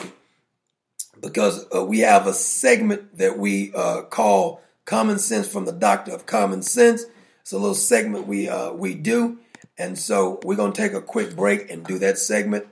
because 1.19 1.65
uh, 1.75 1.83
we 1.83 1.99
have 1.99 2.25
a 2.25 2.33
segment 2.33 3.17
that 3.17 3.37
we 3.37 3.73
uh, 3.75 4.03
call 4.03 4.61
"Common 4.85 5.19
Sense 5.19 5.51
from 5.51 5.65
the 5.65 5.73
Doctor 5.73 6.13
of 6.13 6.25
Common 6.25 6.61
Sense." 6.61 7.03
It's 7.41 7.51
a 7.51 7.57
little 7.57 7.75
segment 7.75 8.27
we 8.27 8.47
uh, 8.47 8.71
we 8.71 8.95
do, 8.95 9.39
and 9.77 9.99
so 9.99 10.39
we're 10.45 10.55
gonna 10.55 10.71
take 10.71 10.93
a 10.93 11.01
quick 11.01 11.35
break 11.35 11.69
and 11.69 11.83
do 11.83 11.99
that 11.99 12.17
segment. 12.17 12.65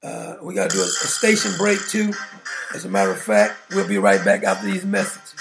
Uh, 0.00 0.36
we 0.40 0.54
got 0.54 0.70
to 0.70 0.76
do 0.76 0.80
a, 0.80 0.86
a, 0.86 1.08
station 1.08 1.50
break 1.58 1.80
too. 1.88 2.12
As 2.76 2.84
a 2.84 2.88
matter 2.88 3.10
of 3.10 3.20
fact, 3.20 3.56
we'll 3.70 3.88
be 3.88 3.98
right 3.98 4.24
back 4.24 4.44
after 4.44 4.66
these 4.66 4.84
messages. 4.84 5.34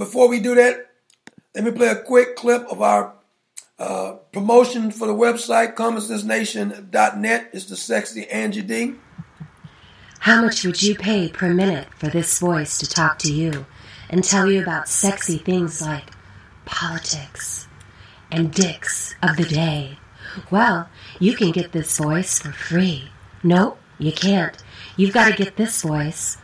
Before 0.00 0.28
we 0.28 0.40
do 0.40 0.54
that, 0.54 0.90
let 1.54 1.62
me 1.62 1.70
play 1.72 1.88
a 1.88 2.02
quick 2.02 2.34
clip 2.34 2.66
of 2.70 2.80
our 2.80 3.12
uh, 3.78 4.12
promotion 4.32 4.90
for 4.90 5.06
the 5.06 5.12
website, 5.12 5.74
commonsensenation.net. 5.74 7.50
It's 7.52 7.66
the 7.66 7.76
sexy 7.76 8.26
Angie 8.30 8.62
D. 8.62 8.94
How 10.20 10.40
much 10.40 10.64
would 10.64 10.82
you 10.82 10.94
pay 10.94 11.28
per 11.28 11.52
minute 11.52 11.88
for 11.94 12.08
this 12.08 12.38
voice 12.38 12.78
to 12.78 12.88
talk 12.88 13.18
to 13.18 13.30
you 13.30 13.66
and 14.08 14.24
tell 14.24 14.50
you 14.50 14.62
about 14.62 14.88
sexy 14.88 15.36
things 15.36 15.82
like 15.82 16.08
politics 16.64 17.68
and 18.32 18.50
dicks 18.54 19.14
of 19.22 19.36
the 19.36 19.44
day? 19.44 19.98
Well, 20.50 20.88
you 21.18 21.36
can 21.36 21.50
get 21.50 21.72
this 21.72 21.98
voice 21.98 22.38
for 22.38 22.52
free. 22.52 23.10
Nope, 23.42 23.78
you 23.98 24.12
can't. 24.12 24.56
You've 24.96 25.12
got 25.12 25.28
to 25.30 25.36
get 25.36 25.56
this 25.56 25.82
voice 25.82 26.38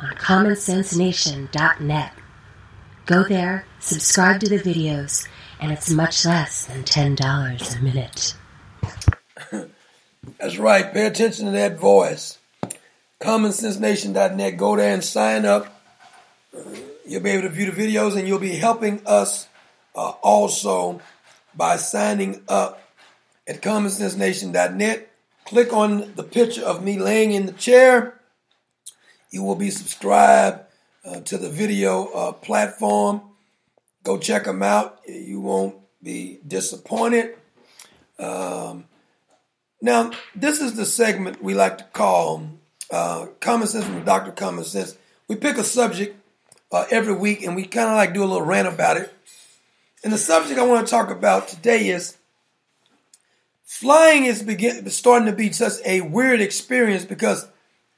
on 0.00 0.14
commonsensenation.net. 0.14 2.12
Go 3.04 3.24
there, 3.24 3.66
subscribe 3.80 4.40
to 4.40 4.48
the 4.48 4.60
videos, 4.60 5.26
and 5.60 5.72
it's 5.72 5.90
much 5.90 6.24
less 6.24 6.66
than 6.66 6.84
$10 6.84 7.76
a 7.76 7.82
minute. 7.82 8.36
That's 10.38 10.56
right. 10.56 10.92
Pay 10.92 11.06
attention 11.06 11.46
to 11.46 11.50
that 11.52 11.78
voice. 11.78 12.38
CommonSenseNation.net. 13.20 14.56
Go 14.56 14.76
there 14.76 14.94
and 14.94 15.02
sign 15.02 15.44
up. 15.44 15.82
You'll 17.04 17.22
be 17.22 17.30
able 17.30 17.42
to 17.42 17.48
view 17.48 17.72
the 17.72 17.82
videos, 17.82 18.16
and 18.16 18.28
you'll 18.28 18.38
be 18.38 18.54
helping 18.54 19.02
us 19.04 19.48
uh, 19.96 20.10
also 20.22 21.00
by 21.56 21.76
signing 21.76 22.42
up 22.48 22.80
at 23.48 23.62
CommonSenseNation.net. 23.62 25.10
Click 25.44 25.72
on 25.72 26.14
the 26.14 26.22
picture 26.22 26.64
of 26.64 26.84
me 26.84 27.00
laying 27.00 27.32
in 27.32 27.46
the 27.46 27.52
chair. 27.52 28.20
You 29.32 29.42
will 29.42 29.56
be 29.56 29.70
subscribed 29.70 30.71
uh, 31.04 31.20
to 31.20 31.38
the 31.38 31.48
video 31.48 32.06
uh, 32.08 32.32
platform. 32.32 33.22
Go 34.04 34.18
check 34.18 34.44
them 34.44 34.62
out. 34.62 35.00
You 35.06 35.40
won't 35.40 35.76
be 36.02 36.40
disappointed. 36.46 37.36
Um, 38.18 38.84
now, 39.80 40.12
this 40.34 40.60
is 40.60 40.74
the 40.74 40.86
segment 40.86 41.42
we 41.42 41.54
like 41.54 41.78
to 41.78 41.84
call 41.84 42.48
uh, 42.90 43.26
Common 43.40 43.66
Sense 43.66 43.84
from 43.84 44.04
Dr. 44.04 44.32
Common 44.32 44.64
Sense. 44.64 44.96
We 45.28 45.36
pick 45.36 45.56
a 45.56 45.64
subject 45.64 46.16
uh, 46.70 46.86
every 46.90 47.14
week 47.14 47.42
and 47.42 47.56
we 47.56 47.64
kind 47.64 47.88
of 47.88 47.96
like 47.96 48.14
do 48.14 48.22
a 48.22 48.26
little 48.26 48.42
rant 48.42 48.68
about 48.68 48.96
it. 48.96 49.12
And 50.04 50.12
the 50.12 50.18
subject 50.18 50.58
I 50.58 50.66
want 50.66 50.86
to 50.86 50.90
talk 50.90 51.10
about 51.10 51.48
today 51.48 51.88
is 51.88 52.16
flying 53.64 54.24
is 54.24 54.42
begin, 54.42 54.88
starting 54.90 55.26
to 55.26 55.32
be 55.32 55.52
such 55.52 55.74
a 55.84 56.00
weird 56.00 56.40
experience 56.40 57.04
because 57.04 57.46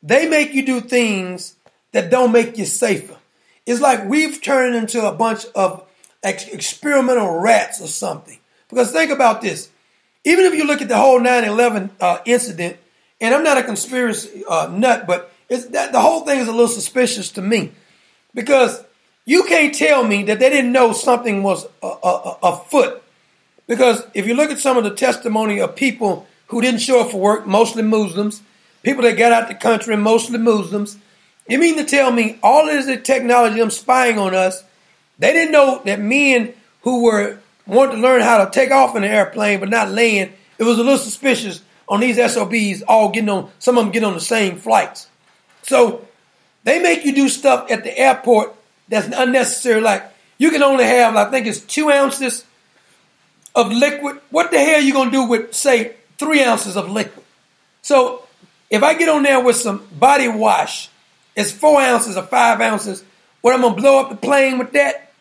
they 0.02 0.28
make 0.28 0.52
you 0.52 0.64
do 0.64 0.80
things 0.80 1.56
that 1.94 2.10
don't 2.10 2.32
make 2.32 2.58
you 2.58 2.66
safer. 2.66 3.16
It's 3.64 3.80
like 3.80 4.04
we've 4.06 4.42
turned 4.42 4.74
into 4.74 5.06
a 5.06 5.12
bunch 5.12 5.46
of 5.54 5.86
ex- 6.24 6.48
experimental 6.48 7.38
rats 7.38 7.80
or 7.80 7.86
something. 7.86 8.38
Because 8.68 8.90
think 8.90 9.12
about 9.12 9.40
this. 9.40 9.70
Even 10.24 10.44
if 10.44 10.54
you 10.54 10.66
look 10.66 10.82
at 10.82 10.88
the 10.88 10.96
whole 10.96 11.20
9 11.20 11.44
11 11.44 11.90
uh, 12.00 12.18
incident, 12.26 12.78
and 13.20 13.32
I'm 13.32 13.44
not 13.44 13.58
a 13.58 13.62
conspiracy 13.62 14.42
uh, 14.50 14.68
nut, 14.72 15.06
but 15.06 15.32
that 15.48 15.92
the 15.92 16.00
whole 16.00 16.22
thing 16.22 16.40
is 16.40 16.48
a 16.48 16.52
little 16.52 16.66
suspicious 16.66 17.30
to 17.32 17.42
me. 17.42 17.70
Because 18.34 18.84
you 19.24 19.44
can't 19.44 19.72
tell 19.72 20.02
me 20.02 20.24
that 20.24 20.40
they 20.40 20.50
didn't 20.50 20.72
know 20.72 20.92
something 20.92 21.44
was 21.44 21.66
afoot. 21.80 23.02
Because 23.68 24.04
if 24.14 24.26
you 24.26 24.34
look 24.34 24.50
at 24.50 24.58
some 24.58 24.76
of 24.76 24.82
the 24.82 24.94
testimony 24.94 25.60
of 25.60 25.76
people 25.76 26.26
who 26.48 26.60
didn't 26.60 26.80
show 26.80 27.02
up 27.02 27.12
for 27.12 27.20
work, 27.20 27.46
mostly 27.46 27.84
Muslims, 27.84 28.42
people 28.82 29.04
that 29.04 29.16
got 29.16 29.30
out 29.30 29.46
the 29.46 29.54
country, 29.54 29.96
mostly 29.96 30.38
Muslims, 30.38 30.98
you 31.48 31.58
mean 31.58 31.76
to 31.76 31.84
tell 31.84 32.10
me 32.10 32.38
all 32.42 32.68
of 32.68 32.86
this 32.86 33.02
technology, 33.02 33.58
them 33.58 33.70
spying 33.70 34.18
on 34.18 34.34
us, 34.34 34.64
they 35.18 35.32
didn't 35.32 35.52
know 35.52 35.82
that 35.84 36.00
men 36.00 36.54
who 36.82 37.04
were 37.04 37.38
wanted 37.66 37.96
to 37.96 38.02
learn 38.02 38.20
how 38.20 38.44
to 38.44 38.50
take 38.50 38.70
off 38.70 38.94
in 38.96 39.04
an 39.04 39.10
airplane 39.10 39.60
but 39.60 39.70
not 39.70 39.90
land, 39.90 40.32
it 40.58 40.64
was 40.64 40.78
a 40.78 40.82
little 40.82 40.98
suspicious 40.98 41.62
on 41.88 42.00
these 42.00 42.16
SOBs 42.16 42.82
all 42.82 43.10
getting 43.10 43.28
on, 43.28 43.50
some 43.58 43.78
of 43.78 43.84
them 43.84 43.92
getting 43.92 44.08
on 44.08 44.14
the 44.14 44.20
same 44.20 44.56
flights. 44.56 45.08
So 45.62 46.06
they 46.64 46.82
make 46.82 47.04
you 47.04 47.14
do 47.14 47.28
stuff 47.28 47.70
at 47.70 47.84
the 47.84 47.96
airport 47.98 48.54
that's 48.88 49.06
unnecessary. 49.06 49.80
Like 49.80 50.04
you 50.38 50.50
can 50.50 50.62
only 50.62 50.84
have, 50.84 51.16
I 51.16 51.30
think 51.30 51.46
it's 51.46 51.60
two 51.60 51.90
ounces 51.90 52.44
of 53.54 53.72
liquid. 53.72 54.20
What 54.30 54.50
the 54.50 54.58
hell 54.58 54.76
are 54.76 54.82
you 54.82 54.92
going 54.92 55.10
to 55.10 55.16
do 55.16 55.24
with, 55.24 55.54
say, 55.54 55.96
three 56.18 56.42
ounces 56.42 56.76
of 56.76 56.90
liquid? 56.90 57.24
So 57.82 58.26
if 58.70 58.82
I 58.82 58.94
get 58.94 59.08
on 59.08 59.22
there 59.22 59.42
with 59.42 59.56
some 59.56 59.86
body 59.92 60.28
wash, 60.28 60.88
it's 61.36 61.52
four 61.52 61.80
ounces 61.80 62.16
or 62.16 62.22
five 62.22 62.60
ounces. 62.60 63.04
What 63.40 63.54
I'm 63.54 63.62
to 63.62 63.70
blow 63.70 64.00
up 64.00 64.10
the 64.10 64.16
plane 64.16 64.58
with 64.58 64.72
that? 64.72 65.12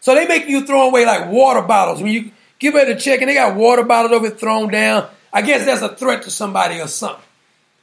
So 0.00 0.14
they 0.14 0.26
make 0.26 0.48
you 0.48 0.66
throw 0.66 0.88
away 0.88 1.06
like 1.06 1.30
water 1.30 1.62
bottles. 1.62 2.02
When 2.02 2.12
you 2.12 2.32
give 2.58 2.74
it 2.74 2.88
a 2.88 2.96
check 2.96 3.20
and 3.20 3.30
they 3.30 3.34
got 3.34 3.56
water 3.56 3.84
bottles 3.84 4.12
over 4.12 4.30
thrown 4.30 4.70
down, 4.70 5.08
I 5.32 5.42
guess 5.42 5.64
that's 5.64 5.82
a 5.82 5.94
threat 5.94 6.24
to 6.24 6.30
somebody 6.30 6.80
or 6.80 6.88
something. 6.88 7.24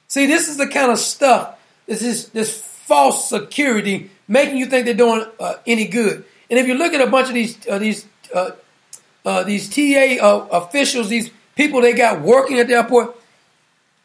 See, 0.07 0.26
this 0.26 0.49
is 0.49 0.57
the 0.57 0.68
kind 0.68 0.91
of 0.91 0.99
stuff, 0.99 1.57
this 1.85 2.01
is 2.01 2.30
this 2.30 2.61
false 2.61 3.30
security 3.30 4.10
making 4.27 4.57
you 4.57 4.65
think 4.65 4.85
they're 4.85 4.93
doing 4.93 5.26
uh, 5.39 5.56
any 5.65 5.88
good. 5.88 6.26
And 6.49 6.60
if 6.60 6.68
you 6.68 6.76
look 6.76 6.93
at 6.93 7.01
a 7.01 7.10
bunch 7.10 7.27
of 7.27 7.34
these 7.34 7.68
uh, 7.68 7.77
these 7.77 8.06
uh, 8.34 8.51
uh 9.26 9.43
these 9.43 9.69
TA 9.69 10.23
uh, 10.26 10.47
officials, 10.51 11.10
these 11.10 11.30
people 11.56 11.81
they 11.81 11.93
got 11.93 12.22
working 12.22 12.60
at 12.60 12.68
the 12.68 12.73
airport, 12.73 13.15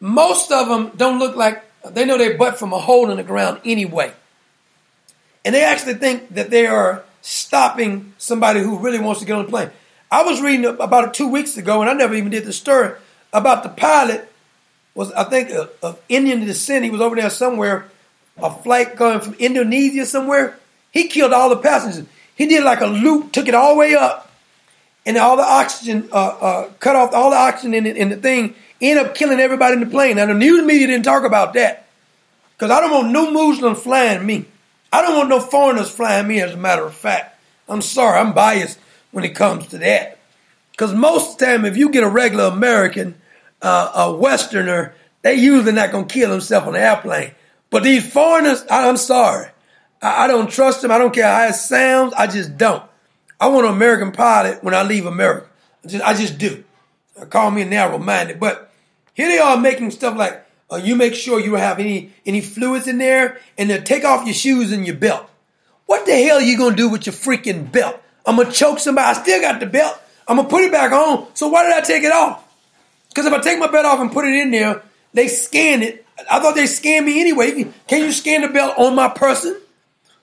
most 0.01 0.53
of 0.53 0.69
them 0.69 0.93
don't 0.97 1.19
look 1.19 1.37
like 1.37 1.64
they 1.91 2.05
know 2.05 2.19
their 2.19 2.37
butt 2.37 2.59
from 2.59 2.73
a 2.73 2.79
hole 2.79 3.11
in 3.11 3.17
the 3.17 3.23
ground 3.23 3.61
anyway. 3.65 4.13
And 5.45 5.55
they 5.55 5.65
actually 5.65 5.95
think 5.95 6.35
that 6.35 6.51
they 6.51 6.67
are 6.67 7.05
stopping 7.21 8.15
somebody 8.19 8.61
who 8.61 8.79
really 8.79 8.99
wants 8.99 9.21
to 9.21 9.27
get 9.27 9.37
on 9.37 9.45
the 9.45 9.51
plane. 9.51 9.71
I 10.11 10.23
was 10.23 10.41
reading 10.41 10.65
about 10.65 11.09
it 11.09 11.15
two 11.15 11.29
weeks 11.29 11.57
ago, 11.57 11.81
and 11.81 11.91
I 11.91 11.93
never 11.93 12.15
even 12.15 12.31
did 12.31 12.45
the 12.45 12.53
story 12.53 12.95
about 13.33 13.63
the 13.63 13.69
pilot 13.69 14.31
was 14.95 15.13
I 15.13 15.25
think 15.25 15.51
of, 15.51 16.01
Indian 16.09 16.47
descent. 16.47 16.85
He 16.85 16.91
was 16.91 17.01
over 17.01 17.17
there 17.17 17.31
somewhere, 17.31 17.89
a 18.39 18.51
flight 18.51 18.97
going 18.97 19.21
from 19.21 19.35
Indonesia 19.35 20.07
somewhere. 20.07 20.59
He 20.93 21.09
killed 21.09 21.33
all 21.33 21.49
the 21.49 21.57
passengers. 21.57 22.07
He 22.37 22.47
did 22.47 22.65
like 22.65 22.81
a 22.81 22.87
loop, 22.87 23.33
took 23.33 23.49
it 23.49 23.55
all 23.55 23.75
the 23.75 23.79
way 23.79 23.95
up, 23.95 24.31
and 25.05 25.17
all 25.17 25.37
the 25.37 25.43
oxygen 25.43 26.09
uh, 26.13 26.37
uh, 26.41 26.71
cut 26.79 26.97
off 26.97 27.13
all 27.13 27.31
the 27.31 27.37
oxygen 27.37 27.75
in, 27.75 27.87
in 27.87 28.09
the 28.09 28.17
thing. 28.17 28.55
Ended 28.81 29.07
up 29.07 29.15
killing 29.15 29.41
everybody 29.41 29.75
in 29.75 29.81
the 29.81 29.87
plane. 29.87 30.17
Now 30.17 30.27
the 30.27 30.35
news 30.35 30.65
media 30.65 30.89
didn't 30.89 31.05
talk 31.05 31.25
about 31.25 31.55
that 31.55 31.87
because 32.57 32.71
I 32.71 32.81
don't 32.81 32.91
want 32.91 33.11
no 33.11 33.31
Muslim 33.31 33.75
flying 33.75 34.27
me. 34.27 34.47
I 34.93 35.03
don't 35.03 35.17
want 35.17 35.29
no 35.29 35.41
foreigners 35.41 35.91
flying 35.91 36.27
me. 36.29 36.41
As 36.41 36.55
a 36.55 36.57
matter 36.57 36.85
of 36.85 36.95
fact, 36.95 37.39
I'm 37.69 37.83
sorry, 37.83 38.19
I'm 38.19 38.33
biased 38.33 38.79
when 39.11 39.25
it 39.25 39.35
comes 39.35 39.69
to 39.69 39.79
that. 39.79 40.19
Because 40.73 40.93
most 40.93 41.33
of 41.33 41.39
the 41.39 41.47
time, 41.47 41.65
if 41.65 41.77
you 41.77 41.91
get 41.91 42.05
a 42.05 42.09
regular 42.09 42.45
American 42.45 43.15
uh, 43.63 43.93
a 43.95 44.13
Westerner, 44.13 44.95
they 45.23 45.35
usually 45.35 45.73
not 45.73 45.91
gonna 45.91 46.07
kill 46.07 46.31
himself 46.31 46.67
on 46.67 46.75
the 46.75 46.81
airplane. 46.81 47.33
But 47.71 47.83
these 47.83 48.11
foreigners, 48.13 48.65
I, 48.71 48.87
am 48.87 48.97
sorry, 48.97 49.49
I, 50.03 50.25
I, 50.25 50.27
don't 50.29 50.51
trust 50.51 50.83
them. 50.83 50.91
I 50.91 50.99
don't 50.99 51.15
care 51.15 51.27
how 51.27 51.49
it 51.49 51.55
sounds. 51.55 52.13
I 52.13 52.27
just 52.27 52.57
don't. 52.57 52.83
I 53.41 53.49
want 53.49 53.67
an 53.67 53.73
American 53.73 54.13
pilot 54.13 54.63
when 54.63 54.75
I 54.75 54.83
leave 54.83 55.07
America. 55.07 55.49
I 55.85 55.89
just, 55.89 56.05
I 56.05 56.15
just 56.15 56.39
do. 56.39 56.63
Call 57.27 57.51
me 57.51 57.65
narrow-minded, 57.65 58.41
but 58.41 58.71
here 59.15 59.29
they 59.29 59.39
are 59.39 59.57
making 59.57 59.91
stuff 59.91 60.17
like 60.17 60.45
uh, 60.71 60.77
you 60.77 60.97
make 60.97 61.15
sure 61.15 61.41
you 61.41 61.51
don't 61.51 61.61
have 61.61 61.79
any 61.79 62.13
any 62.27 62.41
fluids 62.41 62.87
in 62.87 62.99
there, 62.99 63.41
and 63.59 63.71
then 63.71 63.85
take 63.85 64.05
off 64.05 64.25
your 64.25 64.35
shoes 64.35 64.73
and 64.73 64.87
your 64.87 64.97
belt. 64.97 65.29
What 65.87 66.07
the 66.07 66.13
hell 66.13 66.39
are 66.39 66.43
you 66.43 66.57
gonna 66.57 66.77
do 66.77 66.89
with 66.89 67.07
your 67.07 67.15
freaking 67.15 67.71
belt? 67.71 68.01
I'm 68.27 68.37
gonna 68.37 68.51
choke 68.51 68.79
somebody. 68.79 69.07
I 69.07 69.23
still 69.23 69.41
got 69.41 69.61
the 69.61 69.67
belt. 69.67 69.99
I'm 70.27 70.37
gonna 70.37 70.49
put 70.49 70.63
it 70.65 70.73
back 70.73 70.93
on. 70.93 71.29
So 71.35 71.49
why 71.49 71.65
did 71.65 71.75
I 71.75 71.81
take 71.81 72.03
it 72.03 72.13
off? 72.13 72.43
Because 73.09 73.27
if 73.27 73.33
I 73.33 73.41
take 73.41 73.59
my 73.59 73.71
belt 73.71 73.87
off 73.87 74.01
and 74.01 74.11
put 74.11 74.25
it 74.25 74.35
in 74.35 74.51
there, 74.51 74.83
they 75.13 75.29
scan 75.29 75.83
it. 75.83 76.05
I 76.31 76.41
thought 76.41 76.55
they 76.55 76.67
scanned 76.67 77.07
me 77.07 77.21
anyway. 77.21 77.65
Can 77.87 78.03
you 78.03 78.13
scan 78.13 78.43
the 78.43 78.49
belt 78.49 78.75
on 78.79 78.95
my 78.95 79.09
person? 79.09 79.61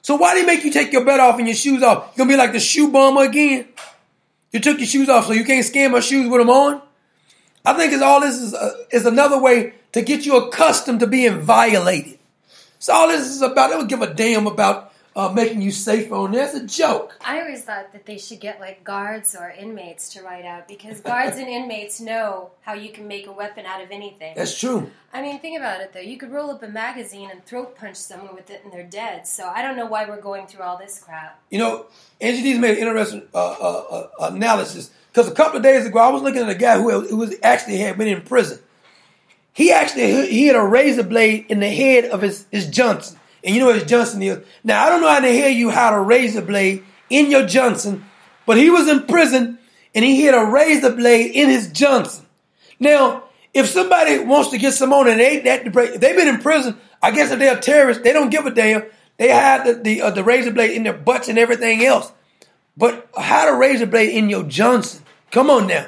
So 0.02 0.16
why 0.16 0.34
do 0.34 0.42
they 0.42 0.48
make 0.48 0.64
you 0.64 0.72
take 0.72 0.92
your 0.92 1.06
belt 1.06 1.20
off 1.20 1.38
and 1.38 1.48
your 1.48 1.56
shoes 1.56 1.84
off? 1.84 2.14
You're 2.16 2.26
gonna 2.26 2.36
be 2.36 2.38
like 2.38 2.54
the 2.54 2.60
shoe 2.60 2.92
bomber 2.92 3.24
again. 3.24 3.68
You 4.52 4.60
took 4.60 4.80
your 4.80 4.88
shoes 4.88 5.08
off, 5.08 5.28
so 5.28 5.34
you 5.34 5.46
can't 5.46 5.66
scan 5.66 5.92
my 5.92 6.00
shoes 6.00 6.28
with 6.28 6.42
them 6.42 6.50
on. 6.50 6.82
I 7.66 7.74
think 7.74 7.94
it's 7.94 8.02
all 8.02 8.22
this 8.22 8.38
is 8.38 8.54
uh, 8.54 8.74
is 8.92 9.06
another 9.06 9.40
way 9.40 9.74
to 9.94 10.02
get 10.02 10.26
you 10.26 10.38
accustomed 10.38 11.00
to 11.02 11.08
being 11.08 11.40
violated. 11.40 12.18
So 12.80 12.94
all 12.94 13.08
this 13.08 13.28
is 13.28 13.42
about. 13.42 13.70
They 13.70 13.78
don't 13.78 13.88
give 13.88 14.02
a 14.02 14.14
damn 14.14 14.48
about 14.48 14.92
uh, 15.16 15.30
making 15.30 15.62
you 15.62 15.72
safe 15.72 16.12
on 16.12 16.32
there. 16.32 16.46
It's 16.46 16.56
a 16.56 16.66
joke. 16.66 17.18
I 17.24 17.42
always 17.42 17.64
thought 17.64 17.92
that 17.94 18.06
they 18.06 18.18
should 18.18 18.40
get 18.40 18.60
like 18.60 18.84
guards 18.84 19.36
or 19.36 19.50
inmates 19.50 20.14
to 20.14 20.24
write 20.24 20.46
out 20.46 20.68
because 20.68 21.02
guards 21.02 21.38
and 21.38 21.48
inmates 21.48 22.00
know 22.00 22.52
how 22.62 22.74
you 22.74 22.92
can 22.92 23.08
make 23.08 23.28
a 23.28 23.32
weapon 23.32 23.66
out 23.66 23.84
of 23.84 23.92
anything. 23.92 24.34
That's 24.36 24.58
true. 24.58 24.90
I 25.14 25.22
mean, 25.22 25.40
think 25.40 25.60
about 25.60 25.82
it 25.82 25.94
though. 25.94 26.00
You 26.00 26.18
could 26.18 26.32
roll 26.32 26.50
up 26.50 26.64
a 26.64 26.68
magazine 26.68 27.30
and 27.30 27.44
throat 27.46 27.78
punch 27.78 27.98
someone 27.98 28.34
with 28.34 28.50
it 28.50 28.62
and 28.64 28.72
they're 28.72 28.84
dead. 28.84 29.28
So 29.28 29.48
I 29.48 29.62
don't 29.62 29.76
know 29.76 29.86
why 29.86 30.06
we're 30.06 30.22
going 30.22 30.48
through 30.48 30.64
all 30.64 30.78
this 30.78 31.00
crap. 31.00 31.40
You 31.50 31.60
know, 31.60 31.86
Angie 32.20 32.42
D's 32.42 32.58
made 32.58 32.78
an 32.78 32.88
interesting 32.88 33.24
uh, 33.34 33.52
uh, 33.52 34.08
uh 34.20 34.28
analysis 34.34 34.92
because 35.12 35.30
a 35.30 35.36
couple 35.36 35.58
of 35.58 35.64
days 35.64 35.86
ago 35.86 36.00
I 36.00 36.10
was 36.10 36.22
looking 36.22 36.42
at 36.42 36.50
a 36.50 36.56
guy 36.56 36.78
who, 36.78 37.02
who 37.02 37.18
was 37.18 37.36
actually 37.44 37.78
had 37.78 37.98
been 37.98 38.08
in 38.08 38.22
prison. 38.22 38.60
He 39.54 39.72
actually 39.72 40.28
he 40.28 40.48
had 40.48 40.56
a 40.56 40.64
razor 40.64 41.04
blade 41.04 41.48
in 41.50 41.60
the 41.60 41.70
head 41.70 42.06
of 42.06 42.22
his, 42.22 42.46
his 42.52 42.68
Johnson. 42.68 43.20
And 43.44 43.56
you 43.56 43.62
know 43.62 43.68
what 43.68 43.88
Johnson 43.88 44.22
is. 44.22 44.40
Now, 44.64 44.86
I 44.86 44.90
don't 44.90 45.02
know 45.02 45.10
how 45.10 45.20
to 45.20 45.32
hear 45.32 45.50
you 45.50 45.70
how 45.70 45.92
to 45.92 46.00
razor 46.00 46.42
blade 46.42 46.84
in 47.10 47.32
your 47.32 47.46
Johnson, 47.46 48.06
but 48.46 48.58
he 48.58 48.70
was 48.70 48.88
in 48.88 49.04
prison 49.04 49.58
and 49.94 50.06
he 50.06 50.22
had 50.22 50.36
a 50.36 50.46
razor 50.46 50.96
blade 50.96 51.32
in 51.32 51.50
his 51.50 51.72
Johnson. 51.72 52.26
Now, 52.80 53.24
if 53.54 53.68
somebody 53.68 54.20
wants 54.20 54.52
to 54.52 54.58
get 54.58 54.74
some 54.74 54.94
on 54.94 55.10
and 55.10 55.20
they 55.20 55.40
that 55.40 55.64
they've 55.66 56.16
been 56.16 56.28
in 56.28 56.40
prison, 56.40 56.78
I 57.02 57.12
guess 57.12 57.32
if 57.32 57.40
they're 57.40 57.60
terrorists, 57.60 58.04
they 58.04 58.14
don't 58.14 58.30
give 58.30 58.46
a 58.46 58.52
damn. 58.52 58.86
They 59.18 59.30
have 59.30 59.66
the 59.66 59.74
the, 59.74 60.02
uh, 60.02 60.12
the 60.12 60.24
razor 60.24 60.52
blade 60.52 60.72
in 60.72 60.84
their 60.84 60.94
butts 60.94 61.28
and 61.28 61.38
everything 61.38 61.84
else. 61.84 62.12
But 62.82 63.10
how 63.16 63.46
to 63.46 63.56
razor 63.56 63.86
blade 63.86 64.10
in 64.10 64.28
your 64.28 64.42
Johnson? 64.42 65.04
Come 65.30 65.52
on 65.52 65.68
now. 65.68 65.86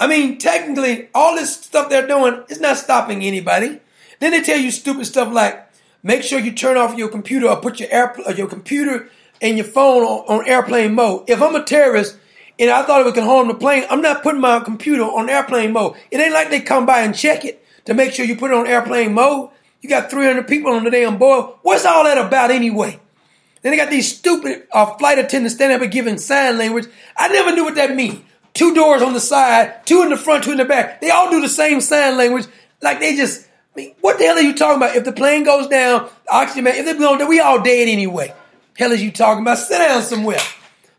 I 0.00 0.08
mean, 0.08 0.38
technically, 0.38 1.08
all 1.14 1.36
this 1.36 1.54
stuff 1.54 1.88
they're 1.88 2.08
doing 2.08 2.42
is 2.48 2.60
not 2.60 2.78
stopping 2.78 3.22
anybody. 3.22 3.78
Then 4.18 4.32
they 4.32 4.42
tell 4.42 4.58
you 4.58 4.72
stupid 4.72 5.06
stuff 5.06 5.32
like, 5.32 5.70
Make 6.02 6.24
sure 6.24 6.40
you 6.40 6.50
turn 6.50 6.76
off 6.76 6.98
your 6.98 7.08
computer 7.08 7.48
or 7.48 7.60
put 7.60 7.78
your 7.78 7.88
air, 7.92 8.12
uh, 8.28 8.32
your 8.32 8.48
computer 8.48 9.08
and 9.40 9.56
your 9.56 9.66
phone 9.66 10.02
on, 10.02 10.40
on 10.40 10.48
airplane 10.48 10.96
mode. 10.96 11.30
If 11.30 11.40
I'm 11.40 11.54
a 11.54 11.62
terrorist 11.62 12.18
and 12.58 12.70
I 12.70 12.82
thought 12.82 13.06
it 13.06 13.14
could 13.14 13.22
harm 13.22 13.46
the 13.46 13.54
plane, 13.54 13.84
I'm 13.88 14.02
not 14.02 14.24
putting 14.24 14.40
my 14.40 14.58
computer 14.58 15.04
on 15.04 15.30
airplane 15.30 15.72
mode. 15.72 15.94
It 16.10 16.18
ain't 16.18 16.34
like 16.34 16.50
they 16.50 16.60
come 16.60 16.86
by 16.86 17.02
and 17.02 17.14
check 17.14 17.44
it 17.44 17.64
to 17.84 17.94
make 17.94 18.12
sure 18.12 18.26
you 18.26 18.34
put 18.34 18.50
it 18.50 18.56
on 18.56 18.66
airplane 18.66 19.14
mode. 19.14 19.50
You 19.80 19.88
got 19.88 20.10
300 20.10 20.48
people 20.48 20.72
on 20.72 20.82
the 20.82 20.90
damn 20.90 21.18
board. 21.18 21.54
What's 21.62 21.86
all 21.86 22.02
that 22.02 22.18
about 22.18 22.50
anyway? 22.50 23.00
Then 23.64 23.70
they 23.70 23.78
got 23.78 23.90
these 23.90 24.14
stupid 24.14 24.66
uh, 24.72 24.84
flight 24.98 25.18
attendants 25.18 25.54
standing 25.54 25.76
up 25.76 25.82
and 25.82 25.90
giving 25.90 26.18
sign 26.18 26.58
language. 26.58 26.84
I 27.16 27.28
never 27.28 27.50
knew 27.52 27.64
what 27.64 27.76
that 27.76 27.96
meant. 27.96 28.22
Two 28.52 28.74
doors 28.74 29.00
on 29.00 29.14
the 29.14 29.20
side, 29.20 29.86
two 29.86 30.02
in 30.02 30.10
the 30.10 30.18
front, 30.18 30.44
two 30.44 30.52
in 30.52 30.58
the 30.58 30.66
back. 30.66 31.00
They 31.00 31.08
all 31.08 31.30
do 31.30 31.40
the 31.40 31.48
same 31.48 31.80
sign 31.80 32.18
language. 32.18 32.44
Like 32.82 33.00
they 33.00 33.16
just, 33.16 33.48
I 33.74 33.80
mean, 33.80 33.94
what 34.02 34.18
the 34.18 34.24
hell 34.24 34.36
are 34.36 34.42
you 34.42 34.54
talking 34.54 34.76
about? 34.76 34.96
If 34.96 35.04
the 35.04 35.12
plane 35.12 35.44
goes 35.44 35.66
down, 35.68 36.10
oxygen, 36.28 36.64
man, 36.64 36.76
if 36.76 36.84
they 36.84 36.92
blow, 36.92 37.26
we 37.26 37.40
all 37.40 37.62
dead 37.62 37.88
anyway. 37.88 38.34
Hell 38.76 38.92
is 38.92 39.02
you 39.02 39.10
talking 39.10 39.42
about? 39.42 39.56
Sit 39.56 39.78
down 39.78 40.02
somewhere. 40.02 40.40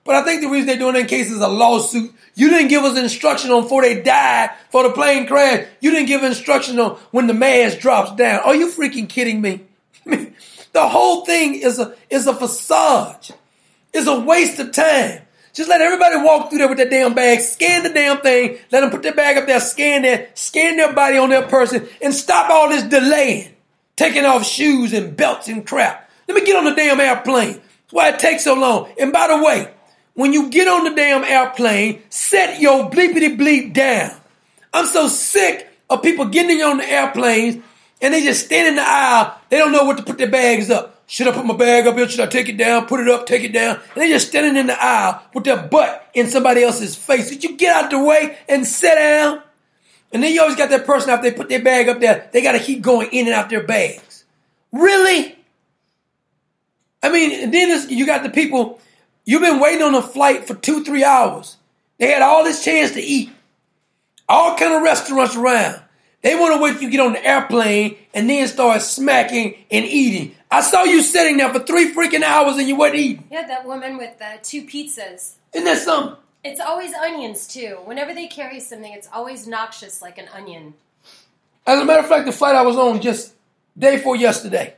But 0.03 0.15
I 0.15 0.23
think 0.23 0.41
the 0.41 0.49
reason 0.49 0.65
they're 0.65 0.77
doing 0.79 0.93
that 0.93 1.01
in 1.01 1.07
case 1.07 1.29
is 1.29 1.41
a 1.41 1.47
lawsuit. 1.47 2.11
You 2.33 2.49
didn't 2.49 2.69
give 2.69 2.83
us 2.83 2.97
instruction 2.97 3.51
on 3.51 3.63
before 3.63 3.83
they 3.83 4.01
died 4.01 4.49
for 4.71 4.81
the 4.81 4.89
plane 4.89 5.27
crash. 5.27 5.67
You 5.81 5.91
didn't 5.91 6.07
give 6.07 6.23
instruction 6.23 6.79
on 6.79 6.97
when 7.11 7.27
the 7.27 7.35
mask 7.35 7.77
drops 7.77 8.15
down. 8.15 8.41
Are 8.41 8.55
you 8.55 8.71
freaking 8.71 9.07
kidding 9.07 9.39
me? 9.39 9.61
the 10.75 10.89
whole 10.89 11.23
thing 11.23 11.55
is 11.55 11.79
a 11.79 11.95
is 12.09 12.27
a 12.27 12.33
facade. 12.33 13.29
It's 13.93 14.07
a 14.07 14.19
waste 14.19 14.59
of 14.59 14.73
time. 14.73 15.21
Just 15.53 15.69
let 15.69 15.79
everybody 15.79 16.17
walk 16.17 16.49
through 16.49 16.57
there 16.57 16.67
with 16.67 16.79
that 16.79 16.89
damn 16.89 17.13
bag, 17.13 17.39
scan 17.39 17.83
the 17.83 17.89
damn 17.89 18.19
thing, 18.19 18.57
let 18.73 18.81
them 18.81 18.89
put 18.89 19.01
their 19.01 19.13
bag 19.13 19.37
up 19.37 19.47
there, 19.47 19.61
scan 19.61 20.01
that, 20.01 20.37
scan 20.37 20.75
their 20.75 20.91
body 20.91 21.17
on 21.17 21.29
their 21.29 21.47
person, 21.47 21.87
and 22.01 22.13
stop 22.13 22.49
all 22.49 22.67
this 22.67 22.83
delaying, 22.83 23.55
taking 23.95 24.25
off 24.25 24.45
shoes 24.45 24.91
and 24.91 25.15
belts 25.15 25.47
and 25.47 25.65
crap. 25.65 26.09
Let 26.27 26.35
me 26.35 26.45
get 26.45 26.57
on 26.57 26.65
the 26.65 26.75
damn 26.75 26.99
airplane. 26.99 27.53
That's 27.53 27.93
why 27.93 28.09
it 28.09 28.19
takes 28.19 28.43
so 28.43 28.55
long. 28.55 28.91
And 28.99 29.13
by 29.13 29.29
the 29.29 29.41
way, 29.41 29.71
when 30.13 30.33
you 30.33 30.49
get 30.49 30.67
on 30.67 30.83
the 30.83 30.93
damn 30.93 31.23
airplane, 31.23 32.01
set 32.09 32.59
your 32.59 32.89
bleepity 32.89 33.37
bleep 33.37 33.73
down. 33.73 34.11
I'm 34.73 34.87
so 34.87 35.07
sick 35.07 35.69
of 35.89 36.03
people 36.03 36.25
getting 36.25 36.61
on 36.61 36.79
the 36.79 36.85
airplanes 36.85 37.63
and 38.05 38.13
they 38.13 38.23
just 38.23 38.45
stand 38.45 38.67
in 38.67 38.75
the 38.75 38.83
aisle. 38.85 39.35
They 39.49 39.57
don't 39.57 39.71
know 39.71 39.83
what 39.83 39.97
to 39.97 40.03
put 40.03 40.19
their 40.19 40.29
bags 40.29 40.69
up. 40.69 41.01
Should 41.07 41.27
I 41.27 41.31
put 41.31 41.43
my 41.43 41.55
bag 41.55 41.87
up 41.87 41.95
here? 41.95 42.07
Should 42.07 42.19
I 42.19 42.27
take 42.27 42.47
it 42.47 42.55
down? 42.55 42.85
Put 42.85 42.99
it 42.99 43.09
up, 43.09 43.25
take 43.25 43.43
it 43.43 43.51
down. 43.51 43.77
And 43.77 44.03
they 44.03 44.09
just 44.09 44.27
standing 44.27 44.55
in 44.55 44.67
the 44.67 44.77
aisle 44.79 45.23
with 45.33 45.43
their 45.43 45.57
butt 45.57 46.07
in 46.13 46.29
somebody 46.29 46.61
else's 46.61 46.95
face. 46.95 47.31
Did 47.31 47.43
you 47.43 47.57
get 47.57 47.75
out 47.75 47.89
the 47.89 48.03
way 48.03 48.37
and 48.47 48.63
sit 48.63 48.93
down? 48.93 49.41
And 50.13 50.21
then 50.21 50.31
you 50.31 50.41
always 50.41 50.55
got 50.55 50.69
that 50.69 50.85
person 50.85 51.09
after 51.09 51.27
they 51.27 51.35
put 51.35 51.49
their 51.49 51.63
bag 51.63 51.89
up 51.89 51.99
there, 51.99 52.29
they 52.31 52.43
got 52.43 52.51
to 52.51 52.59
keep 52.59 52.83
going 52.83 53.09
in 53.11 53.25
and 53.25 53.33
out 53.33 53.49
their 53.49 53.63
bags. 53.63 54.23
Really? 54.71 55.35
I 57.01 57.09
mean, 57.09 57.49
then 57.49 57.89
you 57.89 58.05
got 58.05 58.21
the 58.21 58.29
people, 58.29 58.79
you've 59.25 59.41
been 59.41 59.59
waiting 59.59 59.81
on 59.81 59.95
a 59.95 60.01
flight 60.03 60.45
for 60.45 60.53
two, 60.53 60.83
three 60.83 61.03
hours. 61.03 61.57
They 61.97 62.11
had 62.11 62.21
all 62.21 62.43
this 62.43 62.63
chance 62.63 62.91
to 62.91 63.01
eat. 63.01 63.31
All 64.29 64.55
kind 64.57 64.75
of 64.75 64.83
restaurants 64.83 65.35
around. 65.35 65.81
They 66.21 66.35
want 66.35 66.55
to 66.55 66.61
wait 66.61 66.73
till 66.73 66.83
you 66.83 66.89
get 66.89 66.99
on 67.01 67.13
the 67.13 67.23
airplane 67.23 67.97
and 68.13 68.29
then 68.29 68.47
start 68.47 68.81
smacking 68.81 69.55
and 69.69 69.85
eating. 69.85 70.35
I 70.49 70.61
saw 70.61 70.83
you 70.83 71.01
sitting 71.01 71.37
there 71.37 71.51
for 71.53 71.59
three 71.59 71.93
freaking 71.93 72.23
hours 72.23 72.57
and 72.57 72.67
you 72.67 72.75
weren't 72.75 72.95
eating. 72.95 73.27
Yeah, 73.29 73.45
that 73.47 73.65
woman 73.65 73.97
with 73.97 74.17
the 74.17 74.39
two 74.41 74.63
pizzas. 74.63 75.33
Isn't 75.53 75.65
that 75.65 75.77
something? 75.79 76.17
It's 76.43 76.59
always 76.59 76.93
onions 76.93 77.47
too. 77.47 77.79
Whenever 77.85 78.13
they 78.13 78.27
carry 78.27 78.59
something, 78.59 78.91
it's 78.91 79.09
always 79.11 79.47
noxious 79.47 80.01
like 80.01 80.17
an 80.17 80.27
onion. 80.33 80.75
As 81.67 81.81
a 81.81 81.85
matter 81.85 82.01
of 82.01 82.07
fact, 82.07 82.25
the 82.25 82.31
flight 82.31 82.55
I 82.55 82.61
was 82.61 82.77
on 82.77 83.01
just 83.01 83.33
day 83.77 83.97
before 83.97 84.15
yesterday, 84.15 84.75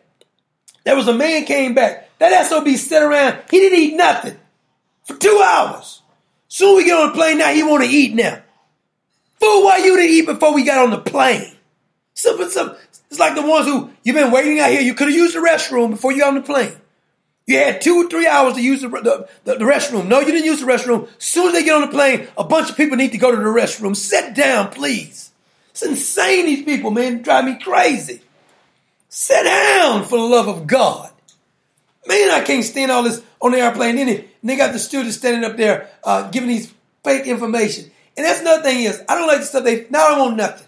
there 0.85 0.95
was 0.95 1.07
a 1.07 1.13
man 1.13 1.45
came 1.45 1.73
back. 1.73 2.09
That 2.19 2.47
SOB 2.47 2.69
sat 2.69 3.03
around. 3.03 3.39
He 3.51 3.59
didn't 3.59 3.79
eat 3.79 3.95
nothing 3.95 4.37
for 5.03 5.15
two 5.17 5.41
hours. 5.43 6.01
Soon 6.47 6.77
we 6.77 6.85
get 6.85 6.97
on 6.97 7.09
the 7.09 7.13
plane 7.13 7.37
now, 7.37 7.51
he 7.51 7.63
want 7.63 7.83
to 7.83 7.89
eat 7.89 8.15
now. 8.15 8.41
Fool, 9.39 9.63
why 9.63 9.77
you 9.77 9.95
didn't 9.95 10.11
eat 10.11 10.25
before 10.25 10.53
we 10.53 10.63
got 10.63 10.79
on 10.79 10.91
the 10.91 10.99
plane? 10.99 11.55
It's 12.13 13.19
like 13.19 13.35
the 13.35 13.41
ones 13.45 13.67
who 13.67 13.91
you've 14.03 14.15
been 14.15 14.31
waiting 14.31 14.59
out 14.59 14.71
here. 14.71 14.81
You 14.81 14.93
could 14.93 15.07
have 15.07 15.15
used 15.15 15.35
the 15.35 15.39
restroom 15.39 15.91
before 15.91 16.11
you 16.11 16.19
got 16.19 16.29
on 16.29 16.35
the 16.35 16.41
plane. 16.41 16.73
You 17.45 17.59
had 17.59 17.79
two, 17.79 17.95
or 17.95 18.09
three 18.09 18.27
hours 18.27 18.55
to 18.55 18.61
use 18.61 18.81
the, 18.81 18.89
the, 18.89 19.29
the, 19.45 19.55
the 19.55 19.65
restroom. 19.65 20.07
No, 20.07 20.19
you 20.19 20.25
didn't 20.25 20.43
use 20.43 20.59
the 20.59 20.65
restroom. 20.65 21.07
Soon 21.17 21.47
as 21.47 21.53
they 21.53 21.63
get 21.63 21.75
on 21.75 21.81
the 21.81 21.87
plane, 21.87 22.27
a 22.37 22.43
bunch 22.43 22.69
of 22.69 22.75
people 22.75 22.97
need 22.97 23.13
to 23.13 23.17
go 23.17 23.31
to 23.31 23.37
the 23.37 23.43
restroom. 23.43 23.95
Sit 23.95 24.35
down, 24.35 24.69
please. 24.71 25.31
It's 25.69 25.81
insane, 25.81 26.47
these 26.47 26.65
people, 26.65 26.91
man. 26.91 27.21
Drive 27.21 27.45
me 27.45 27.57
crazy. 27.57 28.21
Sit 29.07 29.43
down 29.43 30.03
for 30.03 30.17
the 30.17 30.25
love 30.25 30.49
of 30.49 30.67
God. 30.67 31.09
Man, 32.05 32.31
I 32.31 32.41
can't 32.41 32.65
stand 32.65 32.91
all 32.91 33.03
this 33.03 33.23
on 33.39 33.51
the 33.53 33.59
airplane. 33.59 33.97
And 33.97 34.25
they 34.43 34.57
got 34.57 34.73
the 34.73 34.79
students 34.79 35.17
standing 35.17 35.49
up 35.49 35.55
there 35.55 35.89
uh, 36.03 36.29
giving 36.29 36.49
these 36.49 36.73
fake 37.03 37.27
information. 37.27 37.91
And 38.17 38.25
that's 38.25 38.41
another 38.41 38.63
thing 38.63 38.83
is, 38.83 39.01
I 39.07 39.15
don't 39.15 39.27
like 39.27 39.39
the 39.39 39.45
stuff 39.45 39.63
they, 39.63 39.85
now 39.89 40.07
I 40.07 40.09
don't 40.09 40.19
want 40.19 40.37
nothing. 40.37 40.67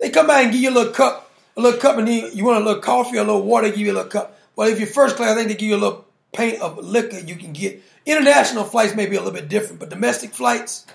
They 0.00 0.10
come 0.10 0.26
by 0.26 0.40
and 0.40 0.52
give 0.52 0.62
you 0.62 0.70
a 0.70 0.72
little 0.72 0.92
cup, 0.92 1.30
a 1.56 1.60
little 1.60 1.78
cup, 1.78 1.98
and 1.98 2.08
then 2.08 2.30
you 2.34 2.44
want 2.44 2.62
a 2.62 2.66
little 2.66 2.82
coffee 2.82 3.18
or 3.18 3.20
a 3.20 3.24
little 3.24 3.42
water, 3.42 3.68
give 3.68 3.78
you 3.78 3.92
a 3.92 3.94
little 3.94 4.10
cup. 4.10 4.38
Well, 4.56 4.68
if 4.68 4.78
you're 4.78 4.88
first 4.88 5.16
class, 5.16 5.32
I 5.32 5.34
think 5.34 5.48
they 5.48 5.54
give 5.54 5.68
you 5.68 5.76
a 5.76 5.78
little 5.78 6.04
pint 6.32 6.60
of 6.60 6.78
liquor 6.78 7.18
you 7.18 7.36
can 7.36 7.52
get. 7.52 7.82
International 8.06 8.64
flights 8.64 8.94
may 8.94 9.06
be 9.06 9.16
a 9.16 9.20
little 9.20 9.34
bit 9.34 9.48
different, 9.48 9.78
but 9.78 9.90
domestic 9.90 10.32
flights, 10.32 10.86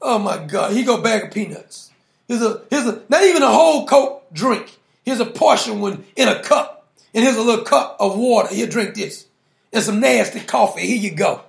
oh 0.00 0.18
my 0.18 0.38
God, 0.38 0.72
he 0.72 0.84
go 0.84 1.02
bag 1.02 1.24
of 1.24 1.30
peanuts. 1.32 1.90
Here's 2.28 2.42
a, 2.42 2.62
here's 2.70 2.86
a, 2.86 3.02
not 3.08 3.22
even 3.24 3.42
a 3.42 3.48
whole 3.48 3.86
Coke 3.86 4.32
drink. 4.32 4.78
Here's 5.04 5.20
a 5.20 5.26
portion 5.26 5.80
one 5.80 6.04
in 6.16 6.28
a 6.28 6.42
cup. 6.42 6.86
And 7.12 7.22
here's 7.22 7.36
a 7.36 7.42
little 7.42 7.64
cup 7.64 7.96
of 8.00 8.18
water. 8.18 8.52
Here, 8.52 8.66
drink 8.66 8.94
this. 8.94 9.26
And 9.72 9.82
some 9.82 10.00
nasty 10.00 10.40
coffee. 10.40 10.86
Here 10.86 10.96
you 10.96 11.14
go. 11.14 11.42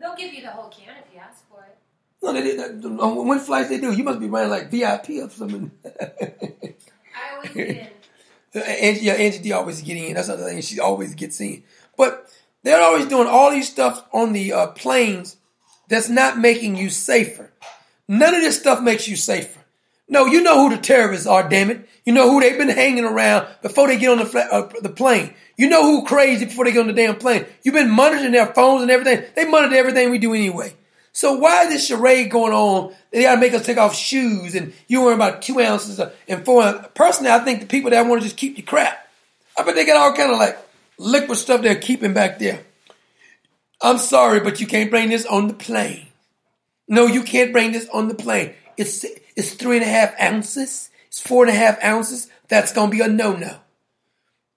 They'll 0.00 0.16
give 0.16 0.34
you 0.34 0.42
the 0.42 0.50
whole 0.50 0.68
can 0.68 0.96
if 0.96 1.14
you 1.14 1.20
ask 1.20 1.46
for 1.48 1.62
it. 1.62 1.76
No, 2.22 2.32
they 2.32 2.42
did. 2.42 2.84
On 2.84 3.26
when 3.26 3.38
flights 3.38 3.70
they 3.70 3.80
do, 3.80 3.92
you 3.92 4.04
must 4.04 4.20
be 4.20 4.28
running 4.28 4.50
like 4.50 4.70
VIP 4.70 5.22
or 5.22 5.30
something. 5.30 5.70
I 5.84 7.34
always 7.34 7.50
get 7.50 7.68
in. 7.68 7.88
Angie, 8.62 9.00
yeah, 9.02 9.12
Angie 9.12 9.38
D 9.38 9.52
always 9.52 9.80
getting 9.80 10.04
in. 10.04 10.14
That's 10.14 10.28
another 10.28 10.44
thing. 10.50 10.60
She 10.60 10.80
always 10.80 11.14
gets 11.14 11.40
in. 11.40 11.62
But 11.96 12.28
they're 12.62 12.80
always 12.80 13.06
doing 13.06 13.28
all 13.28 13.50
these 13.50 13.70
stuff 13.70 14.04
on 14.12 14.32
the 14.32 14.52
uh, 14.52 14.66
planes 14.68 15.36
that's 15.88 16.08
not 16.08 16.38
making 16.38 16.76
you 16.76 16.90
safer. 16.90 17.52
None 18.08 18.34
of 18.34 18.42
this 18.42 18.58
stuff 18.58 18.82
makes 18.82 19.06
you 19.06 19.16
safer. 19.16 19.60
No, 20.08 20.26
you 20.26 20.42
know 20.42 20.68
who 20.68 20.74
the 20.74 20.82
terrorists 20.82 21.28
are, 21.28 21.48
damn 21.48 21.70
it. 21.70 21.88
You 22.04 22.12
know 22.12 22.28
who 22.28 22.40
they've 22.40 22.58
been 22.58 22.68
hanging 22.68 23.04
around 23.04 23.46
before 23.62 23.86
they 23.86 23.96
get 23.96 24.10
on 24.10 24.18
the, 24.18 24.26
fla- 24.26 24.48
uh, 24.50 24.68
the 24.80 24.88
plane. 24.88 25.34
You 25.56 25.68
know 25.68 25.82
who 25.84 26.04
crazy 26.04 26.46
before 26.46 26.64
they 26.64 26.72
get 26.72 26.80
on 26.80 26.88
the 26.88 26.92
damn 26.92 27.16
plane. 27.16 27.46
You've 27.62 27.74
been 27.74 27.90
monitoring 27.90 28.32
their 28.32 28.48
phones 28.48 28.82
and 28.82 28.90
everything. 28.90 29.24
They 29.36 29.44
monitor 29.44 29.76
everything 29.76 30.10
we 30.10 30.18
do 30.18 30.34
anyway. 30.34 30.74
So 31.12 31.34
why 31.34 31.64
is 31.64 31.70
this 31.70 31.86
charade 31.86 32.30
going 32.30 32.52
on? 32.52 32.94
They 33.10 33.22
gotta 33.22 33.40
make 33.40 33.52
us 33.52 33.66
take 33.66 33.78
off 33.78 33.94
shoes 33.94 34.54
and 34.54 34.72
you 34.86 35.02
worry 35.02 35.14
about 35.14 35.42
two 35.42 35.60
ounces 35.60 36.00
and 36.28 36.44
four 36.44 36.62
ounces. 36.62 36.86
Personally, 36.94 37.30
I 37.30 37.40
think 37.40 37.60
the 37.60 37.66
people 37.66 37.90
that 37.90 38.06
want 38.06 38.22
to 38.22 38.26
just 38.26 38.36
keep 38.36 38.56
your 38.56 38.66
crap. 38.66 39.08
I 39.58 39.62
bet 39.62 39.74
they 39.74 39.84
got 39.84 39.96
all 39.96 40.16
kind 40.16 40.32
of 40.32 40.38
like 40.38 40.56
liquid 40.98 41.36
stuff 41.36 41.62
they're 41.62 41.76
keeping 41.76 42.14
back 42.14 42.38
there. 42.38 42.60
I'm 43.82 43.98
sorry, 43.98 44.40
but 44.40 44.60
you 44.60 44.66
can't 44.66 44.90
bring 44.90 45.08
this 45.08 45.26
on 45.26 45.48
the 45.48 45.54
plane. 45.54 46.06
No, 46.86 47.06
you 47.06 47.22
can't 47.22 47.52
bring 47.52 47.72
this 47.72 47.88
on 47.88 48.08
the 48.08 48.14
plane. 48.14 48.54
It's 48.76 49.04
it's 49.36 49.54
three 49.54 49.76
and 49.76 49.84
a 49.84 49.88
half 49.88 50.20
ounces. 50.20 50.90
It's 51.08 51.20
four 51.20 51.44
and 51.44 51.52
a 51.52 51.58
half 51.58 51.82
ounces. 51.82 52.28
That's 52.48 52.72
gonna 52.72 52.90
be 52.90 53.00
a 53.00 53.08
no 53.08 53.34
no. 53.34 53.56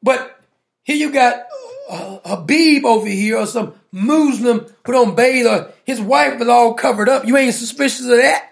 But 0.01 0.39
here 0.83 0.97
you 0.97 1.11
got 1.11 1.43
uh, 1.89 2.19
Habib 2.25 2.85
over 2.85 3.07
here 3.07 3.37
or 3.37 3.47
some 3.47 3.73
Muslim 3.93 4.65
who 4.85 4.91
don't 4.91 5.15
bathe 5.15 5.45
or 5.45 5.71
his 5.85 6.01
wife 6.01 6.41
is 6.41 6.47
all 6.47 6.73
covered 6.73 7.07
up. 7.07 7.25
You 7.25 7.37
ain't 7.37 7.53
suspicious 7.53 8.01
of 8.01 8.17
that? 8.17 8.49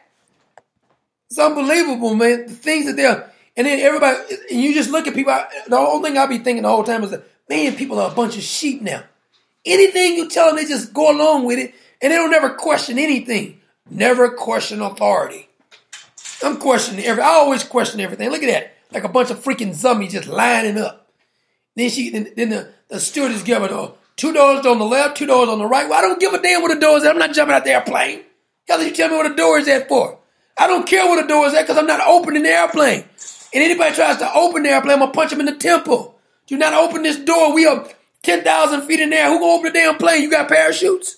It's 1.30 1.40
unbelievable, 1.40 2.14
man. 2.14 2.46
The 2.46 2.54
things 2.54 2.86
that 2.86 2.96
they're, 2.96 3.32
and 3.58 3.66
then 3.66 3.80
everybody, 3.80 4.20
and 4.52 4.62
you 4.62 4.74
just 4.74 4.92
look 4.92 5.08
at 5.08 5.16
people. 5.16 5.34
The 5.68 5.78
whole 5.78 6.02
thing 6.04 6.18
I 6.18 6.28
be 6.28 6.38
thinking 6.38 6.62
the 6.64 6.70
whole 6.70 6.84
time 6.84 7.04
is 7.04 7.10
that, 7.10 7.28
man, 7.50 7.76
people 7.76 8.00
are 8.00 8.12
a 8.12 8.14
bunch 8.14 8.38
of 8.38 8.44
sheep 8.44 8.84
now. 8.84 9.04
Anything 9.66 10.16
you 10.16 10.30
tell 10.30 10.48
them, 10.48 10.58
they 10.58 10.66
just 10.66 10.94
go 10.94 11.12
along 11.12 11.46
with 11.46 11.58
it, 11.58 11.74
and 12.02 12.12
they 12.12 12.18
don't 12.18 12.32
never 12.32 12.52
question 12.52 13.00
anything. 13.00 13.60
Never 13.90 14.30
question 14.30 14.82
authority. 14.82 15.50
I'm 16.44 16.58
questioning 16.58 17.04
every. 17.04 17.24
I 17.24 17.30
always 17.30 17.64
question 17.64 18.00
everything. 18.00 18.30
Look 18.30 18.44
at 18.44 18.48
that, 18.48 18.76
like 18.92 19.04
a 19.04 19.10
bunch 19.10 19.32
of 19.32 19.44
freaking 19.44 19.74
zombies 19.74 20.14
just 20.14 20.28
lining 20.28 20.78
up. 20.78 21.12
Then 21.76 21.90
she, 21.90 22.10
then, 22.10 22.32
then 22.36 22.50
the, 22.50 22.74
the 22.90 23.00
stewardess 23.00 23.44
give 23.44 23.64
it 23.64 23.72
a 23.72 23.94
two 24.22 24.32
doors 24.32 24.64
on 24.68 24.78
the 24.78 24.86
left, 24.86 25.18
two 25.18 25.26
doors 25.26 25.50
on 25.50 25.58
the 25.58 25.66
right. 25.66 25.90
Well, 25.90 25.98
I 25.98 26.02
don't 26.02 26.20
give 26.20 26.32
a 26.32 26.40
damn 26.40 26.62
what 26.62 26.72
the 26.72 26.80
door 26.80 26.98
is 26.98 27.04
at. 27.04 27.10
I'm 27.10 27.18
not 27.18 27.34
jumping 27.34 27.56
out 27.56 27.64
the 27.64 27.72
airplane. 27.72 28.22
Hell, 28.68 28.84
you 28.84 28.94
tell 28.94 29.10
me 29.10 29.16
what 29.16 29.28
the 29.28 29.36
door 29.36 29.58
is 29.58 29.68
at 29.68 29.88
for? 29.88 30.20
I 30.56 30.68
don't 30.68 30.88
care 30.88 31.08
what 31.08 31.20
the 31.20 31.28
door 31.28 31.48
is 31.48 31.56
at 31.56 31.64
because 31.64 31.78
I'm 31.78 31.88
not 31.88 32.08
opening 32.08 32.44
the 32.44 32.50
airplane. 32.50 33.04
And 33.52 33.64
anybody 33.64 33.96
tries 33.96 34.18
to 34.18 34.32
open 34.32 34.62
the 34.62 34.70
airplane, 34.70 34.94
I'm 34.94 35.00
gonna 35.00 35.12
punch 35.12 35.32
them 35.32 35.40
in 35.40 35.48
the 35.48 35.56
temple. 35.56 36.20
Do 36.46 36.56
not 36.56 36.74
open 36.76 37.02
this 37.02 37.18
door. 37.18 37.56
We 37.56 37.66
are 37.66 37.88
ten 38.22 38.44
thousand 38.44 38.84
feet 38.84 39.00
in 39.00 39.10
there. 39.10 39.28
Who 39.28 39.40
gonna 39.40 39.54
open 39.54 39.74
the 39.74 39.80
damn 39.80 39.98
plane? 39.98 40.22
You 40.22 40.30
got 40.30 40.48
parachutes? 40.48 41.18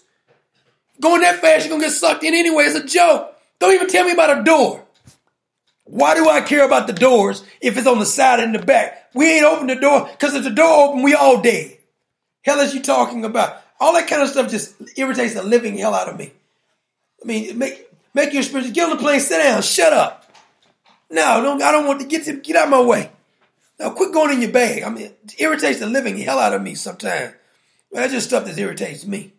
Going 1.01 1.21
that 1.23 1.41
fast, 1.41 1.65
you're 1.65 1.75
gonna 1.75 1.83
get 1.83 1.91
sucked 1.91 2.23
in 2.23 2.33
anyway. 2.33 2.63
It's 2.63 2.75
a 2.75 2.85
joke. 2.85 3.35
Don't 3.59 3.73
even 3.73 3.89
tell 3.89 4.05
me 4.05 4.13
about 4.13 4.39
a 4.39 4.43
door. 4.43 4.81
Why 5.83 6.15
do 6.15 6.29
I 6.29 6.39
care 6.39 6.65
about 6.65 6.87
the 6.87 6.93
doors 6.93 7.43
if 7.59 7.77
it's 7.77 7.85
on 7.85 7.99
the 7.99 8.05
side 8.05 8.39
and 8.39 8.55
the 8.55 8.59
back? 8.59 9.09
We 9.13 9.29
ain't 9.29 9.45
open 9.45 9.67
the 9.67 9.75
door 9.75 10.07
because 10.09 10.35
if 10.35 10.45
the 10.45 10.51
door 10.51 10.87
open, 10.87 11.03
we 11.03 11.13
all 11.13 11.41
dead. 11.41 11.79
Hell 12.43 12.59
is 12.59 12.73
you 12.73 12.81
talking 12.81 13.25
about? 13.25 13.61
All 13.79 13.93
that 13.93 14.07
kind 14.07 14.21
of 14.21 14.29
stuff 14.29 14.51
just 14.51 14.75
irritates 14.97 15.33
the 15.33 15.43
living 15.43 15.77
hell 15.77 15.93
out 15.93 16.09
of 16.09 16.17
me. 16.17 16.31
I 17.21 17.25
mean, 17.25 17.57
make 17.57 17.89
make 18.13 18.33
your 18.33 18.41
experience. 18.41 18.73
Get 18.73 18.89
on 18.89 18.97
the 18.97 19.01
plane, 19.01 19.19
sit 19.19 19.39
down, 19.39 19.61
shut 19.61 19.93
up. 19.93 20.31
No, 21.09 21.41
no, 21.41 21.65
I 21.65 21.71
don't 21.71 21.87
want 21.87 22.01
to 22.01 22.07
get 22.07 22.25
to 22.25 22.33
get 22.33 22.55
out 22.55 22.65
of 22.65 22.69
my 22.69 22.81
way. 22.81 23.11
Now, 23.79 23.91
quit 23.91 24.13
going 24.13 24.33
in 24.33 24.41
your 24.41 24.51
bag. 24.51 24.83
I 24.83 24.89
mean, 24.89 25.05
it 25.05 25.35
irritates 25.39 25.79
the 25.79 25.87
living 25.87 26.17
hell 26.17 26.39
out 26.39 26.53
of 26.53 26.61
me 26.61 26.75
sometimes. 26.75 27.33
That's 27.91 28.13
just 28.13 28.27
stuff 28.27 28.45
that 28.45 28.57
irritates 28.57 29.05
me. 29.05 29.33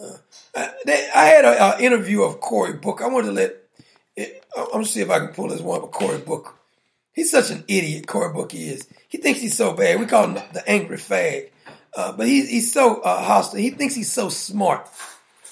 Uh, 0.00 0.16
I, 0.54 0.70
they, 0.86 1.10
I 1.14 1.24
had 1.26 1.44
an 1.44 1.80
interview 1.80 2.22
of 2.22 2.40
Cory 2.40 2.74
Booker. 2.74 3.04
I 3.04 3.08
wanted 3.08 3.28
to 3.28 3.32
let. 3.32 3.56
It, 4.16 4.44
I'm 4.56 4.70
gonna 4.72 4.84
see 4.84 5.00
if 5.00 5.10
I 5.10 5.18
can 5.18 5.28
pull 5.28 5.48
this 5.48 5.60
one 5.60 5.82
up. 5.82 5.90
Cory 5.90 6.18
Booker. 6.18 6.52
He's 7.12 7.30
such 7.30 7.50
an 7.50 7.64
idiot. 7.68 8.06
Cory 8.06 8.32
Booker 8.32 8.56
is. 8.56 8.88
He 9.08 9.18
thinks 9.18 9.40
he's 9.40 9.56
so 9.56 9.72
bad. 9.72 9.98
We 9.98 10.06
call 10.06 10.28
him 10.28 10.34
the 10.34 10.62
angry 10.68 10.96
fag. 10.96 11.50
Uh, 11.94 12.12
but 12.12 12.26
he's 12.26 12.48
he's 12.48 12.72
so 12.72 13.00
uh, 13.00 13.22
hostile. 13.22 13.58
He 13.58 13.70
thinks 13.70 13.94
he's 13.94 14.12
so 14.12 14.28
smart. 14.28 14.88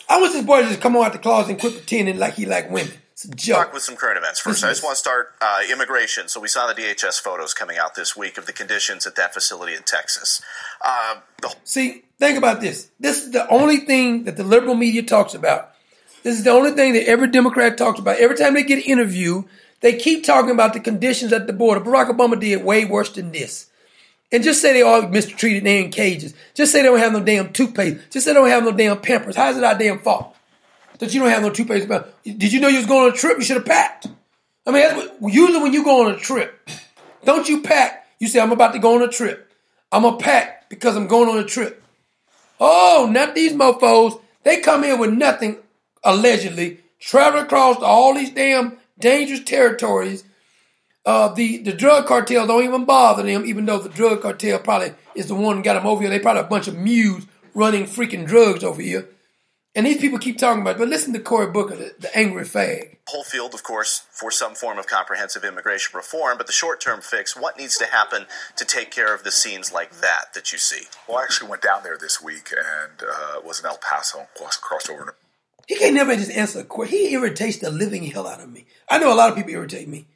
I 0.08 0.20
wish 0.20 0.32
this 0.32 0.44
boy 0.44 0.62
just 0.62 0.80
come 0.80 0.96
on 0.96 1.06
out 1.06 1.12
the 1.12 1.18
closet 1.18 1.50
and 1.50 1.60
quit 1.60 1.74
pretending 1.74 2.18
like 2.18 2.34
he 2.34 2.46
like 2.46 2.70
women. 2.70 2.92
It's 3.12 3.24
a 3.24 3.34
joke. 3.34 3.56
Talk 3.56 3.74
with 3.74 3.82
some 3.82 3.96
current 3.96 4.16
events 4.16 4.38
first. 4.38 4.62
I 4.62 4.68
just 4.68 4.84
want 4.84 4.94
to 4.94 5.00
start 5.00 5.34
uh, 5.40 5.62
immigration. 5.72 6.28
So 6.28 6.38
we 6.38 6.46
saw 6.46 6.72
the 6.72 6.80
DHS 6.80 7.20
photos 7.20 7.52
coming 7.52 7.76
out 7.76 7.96
this 7.96 8.16
week 8.16 8.38
of 8.38 8.46
the 8.46 8.52
conditions 8.52 9.08
at 9.08 9.16
that 9.16 9.34
facility 9.34 9.74
in 9.74 9.82
Texas. 9.82 10.40
Uh, 10.80 11.16
the 11.42 11.52
See, 11.64 12.04
think 12.20 12.38
about 12.38 12.60
this. 12.60 12.88
This 13.00 13.24
is 13.24 13.32
the 13.32 13.48
only 13.48 13.78
thing 13.78 14.22
that 14.24 14.36
the 14.36 14.44
liberal 14.44 14.76
media 14.76 15.02
talks 15.02 15.34
about. 15.34 15.72
This 16.22 16.38
is 16.38 16.44
the 16.44 16.50
only 16.50 16.70
thing 16.72 16.92
that 16.92 17.08
every 17.08 17.28
Democrat 17.28 17.76
talks 17.76 17.98
about. 17.98 18.18
Every 18.18 18.36
time 18.36 18.54
they 18.54 18.62
get 18.62 18.86
interviewed, 18.86 19.46
they 19.80 19.96
keep 19.96 20.24
talking 20.24 20.50
about 20.50 20.72
the 20.72 20.80
conditions 20.80 21.32
at 21.32 21.48
the 21.48 21.52
border. 21.52 21.80
Barack 21.80 22.10
Obama 22.10 22.38
did 22.38 22.64
way 22.64 22.84
worse 22.84 23.10
than 23.10 23.32
this. 23.32 23.67
And 24.30 24.44
just 24.44 24.60
say 24.60 24.74
they 24.74 24.82
all 24.82 25.08
mistreated, 25.08 25.64
they 25.64 25.82
in 25.82 25.90
cages. 25.90 26.34
Just 26.54 26.72
say 26.72 26.82
they 26.82 26.88
don't 26.88 26.98
have 26.98 27.12
no 27.12 27.20
damn 27.20 27.52
toothpaste. 27.52 28.10
Just 28.10 28.26
say 28.26 28.32
they 28.32 28.38
don't 28.38 28.48
have 28.48 28.64
no 28.64 28.72
damn 28.72 29.00
pampers. 29.00 29.36
How's 29.36 29.56
it 29.56 29.64
our 29.64 29.76
damn 29.76 30.00
fault 30.00 30.36
that 30.98 31.14
you 31.14 31.20
don't 31.20 31.30
have 31.30 31.42
no 31.42 31.50
toothpaste? 31.50 31.88
Did 32.24 32.52
you 32.52 32.60
know 32.60 32.68
you 32.68 32.78
was 32.78 32.86
going 32.86 33.06
on 33.08 33.14
a 33.14 33.16
trip? 33.16 33.38
You 33.38 33.44
should 33.44 33.56
have 33.56 33.66
packed. 33.66 34.06
I 34.66 34.70
mean, 34.70 34.84
what, 35.20 35.32
usually 35.32 35.62
when 35.62 35.72
you 35.72 35.82
go 35.82 36.04
on 36.04 36.14
a 36.14 36.18
trip, 36.18 36.68
don't 37.24 37.48
you 37.48 37.62
pack? 37.62 38.06
You 38.18 38.28
say, 38.28 38.40
I'm 38.40 38.52
about 38.52 38.74
to 38.74 38.78
go 38.78 38.96
on 38.96 39.02
a 39.02 39.08
trip. 39.08 39.50
I'm 39.90 40.02
going 40.02 40.18
to 40.18 40.24
pack 40.24 40.68
because 40.68 40.94
I'm 40.96 41.06
going 41.06 41.30
on 41.30 41.38
a 41.38 41.44
trip. 41.44 41.82
Oh, 42.60 43.08
not 43.10 43.34
these 43.34 43.54
mofos. 43.54 44.20
They 44.42 44.60
come 44.60 44.84
in 44.84 44.98
with 44.98 45.12
nothing, 45.12 45.56
allegedly, 46.04 46.80
travel 46.98 47.40
across 47.40 47.78
all 47.78 48.14
these 48.14 48.30
damn 48.30 48.76
dangerous 48.98 49.42
territories 49.44 50.24
uh, 51.08 51.32
the 51.32 51.56
the 51.56 51.72
drug 51.72 52.06
cartel 52.06 52.46
don't 52.46 52.64
even 52.64 52.84
bother 52.84 53.22
them, 53.22 53.46
even 53.46 53.64
though 53.64 53.78
the 53.78 53.88
drug 53.88 54.20
cartel 54.20 54.58
probably 54.58 54.92
is 55.14 55.28
the 55.28 55.34
one 55.34 55.56
that 55.56 55.64
got 55.64 55.72
them 55.72 55.86
over 55.86 56.02
here. 56.02 56.10
They 56.10 56.18
probably 56.18 56.42
a 56.42 56.44
bunch 56.44 56.68
of 56.68 56.76
muse 56.76 57.26
running 57.54 57.84
freaking 57.84 58.26
drugs 58.26 58.62
over 58.62 58.82
here. 58.82 59.08
And 59.74 59.86
these 59.86 59.96
people 59.96 60.18
keep 60.18 60.36
talking 60.36 60.60
about 60.60 60.76
it. 60.76 60.78
But 60.78 60.88
listen 60.88 61.14
to 61.14 61.20
Cory 61.20 61.50
Booker, 61.50 61.76
the, 61.76 61.94
the 61.98 62.14
angry 62.14 62.44
fag. 62.44 62.96
whole 63.06 63.24
field, 63.24 63.54
of 63.54 63.62
course, 63.62 64.02
for 64.10 64.30
some 64.30 64.54
form 64.54 64.78
of 64.78 64.86
comprehensive 64.86 65.44
immigration 65.44 65.96
reform, 65.96 66.36
but 66.36 66.46
the 66.46 66.52
short 66.52 66.78
term 66.78 67.00
fix, 67.00 67.34
what 67.34 67.56
needs 67.56 67.78
to 67.78 67.86
happen 67.86 68.26
to 68.56 68.66
take 68.66 68.90
care 68.90 69.14
of 69.14 69.24
the 69.24 69.30
scenes 69.30 69.72
like 69.72 70.02
that 70.02 70.34
that 70.34 70.52
you 70.52 70.58
see? 70.58 70.88
Well, 71.08 71.16
I 71.16 71.22
actually 71.22 71.48
went 71.48 71.62
down 71.62 71.84
there 71.84 71.96
this 71.96 72.20
week 72.20 72.50
and 72.52 73.02
uh, 73.02 73.40
was 73.42 73.60
in 73.60 73.66
El 73.66 73.78
Paso 73.78 74.18
and 74.18 74.28
crossed, 74.36 74.60
crossed 74.60 74.90
over. 74.90 75.14
He 75.66 75.76
can't 75.76 75.94
never 75.94 76.14
just 76.16 76.32
answer 76.32 76.60
a 76.60 76.64
question. 76.64 76.98
He 76.98 77.14
irritates 77.14 77.58
the 77.58 77.70
living 77.70 78.04
hell 78.04 78.26
out 78.26 78.40
of 78.40 78.52
me. 78.52 78.66
I 78.90 78.98
know 78.98 79.10
a 79.10 79.16
lot 79.16 79.30
of 79.30 79.36
people 79.36 79.52
irritate 79.52 79.88
me. 79.88 80.06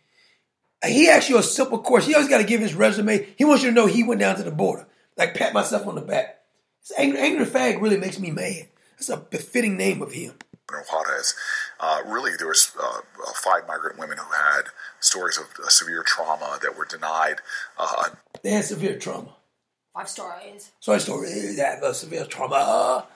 He 0.85 1.09
asks 1.09 1.31
you 1.31 1.39
a 1.39 1.43
simple 1.43 1.79
question. 1.79 2.11
He 2.11 2.15
always 2.15 2.29
got 2.29 2.39
to 2.39 2.45
give 2.45 2.61
his 2.61 2.75
resume. 2.75 3.27
He 3.37 3.45
wants 3.45 3.63
you 3.63 3.71
to 3.71 3.75
know 3.75 3.87
he 3.87 4.03
went 4.03 4.21
down 4.21 4.37
to 4.37 4.43
the 4.43 4.51
border. 4.51 4.87
Like 5.17 5.35
pat 5.35 5.53
myself 5.53 5.87
on 5.87 5.95
the 5.95 6.01
back. 6.01 6.41
This 6.81 6.99
angry, 6.99 7.21
angry 7.21 7.47
fag 7.47 7.81
really 7.81 7.99
makes 7.99 8.19
me 8.19 8.31
mad. 8.31 8.69
That's 8.93 9.09
a 9.09 9.17
befitting 9.17 9.77
name 9.77 10.03
of 10.03 10.13
him. 10.13 10.35
Juarez, 10.91 11.35
uh, 11.81 12.01
really 12.07 12.33
there 12.39 12.49
was 12.49 12.73
uh, 12.81 13.01
five 13.35 13.69
migrant 13.69 13.99
women 13.99 14.17
who 14.17 14.33
had 14.33 14.63
stories 15.01 15.39
of 15.39 15.45
uh, 15.63 15.69
severe 15.69 16.03
trauma 16.03 16.59
that 16.63 16.77
were 16.77 16.87
denied. 16.87 17.37
Uh, 17.79 18.09
they 18.43 18.51
had 18.51 18.65
severe 18.65 18.99
trauma. 18.99 19.35
Five 19.95 20.09
stories. 20.09 20.71
Sorry, 20.81 21.01
stories. 21.01 21.57
They 21.57 21.63
had 21.63 21.85
severe 21.95 22.25
trauma. 22.25 23.07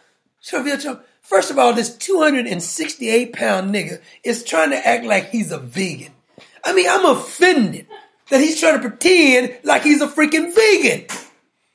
Severe 0.40 0.76
trauma. 0.76 1.00
First 1.22 1.50
of 1.50 1.58
all, 1.58 1.72
this 1.72 1.96
268 1.96 3.32
pound 3.32 3.74
nigga 3.74 4.00
is 4.22 4.44
trying 4.44 4.70
to 4.70 4.86
act 4.86 5.04
like 5.04 5.30
he's 5.30 5.50
a 5.50 5.58
vegan. 5.58 6.12
I 6.66 6.72
mean, 6.72 6.86
I'm 6.88 7.06
offended 7.06 7.86
that 8.30 8.40
he's 8.40 8.58
trying 8.58 8.74
to 8.74 8.88
pretend 8.88 9.58
like 9.62 9.82
he's 9.82 10.02
a 10.02 10.08
freaking 10.08 10.54
vegan. 10.54 11.06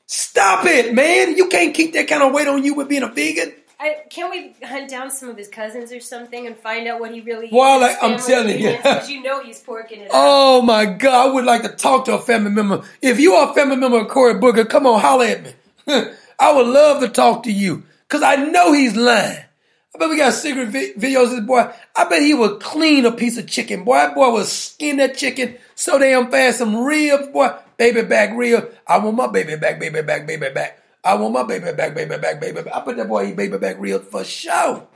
Stop 0.06 0.66
it, 0.66 0.94
man. 0.94 1.38
You 1.38 1.48
can't 1.48 1.74
keep 1.74 1.94
that 1.94 2.08
kind 2.08 2.22
of 2.22 2.34
weight 2.34 2.48
on 2.48 2.64
you 2.64 2.76
with 2.76 2.90
being 2.90 3.04
a 3.04 3.08
vegan. 3.08 3.54
I, 3.80 4.04
can 4.10 4.30
we 4.30 4.54
hunt 4.64 4.90
down 4.90 5.10
some 5.10 5.30
of 5.30 5.38
his 5.38 5.48
cousins 5.48 5.92
or 5.92 6.00
something 6.00 6.46
and 6.46 6.56
find 6.56 6.88
out 6.88 7.00
what 7.00 7.12
he 7.12 7.22
really 7.22 7.48
is. 7.48 7.52
Well, 7.52 7.80
like, 7.80 7.98
I'm 8.00 8.20
telling 8.20 8.60
you. 8.60 8.78
Because 8.78 9.10
you 9.10 9.24
know 9.24 9.42
he's 9.42 9.64
porking 9.64 10.00
it 10.00 10.06
up. 10.06 10.12
Oh 10.14 10.62
my 10.62 10.86
God, 10.86 11.30
I 11.30 11.34
would 11.34 11.46
like 11.46 11.64
to 11.64 11.70
talk 11.70 12.06
to 12.06 12.16
a 12.16 12.22
family 12.22 12.52
member. 12.52 12.84
If 13.02 13.20
you 13.20 13.34
are 13.34 13.52
a 13.52 13.54
family 13.56 13.78
member 13.78 14.00
of 14.02 14.10
Cory 14.10 14.36
Booker, 14.36 14.66
come 14.66 14.86
on, 14.86 15.00
holler 15.00 15.26
at 15.26 15.44
me. 15.44 15.54
I 16.40 16.54
would 16.54 16.68
love 16.68 17.02
to 17.02 17.08
talk 17.08 17.44
to 17.44 17.52
you 17.52 17.84
because 18.08 18.22
I 18.22 18.36
know 18.36 18.72
he's 18.74 18.96
lying. 18.96 19.46
I 19.94 19.98
bet 20.00 20.10
we 20.10 20.18
got 20.18 20.34
secret 20.34 20.70
vi- 20.70 20.94
videos 20.94 21.26
of 21.26 21.32
this 21.32 21.40
boy. 21.42 21.70
I 21.96 22.06
bet 22.06 22.22
he 22.22 22.34
would 22.34 22.62
clean 22.62 23.06
a 23.06 23.12
piece 23.12 23.38
of 23.38 23.48
chicken. 23.48 23.84
Boy, 23.84 23.96
that 23.96 24.16
boy 24.16 24.32
would 24.32 24.46
skin 24.46 24.98
that 24.98 25.18
chicken 25.18 25.58
so 25.76 26.00
damn 26.00 26.32
fast. 26.32 26.60
Some 26.60 26.78
ribs, 26.84 27.28
boy. 27.28 27.54
Baby 27.78 28.04
back 28.04 28.36
rib. 28.36 28.74
I 28.88 29.00
want 29.00 29.18
my 29.18 29.28
baby 29.28 29.56
back, 29.58 29.80
baby 29.80 30.02
back, 30.02 30.26
baby 30.28 30.50
back. 30.50 30.82
I 31.04 31.16
want 31.16 31.34
my 31.34 31.44
baby 31.44 31.74
back, 31.74 31.94
baby 31.96 32.18
back, 32.18 32.40
baby 32.40 32.62
back. 32.62 32.74
I 32.74 32.86
bet 32.86 32.98
that 32.98 33.08
boy 33.10 33.28
eat 33.28 33.36
baby 33.36 33.58
back 33.58 33.78
ribs 33.80 34.08
for 34.08 34.24
sure. 34.24 34.88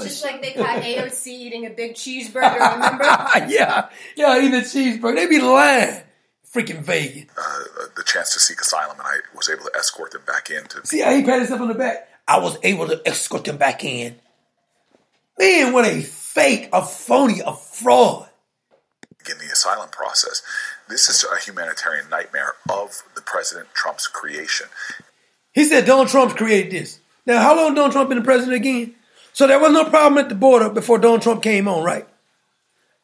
Just 0.00 0.22
like 0.24 0.40
they 0.40 0.52
caught 0.52 0.82
AOC 0.82 1.26
eating 1.26 1.66
a 1.66 1.70
big 1.70 1.94
cheeseburger, 1.94 2.74
remember? 2.74 3.04
yeah, 3.52 3.88
yeah, 4.14 4.38
eating 4.38 4.54
a 4.54 4.58
cheeseburger. 4.62 5.16
They 5.16 5.26
be 5.26 5.40
lying. 5.40 6.02
Freaking 6.54 6.80
vegan. 6.82 7.26
uh, 7.36 7.60
the 7.96 8.04
chance 8.04 8.32
to 8.34 8.38
seek 8.38 8.60
asylum, 8.60 8.96
and 8.98 9.06
I 9.06 9.16
was 9.34 9.48
able 9.50 9.64
to 9.64 9.72
escort 9.76 10.12
them 10.12 10.22
back 10.26 10.50
in 10.50 10.64
to 10.64 10.86
See 10.86 11.00
how 11.00 11.12
he 11.12 11.22
patted 11.22 11.40
himself 11.40 11.60
on 11.62 11.68
the 11.68 11.74
back? 11.74 12.08
I 12.28 12.38
was 12.38 12.56
able 12.62 12.86
to 12.86 13.02
escort 13.06 13.44
them 13.44 13.56
back 13.56 13.84
in. 13.84 14.14
Man, 15.38 15.72
what 15.72 15.84
a 15.86 16.00
fake, 16.00 16.68
a 16.72 16.84
phony, 16.84 17.40
a 17.44 17.54
fraud. 17.54 18.28
begin 19.18 19.38
the 19.38 19.52
asylum 19.52 19.88
process. 19.90 20.42
This 20.88 21.08
is 21.08 21.24
a 21.24 21.38
humanitarian 21.44 22.08
nightmare 22.08 22.54
of 22.68 23.02
the 23.14 23.22
President 23.22 23.68
Trump's 23.74 24.08
creation. 24.08 24.66
He 25.52 25.64
said 25.64 25.86
Donald 25.86 26.08
Trump 26.08 26.36
created 26.36 26.72
this. 26.72 26.98
Now, 27.26 27.40
how 27.42 27.56
long 27.56 27.74
Donald 27.74 27.92
Trump 27.92 28.08
been 28.08 28.18
the 28.18 28.24
president 28.24 28.56
again? 28.56 28.94
So 29.32 29.46
there 29.46 29.60
was 29.60 29.72
no 29.72 29.84
problem 29.84 30.18
at 30.18 30.28
the 30.28 30.34
border 30.34 30.70
before 30.70 30.98
Donald 30.98 31.22
Trump 31.22 31.42
came 31.42 31.68
on, 31.68 31.84
right? 31.84 32.08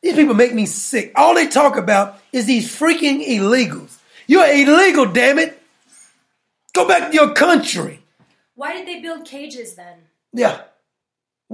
These 0.03 0.15
people 0.17 0.35
make 0.35 0.53
me 0.55 0.67
sick. 0.67 1.13
All 1.15 1.35
they 1.35 1.47
talk 1.47 1.77
about 1.77 2.19
is 2.33 2.47
these 2.47 2.69
freaking 2.69 3.27
illegals. 3.27 3.99
You're 4.27 4.47
illegal, 4.47 5.07
damn 5.07 5.39
it. 5.39 5.61
Go 6.73 6.89
back 6.89 7.11
to 7.11 7.15
your 7.15 7.33
country. 7.35 8.01
Why 8.55 8.73
did 8.75 8.89
they 8.89 9.01
build 9.01 9.25
cages 9.25 9.77
then? 9.77 9.99
Yeah. 10.33 10.63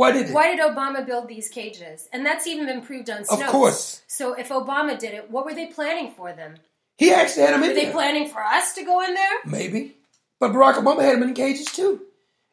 Why 0.00 0.12
did 0.12 0.28
they? 0.28 0.32
Why 0.32 0.56
did 0.56 0.64
Obama 0.64 1.04
build 1.04 1.28
these 1.28 1.50
cages? 1.50 2.08
And 2.10 2.24
that's 2.24 2.46
even 2.46 2.64
been 2.64 2.80
proved 2.80 3.10
on 3.10 3.22
snow. 3.26 3.38
Of 3.38 3.46
course. 3.48 4.00
So 4.06 4.32
if 4.32 4.48
Obama 4.48 4.98
did 4.98 5.12
it, 5.12 5.30
what 5.30 5.44
were 5.44 5.52
they 5.52 5.66
planning 5.66 6.12
for 6.16 6.32
them? 6.32 6.54
He 6.96 7.12
actually 7.12 7.42
had 7.42 7.52
them 7.52 7.62
in 7.64 7.68
Were 7.68 7.76
in 7.78 7.84
they 7.84 7.92
planning 7.92 8.28
for 8.30 8.42
us 8.42 8.72
to 8.76 8.82
go 8.82 9.02
in 9.02 9.12
there? 9.12 9.38
Maybe. 9.44 9.96
But 10.38 10.52
Barack 10.52 10.76
Obama 10.76 11.02
had 11.02 11.16
them 11.16 11.24
in 11.24 11.34
cages 11.34 11.66
too. 11.66 12.00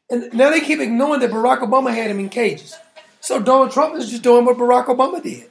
And 0.10 0.34
now 0.34 0.50
they 0.50 0.60
keep 0.60 0.82
ignoring 0.82 1.22
that 1.22 1.32
Barack 1.32 1.60
Obama 1.60 1.96
had 1.96 2.12
him 2.12 2.20
in 2.20 2.28
cages. 2.28 2.76
So 3.22 3.42
Donald 3.42 3.72
Trump 3.72 3.96
is 3.96 4.10
just 4.10 4.24
doing 4.24 4.44
what 4.44 4.58
Barack 4.58 4.88
Obama 4.88 5.24
did. 5.24 5.50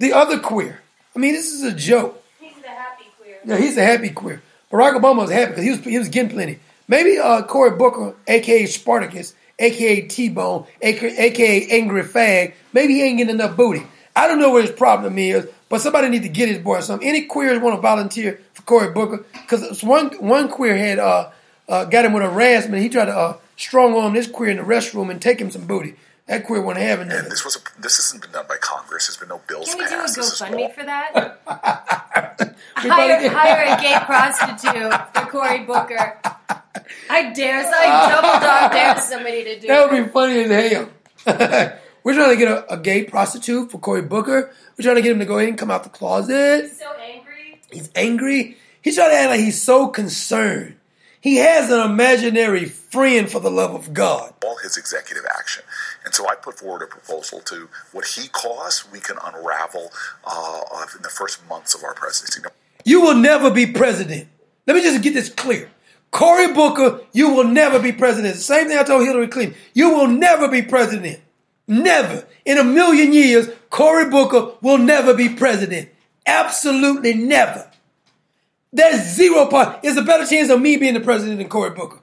The 0.00 0.12
other 0.12 0.38
queer. 0.38 0.82
I 1.16 1.20
mean, 1.20 1.32
this 1.32 1.54
is 1.54 1.62
a 1.62 1.72
joke. 1.72 2.22
He's 2.38 2.52
the 2.60 2.68
happy 2.68 3.04
queer. 3.18 3.38
Yeah, 3.46 3.56
he's 3.56 3.78
a 3.78 3.82
happy 3.82 4.10
queer. 4.10 4.42
Barack 4.70 5.00
Obama 5.00 5.20
was 5.20 5.30
happy 5.30 5.52
because 5.52 5.64
he 5.64 5.70
was 5.70 5.80
he 5.80 5.98
was 5.98 6.08
getting 6.08 6.32
plenty. 6.32 6.58
Maybe 6.86 7.18
uh, 7.18 7.44
Cory 7.44 7.70
Booker, 7.70 8.14
aka 8.26 8.66
Spartacus, 8.66 9.32
aka 9.58 10.02
T 10.02 10.28
Bone, 10.28 10.66
aka, 10.82 11.66
Angry 11.70 12.02
Fag, 12.02 12.54
maybe 12.72 12.94
he 12.94 13.02
ain't 13.02 13.18
getting 13.18 13.34
enough 13.34 13.56
booty. 13.56 13.82
I 14.14 14.26
don't 14.26 14.40
know 14.40 14.50
what 14.50 14.64
his 14.64 14.74
problem 14.74 15.16
is, 15.18 15.46
but 15.68 15.80
somebody 15.80 16.08
need 16.08 16.22
to 16.22 16.28
get 16.28 16.48
his 16.48 16.58
boy 16.58 16.80
something. 16.80 17.06
Any 17.06 17.26
queers 17.26 17.60
want 17.60 17.76
to 17.76 17.80
volunteer 17.80 18.40
for 18.52 18.62
Cory 18.62 18.92
Booker? 18.92 19.24
Because 19.32 19.82
one 19.82 20.10
one 20.18 20.48
queer 20.48 20.76
had 20.76 20.98
uh, 20.98 21.30
uh, 21.68 21.84
got 21.84 22.04
him 22.04 22.12
with 22.12 22.24
a 22.24 22.30
harassment. 22.30 22.82
He 22.82 22.88
tried 22.88 23.06
to 23.06 23.16
uh, 23.16 23.36
strong 23.56 23.94
arm 23.94 24.14
this 24.14 24.26
queer 24.26 24.50
in 24.50 24.56
the 24.56 24.62
restroom 24.62 25.10
and 25.10 25.22
take 25.22 25.40
him 25.40 25.50
some 25.50 25.66
booty. 25.66 25.94
That 26.28 26.44
queer 26.44 26.60
wasn't 26.60 26.84
having 26.86 27.10
And 27.10 27.30
this 27.30 27.42
was 27.44 27.56
a, 27.56 27.80
this 27.80 27.96
hasn't 27.96 28.20
been 28.22 28.32
done 28.32 28.44
by 28.48 28.56
Congress. 28.60 29.06
There's 29.06 29.16
been 29.16 29.28
no 29.30 29.40
bills 29.48 29.66
passed. 29.74 29.78
Can 29.78 29.84
we 29.84 29.90
do 29.90 29.96
a 29.96 30.00
passed. 30.02 30.16
This 30.16 30.40
GoFundMe 30.42 30.74
for 30.74 30.84
that? 30.84 31.40
Hire, 32.76 33.18
probably- 33.18 33.28
hire 33.28 33.76
a 33.76 33.80
gay 33.82 33.96
prostitute 34.04 34.92
for 35.14 35.30
Cory 35.30 35.64
Booker. 35.64 36.18
I 37.10 37.32
dare, 37.32 37.64
I 37.66 38.08
double 38.10 38.46
dog 38.46 38.72
dare 38.72 39.00
somebody 39.00 39.44
to 39.44 39.60
do 39.60 39.66
That 39.66 39.84
it. 39.86 39.90
would 39.92 40.04
be 40.06 40.10
funny 40.12 40.40
as 40.42 40.72
hell. 40.72 40.88
We're 42.04 42.14
trying 42.14 42.30
to 42.30 42.36
get 42.36 42.48
a, 42.48 42.74
a 42.74 42.76
gay 42.78 43.04
prostitute 43.04 43.70
for 43.70 43.78
Cory 43.78 44.02
Booker. 44.02 44.52
We're 44.78 44.82
trying 44.82 44.96
to 44.96 45.02
get 45.02 45.12
him 45.12 45.18
to 45.18 45.24
go 45.24 45.38
in 45.38 45.48
and 45.50 45.58
come 45.58 45.70
out 45.70 45.82
the 45.82 45.90
closet. 45.90 46.62
He's 46.64 46.78
so 46.78 46.92
angry. 46.92 47.60
He's 47.72 47.90
angry. 47.94 48.56
He's 48.82 48.94
trying 48.96 49.10
to 49.10 49.16
act 49.16 49.30
like 49.30 49.40
he's 49.40 49.60
so 49.60 49.88
concerned. 49.88 50.76
He 51.20 51.36
has 51.38 51.70
an 51.70 51.80
imaginary 51.80 52.64
friend 52.66 53.28
for 53.28 53.40
the 53.40 53.50
love 53.50 53.74
of 53.74 53.92
God. 53.92 54.32
all 54.44 54.56
his 54.62 54.76
executive 54.78 55.24
action. 55.36 55.64
And 56.08 56.14
so 56.14 56.26
I 56.26 56.36
put 56.36 56.58
forward 56.58 56.80
a 56.80 56.86
proposal 56.86 57.40
to 57.40 57.68
what 57.92 58.06
he 58.06 58.28
caused, 58.28 58.90
we 58.90 58.98
can 58.98 59.18
unravel 59.22 59.92
uh, 60.24 60.86
in 60.96 61.02
the 61.02 61.10
first 61.10 61.46
months 61.50 61.74
of 61.74 61.84
our 61.84 61.92
presidency. 61.92 62.40
You 62.82 63.02
will 63.02 63.14
never 63.14 63.50
be 63.50 63.66
president. 63.66 64.26
Let 64.66 64.74
me 64.74 64.80
just 64.80 65.02
get 65.02 65.12
this 65.12 65.28
clear. 65.28 65.70
Cory 66.10 66.54
Booker, 66.54 67.00
you 67.12 67.34
will 67.34 67.44
never 67.44 67.78
be 67.78 67.92
president. 67.92 68.36
The 68.36 68.40
same 68.40 68.68
thing 68.68 68.78
I 68.78 68.84
told 68.84 69.04
Hillary 69.04 69.28
Clinton. 69.28 69.54
You 69.74 69.90
will 69.90 70.06
never 70.06 70.48
be 70.48 70.62
president. 70.62 71.20
Never. 71.66 72.26
In 72.46 72.56
a 72.56 72.64
million 72.64 73.12
years, 73.12 73.50
Cory 73.68 74.08
Booker 74.08 74.52
will 74.62 74.78
never 74.78 75.12
be 75.12 75.28
president. 75.28 75.90
Absolutely 76.24 77.12
never. 77.12 77.70
There's 78.72 79.02
zero 79.02 79.44
part. 79.44 79.82
There's 79.82 79.98
a 79.98 80.02
better 80.02 80.24
chance 80.24 80.48
of 80.48 80.58
me 80.58 80.78
being 80.78 80.94
the 80.94 81.00
president 81.00 81.36
than 81.36 81.50
Cory 81.50 81.72
Booker. 81.72 81.98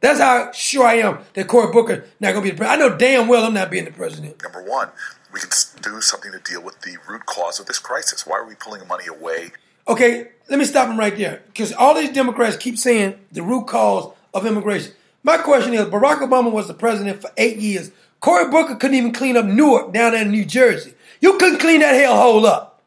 That's 0.00 0.20
how 0.20 0.52
sure 0.52 0.86
I 0.86 0.94
am 0.94 1.18
that 1.34 1.48
Cory 1.48 1.72
Booker 1.72 2.04
not 2.20 2.32
going 2.32 2.44
to 2.44 2.50
be 2.50 2.50
the 2.50 2.56
president. 2.56 2.82
I 2.82 2.88
know 2.88 2.96
damn 2.96 3.28
well 3.28 3.44
I'm 3.44 3.54
not 3.54 3.70
being 3.70 3.86
the 3.86 3.90
president. 3.90 4.42
Number 4.42 4.62
one, 4.62 4.90
we 5.32 5.40
can 5.40 5.50
do 5.82 6.00
something 6.00 6.32
to 6.32 6.38
deal 6.38 6.62
with 6.62 6.80
the 6.82 6.96
root 7.08 7.26
cause 7.26 7.58
of 7.58 7.66
this 7.66 7.78
crisis. 7.78 8.26
Why 8.26 8.38
are 8.38 8.46
we 8.46 8.54
pulling 8.54 8.86
money 8.86 9.06
away? 9.06 9.52
Okay, 9.88 10.28
let 10.48 10.58
me 10.58 10.64
stop 10.64 10.88
him 10.88 10.98
right 10.98 11.16
there 11.16 11.42
because 11.46 11.72
all 11.72 11.94
these 11.94 12.12
Democrats 12.12 12.56
keep 12.56 12.76
saying 12.76 13.18
the 13.32 13.42
root 13.42 13.66
cause 13.66 14.12
of 14.34 14.44
immigration. 14.44 14.92
My 15.22 15.38
question 15.38 15.74
is 15.74 15.86
Barack 15.86 16.18
Obama 16.18 16.52
was 16.52 16.68
the 16.68 16.74
president 16.74 17.20
for 17.20 17.30
eight 17.36 17.56
years. 17.56 17.90
Cory 18.20 18.50
Booker 18.50 18.76
couldn't 18.76 18.96
even 18.96 19.12
clean 19.12 19.36
up 19.36 19.44
Newark 19.44 19.92
down 19.92 20.12
there 20.12 20.22
in 20.22 20.30
New 20.30 20.44
Jersey. 20.44 20.94
You 21.20 21.38
couldn't 21.38 21.58
clean 21.58 21.80
that 21.80 21.94
hellhole 21.94 22.44
up. 22.44 22.82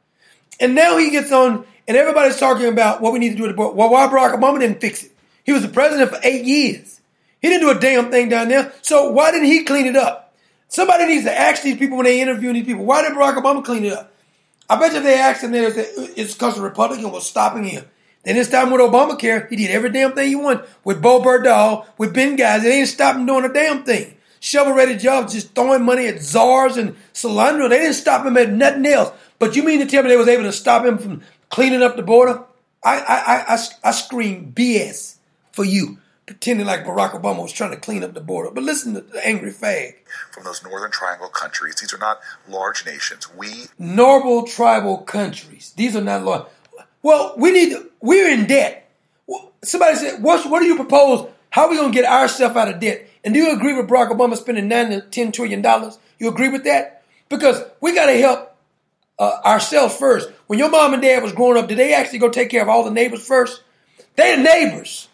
And 0.59 0.75
now 0.75 0.97
he 0.97 1.09
gets 1.09 1.31
on, 1.31 1.65
and 1.87 1.97
everybody's 1.97 2.37
talking 2.37 2.67
about 2.67 3.01
what 3.01 3.13
we 3.13 3.19
need 3.19 3.29
to 3.29 3.35
do 3.35 3.43
with 3.43 3.51
the 3.51 3.55
border. 3.55 3.75
Well, 3.75 3.89
why 3.89 4.07
Barack 4.07 4.37
Obama 4.37 4.59
didn't 4.59 4.81
fix 4.81 5.03
it? 5.03 5.11
He 5.43 5.53
was 5.53 5.61
the 5.61 5.69
president 5.69 6.11
for 6.11 6.19
eight 6.23 6.45
years. 6.45 6.98
He 7.41 7.49
didn't 7.49 7.61
do 7.61 7.77
a 7.77 7.79
damn 7.79 8.11
thing 8.11 8.29
down 8.29 8.49
there. 8.49 8.73
So 8.81 9.11
why 9.11 9.31
didn't 9.31 9.47
he 9.47 9.63
clean 9.63 9.85
it 9.85 9.95
up? 9.95 10.33
Somebody 10.67 11.05
needs 11.07 11.25
to 11.25 11.37
ask 11.37 11.63
these 11.63 11.77
people 11.77 11.97
when 11.97 12.05
they 12.05 12.21
interview 12.21 12.53
these 12.53 12.65
people, 12.65 12.85
why 12.85 13.01
did 13.01 13.13
Barack 13.13 13.35
Obama 13.35 13.63
clean 13.63 13.85
it 13.85 13.93
up? 13.93 14.13
I 14.69 14.79
bet 14.79 14.91
you 14.91 14.99
if 14.99 15.03
they 15.03 15.17
asked 15.17 15.43
him, 15.43 15.51
they'd 15.51 15.73
say, 15.73 15.89
uh, 15.97 16.07
it's 16.15 16.33
because 16.33 16.55
the 16.55 16.61
Republican 16.61 17.11
was 17.11 17.27
stopping 17.27 17.63
him. 17.63 17.85
Then 18.23 18.35
this 18.35 18.49
time 18.49 18.69
with 18.69 18.81
Obamacare, 18.81 19.49
he 19.49 19.55
did 19.55 19.71
every 19.71 19.89
damn 19.89 20.13
thing 20.13 20.27
he 20.27 20.35
wanted. 20.35 20.65
With 20.83 21.01
Bowe 21.01 21.21
Bergdahl, 21.21 21.87
with 21.97 22.13
Benghazi, 22.13 22.63
they 22.63 22.71
didn't 22.71 22.89
stop 22.89 23.15
him 23.15 23.25
doing 23.25 23.45
a 23.45 23.53
damn 23.53 23.83
thing. 23.83 24.15
Shovel 24.41 24.73
ready 24.73 24.95
jobs, 24.95 25.33
just 25.33 25.55
throwing 25.55 25.83
money 25.83 26.07
at 26.07 26.21
czars 26.21 26.77
and 26.77 26.95
Solyndra. 27.13 27.69
They 27.69 27.79
didn't 27.79 27.95
stop 27.95 28.25
him 28.25 28.37
at 28.37 28.51
nothing 28.51 28.85
else. 28.85 29.11
But 29.39 29.55
you 29.55 29.63
mean 29.63 29.79
to 29.79 29.85
tell 29.85 30.03
me 30.03 30.09
they 30.09 30.17
was 30.17 30.27
able 30.27 30.43
to 30.43 30.51
stop 30.51 30.85
him 30.85 30.97
from 30.97 31.23
cleaning 31.49 31.81
up 31.81 31.95
the 31.95 32.03
border? 32.03 32.43
I 32.83 32.99
I 32.99 33.15
I, 33.17 33.55
I, 33.55 33.59
I 33.83 33.91
scream 33.91 34.53
BS 34.55 35.15
for 35.51 35.65
you, 35.65 35.97
pretending 36.29 36.67
like 36.67 36.85
Barack 36.85 37.19
Obama 37.19 37.41
was 37.41 37.51
trying 37.51 37.71
to 37.71 37.77
clean 37.77 38.03
up 38.03 38.13
the 38.13 38.21
border. 38.21 38.51
But 38.51 38.63
listen 38.63 38.93
to 38.93 39.01
the 39.01 39.25
angry 39.25 39.51
fag. 39.51 39.95
From 40.31 40.43
those 40.43 40.63
Northern 40.63 40.91
Triangle 40.91 41.27
countries, 41.27 41.75
these 41.81 41.91
are 41.91 41.97
not 41.97 42.19
large 42.47 42.85
nations. 42.85 43.27
We 43.35 43.65
normal 43.79 44.43
tribal 44.43 44.99
countries. 44.99 45.73
These 45.75 45.95
are 45.95 46.01
not 46.01 46.23
large. 46.23 46.45
Well, 47.01 47.33
we 47.35 47.51
need. 47.51 47.75
We're 47.99 48.29
in 48.29 48.45
debt. 48.45 48.91
Somebody 49.63 49.95
said, 49.95 50.21
"What? 50.21 50.47
What 50.47 50.59
do 50.59 50.67
you 50.67 50.75
propose? 50.75 51.27
How 51.49 51.63
are 51.63 51.69
we 51.71 51.77
going 51.77 51.91
to 51.91 51.95
get 51.99 52.09
ourselves 52.09 52.55
out 52.55 52.69
of 52.69 52.79
debt?" 52.79 53.07
And 53.23 53.33
do 53.33 53.39
you 53.39 53.51
agree 53.51 53.75
with 53.75 53.89
Barack 53.89 54.11
Obama 54.11 54.37
spending 54.37 54.67
nine 54.67 54.91
to 54.91 55.01
ten 55.01 55.31
trillion 55.31 55.63
dollars? 55.63 55.97
You 56.19 56.29
agree 56.29 56.49
with 56.49 56.63
that? 56.65 57.03
Because 57.27 57.63
we 57.81 57.95
got 57.95 58.05
to 58.05 58.17
help 58.19 58.55
uh, 59.17 59.39
ourselves 59.43 59.95
first. 59.95 60.29
When 60.45 60.59
your 60.59 60.69
mom 60.69 60.93
and 60.93 61.01
dad 61.01 61.23
was 61.23 61.33
growing 61.33 61.57
up, 61.57 61.67
did 61.67 61.79
they 61.79 61.95
actually 61.95 62.19
go 62.19 62.29
take 62.29 62.51
care 62.51 62.61
of 62.61 62.69
all 62.69 62.83
the 62.83 62.91
neighbors 62.91 63.25
first? 63.25 63.63
They're 64.15 64.37
neighbors. 64.37 65.08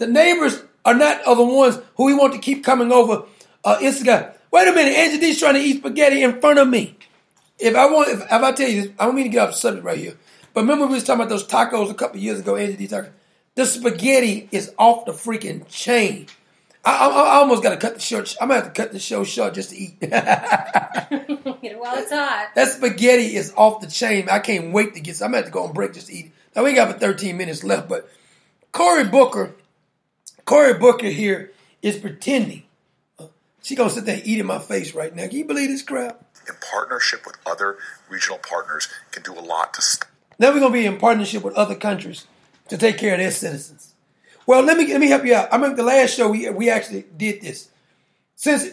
The 0.00 0.06
neighbors 0.06 0.62
are 0.86 0.94
not 0.94 1.26
are 1.26 1.36
the 1.36 1.44
ones 1.44 1.78
who 1.96 2.06
we 2.06 2.14
want 2.14 2.32
to 2.32 2.38
keep 2.38 2.64
coming 2.64 2.90
over. 2.90 3.24
Uh, 3.62 3.76
Instagram. 3.80 4.34
Wait 4.50 4.66
a 4.66 4.72
minute, 4.72 4.96
Angie 4.96 5.18
D's 5.18 5.38
trying 5.38 5.54
to 5.54 5.60
eat 5.60 5.76
spaghetti 5.76 6.22
in 6.22 6.40
front 6.40 6.58
of 6.58 6.66
me. 6.66 6.96
If 7.58 7.76
I 7.76 7.84
want, 7.84 8.08
if, 8.08 8.22
if 8.22 8.32
I 8.32 8.52
tell 8.52 8.66
you 8.66 8.82
this, 8.82 8.92
I 8.98 9.04
don't 9.04 9.14
mean 9.14 9.24
to 9.24 9.30
get 9.30 9.42
off 9.46 9.50
the 9.50 9.56
subject 9.56 9.84
right 9.84 9.98
here. 9.98 10.16
But 10.54 10.62
remember 10.62 10.86
we 10.86 10.94
was 10.94 11.04
talking 11.04 11.20
about 11.20 11.28
those 11.28 11.46
tacos 11.46 11.90
a 11.90 11.94
couple 11.94 12.18
years 12.18 12.40
ago, 12.40 12.56
Angie 12.56 12.76
D 12.76 12.88
tacos. 12.88 13.10
The 13.56 13.66
spaghetti 13.66 14.48
is 14.50 14.72
off 14.78 15.04
the 15.04 15.12
freaking 15.12 15.68
chain. 15.68 16.28
I, 16.82 16.96
I, 16.96 17.08
I 17.08 17.34
almost 17.36 17.62
got 17.62 17.70
to 17.70 17.76
cut 17.76 17.94
the 17.94 18.00
show. 18.00 18.24
I'm 18.40 18.48
gonna 18.48 18.54
have 18.54 18.72
to 18.72 18.82
cut 18.82 18.92
the 18.92 18.98
show 18.98 19.22
short 19.24 19.52
just 19.52 19.70
to 19.70 19.76
eat. 19.76 19.98
While 20.00 21.98
it's 21.98 22.10
hot. 22.10 22.52
That 22.54 22.68
spaghetti 22.68 23.36
is 23.36 23.52
off 23.54 23.82
the 23.82 23.86
chain. 23.86 24.30
I 24.30 24.38
can't 24.38 24.72
wait 24.72 24.94
to 24.94 25.00
get. 25.00 25.20
I'm 25.20 25.28
gonna 25.28 25.38
have 25.38 25.46
to 25.46 25.52
go 25.52 25.64
on 25.64 25.74
break 25.74 25.92
just 25.92 26.06
to 26.06 26.14
eat. 26.14 26.32
Now 26.56 26.64
we 26.64 26.72
got 26.72 26.88
about 26.88 27.00
13 27.00 27.36
minutes 27.36 27.62
left, 27.64 27.88
but 27.88 28.08
Cory 28.72 29.04
Booker, 29.04 29.54
Cory 30.44 30.74
Booker 30.74 31.08
here 31.08 31.52
is 31.82 31.98
pretending. 31.98 32.64
She 33.62 33.76
gonna 33.76 33.90
sit 33.90 34.06
there 34.06 34.16
and 34.16 34.26
eat 34.26 34.40
in 34.40 34.46
my 34.46 34.58
face 34.58 34.94
right 34.94 35.14
now. 35.14 35.26
Can 35.28 35.38
you 35.38 35.44
believe 35.44 35.68
this 35.68 35.82
crap? 35.82 36.24
in 36.48 36.54
partnership 36.72 37.24
with 37.26 37.36
other 37.46 37.76
regional 38.08 38.38
partners 38.38 38.88
can 39.10 39.22
do 39.22 39.38
a 39.38 39.40
lot 39.40 39.74
to 39.74 39.82
st- 39.82 40.06
Now 40.38 40.52
we're 40.52 40.60
gonna 40.60 40.72
be 40.72 40.86
in 40.86 40.98
partnership 40.98 41.42
with 41.44 41.54
other 41.54 41.74
countries 41.74 42.26
to 42.68 42.78
take 42.78 42.98
care 42.98 43.14
of 43.14 43.20
their 43.20 43.30
citizens. 43.30 43.94
Well, 44.46 44.62
let 44.62 44.76
me 44.76 44.86
let 44.86 45.00
me 45.00 45.08
help 45.08 45.24
you 45.24 45.34
out. 45.34 45.52
I 45.52 45.56
remember 45.56 45.76
the 45.76 45.82
last 45.84 46.16
show 46.16 46.28
we 46.30 46.48
we 46.50 46.70
actually 46.70 47.04
did 47.16 47.40
this. 47.40 47.68
Since 48.36 48.68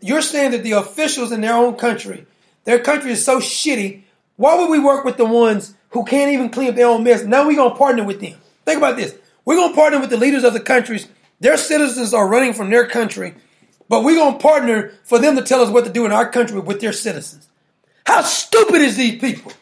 you're 0.00 0.20
saying 0.22 0.50
that 0.50 0.62
the 0.64 0.72
officials 0.72 1.32
in 1.32 1.40
their 1.40 1.54
own 1.54 1.76
country, 1.76 2.26
their 2.64 2.80
country 2.80 3.12
is 3.12 3.24
so 3.24 3.38
shitty, 3.38 4.02
why 4.36 4.56
would 4.58 4.68
we 4.68 4.80
work 4.80 5.04
with 5.04 5.16
the 5.16 5.24
ones 5.24 5.74
who 5.90 6.04
can't 6.04 6.32
even 6.32 6.50
clean 6.50 6.70
up 6.70 6.74
their 6.74 6.88
own 6.88 7.04
mess? 7.04 7.24
Now 7.24 7.46
we're 7.46 7.56
gonna 7.56 7.76
partner 7.76 8.04
with 8.04 8.20
them. 8.20 8.34
Think 8.64 8.78
about 8.78 8.96
this. 8.96 9.14
We're 9.44 9.56
gonna 9.56 9.74
partner 9.74 10.00
with 10.00 10.10
the 10.10 10.16
leaders 10.16 10.44
of 10.44 10.52
the 10.52 10.60
countries. 10.60 11.08
Their 11.40 11.56
citizens 11.56 12.14
are 12.14 12.28
running 12.28 12.52
from 12.52 12.70
their 12.70 12.86
country, 12.86 13.34
but 13.88 14.04
we're 14.04 14.16
gonna 14.16 14.38
partner 14.38 14.92
for 15.04 15.18
them 15.18 15.36
to 15.36 15.42
tell 15.42 15.62
us 15.62 15.70
what 15.70 15.84
to 15.84 15.92
do 15.92 16.06
in 16.06 16.12
our 16.12 16.30
country 16.30 16.60
with 16.60 16.80
their 16.80 16.92
citizens. 16.92 17.48
How 18.06 18.22
stupid 18.22 18.82
is 18.82 18.96
these 18.96 19.20
people? 19.20 19.52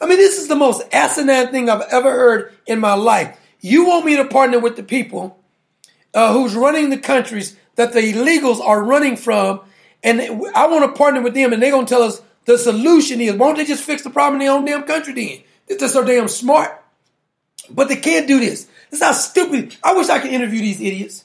I 0.00 0.06
mean, 0.06 0.18
this 0.18 0.38
is 0.38 0.48
the 0.48 0.56
most 0.56 0.82
asinine 0.92 1.48
thing 1.48 1.68
I've 1.68 1.88
ever 1.92 2.10
heard 2.10 2.52
in 2.66 2.80
my 2.80 2.94
life. 2.94 3.38
You 3.60 3.86
want 3.86 4.04
me 4.04 4.16
to 4.16 4.24
partner 4.24 4.58
with 4.58 4.74
the 4.76 4.82
people 4.82 5.38
uh, 6.12 6.32
who's 6.32 6.54
running 6.56 6.90
the 6.90 6.98
countries 6.98 7.56
that 7.76 7.92
the 7.92 8.00
illegals 8.00 8.60
are 8.60 8.82
running 8.82 9.16
from, 9.16 9.60
and 10.02 10.20
I 10.20 10.66
want 10.66 10.92
to 10.92 10.98
partner 10.98 11.22
with 11.22 11.34
them, 11.34 11.52
and 11.52 11.62
they're 11.62 11.70
going 11.70 11.86
to 11.86 11.90
tell 11.90 12.02
us 12.02 12.20
the 12.44 12.58
solution 12.58 13.20
is, 13.20 13.34
why 13.34 13.46
don't 13.46 13.56
they 13.56 13.64
just 13.64 13.84
fix 13.84 14.02
the 14.02 14.10
problem 14.10 14.40
in 14.40 14.46
their 14.46 14.56
own 14.56 14.64
damn 14.64 14.82
country 14.82 15.12
then? 15.14 15.78
They're 15.78 15.88
so 15.88 16.04
damn 16.04 16.26
smart. 16.26 16.82
But 17.70 17.88
they 17.88 17.96
can't 17.96 18.26
do 18.26 18.40
this. 18.40 18.66
This 18.92 19.00
is 19.00 19.06
how 19.06 19.12
stupid. 19.12 19.74
I 19.82 19.94
wish 19.94 20.10
I 20.10 20.18
could 20.18 20.30
interview 20.30 20.60
these 20.60 20.78
idiots. 20.78 21.24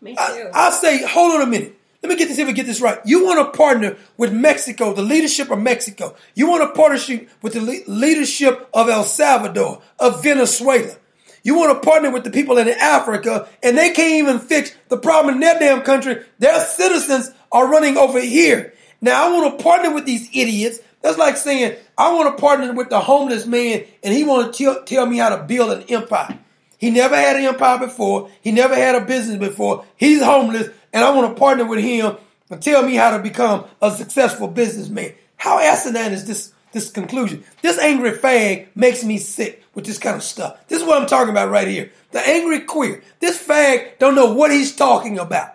Me 0.00 0.14
I, 0.16 0.50
I'll 0.54 0.70
say, 0.70 1.04
hold 1.04 1.34
on 1.34 1.42
a 1.42 1.46
minute. 1.46 1.74
Let 2.00 2.10
me 2.10 2.16
get 2.16 2.28
this, 2.28 2.38
if 2.38 2.46
I 2.46 2.52
get 2.52 2.64
this 2.64 2.80
right. 2.80 3.00
You 3.04 3.24
want 3.24 3.44
to 3.44 3.58
partner 3.58 3.96
with 4.16 4.32
Mexico, 4.32 4.92
the 4.92 5.02
leadership 5.02 5.50
of 5.50 5.58
Mexico. 5.58 6.14
You 6.36 6.48
want 6.48 6.62
to 6.62 6.80
partnership 6.80 7.28
with 7.42 7.54
the 7.54 7.60
le- 7.60 7.92
leadership 7.92 8.68
of 8.72 8.88
El 8.88 9.02
Salvador, 9.02 9.82
of 9.98 10.22
Venezuela. 10.22 10.94
You 11.42 11.56
want 11.56 11.82
to 11.82 11.84
partner 11.84 12.12
with 12.12 12.22
the 12.22 12.30
people 12.30 12.56
in 12.56 12.68
Africa, 12.68 13.48
and 13.64 13.76
they 13.76 13.90
can't 13.90 14.14
even 14.14 14.38
fix 14.38 14.76
the 14.88 14.96
problem 14.96 15.34
in 15.34 15.40
their 15.40 15.58
damn 15.58 15.82
country. 15.82 16.22
Their 16.38 16.60
citizens 16.60 17.32
are 17.50 17.68
running 17.68 17.96
over 17.96 18.20
here. 18.20 18.74
Now, 19.00 19.26
I 19.26 19.32
want 19.32 19.58
to 19.58 19.64
partner 19.64 19.92
with 19.92 20.06
these 20.06 20.28
idiots. 20.32 20.78
That's 21.02 21.18
like 21.18 21.36
saying, 21.36 21.76
I 21.96 22.12
want 22.14 22.36
to 22.36 22.40
partner 22.40 22.72
with 22.72 22.90
the 22.90 23.00
homeless 23.00 23.44
man, 23.44 23.84
and 24.04 24.14
he 24.14 24.22
want 24.22 24.54
to 24.54 24.64
tell, 24.64 24.84
tell 24.84 25.06
me 25.06 25.18
how 25.18 25.30
to 25.34 25.42
build 25.42 25.72
an 25.72 25.82
empire. 25.88 26.38
He 26.78 26.90
never 26.90 27.16
had 27.16 27.36
an 27.36 27.44
empire 27.44 27.78
before. 27.78 28.30
He 28.40 28.52
never 28.52 28.74
had 28.74 28.94
a 28.94 29.04
business 29.04 29.36
before. 29.36 29.84
He's 29.96 30.22
homeless, 30.22 30.68
and 30.92 31.04
I 31.04 31.14
want 31.14 31.34
to 31.34 31.38
partner 31.38 31.66
with 31.66 31.80
him 31.80 32.16
and 32.50 32.62
tell 32.62 32.82
me 32.82 32.94
how 32.94 33.16
to 33.16 33.22
become 33.22 33.66
a 33.82 33.90
successful 33.90 34.48
businessman. 34.48 35.12
How 35.36 35.58
asinine 35.58 36.12
is 36.12 36.26
this 36.26 36.52
this 36.72 36.90
conclusion? 36.90 37.44
This 37.62 37.78
angry 37.78 38.12
fag 38.12 38.68
makes 38.74 39.02
me 39.02 39.18
sick 39.18 39.64
with 39.74 39.86
this 39.86 39.98
kind 39.98 40.16
of 40.16 40.22
stuff. 40.22 40.66
This 40.68 40.80
is 40.80 40.86
what 40.86 41.00
I'm 41.00 41.08
talking 41.08 41.30
about 41.30 41.50
right 41.50 41.68
here. 41.68 41.90
The 42.12 42.20
angry 42.20 42.60
queer. 42.60 43.02
This 43.20 43.42
fag 43.42 43.98
don't 43.98 44.14
know 44.14 44.32
what 44.34 44.50
he's 44.50 44.76
talking 44.76 45.18
about. 45.18 45.54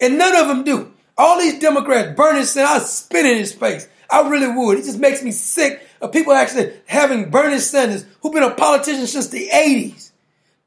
And 0.00 0.18
none 0.18 0.34
of 0.36 0.48
them 0.48 0.64
do. 0.64 0.92
All 1.18 1.38
these 1.38 1.58
Democrats, 1.58 2.16
Bernie 2.16 2.44
Sanders, 2.44 2.82
I 2.82 2.84
spit 2.84 3.26
in 3.26 3.38
his 3.38 3.52
face. 3.52 3.88
I 4.10 4.28
really 4.28 4.48
would. 4.48 4.78
It 4.78 4.84
just 4.84 4.98
makes 4.98 5.22
me 5.22 5.32
sick 5.32 5.86
of 6.00 6.12
people 6.12 6.32
actually 6.32 6.72
having 6.86 7.30
Bernie 7.30 7.58
Sanders, 7.58 8.04
who's 8.20 8.32
been 8.32 8.42
a 8.42 8.54
politician 8.54 9.06
since 9.06 9.28
the 9.28 9.48
80s. 9.48 10.09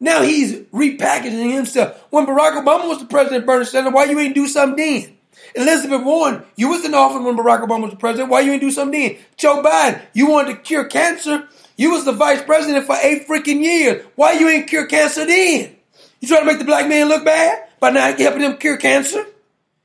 Now 0.04 0.22
he's 0.22 0.58
repackaging 0.74 1.54
himself. 1.54 1.98
When 2.10 2.26
Barack 2.26 2.62
Obama 2.62 2.90
was 2.90 3.00
the 3.00 3.06
president, 3.06 3.46
Bernie 3.46 3.64
Sanders, 3.64 3.94
why 3.94 4.04
you 4.04 4.20
ain't 4.20 4.36
do 4.36 4.50
something 4.50 4.76
then? 4.76 5.18
Elizabeth 5.56 6.04
Warren, 6.04 6.44
you 6.58 6.68
was 6.68 6.84
in 6.84 6.94
office 6.94 7.24
when 7.24 7.38
Barack 7.38 7.66
Obama 7.66 7.84
was 7.84 7.92
the 7.92 7.96
president. 7.96 8.30
Why 8.30 8.42
you 8.42 8.52
ain't 8.52 8.60
do 8.60 8.70
something 8.70 9.00
then? 9.00 9.18
Joe 9.38 9.64
Biden, 9.64 10.02
you 10.12 10.30
wanted 10.30 10.56
to 10.56 10.60
cure 10.60 10.84
cancer. 10.84 11.48
You 11.78 11.92
was 11.92 12.04
the 12.04 12.12
vice 12.12 12.42
president 12.42 12.86
for 12.86 12.98
eight 13.02 13.30
freaking 13.30 13.64
years. 13.64 14.06
Why 14.16 14.34
you 14.34 14.50
ain't 14.50 14.68
cure 14.68 14.88
cancer 14.88 15.26
then? 15.26 15.74
You 16.20 16.28
trying 16.28 16.42
to 16.42 16.48
make 16.48 16.60
the 16.60 16.66
black 16.66 16.90
man 16.90 17.08
look 17.08 17.24
bad 17.24 17.66
by 17.80 17.92
not 17.92 18.20
helping 18.20 18.42
them 18.42 18.58
cure 18.58 18.76
cancer? 18.76 19.26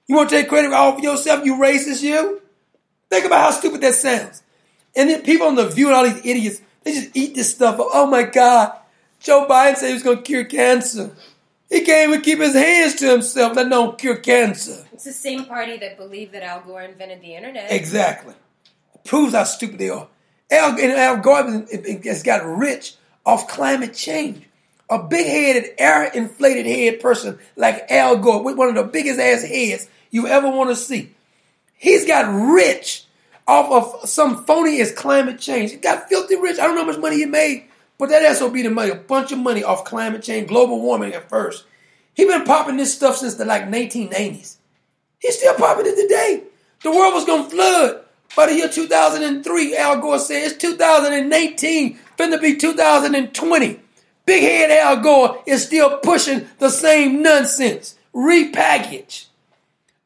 You 0.08 0.16
want 0.16 0.30
to 0.30 0.36
take 0.36 0.48
credit 0.48 0.72
all 0.72 0.96
for 0.96 1.00
yourself, 1.00 1.44
you 1.44 1.54
racist 1.58 2.02
you? 2.02 2.42
Think 3.08 3.24
about 3.24 3.40
how 3.40 3.50
stupid 3.52 3.82
that 3.82 3.94
sounds. 3.94 4.42
And 4.96 5.08
then 5.08 5.22
people 5.22 5.46
on 5.46 5.54
the 5.54 5.68
view 5.68 5.86
and 5.86 5.94
all 5.94 6.10
these 6.10 6.26
idiots, 6.26 6.60
they 6.82 6.92
just 6.92 7.16
eat 7.16 7.36
this 7.36 7.54
stuff 7.54 7.78
up. 7.78 7.86
Oh 7.92 8.06
my 8.08 8.24
God. 8.24 8.72
Joe 9.20 9.46
Biden 9.48 9.76
said 9.76 9.88
he 9.88 9.94
was 9.94 10.02
going 10.02 10.18
to 10.18 10.22
cure 10.22 10.44
cancer. 10.44 11.10
He 11.68 11.82
can't 11.82 12.08
even 12.10 12.22
keep 12.22 12.38
his 12.38 12.54
hands 12.54 12.94
to 12.96 13.10
himself, 13.10 13.56
let 13.56 13.66
alone 13.66 13.96
cure 13.96 14.16
cancer. 14.16 14.86
It's 14.92 15.04
the 15.04 15.12
same 15.12 15.44
party 15.44 15.76
that 15.78 15.98
believed 15.98 16.32
that 16.32 16.42
Al 16.42 16.62
Gore 16.62 16.82
invented 16.82 17.20
the 17.20 17.34
internet. 17.34 17.70
Exactly. 17.70 18.34
Proves 19.04 19.34
how 19.34 19.44
stupid 19.44 19.78
they 19.78 19.90
are. 19.90 20.08
Al, 20.50 20.78
Al 20.80 21.18
Gore 21.18 21.66
has 22.04 22.22
got 22.22 22.44
rich 22.44 22.94
off 23.26 23.48
climate 23.48 23.94
change. 23.94 24.44
A 24.90 25.02
big 25.02 25.26
headed, 25.26 25.72
air 25.76 26.04
inflated 26.04 26.64
head 26.64 27.00
person 27.00 27.38
like 27.56 27.90
Al 27.90 28.16
Gore, 28.16 28.42
with 28.42 28.56
one 28.56 28.68
of 28.68 28.74
the 28.74 28.84
biggest 28.84 29.20
ass 29.20 29.42
heads 29.42 29.86
you 30.10 30.26
ever 30.26 30.48
want 30.48 30.70
to 30.70 30.76
see. 30.76 31.14
He's 31.74 32.06
got 32.06 32.26
rich 32.32 33.04
off 33.46 33.70
of 34.02 34.08
some 34.08 34.44
phony 34.44 34.80
as 34.80 34.90
climate 34.92 35.38
change. 35.38 35.72
He 35.72 35.76
got 35.76 36.08
filthy 36.08 36.36
rich. 36.36 36.58
I 36.58 36.66
don't 36.66 36.74
know 36.74 36.84
how 36.84 36.90
much 36.90 37.00
money 37.00 37.16
he 37.16 37.26
made, 37.26 37.67
but 37.98 38.08
that 38.10 38.36
SOB 38.36 38.54
to 38.54 38.70
money, 38.70 38.90
a 38.90 38.94
bunch 38.94 39.32
of 39.32 39.38
money 39.38 39.64
off 39.64 39.84
climate 39.84 40.22
change, 40.22 40.48
global 40.48 40.80
warming 40.80 41.12
at 41.14 41.28
first. 41.28 41.64
He 42.14 42.24
been 42.24 42.44
popping 42.44 42.76
this 42.76 42.94
stuff 42.94 43.16
since 43.16 43.34
the 43.34 43.44
like 43.44 43.64
1990s. 43.64 44.56
He's 45.18 45.38
still 45.38 45.54
popping 45.54 45.86
it 45.86 45.96
today. 45.96 46.44
The 46.82 46.90
world 46.92 47.14
was 47.14 47.24
gonna 47.24 47.50
flood 47.50 48.04
by 48.36 48.46
the 48.46 48.54
year 48.54 48.68
2003. 48.68 49.76
Al 49.76 50.00
Gore 50.00 50.18
said 50.18 50.44
it's 50.44 50.56
2018, 50.56 51.98
finna 52.16 52.40
be 52.40 52.56
2020. 52.56 53.80
Big 54.26 54.42
head 54.42 54.70
Al 54.70 55.00
Gore 55.00 55.42
is 55.46 55.64
still 55.64 55.98
pushing 55.98 56.46
the 56.58 56.70
same 56.70 57.22
nonsense. 57.22 57.96
Repackage. 58.14 59.26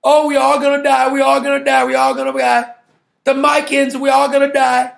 Oh, 0.04 0.28
we 0.28 0.36
all 0.36 0.60
gonna 0.60 0.82
die. 0.82 1.12
We 1.12 1.20
all 1.20 1.40
gonna 1.40 1.64
die. 1.64 1.84
We 1.84 1.94
all 1.94 2.14
gonna 2.14 2.32
die. 2.32 2.74
The 3.24 3.34
Micans, 3.34 3.96
we 3.96 4.08
all 4.08 4.30
gonna 4.30 4.52
die. 4.52 4.92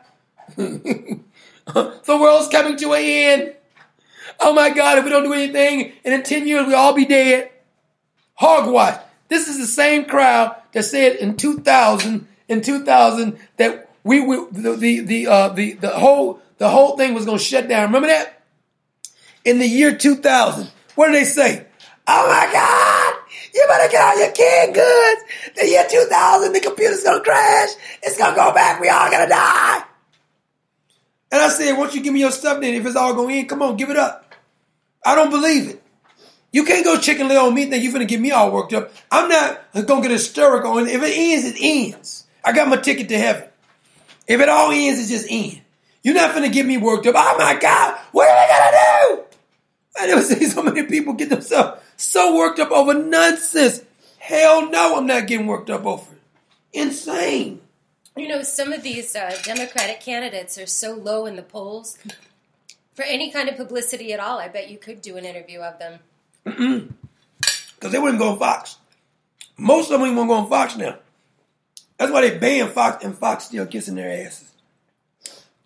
the 1.75 2.19
world's 2.21 2.49
coming 2.49 2.77
to 2.79 2.93
an 2.93 3.03
end. 3.03 3.55
Oh 4.41 4.53
my 4.53 4.71
God, 4.71 4.99
if 4.99 5.05
we 5.05 5.11
don't 5.11 5.25
do 5.25 5.33
anything, 5.33 5.93
and 6.05 6.15
in 6.15 6.23
10 6.23 6.47
years 6.47 6.67
we'll 6.67 6.77
all 6.77 6.93
be 6.93 7.07
dead. 7.07 7.51
Hogwash. 8.35 9.01
This 9.29 9.49
is 9.49 9.59
the 9.59 9.67
same 9.67 10.05
crowd 10.05 10.57
that 10.73 10.83
said 10.85 11.17
in 11.17 11.37
2000, 11.37 12.27
in 12.49 12.61
2000 12.61 13.39
that 13.57 13.91
we, 14.03 14.21
we 14.21 14.37
the 14.53 14.77
the 14.77 15.01
the, 15.01 15.27
uh, 15.27 15.49
the 15.49 15.73
the 15.75 15.89
whole 15.89 16.41
the 16.59 16.69
whole 16.69 16.97
thing 16.97 17.15
was 17.15 17.25
going 17.25 17.39
to 17.39 17.45
shut 17.45 17.69
down. 17.69 17.87
Remember 17.87 18.09
that? 18.09 18.43
In 19.45 19.59
the 19.59 19.67
year 19.67 19.97
2000, 19.97 20.71
what 20.95 21.07
did 21.07 21.15
they 21.15 21.25
say? 21.25 21.67
Oh 22.07 22.29
my 22.29 22.53
God! 22.53 23.15
You 23.55 23.65
better 23.67 23.91
get 23.91 24.05
all 24.05 24.19
your 24.19 24.33
canned 24.33 24.75
goods. 24.75 25.23
The 25.57 25.67
year 25.67 25.87
2000, 25.89 26.53
the 26.53 26.61
computer's 26.61 27.03
gonna 27.03 27.23
crash. 27.23 27.71
It's 28.03 28.19
gonna 28.19 28.37
go 28.37 28.53
back. 28.53 28.81
We 28.81 28.89
all 28.89 29.11
gonna 29.11 29.29
die. 29.29 29.85
And 31.35 31.43
I 31.43 31.49
said, 31.49 31.77
once 31.77 31.93
you 31.97 32.01
give 32.01 32.13
me 32.15 32.21
your 32.21 32.31
stuff, 32.31 32.61
then 32.61 32.75
if 32.75 32.87
it's 32.87 32.95
all 32.95 33.13
going 33.13 33.37
in, 33.37 33.49
come 33.49 33.61
on, 33.61 33.77
give 33.77 33.91
it 33.91 33.97
up. 33.97 34.37
I 35.05 35.17
don't 35.17 35.31
believe 35.31 35.69
it. 35.69 35.83
You 36.53 36.63
can't 36.63 36.85
go 36.85 36.97
Chicken 36.97 37.27
Little 37.27 37.47
on 37.47 37.55
me 37.55 37.67
think 37.67 37.83
you're 37.83 37.93
gonna 37.93 38.05
get 38.05 38.21
me 38.21 38.31
all 38.31 38.53
worked 38.53 38.73
up. 38.73 38.93
I'm 39.11 39.29
not 39.29 39.61
gonna 39.85 40.01
get 40.01 40.13
hysterical. 40.13 40.79
And 40.79 40.89
if 40.89 41.03
it 41.03 41.13
ends, 41.13 41.45
it 41.45 41.57
ends. 41.61 42.29
I 42.45 42.53
got 42.53 42.69
my 42.69 42.77
ticket 42.77 43.09
to 43.09 43.19
heaven. 43.19 43.49
If 44.29 44.41
it 44.41 44.49
all 44.49 44.71
ends, 44.71 45.01
it 45.01 45.13
just 45.13 45.27
ends. 45.29 45.59
You're 46.05 46.15
not 46.15 46.37
gonna 46.37 46.51
get 46.51 46.67
me 46.67 46.77
worked 46.77 47.09
up. 47.09 47.17
Oh 47.19 47.37
my 47.37 47.59
God, 47.59 47.99
what 48.13 48.29
are 48.31 48.47
we 48.47 49.17
gonna 49.17 49.27
do? 49.27 49.37
I 49.99 50.07
never 50.07 50.23
see 50.37 50.47
so 50.47 50.63
many 50.63 50.85
people 50.85 51.15
get 51.15 51.31
themselves 51.31 51.83
so 51.97 52.37
worked 52.37 52.61
up 52.61 52.71
over 52.71 52.95
nonsense. 52.95 53.83
Hell 54.19 54.71
no, 54.71 54.99
I'm 54.99 55.09
not 55.09 55.27
getting 55.27 55.49
worked 55.49 55.69
up 55.69 55.85
over 55.85 56.13
it. 56.13 56.81
Insane. 56.81 57.61
You 58.17 58.29
know, 58.29 58.43
some 58.43 58.73
of 58.73 58.83
these 58.83 59.17
uh, 59.17 59.37
Democratic 59.43 60.01
candidates 60.01 60.57
are 60.57 60.67
so 60.67 60.95
low 60.95 61.27
in 61.27 61.37
the 61.37 61.43
polls. 61.43 61.99
For 62.95 63.03
any 63.03 63.33
kind 63.33 63.49
of 63.49 63.57
publicity 63.57 64.13
at 64.13 64.21
all, 64.21 64.39
I 64.39 64.47
bet 64.47 64.71
you 64.71 64.79
could 64.79 65.03
do 65.03 65.17
an 65.17 65.25
interview 65.25 65.61
of 65.61 65.79
them. 65.79 66.95
Because 67.75 67.93
they 67.93 67.99
wouldn't 67.99 68.21
go 68.21 68.31
on 68.31 68.39
Fox. 68.39 68.79
Most 69.59 69.91
of 69.91 70.01
them 70.01 70.17
won't 70.17 70.29
go 70.29 70.37
on 70.37 70.49
Fox 70.49 70.75
now. 70.75 70.97
That's 71.99 72.11
why 72.11 72.23
they 72.23 72.39
banned 72.39 72.71
Fox 72.71 73.05
and 73.05 73.15
Fox 73.15 73.45
still 73.45 73.67
kissing 73.67 73.97
their 73.97 74.27
asses. 74.27 74.51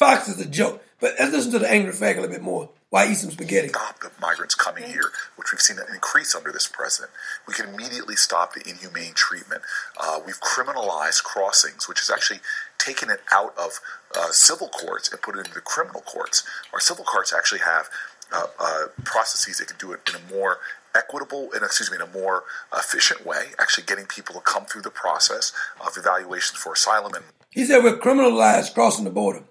Fox 0.01 0.27
is 0.27 0.41
a 0.41 0.49
joke. 0.49 0.83
But 1.01 1.15
let's 1.19 1.33
listen 1.33 1.53
to 1.53 1.61
the 1.61 1.71
angry 1.71 1.93
fag 1.93 2.17
a 2.17 2.21
little 2.21 2.29
bit 2.29 2.43
more. 2.43 2.71
Why 2.91 3.11
eat 3.11 3.17
some 3.17 3.31
spaghetti? 3.31 3.69
Stop 3.69 4.01
the 4.01 4.11
migrants 4.21 4.55
coming 4.55 4.85
here, 4.85 5.13
which 5.37 5.53
we've 5.53 5.61
seen 5.61 5.79
an 5.79 5.85
increase 5.93 6.35
under 6.35 6.51
this 6.51 6.67
president. 6.67 7.11
We 7.47 7.53
can 7.53 7.69
immediately 7.69 8.17
stop 8.17 8.55
the 8.55 8.67
inhumane 8.67 9.13
treatment. 9.15 9.61
Uh, 10.01 10.21
we've 10.25 10.41
criminalized 10.41 11.23
crossings, 11.23 11.87
which 11.87 11.99
has 12.01 12.11
actually 12.11 12.41
taken 12.79 13.11
it 13.11 13.21
out 13.31 13.53
of 13.59 13.81
uh, 14.17 14.31
civil 14.31 14.69
courts 14.69 15.13
and 15.13 15.21
put 15.21 15.37
it 15.37 15.41
into 15.41 15.53
the 15.53 15.61
criminal 15.61 16.01
courts. 16.01 16.45
Our 16.73 16.81
civil 16.81 17.05
courts 17.05 17.35
actually 17.37 17.61
have 17.61 17.91
uh, 18.33 18.47
uh, 18.59 18.85
processes 19.05 19.59
that 19.59 19.69
can 19.69 19.77
do 19.79 19.93
it 19.93 20.01
in 20.09 20.15
a 20.15 20.35
more 20.35 20.59
equitable 20.95 21.51
and 21.53 21.63
excuse 21.63 21.91
me 21.91 21.97
in 21.97 22.03
a 22.03 22.19
more 22.19 22.45
efficient 22.75 23.25
way 23.25 23.45
actually 23.59 23.85
getting 23.85 24.07
people 24.07 24.35
to 24.35 24.41
come 24.41 24.65
through 24.65 24.83
the 24.83 24.91
process 24.91 25.53
of 25.87 25.97
evaluations 25.97 26.59
for 26.59 26.73
asylum 26.73 27.13
and 27.15 27.25
He 27.51 27.65
said 27.65 27.85
we're 27.85 27.99
criminalized 27.99 28.75
crossing 28.75 29.05
the 29.05 29.11
border. 29.11 29.43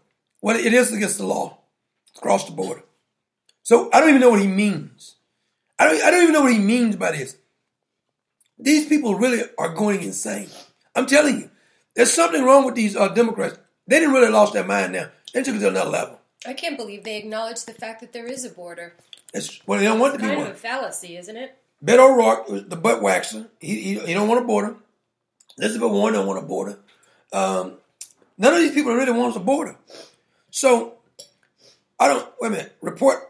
Well, 0.41 0.57
it 0.57 0.73
is 0.73 0.91
against 0.91 1.19
the 1.19 1.25
law. 1.25 1.57
Cross 2.21 2.45
the 2.45 2.51
border. 2.51 2.83
So 3.67 3.89
I 3.91 3.99
don't 3.99 4.07
even 4.07 4.21
know 4.21 4.29
what 4.29 4.39
he 4.39 4.47
means. 4.47 5.17
I 5.77 5.89
don't, 5.89 6.01
I 6.01 6.09
don't 6.09 6.21
even 6.21 6.33
know 6.33 6.43
what 6.43 6.53
he 6.53 6.57
means 6.57 6.95
by 6.95 7.11
this. 7.11 7.35
These 8.57 8.87
people 8.87 9.15
really 9.15 9.43
are 9.59 9.73
going 9.73 10.01
insane. 10.03 10.47
I'm 10.95 11.05
telling 11.05 11.41
you, 11.41 11.49
there's 11.93 12.13
something 12.13 12.45
wrong 12.45 12.63
with 12.63 12.75
these 12.75 12.95
uh, 12.95 13.09
Democrats. 13.09 13.59
They 13.85 13.99
didn't 13.99 14.13
really 14.13 14.31
lost 14.31 14.53
their 14.53 14.63
mind 14.63 14.93
now. 14.93 15.09
They 15.33 15.43
took 15.43 15.55
it 15.55 15.59
to 15.59 15.67
another 15.67 15.89
level. 15.89 16.21
I 16.45 16.53
can't 16.53 16.77
believe 16.77 17.03
they 17.03 17.17
acknowledge 17.17 17.65
the 17.65 17.73
fact 17.73 17.99
that 17.99 18.13
there 18.13 18.25
is 18.25 18.45
a 18.45 18.51
border. 18.51 18.93
It's, 19.33 19.59
well, 19.67 19.79
they 19.79 19.85
don't 19.85 19.99
want 19.99 20.13
to 20.13 20.19
be 20.19 20.27
kind 20.27 20.37
one. 20.37 20.47
of 20.47 20.53
a 20.53 20.57
fallacy, 20.57 21.17
isn't 21.17 21.35
it? 21.35 21.57
Beto 21.83 22.09
O'Rourke, 22.09 22.69
the 22.69 22.77
butt 22.77 23.01
waxer, 23.01 23.49
he, 23.59 23.81
he, 23.81 23.99
he 23.99 24.13
don't 24.13 24.29
want 24.29 24.41
a 24.41 24.47
border. 24.47 24.77
Elizabeth 25.57 25.91
Warren 25.91 26.13
don't 26.13 26.25
want 26.25 26.41
a 26.41 26.47
border. 26.47 26.79
Um, 27.33 27.73
none 28.37 28.53
of 28.53 28.61
these 28.61 28.71
people 28.71 28.95
really 28.95 29.11
wants 29.11 29.35
a 29.35 29.41
border. 29.41 29.75
So, 30.51 30.93
I 31.99 32.07
don't, 32.07 32.25
wait 32.39 32.47
a 32.47 32.51
minute, 32.51 32.77
report 32.79 33.27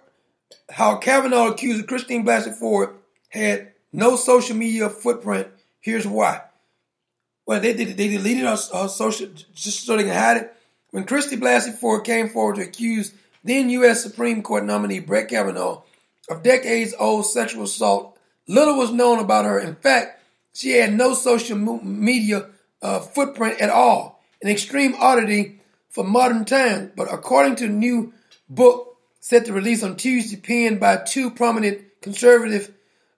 how 0.69 0.97
Kavanaugh 0.97 1.49
accused 1.49 1.87
Christine 1.87 2.25
Blasey 2.25 2.53
Ford 2.53 2.95
had 3.29 3.73
no 3.93 4.15
social 4.15 4.55
media 4.55 4.89
footprint. 4.89 5.47
Here's 5.79 6.07
why. 6.07 6.41
Well, 7.45 7.61
they 7.61 7.73
did 7.73 7.97
they 7.97 8.09
deleted 8.09 8.43
her, 8.43 8.57
her 8.73 8.87
social 8.87 9.27
just 9.53 9.85
so 9.85 9.95
they 9.95 10.03
can 10.03 10.13
hide 10.13 10.37
it. 10.37 10.53
When 10.91 11.05
Christy 11.05 11.37
Blasey 11.37 11.73
Ford 11.73 12.03
came 12.03 12.29
forward 12.29 12.57
to 12.57 12.63
accuse 12.63 13.13
then 13.47 13.69
U.S. 13.69 14.03
Supreme 14.03 14.43
Court 14.43 14.65
nominee 14.65 14.99
Brett 14.99 15.29
Kavanaugh 15.29 15.81
of 16.29 16.43
decades-old 16.43 17.25
sexual 17.25 17.63
assault, 17.63 18.17
little 18.45 18.77
was 18.77 18.91
known 18.91 19.19
about 19.19 19.45
her. 19.45 19.57
In 19.57 19.75
fact, 19.75 20.21
she 20.53 20.71
had 20.71 20.93
no 20.93 21.13
social 21.13 21.55
media 21.57 22.47
uh, 22.81 22.99
footprint 22.99 23.61
at 23.61 23.69
all. 23.69 24.21
An 24.41 24.49
extreme 24.49 24.95
oddity 24.99 25.61
for 25.89 26.03
modern 26.03 26.43
times. 26.43 26.91
But 26.95 27.11
according 27.11 27.55
to 27.57 27.67
the 27.67 27.73
new 27.73 28.13
book 28.49 28.86
set 29.27 29.45
to 29.45 29.51
release 29.51 29.83
on 29.83 29.97
Tuesday, 29.97 30.37
penned 30.37 30.79
by 30.79 30.95
two 30.95 31.29
prominent 31.29 31.81
conservative 32.01 32.73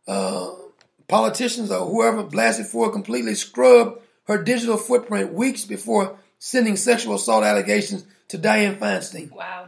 uh, 0.08 0.50
politicians 1.08 1.70
or 1.70 1.86
whoever, 1.86 2.24
Blasey 2.24 2.66
Ford 2.66 2.94
completely 2.94 3.36
scrubbed 3.36 4.02
her 4.24 4.42
digital 4.42 4.76
footprint 4.76 5.32
weeks 5.34 5.66
before 5.66 6.18
sending 6.40 6.78
sexual 6.78 7.14
assault 7.14 7.44
allegations 7.44 8.06
to 8.30 8.40
Dianne 8.40 8.80
Feinstein. 8.80 9.32
Wow. 9.32 9.68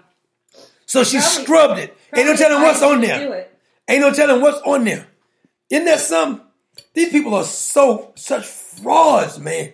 So 0.87 1.03
she 1.03 1.19
Probably- 1.19 1.43
scrubbed 1.43 1.79
it. 1.79 1.97
Ain't 2.15 2.25
no 2.25 2.35
telling 2.35 2.63
what's 2.63 2.81
on 2.81 3.01
you 3.03 3.07
to 3.07 3.13
do 3.19 3.29
there. 3.29 3.47
Ain't 3.87 4.01
no 4.01 4.11
telling 4.11 4.41
what's 4.41 4.61
on 4.63 4.83
there. 4.83 5.05
Isn't 5.69 5.85
that 5.85 5.99
some? 5.99 6.41
These 6.95 7.09
people 7.09 7.35
are 7.35 7.43
so 7.43 8.13
such 8.15 8.47
frauds, 8.47 9.37
man. 9.37 9.73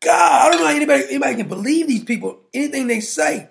God, 0.00 0.46
I 0.46 0.50
don't 0.52 0.60
know 0.60 0.68
how 0.68 0.72
anybody 0.74 1.02
anybody 1.08 1.34
can 1.34 1.48
believe 1.48 1.88
these 1.88 2.04
people. 2.04 2.38
Anything 2.54 2.86
they 2.86 3.00
say, 3.00 3.48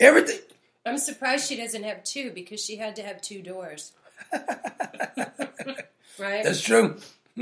everything. 0.00 0.38
I'm 0.84 0.98
surprised 0.98 1.48
she 1.48 1.56
doesn't 1.56 1.84
have 1.84 2.02
two 2.02 2.32
because 2.32 2.64
she 2.64 2.76
had 2.76 2.96
to 2.96 3.02
have 3.02 3.20
two 3.22 3.42
doors. 3.42 3.92
right? 6.18 6.44
That's 6.44 6.60
true. 6.60 6.96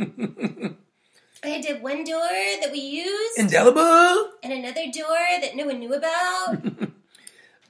I 1.43 1.49
had 1.49 1.63
to 1.63 1.73
have 1.75 1.83
one 1.83 2.05
door 2.05 2.21
that 2.21 2.69
we 2.71 2.81
used 2.81 3.39
Indelible. 3.39 4.31
and 4.43 4.53
another 4.53 4.85
door 4.93 5.17
that 5.41 5.57
no 5.57 5.67
one 5.67 5.79
knew 5.79 5.95
about. 5.95 6.63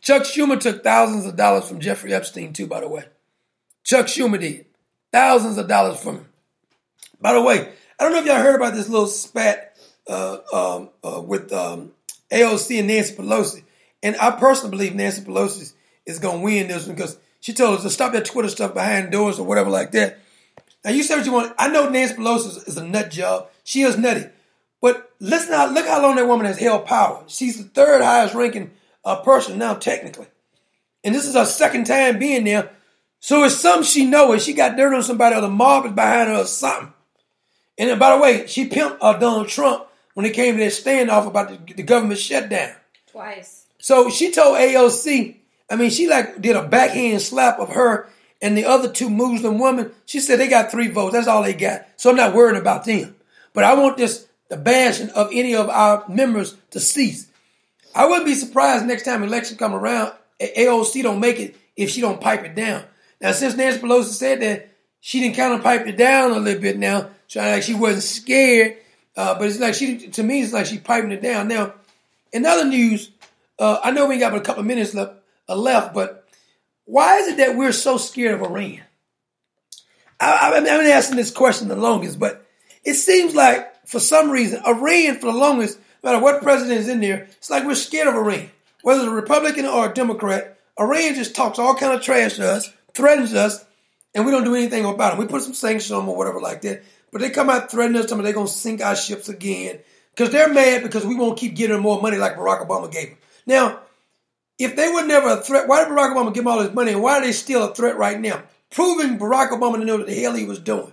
Chuck 0.01 0.23
Schumer 0.23 0.59
took 0.59 0.83
thousands 0.83 1.27
of 1.27 1.37
dollars 1.37 1.69
from 1.69 1.79
Jeffrey 1.79 2.13
Epstein, 2.13 2.53
too, 2.53 2.67
by 2.67 2.81
the 2.81 2.89
way. 2.89 3.05
Chuck 3.85 4.07
Schumer 4.07 4.41
did. 4.41 4.67
Thousands 5.13 5.57
of 5.57 5.69
dollars 5.69 6.01
from 6.01 6.17
him. 6.17 6.27
By 7.21 7.35
the 7.35 7.43
way, 7.43 7.73
I 7.99 8.05
don't 8.05 8.13
know 8.13 8.19
if 8.21 8.27
y'all 8.27 8.37
heard 8.37 8.57
about 8.57 8.75
this 8.75 8.89
little 8.89 9.07
spat 9.07 9.77
uh, 10.09 10.39
um, 10.53 10.89
uh, 11.05 11.21
with 11.21 11.53
um, 11.53 11.93
AOC 12.33 12.79
and 12.79 12.89
Nancy 12.89 13.15
Pelosi. 13.15 13.63
And 14.03 14.17
I 14.17 14.31
personally 14.33 14.71
believe 14.71 14.95
Nancy 14.95 15.23
Pelosi 15.23 15.73
is 16.07 16.19
going 16.19 16.39
to 16.39 16.45
win 16.45 16.69
this 16.69 16.87
one 16.87 16.97
because 16.97 17.19
she 17.41 17.53
told 17.53 17.77
us 17.77 17.83
to 17.83 17.91
stop 17.91 18.13
that 18.13 18.25
Twitter 18.25 18.49
stuff 18.49 18.75
behind 18.75 19.13
doors 19.13 19.39
or 19.39 19.47
whatever 19.47 19.71
like 19.71 19.93
that. 19.93 20.19
Now, 20.85 20.91
you 20.91 21.03
say 21.03 21.17
what 21.17 21.27
you 21.27 21.33
want. 21.33 21.55
I 21.59 21.69
know 21.69 21.89
Nancy 21.89 22.15
Pelosi 22.15 22.69
is, 22.69 22.77
a 22.77 22.85
nut 22.85 23.11
job. 23.11 23.49
She 23.65 23.83
is 23.83 23.99
nutty. 23.99 24.27
But 24.81 25.13
listen 25.21 25.53
how, 25.53 25.71
look 25.71 25.87
how 25.87 26.03
long 26.03 26.17
that 26.17 26.27
woman 26.27 26.47
has 26.47 26.59
held 26.59 26.87
power. 26.87 27.23
She's 27.27 27.59
the 27.59 27.65
third 27.65 28.03
highest 28.03 28.35
ranking 28.35 28.71
uh, 29.05 29.17
person 29.17 29.59
now, 29.59 29.75
technically. 29.75 30.27
And 31.05 31.15
this 31.15 31.27
is 31.27 31.35
her 31.35 31.45
second 31.45 31.85
time 31.85 32.19
being 32.19 32.45
there. 32.45 32.71
So 33.21 33.45
it's 33.45 33.57
something 33.57 33.85
she 33.85 34.07
know 34.07 34.33
and 34.33 34.41
she 34.41 34.55
got 34.55 34.77
dirt 34.77 34.95
on 34.95 35.03
somebody 35.03 35.37
or 35.37 35.43
the 35.43 35.49
mob 35.49 35.85
is 35.85 35.93
behind 35.93 36.31
her 36.31 36.37
or 36.37 36.47
something. 36.47 36.93
And 37.77 37.91
then, 37.91 37.99
by 37.99 38.17
the 38.17 38.23
way, 38.23 38.47
she 38.47 38.69
pimped 38.69 38.99
uh, 39.01 39.19
Donald 39.19 39.49
Trump 39.49 39.87
when 40.15 40.27
it 40.27 40.33
came 40.33 40.57
to 40.57 40.65
that 40.65 40.73
standoff 40.73 41.27
about 41.27 41.49
the, 41.49 41.75
the 41.75 41.83
government 41.83 42.19
shutdown. 42.21 42.75
Twice. 43.11 43.60
So 43.81 44.11
she 44.11 44.31
told 44.31 44.59
AOC, 44.59 45.37
I 45.71 45.77
mean, 45.77 45.91
she 45.91 46.09
like 46.09 46.41
did 46.41 46.57
a 46.57 46.67
backhand 46.67 47.21
slap 47.23 47.59
of 47.59 47.71
her 47.71 48.09
and 48.43 48.57
the 48.57 48.67
other 48.67 48.91
two 48.91 49.11
Muslim 49.11 49.59
women. 49.59 49.93
She 50.07 50.21
said 50.21 50.39
they 50.39 50.49
got 50.49 50.71
three 50.71 50.89
votes. 50.89 51.15
That's 51.15 51.29
all 51.29 51.43
they 51.43 51.55
got. 51.55 51.87
So 51.97 52.11
I'm 52.11 52.17
not 52.17 52.35
worried 52.35 52.57
about 52.57 52.85
them. 52.85 53.17
But 53.53 53.65
I 53.65 53.75
want 53.75 53.97
this 53.97 54.27
the 54.49 54.57
bashing 54.57 55.11
of 55.11 55.31
any 55.33 55.55
of 55.55 55.69
our 55.69 56.05
members 56.09 56.57
to 56.71 56.81
cease. 56.81 57.29
I 57.95 58.07
wouldn't 58.07 58.27
be 58.27 58.35
surprised 58.35 58.87
next 58.87 59.05
time 59.05 59.23
election 59.23 59.57
come 59.57 59.75
around, 59.75 60.13
AOC 60.41 61.03
don't 61.03 61.21
make 61.21 61.39
it 61.39 61.57
if 61.77 61.91
she 61.91 62.01
don't 62.01 62.21
pipe 62.21 62.45
it 62.45 62.55
down. 62.55 62.85
Now, 63.21 63.33
since 63.33 63.57
Nancy 63.57 63.79
Pelosi 63.81 64.11
said 64.11 64.41
that, 64.41 64.69
she 65.01 65.21
didn't 65.21 65.37
kind 65.37 65.55
of 65.55 65.63
pipe 65.63 65.87
it 65.87 65.97
down 65.97 66.33
a 66.33 66.39
little 66.39 66.61
bit 66.61 66.79
now, 66.79 67.11
trying 67.29 67.53
like 67.53 67.63
she 67.63 67.75
wasn't 67.75 68.03
scared. 68.03 68.77
Uh, 69.17 69.39
but 69.39 69.49
it's 69.49 69.59
like 69.59 69.75
she, 69.75 70.09
to 70.09 70.23
me, 70.23 70.43
it's 70.43 70.53
like 70.53 70.67
she 70.67 70.79
piping 70.79 71.13
it 71.13 71.23
down. 71.23 71.49
Now, 71.49 71.75
in 72.33 72.45
other 72.45 72.65
news, 72.65 73.11
uh, 73.61 73.81
I 73.85 73.91
know 73.91 74.07
we 74.07 74.19
got 74.19 74.35
a 74.35 74.41
couple 74.41 74.61
of 74.61 74.67
minutes 74.67 74.95
left, 74.95 75.15
uh, 75.49 75.55
left, 75.55 75.95
but 75.95 76.27
why 76.87 77.19
is 77.19 77.29
it 77.29 77.37
that 77.37 77.57
we're 77.57 77.73
so 77.73 77.99
scared 77.99 78.41
of 78.41 78.51
Iran? 78.51 78.81
I, 80.19 80.53
I've 80.53 80.65
been 80.65 80.67
asking 80.67 81.17
this 81.17 81.31
question 81.31 81.69
the 81.69 81.77
longest, 81.77 82.19
but 82.19 82.47
it 82.85 82.95
seems 82.95 83.35
like 83.35 83.87
for 83.87 84.01
some 84.01 84.31
reason, 84.31 84.63
Iran, 84.67 85.19
for 85.19 85.27
the 85.27 85.39
longest, 85.39 85.79
no 86.03 86.11
matter 86.11 86.23
what 86.23 86.43
president 86.43 86.81
is 86.81 86.89
in 86.89 87.01
there, 87.01 87.29
it's 87.37 87.51
like 87.51 87.65
we're 87.65 87.75
scared 87.75 88.09
of 88.09 88.15
Iran. 88.15 88.51
Whether 88.83 89.01
it's 89.03 89.09
a 89.09 89.15
Republican 89.15 89.67
or 89.67 89.91
a 89.91 89.95
Democrat, 89.95 90.59
Iran 90.79 91.15
just 91.15 91.35
talks 91.35 91.59
all 91.59 91.75
kind 91.75 91.93
of 91.93 92.03
trash 92.03 92.37
to 92.37 92.51
us, 92.51 92.73
threatens 92.95 93.35
us, 93.35 93.63
and 94.15 94.25
we 94.25 94.33
don't 94.33 94.45
do 94.45 94.55
anything 94.55 94.87
about 94.87 95.13
it. 95.13 95.19
We 95.19 95.27
put 95.27 95.43
some 95.43 95.55
sanctions 95.55 95.93
on 95.93 96.01
them 96.01 96.09
or 96.09 96.17
whatever 96.17 96.41
like 96.41 96.63
that. 96.63 96.83
But 97.13 97.21
they 97.21 97.31
come 97.31 97.51
out 97.51 97.71
threatening 97.71 98.01
us, 98.01 98.09
telling 98.09 98.25
they're 98.25 98.33
going 98.33 98.47
to 98.47 98.53
sink 98.53 98.81
our 98.81 98.97
ships 98.97 99.29
again 99.29 99.81
because 100.15 100.33
they're 100.33 100.53
mad 100.53 100.83
because 100.83 101.05
we 101.05 101.17
won't 101.17 101.39
keep 101.39 101.55
getting 101.55 101.81
more 101.81 102.01
money 102.01 102.17
like 102.17 102.37
Barack 102.37 102.67
Obama 102.67 102.91
gave 102.91 103.11
them. 103.11 103.19
Now, 103.51 103.81
if 104.61 104.77
they 104.77 104.89
were 104.89 105.05
never 105.05 105.31
a 105.31 105.37
threat, 105.39 105.67
why 105.67 105.83
did 105.83 105.89
Barack 105.93 106.15
Obama 106.15 106.33
give 106.33 106.45
them 106.45 106.53
all 106.53 106.63
this 106.63 106.73
money 106.73 106.93
and 106.93 107.03
why 107.03 107.19
are 107.19 107.21
they 107.21 107.33
still 107.33 107.65
a 107.65 107.75
threat 107.75 107.99
right 107.99 108.19
now? 108.21 108.45
Proving 108.71 109.19
Barack 109.19 109.49
Obama 109.51 109.75
to 109.75 109.85
know 109.85 109.97
what 109.97 110.07
the 110.07 110.15
hell 110.15 110.35
he 110.35 110.45
was 110.45 110.61
doing. 110.61 110.93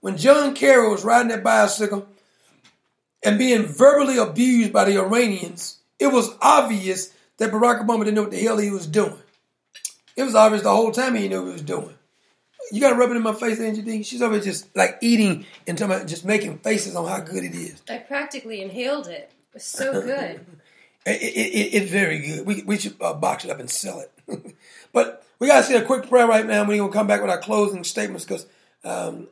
When 0.00 0.16
John 0.16 0.56
Kerry 0.56 0.88
was 0.88 1.04
riding 1.04 1.28
that 1.28 1.44
bicycle 1.44 2.08
and 3.22 3.38
being 3.38 3.66
verbally 3.66 4.18
abused 4.18 4.72
by 4.72 4.86
the 4.86 4.98
Iranians, 4.98 5.78
it 6.00 6.08
was 6.08 6.36
obvious 6.40 7.14
that 7.36 7.52
Barack 7.52 7.86
Obama 7.86 8.00
didn't 8.00 8.16
know 8.16 8.22
what 8.22 8.32
the 8.32 8.42
hell 8.42 8.58
he 8.58 8.70
was 8.70 8.88
doing. 8.88 9.16
It 10.16 10.24
was 10.24 10.34
obvious 10.34 10.64
the 10.64 10.74
whole 10.74 10.90
time 10.90 11.14
he 11.14 11.28
knew 11.28 11.38
what 11.38 11.46
he 11.46 11.52
was 11.52 11.62
doing. 11.62 11.94
You 12.72 12.80
got 12.80 12.90
to 12.90 12.96
rub 12.96 13.12
it 13.12 13.16
in 13.16 13.22
my 13.22 13.32
face, 13.32 13.60
Angie. 13.60 14.02
She's 14.02 14.22
over 14.22 14.40
just 14.40 14.74
like 14.74 14.98
eating 15.02 15.46
and 15.68 15.78
talking 15.78 15.94
about 15.94 16.08
just 16.08 16.24
making 16.24 16.58
faces 16.58 16.96
on 16.96 17.06
how 17.06 17.20
good 17.20 17.44
it 17.44 17.54
is. 17.54 17.80
I 17.88 17.98
practically 17.98 18.60
inhaled 18.60 19.06
it. 19.06 19.30
It 19.30 19.54
was 19.54 19.64
so 19.64 19.92
good. 20.02 20.44
It, 21.04 21.22
it, 21.22 21.36
it, 21.36 21.74
it's 21.74 21.90
very 21.90 22.20
good. 22.20 22.46
We, 22.46 22.62
we 22.62 22.78
should 22.78 22.96
uh, 23.00 23.14
box 23.14 23.44
it 23.44 23.50
up 23.50 23.60
and 23.60 23.68
sell 23.68 24.00
it. 24.00 24.56
but 24.92 25.26
we 25.38 25.48
got 25.48 25.58
to 25.58 25.62
say 25.64 25.76
a 25.76 25.84
quick 25.84 26.08
prayer 26.08 26.26
right 26.26 26.46
now. 26.46 26.62
We're 26.62 26.76
going 26.76 26.90
to 26.90 26.96
come 26.96 27.06
back 27.06 27.20
with 27.20 27.30
our 27.30 27.40
closing 27.40 27.84
statements 27.84 28.24
because 28.24 28.46
um, 28.84 29.28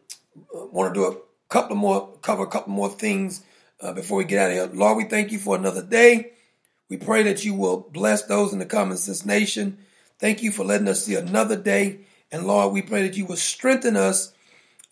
want 0.53 0.93
to 0.93 1.01
do 1.01 1.07
a 1.07 1.17
couple 1.49 1.77
more, 1.77 2.09
cover 2.23 2.43
a 2.43 2.49
couple 2.49 2.73
more 2.73 2.89
things 2.89 3.45
uh, 3.81 3.93
before 3.93 4.19
we 4.19 4.25
get 4.25 4.41
out 4.41 4.51
of 4.51 4.73
here. 4.73 4.79
Lord, 4.79 4.97
we 4.97 5.05
thank 5.05 5.31
you 5.31 5.39
for 5.39 5.57
another 5.57 5.83
day. 5.83 6.33
We 6.89 6.97
pray 6.97 7.23
that 7.23 7.45
you 7.45 7.55
will 7.55 7.87
bless 7.93 8.23
those 8.23 8.53
in 8.53 8.59
the 8.59 8.67
Common 8.67 8.97
Sense 8.97 9.25
Nation. 9.25 9.79
Thank 10.19 10.43
you 10.43 10.51
for 10.51 10.65
letting 10.65 10.89
us 10.89 11.05
see 11.05 11.15
another 11.15 11.57
day. 11.57 12.01
And 12.33 12.47
Lord, 12.47 12.73
we 12.73 12.83
pray 12.83 13.03
that 13.03 13.17
you 13.17 13.27
will 13.27 13.37
strengthen 13.37 13.97
us 13.97 14.33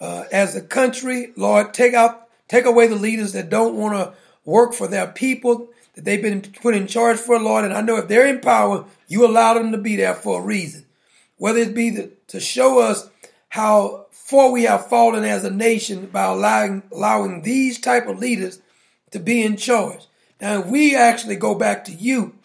uh, 0.01 0.25
as 0.31 0.55
a 0.55 0.63
country. 0.63 1.33
Lord, 1.37 1.75
take 1.75 1.95
out, 1.95 2.29
take 2.47 2.65
away 2.65 2.87
the 2.87 2.97
leaders 2.97 3.33
that 3.33 3.51
don't 3.51 3.75
want 3.75 3.95
to 3.95 4.15
work 4.45 4.75
for 4.75 4.87
their 4.87 5.09
people 5.09 5.69
that 5.99 6.05
they've 6.05 6.23
been 6.23 6.43
put 6.43 6.77
in 6.77 6.87
charge 6.87 7.19
for, 7.19 7.35
a 7.35 7.41
Lord. 7.41 7.65
And 7.65 7.75
I 7.75 7.81
know 7.81 7.97
if 7.97 8.07
they're 8.07 8.29
in 8.29 8.39
power, 8.39 8.85
you 9.09 9.27
allow 9.27 9.55
them 9.55 9.73
to 9.73 9.79
be 9.79 9.97
there 9.97 10.15
for 10.15 10.41
a 10.41 10.45
reason. 10.45 10.87
Whether 11.39 11.59
it 11.59 11.75
be 11.75 11.91
the, 11.91 12.13
to 12.29 12.39
show 12.39 12.79
us 12.79 13.11
how 13.49 14.07
far 14.13 14.53
we 14.53 14.63
have 14.63 14.87
fallen 14.87 15.25
as 15.25 15.43
a 15.43 15.51
nation 15.51 16.07
by 16.07 16.23
allowing 16.23 16.85
allowing 16.93 17.43
these 17.43 17.81
type 17.81 18.07
of 18.07 18.21
leaders 18.21 18.61
to 19.11 19.19
be 19.19 19.43
in 19.43 19.57
charge. 19.57 20.07
Now, 20.41 20.61
if 20.61 20.67
we 20.67 20.95
actually 20.95 21.35
go 21.35 21.57
back 21.57 21.85
to 21.87 21.93
you, 21.93 22.37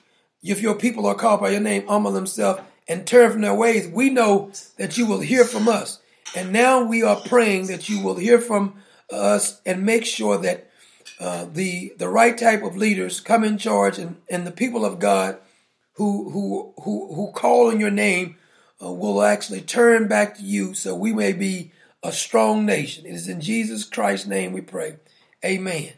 if 0.41 0.59
your 0.59 0.73
people 0.73 1.05
are 1.05 1.13
called 1.13 1.41
by 1.41 1.51
your 1.51 1.61
name, 1.61 1.85
humble 1.85 2.11
themselves 2.11 2.59
and 2.87 3.05
turn 3.05 3.31
from 3.31 3.41
their 3.41 3.53
ways, 3.53 3.87
we 3.87 4.09
know 4.09 4.51
that 4.77 4.97
you 4.97 5.05
will 5.05 5.19
hear 5.19 5.45
from 5.45 5.69
us. 5.69 5.99
And 6.35 6.51
now 6.51 6.83
we 6.83 7.03
are 7.03 7.21
praying 7.21 7.67
that 7.67 7.87
you 7.87 8.01
will 8.01 8.15
hear 8.15 8.39
from 8.39 8.81
us 9.11 9.61
and 9.63 9.85
make 9.85 10.07
sure 10.07 10.39
that 10.39 10.71
uh, 11.23 11.45
the 11.45 11.93
the 11.97 12.09
right 12.09 12.37
type 12.37 12.63
of 12.63 12.75
leaders 12.75 13.21
come 13.21 13.45
in 13.45 13.57
charge 13.57 13.97
and, 13.97 14.17
and 14.29 14.45
the 14.45 14.51
people 14.51 14.83
of 14.83 14.99
God 14.99 15.37
who 15.93 16.29
who 16.31 16.73
who 16.83 17.15
who 17.15 17.31
call 17.31 17.69
on 17.69 17.79
your 17.79 17.91
name 17.91 18.35
uh, 18.83 18.91
will 18.91 19.23
actually 19.23 19.61
turn 19.61 20.09
back 20.09 20.35
to 20.35 20.43
you 20.43 20.73
so 20.73 20.93
we 20.93 21.13
may 21.13 21.31
be 21.31 21.71
a 22.03 22.11
strong 22.11 22.65
nation. 22.65 23.05
It 23.05 23.13
is 23.13 23.29
in 23.29 23.39
Jesus 23.39 23.85
Christ's 23.85 24.27
name 24.27 24.51
we 24.51 24.59
pray. 24.59 24.97
Amen. 25.45 25.93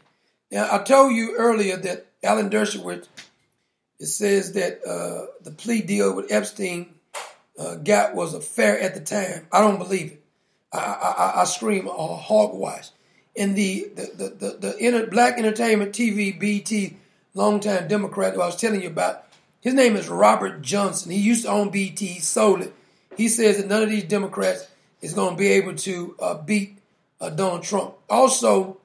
Now 0.52 0.68
I 0.72 0.78
told 0.84 1.12
you 1.12 1.34
earlier 1.36 1.76
that 1.76 2.06
Alan 2.22 2.48
Dershowitz 2.48 3.08
it 3.98 4.06
says 4.06 4.52
that 4.52 4.86
uh, 4.86 5.26
the 5.42 5.50
plea 5.50 5.82
deal 5.82 6.14
with 6.14 6.30
Epstein 6.30 6.94
uh, 7.58 7.74
got 7.74 8.14
was 8.14 8.32
a 8.32 8.40
fair 8.40 8.78
at 8.78 8.94
the 8.94 9.00
time. 9.00 9.48
I 9.50 9.60
don't 9.60 9.78
believe 9.78 10.12
it. 10.12 10.22
I, 10.72 10.78
I, 11.36 11.40
I 11.40 11.44
scream 11.46 11.88
uh, 11.88 11.92
hogwash. 11.92 12.90
In 13.36 13.54
the 13.54 13.88
the 13.94 14.02
the, 14.02 14.28
the, 14.28 14.56
the 14.58 14.76
inter, 14.78 15.06
Black 15.06 15.38
Entertainment 15.38 15.92
TV 15.92 16.38
BET 16.38 16.98
longtime 17.34 17.86
Democrat 17.86 18.34
who 18.34 18.40
I 18.40 18.46
was 18.46 18.56
telling 18.56 18.82
you 18.82 18.88
about, 18.88 19.24
his 19.60 19.74
name 19.74 19.94
is 19.94 20.08
Robert 20.08 20.62
Johnson. 20.62 21.12
He 21.12 21.18
used 21.18 21.44
to 21.44 21.50
own 21.50 21.70
BET. 21.70 21.98
He 21.98 22.18
sold 22.18 22.62
it. 22.62 22.72
He 23.16 23.28
says 23.28 23.58
that 23.58 23.68
none 23.68 23.82
of 23.82 23.90
these 23.90 24.04
Democrats 24.04 24.66
is 25.00 25.14
going 25.14 25.34
to 25.34 25.38
be 25.38 25.48
able 25.48 25.74
to 25.74 26.16
uh, 26.20 26.34
beat 26.34 26.78
uh, 27.20 27.30
Donald 27.30 27.62
Trump. 27.62 27.94
Also, 28.08 28.78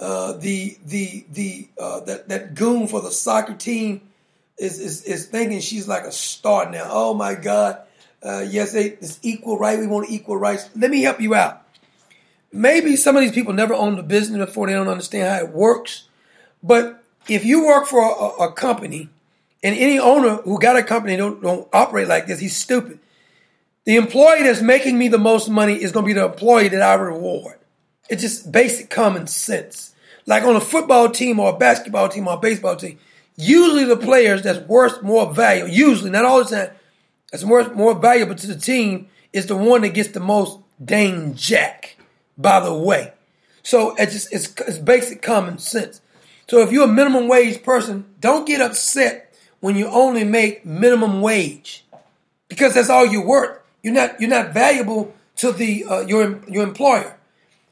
uh, 0.00 0.32
the 0.34 0.76
the 0.84 1.24
the 1.30 1.68
uh, 1.78 2.00
that 2.00 2.28
that 2.28 2.54
goon 2.54 2.88
for 2.88 3.00
the 3.00 3.10
soccer 3.10 3.54
team 3.54 4.00
is, 4.58 4.80
is 4.80 5.02
is 5.04 5.26
thinking 5.26 5.60
she's 5.60 5.86
like 5.86 6.04
a 6.04 6.12
star 6.12 6.70
now. 6.70 6.86
Oh 6.88 7.14
my 7.14 7.34
God! 7.34 7.80
Uh, 8.22 8.44
yes, 8.48 8.72
they, 8.72 8.84
it's 8.84 9.18
equal 9.22 9.58
right. 9.58 9.78
We 9.78 9.86
want 9.86 10.10
equal 10.10 10.36
rights. 10.36 10.68
Let 10.74 10.90
me 10.90 11.02
help 11.02 11.20
you 11.20 11.34
out. 11.34 11.66
Maybe 12.52 12.96
some 12.96 13.16
of 13.16 13.22
these 13.22 13.32
people 13.32 13.52
never 13.52 13.74
owned 13.74 13.98
a 13.98 14.02
business 14.02 14.44
before; 14.44 14.66
they 14.66 14.72
don't 14.72 14.88
understand 14.88 15.28
how 15.28 15.46
it 15.46 15.54
works. 15.54 16.08
But 16.62 17.02
if 17.28 17.44
you 17.44 17.66
work 17.66 17.86
for 17.86 18.02
a, 18.02 18.44
a 18.44 18.52
company, 18.52 19.08
and 19.62 19.76
any 19.76 19.98
owner 19.98 20.36
who 20.36 20.58
got 20.58 20.76
a 20.76 20.82
company 20.82 21.16
don't, 21.16 21.42
don't 21.42 21.68
operate 21.72 22.08
like 22.08 22.26
this, 22.26 22.40
he's 22.40 22.56
stupid. 22.56 22.98
The 23.84 23.96
employee 23.96 24.42
that's 24.42 24.62
making 24.62 24.98
me 24.98 25.08
the 25.08 25.18
most 25.18 25.48
money 25.48 25.74
is 25.74 25.92
going 25.92 26.04
to 26.04 26.06
be 26.06 26.12
the 26.12 26.26
employee 26.26 26.68
that 26.68 26.82
I 26.82 26.94
reward. 26.94 27.58
It's 28.08 28.22
just 28.22 28.50
basic 28.50 28.90
common 28.90 29.26
sense. 29.26 29.94
Like 30.26 30.44
on 30.44 30.56
a 30.56 30.60
football 30.60 31.10
team 31.10 31.40
or 31.40 31.50
a 31.50 31.58
basketball 31.58 32.08
team 32.08 32.28
or 32.28 32.34
a 32.34 32.40
baseball 32.40 32.76
team, 32.76 32.98
usually 33.36 33.84
the 33.84 33.96
players 33.96 34.42
that's 34.42 34.58
worth 34.68 35.02
more 35.02 35.32
value, 35.32 35.66
usually, 35.66 36.10
not 36.10 36.24
all 36.24 36.44
the 36.44 36.56
time, 36.56 36.70
that's 37.30 37.44
worth 37.44 37.74
more 37.74 37.94
valuable 37.94 38.34
to 38.34 38.46
the 38.46 38.58
team 38.58 39.08
is 39.32 39.46
the 39.46 39.56
one 39.56 39.82
that 39.82 39.90
gets 39.90 40.10
the 40.10 40.20
most 40.20 40.58
dang 40.84 41.34
jack, 41.34 41.96
by 42.40 42.60
the 42.60 42.74
way. 42.74 43.12
So 43.62 43.94
it's 43.96 44.12
just, 44.12 44.32
it's, 44.32 44.54
it's 44.66 44.78
basic 44.78 45.22
common 45.22 45.58
sense. 45.58 46.00
So 46.48 46.60
if 46.60 46.72
you're 46.72 46.84
a 46.84 46.88
minimum 46.88 47.28
wage 47.28 47.62
person, 47.62 48.06
don't 48.20 48.46
get 48.46 48.60
upset 48.60 49.34
when 49.60 49.76
you 49.76 49.86
only 49.86 50.24
make 50.24 50.64
minimum 50.64 51.20
wage 51.20 51.84
because 52.48 52.74
that's 52.74 52.90
all 52.90 53.06
you're 53.06 53.26
worth. 53.26 53.58
You're 53.82 53.94
not, 53.94 54.20
you're 54.20 54.30
not 54.30 54.52
valuable 54.52 55.14
to 55.36 55.52
the, 55.52 55.84
uh, 55.84 56.00
your, 56.00 56.40
your 56.48 56.64
employer. 56.64 57.16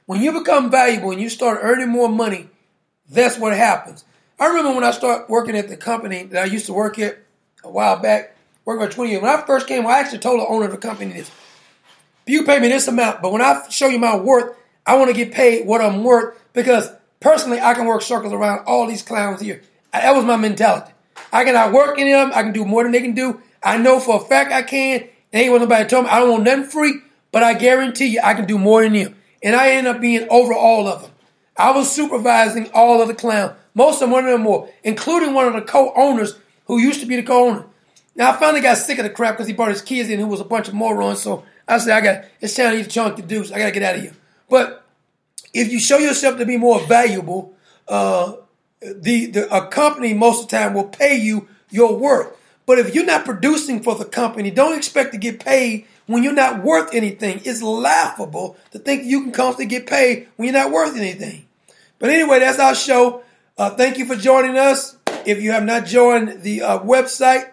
When 0.07 0.23
you 0.23 0.33
become 0.33 0.71
valuable 0.71 1.11
and 1.11 1.21
you 1.21 1.29
start 1.29 1.61
earning 1.63 1.89
more 1.89 2.09
money, 2.09 2.49
that's 3.11 3.39
what 3.39 3.55
happens. 3.55 4.05
I 4.39 4.47
remember 4.47 4.73
when 4.73 4.85
I 4.85 4.93
started 4.93 5.29
working 5.29 5.57
at 5.57 5.69
the 5.69 5.77
company 5.77 6.25
that 6.25 6.43
I 6.43 6.47
used 6.47 6.67
to 6.67 6.73
work 6.73 6.99
at 6.99 7.19
a 7.65 7.71
while 7.71 7.99
back, 7.99 8.37
working 8.65 8.87
for 8.87 8.93
20 8.93 9.11
years. 9.11 9.23
When 9.23 9.31
I 9.31 9.45
first 9.45 9.67
came, 9.67 9.87
I 9.87 9.99
actually 9.99 10.21
told 10.21 10.41
the 10.41 10.47
owner 10.47 10.67
of 10.67 10.71
the 10.71 10.79
company 10.79 11.13
this. 11.13 11.31
You 12.29 12.45
pay 12.45 12.59
me 12.59 12.69
this 12.69 12.89
amount, 12.89 13.23
but 13.23 13.33
when 13.33 13.43
I 13.43 13.69
show 13.71 13.89
you 13.89 13.99
my 13.99 14.17
worth, 14.17 14.57
I 14.87 14.97
want 14.97 15.11
to 15.11 15.17
get 15.17 15.33
paid 15.33 15.67
what 15.67 15.81
I'm 15.81 16.05
worth 16.05 16.39
because 16.53 16.91
personally, 17.21 17.61
I 17.61 17.75
can 17.75 17.87
work 17.87 18.03
circles 18.03 18.33
around 18.33 18.65
all 18.67 18.87
these 18.87 19.03
clowns 19.03 19.41
here. 19.41 19.63
That 19.93 20.15
was 20.15 20.25
my 20.25 20.37
mentality. 20.37 20.93
I 21.33 21.45
can 21.45 21.57
outwork 21.57 21.99
any 21.99 22.13
of 22.13 22.29
them. 22.29 22.39
I 22.39 22.43
can 22.43 22.53
do 22.53 22.65
more 22.65 22.83
than 22.83 22.93
they 22.93 23.01
can 23.01 23.15
do. 23.15 23.41
I 23.63 23.79
know 23.79 23.99
for 24.01 24.23
a 24.23 24.25
fact 24.25 24.53
I 24.53 24.63
can. 24.63 25.09
There 25.31 25.43
ain't 25.43 25.61
nobody 25.61 25.89
told 25.89 26.05
me 26.05 26.11
I 26.11 26.21
don't 26.21 26.31
want 26.31 26.45
nothing 26.45 26.65
free, 26.65 26.95
but 27.33 27.43
I 27.43 27.55
guarantee 27.55 28.07
you 28.07 28.21
I 28.23 28.35
can 28.35 28.47
do 28.47 28.59
more 28.59 28.83
than 28.83 28.93
them 28.93 29.15
and 29.43 29.55
I 29.55 29.71
end 29.71 29.87
up 29.87 30.01
being 30.01 30.27
over 30.31 30.53
all 30.53 30.87
of 30.89 31.03
them. 31.03 31.11
I 31.57 31.73
was 31.73 31.91
supervising 31.91 32.71
all 32.73 33.03
of 33.03 33.09
the 33.09 33.15
clowns. 33.15 33.53
Most 33.75 33.97
of 33.97 34.01
them, 34.01 34.11
one 34.11 34.25
of 34.25 34.33
them 34.33 34.43
more, 34.43 34.69
including 34.83 35.35
one 35.35 35.47
of 35.47 35.55
the 35.55 35.63
co-owners 35.63 36.39
who 36.67 36.79
used 36.79 37.01
to 37.01 37.07
be 37.07 37.17
the 37.17 37.23
co-owner. 37.23 37.65
Now 38.17 38.31
I 38.31 38.37
finally 38.37 38.61
got 38.61 38.79
sick 38.79 38.99
of 38.99 39.05
the 39.05 39.11
crap 39.11 39.35
because 39.35 39.47
he 39.47 39.53
brought 39.53 39.71
his 39.71 39.83
kids 39.83 40.09
in 40.09 40.19
who 40.19 40.27
was 40.27 40.41
a 40.41 40.45
bunch 40.45 40.69
of 40.69 40.75
morons. 40.75 41.23
So 41.23 41.45
I 41.69 41.79
said, 41.79 41.97
I 41.97 42.01
got 42.01 42.25
it's 42.41 42.57
time 42.57 42.73
to 42.73 42.81
eat 42.81 42.87
a 42.87 42.89
chunk 42.89 43.27
do. 43.27 43.45
So 43.45 43.55
I 43.55 43.59
got 43.59 43.67
to 43.67 43.73
get 43.73 43.83
out 43.83 43.97
of 43.97 44.01
here. 44.01 44.15
But 44.49 44.85
if 45.53 45.71
you 45.71 45.79
show 45.79 45.99
yourself 45.99 46.39
to 46.39 46.47
be 46.47 46.57
more 46.57 46.81
valuable, 46.81 47.55
uh, 47.87 48.35
the, 48.81 49.27
the 49.27 49.55
a 49.55 49.67
company 49.69 50.15
most 50.15 50.45
of 50.45 50.49
the 50.49 50.57
time 50.57 50.75
will 50.75 50.85
pay 50.85 51.17
you 51.17 51.49
your 51.71 51.97
worth. 51.97 52.35
But 52.67 52.79
if 52.79 52.95
you're 52.95 53.05
not 53.05 53.25
producing 53.25 53.83
for 53.83 53.95
the 53.95 54.05
company, 54.05 54.51
don't 54.51 54.77
expect 54.77 55.13
to 55.13 55.19
get 55.19 55.41
paid 55.41 55.87
when 56.07 56.23
you're 56.23 56.33
not 56.33 56.63
worth 56.63 56.95
anything. 56.95 57.41
It's 57.45 57.63
laughable 57.63 58.57
to 58.73 58.79
think 58.79 59.05
you 59.05 59.23
can 59.23 59.33
constantly 59.33 59.67
get 59.67 59.87
paid 59.87 60.29
when 60.37 60.47
you're 60.47 60.63
not 60.63 60.73
worth 60.73 60.97
anything. 60.97 61.47
But 61.99 62.11
anyway, 62.11 62.41
that's 62.41 62.59
our 62.59 62.75
show. 62.75 63.23
Uh, 63.57 63.71
thank 63.71 63.99
you 63.99 64.07
for 64.07 64.17
joining 64.17 64.57
us. 64.57 64.97
If 65.27 65.43
you 65.43 65.53
have 65.53 65.65
not 65.65 65.87
joined 65.87 66.43
the 66.43 66.63
uh, 66.63 66.79
website, 66.81 67.51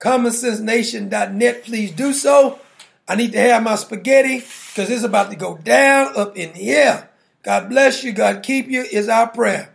commonsensenation.net, 0.00 1.64
please 1.64 1.92
do 1.92 2.12
so. 2.12 2.60
I 3.08 3.14
need 3.16 3.32
to 3.32 3.38
have 3.38 3.62
my 3.62 3.76
spaghetti 3.76 4.38
because 4.38 4.90
it's 4.90 5.02
about 5.02 5.30
to 5.30 5.36
go 5.36 5.56
down 5.56 6.16
up 6.16 6.36
in 6.36 6.52
the 6.52 6.70
air. 6.70 7.08
God 7.42 7.70
bless 7.70 8.04
you. 8.04 8.12
God 8.12 8.42
keep 8.42 8.68
you 8.68 8.82
is 8.82 9.08
our 9.08 9.28
prayer. 9.28 9.70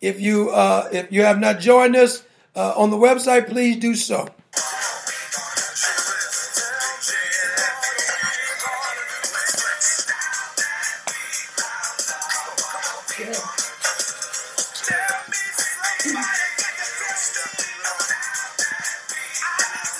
If 0.00 0.20
you 0.20 0.50
uh, 0.50 0.88
if 0.90 1.12
you 1.12 1.22
have 1.22 1.38
not 1.38 1.60
joined 1.60 1.94
us 1.94 2.24
uh, 2.56 2.72
on 2.74 2.90
the 2.90 2.96
website, 2.96 3.48
please 3.48 3.76
do 3.76 3.94
so. 3.94 4.28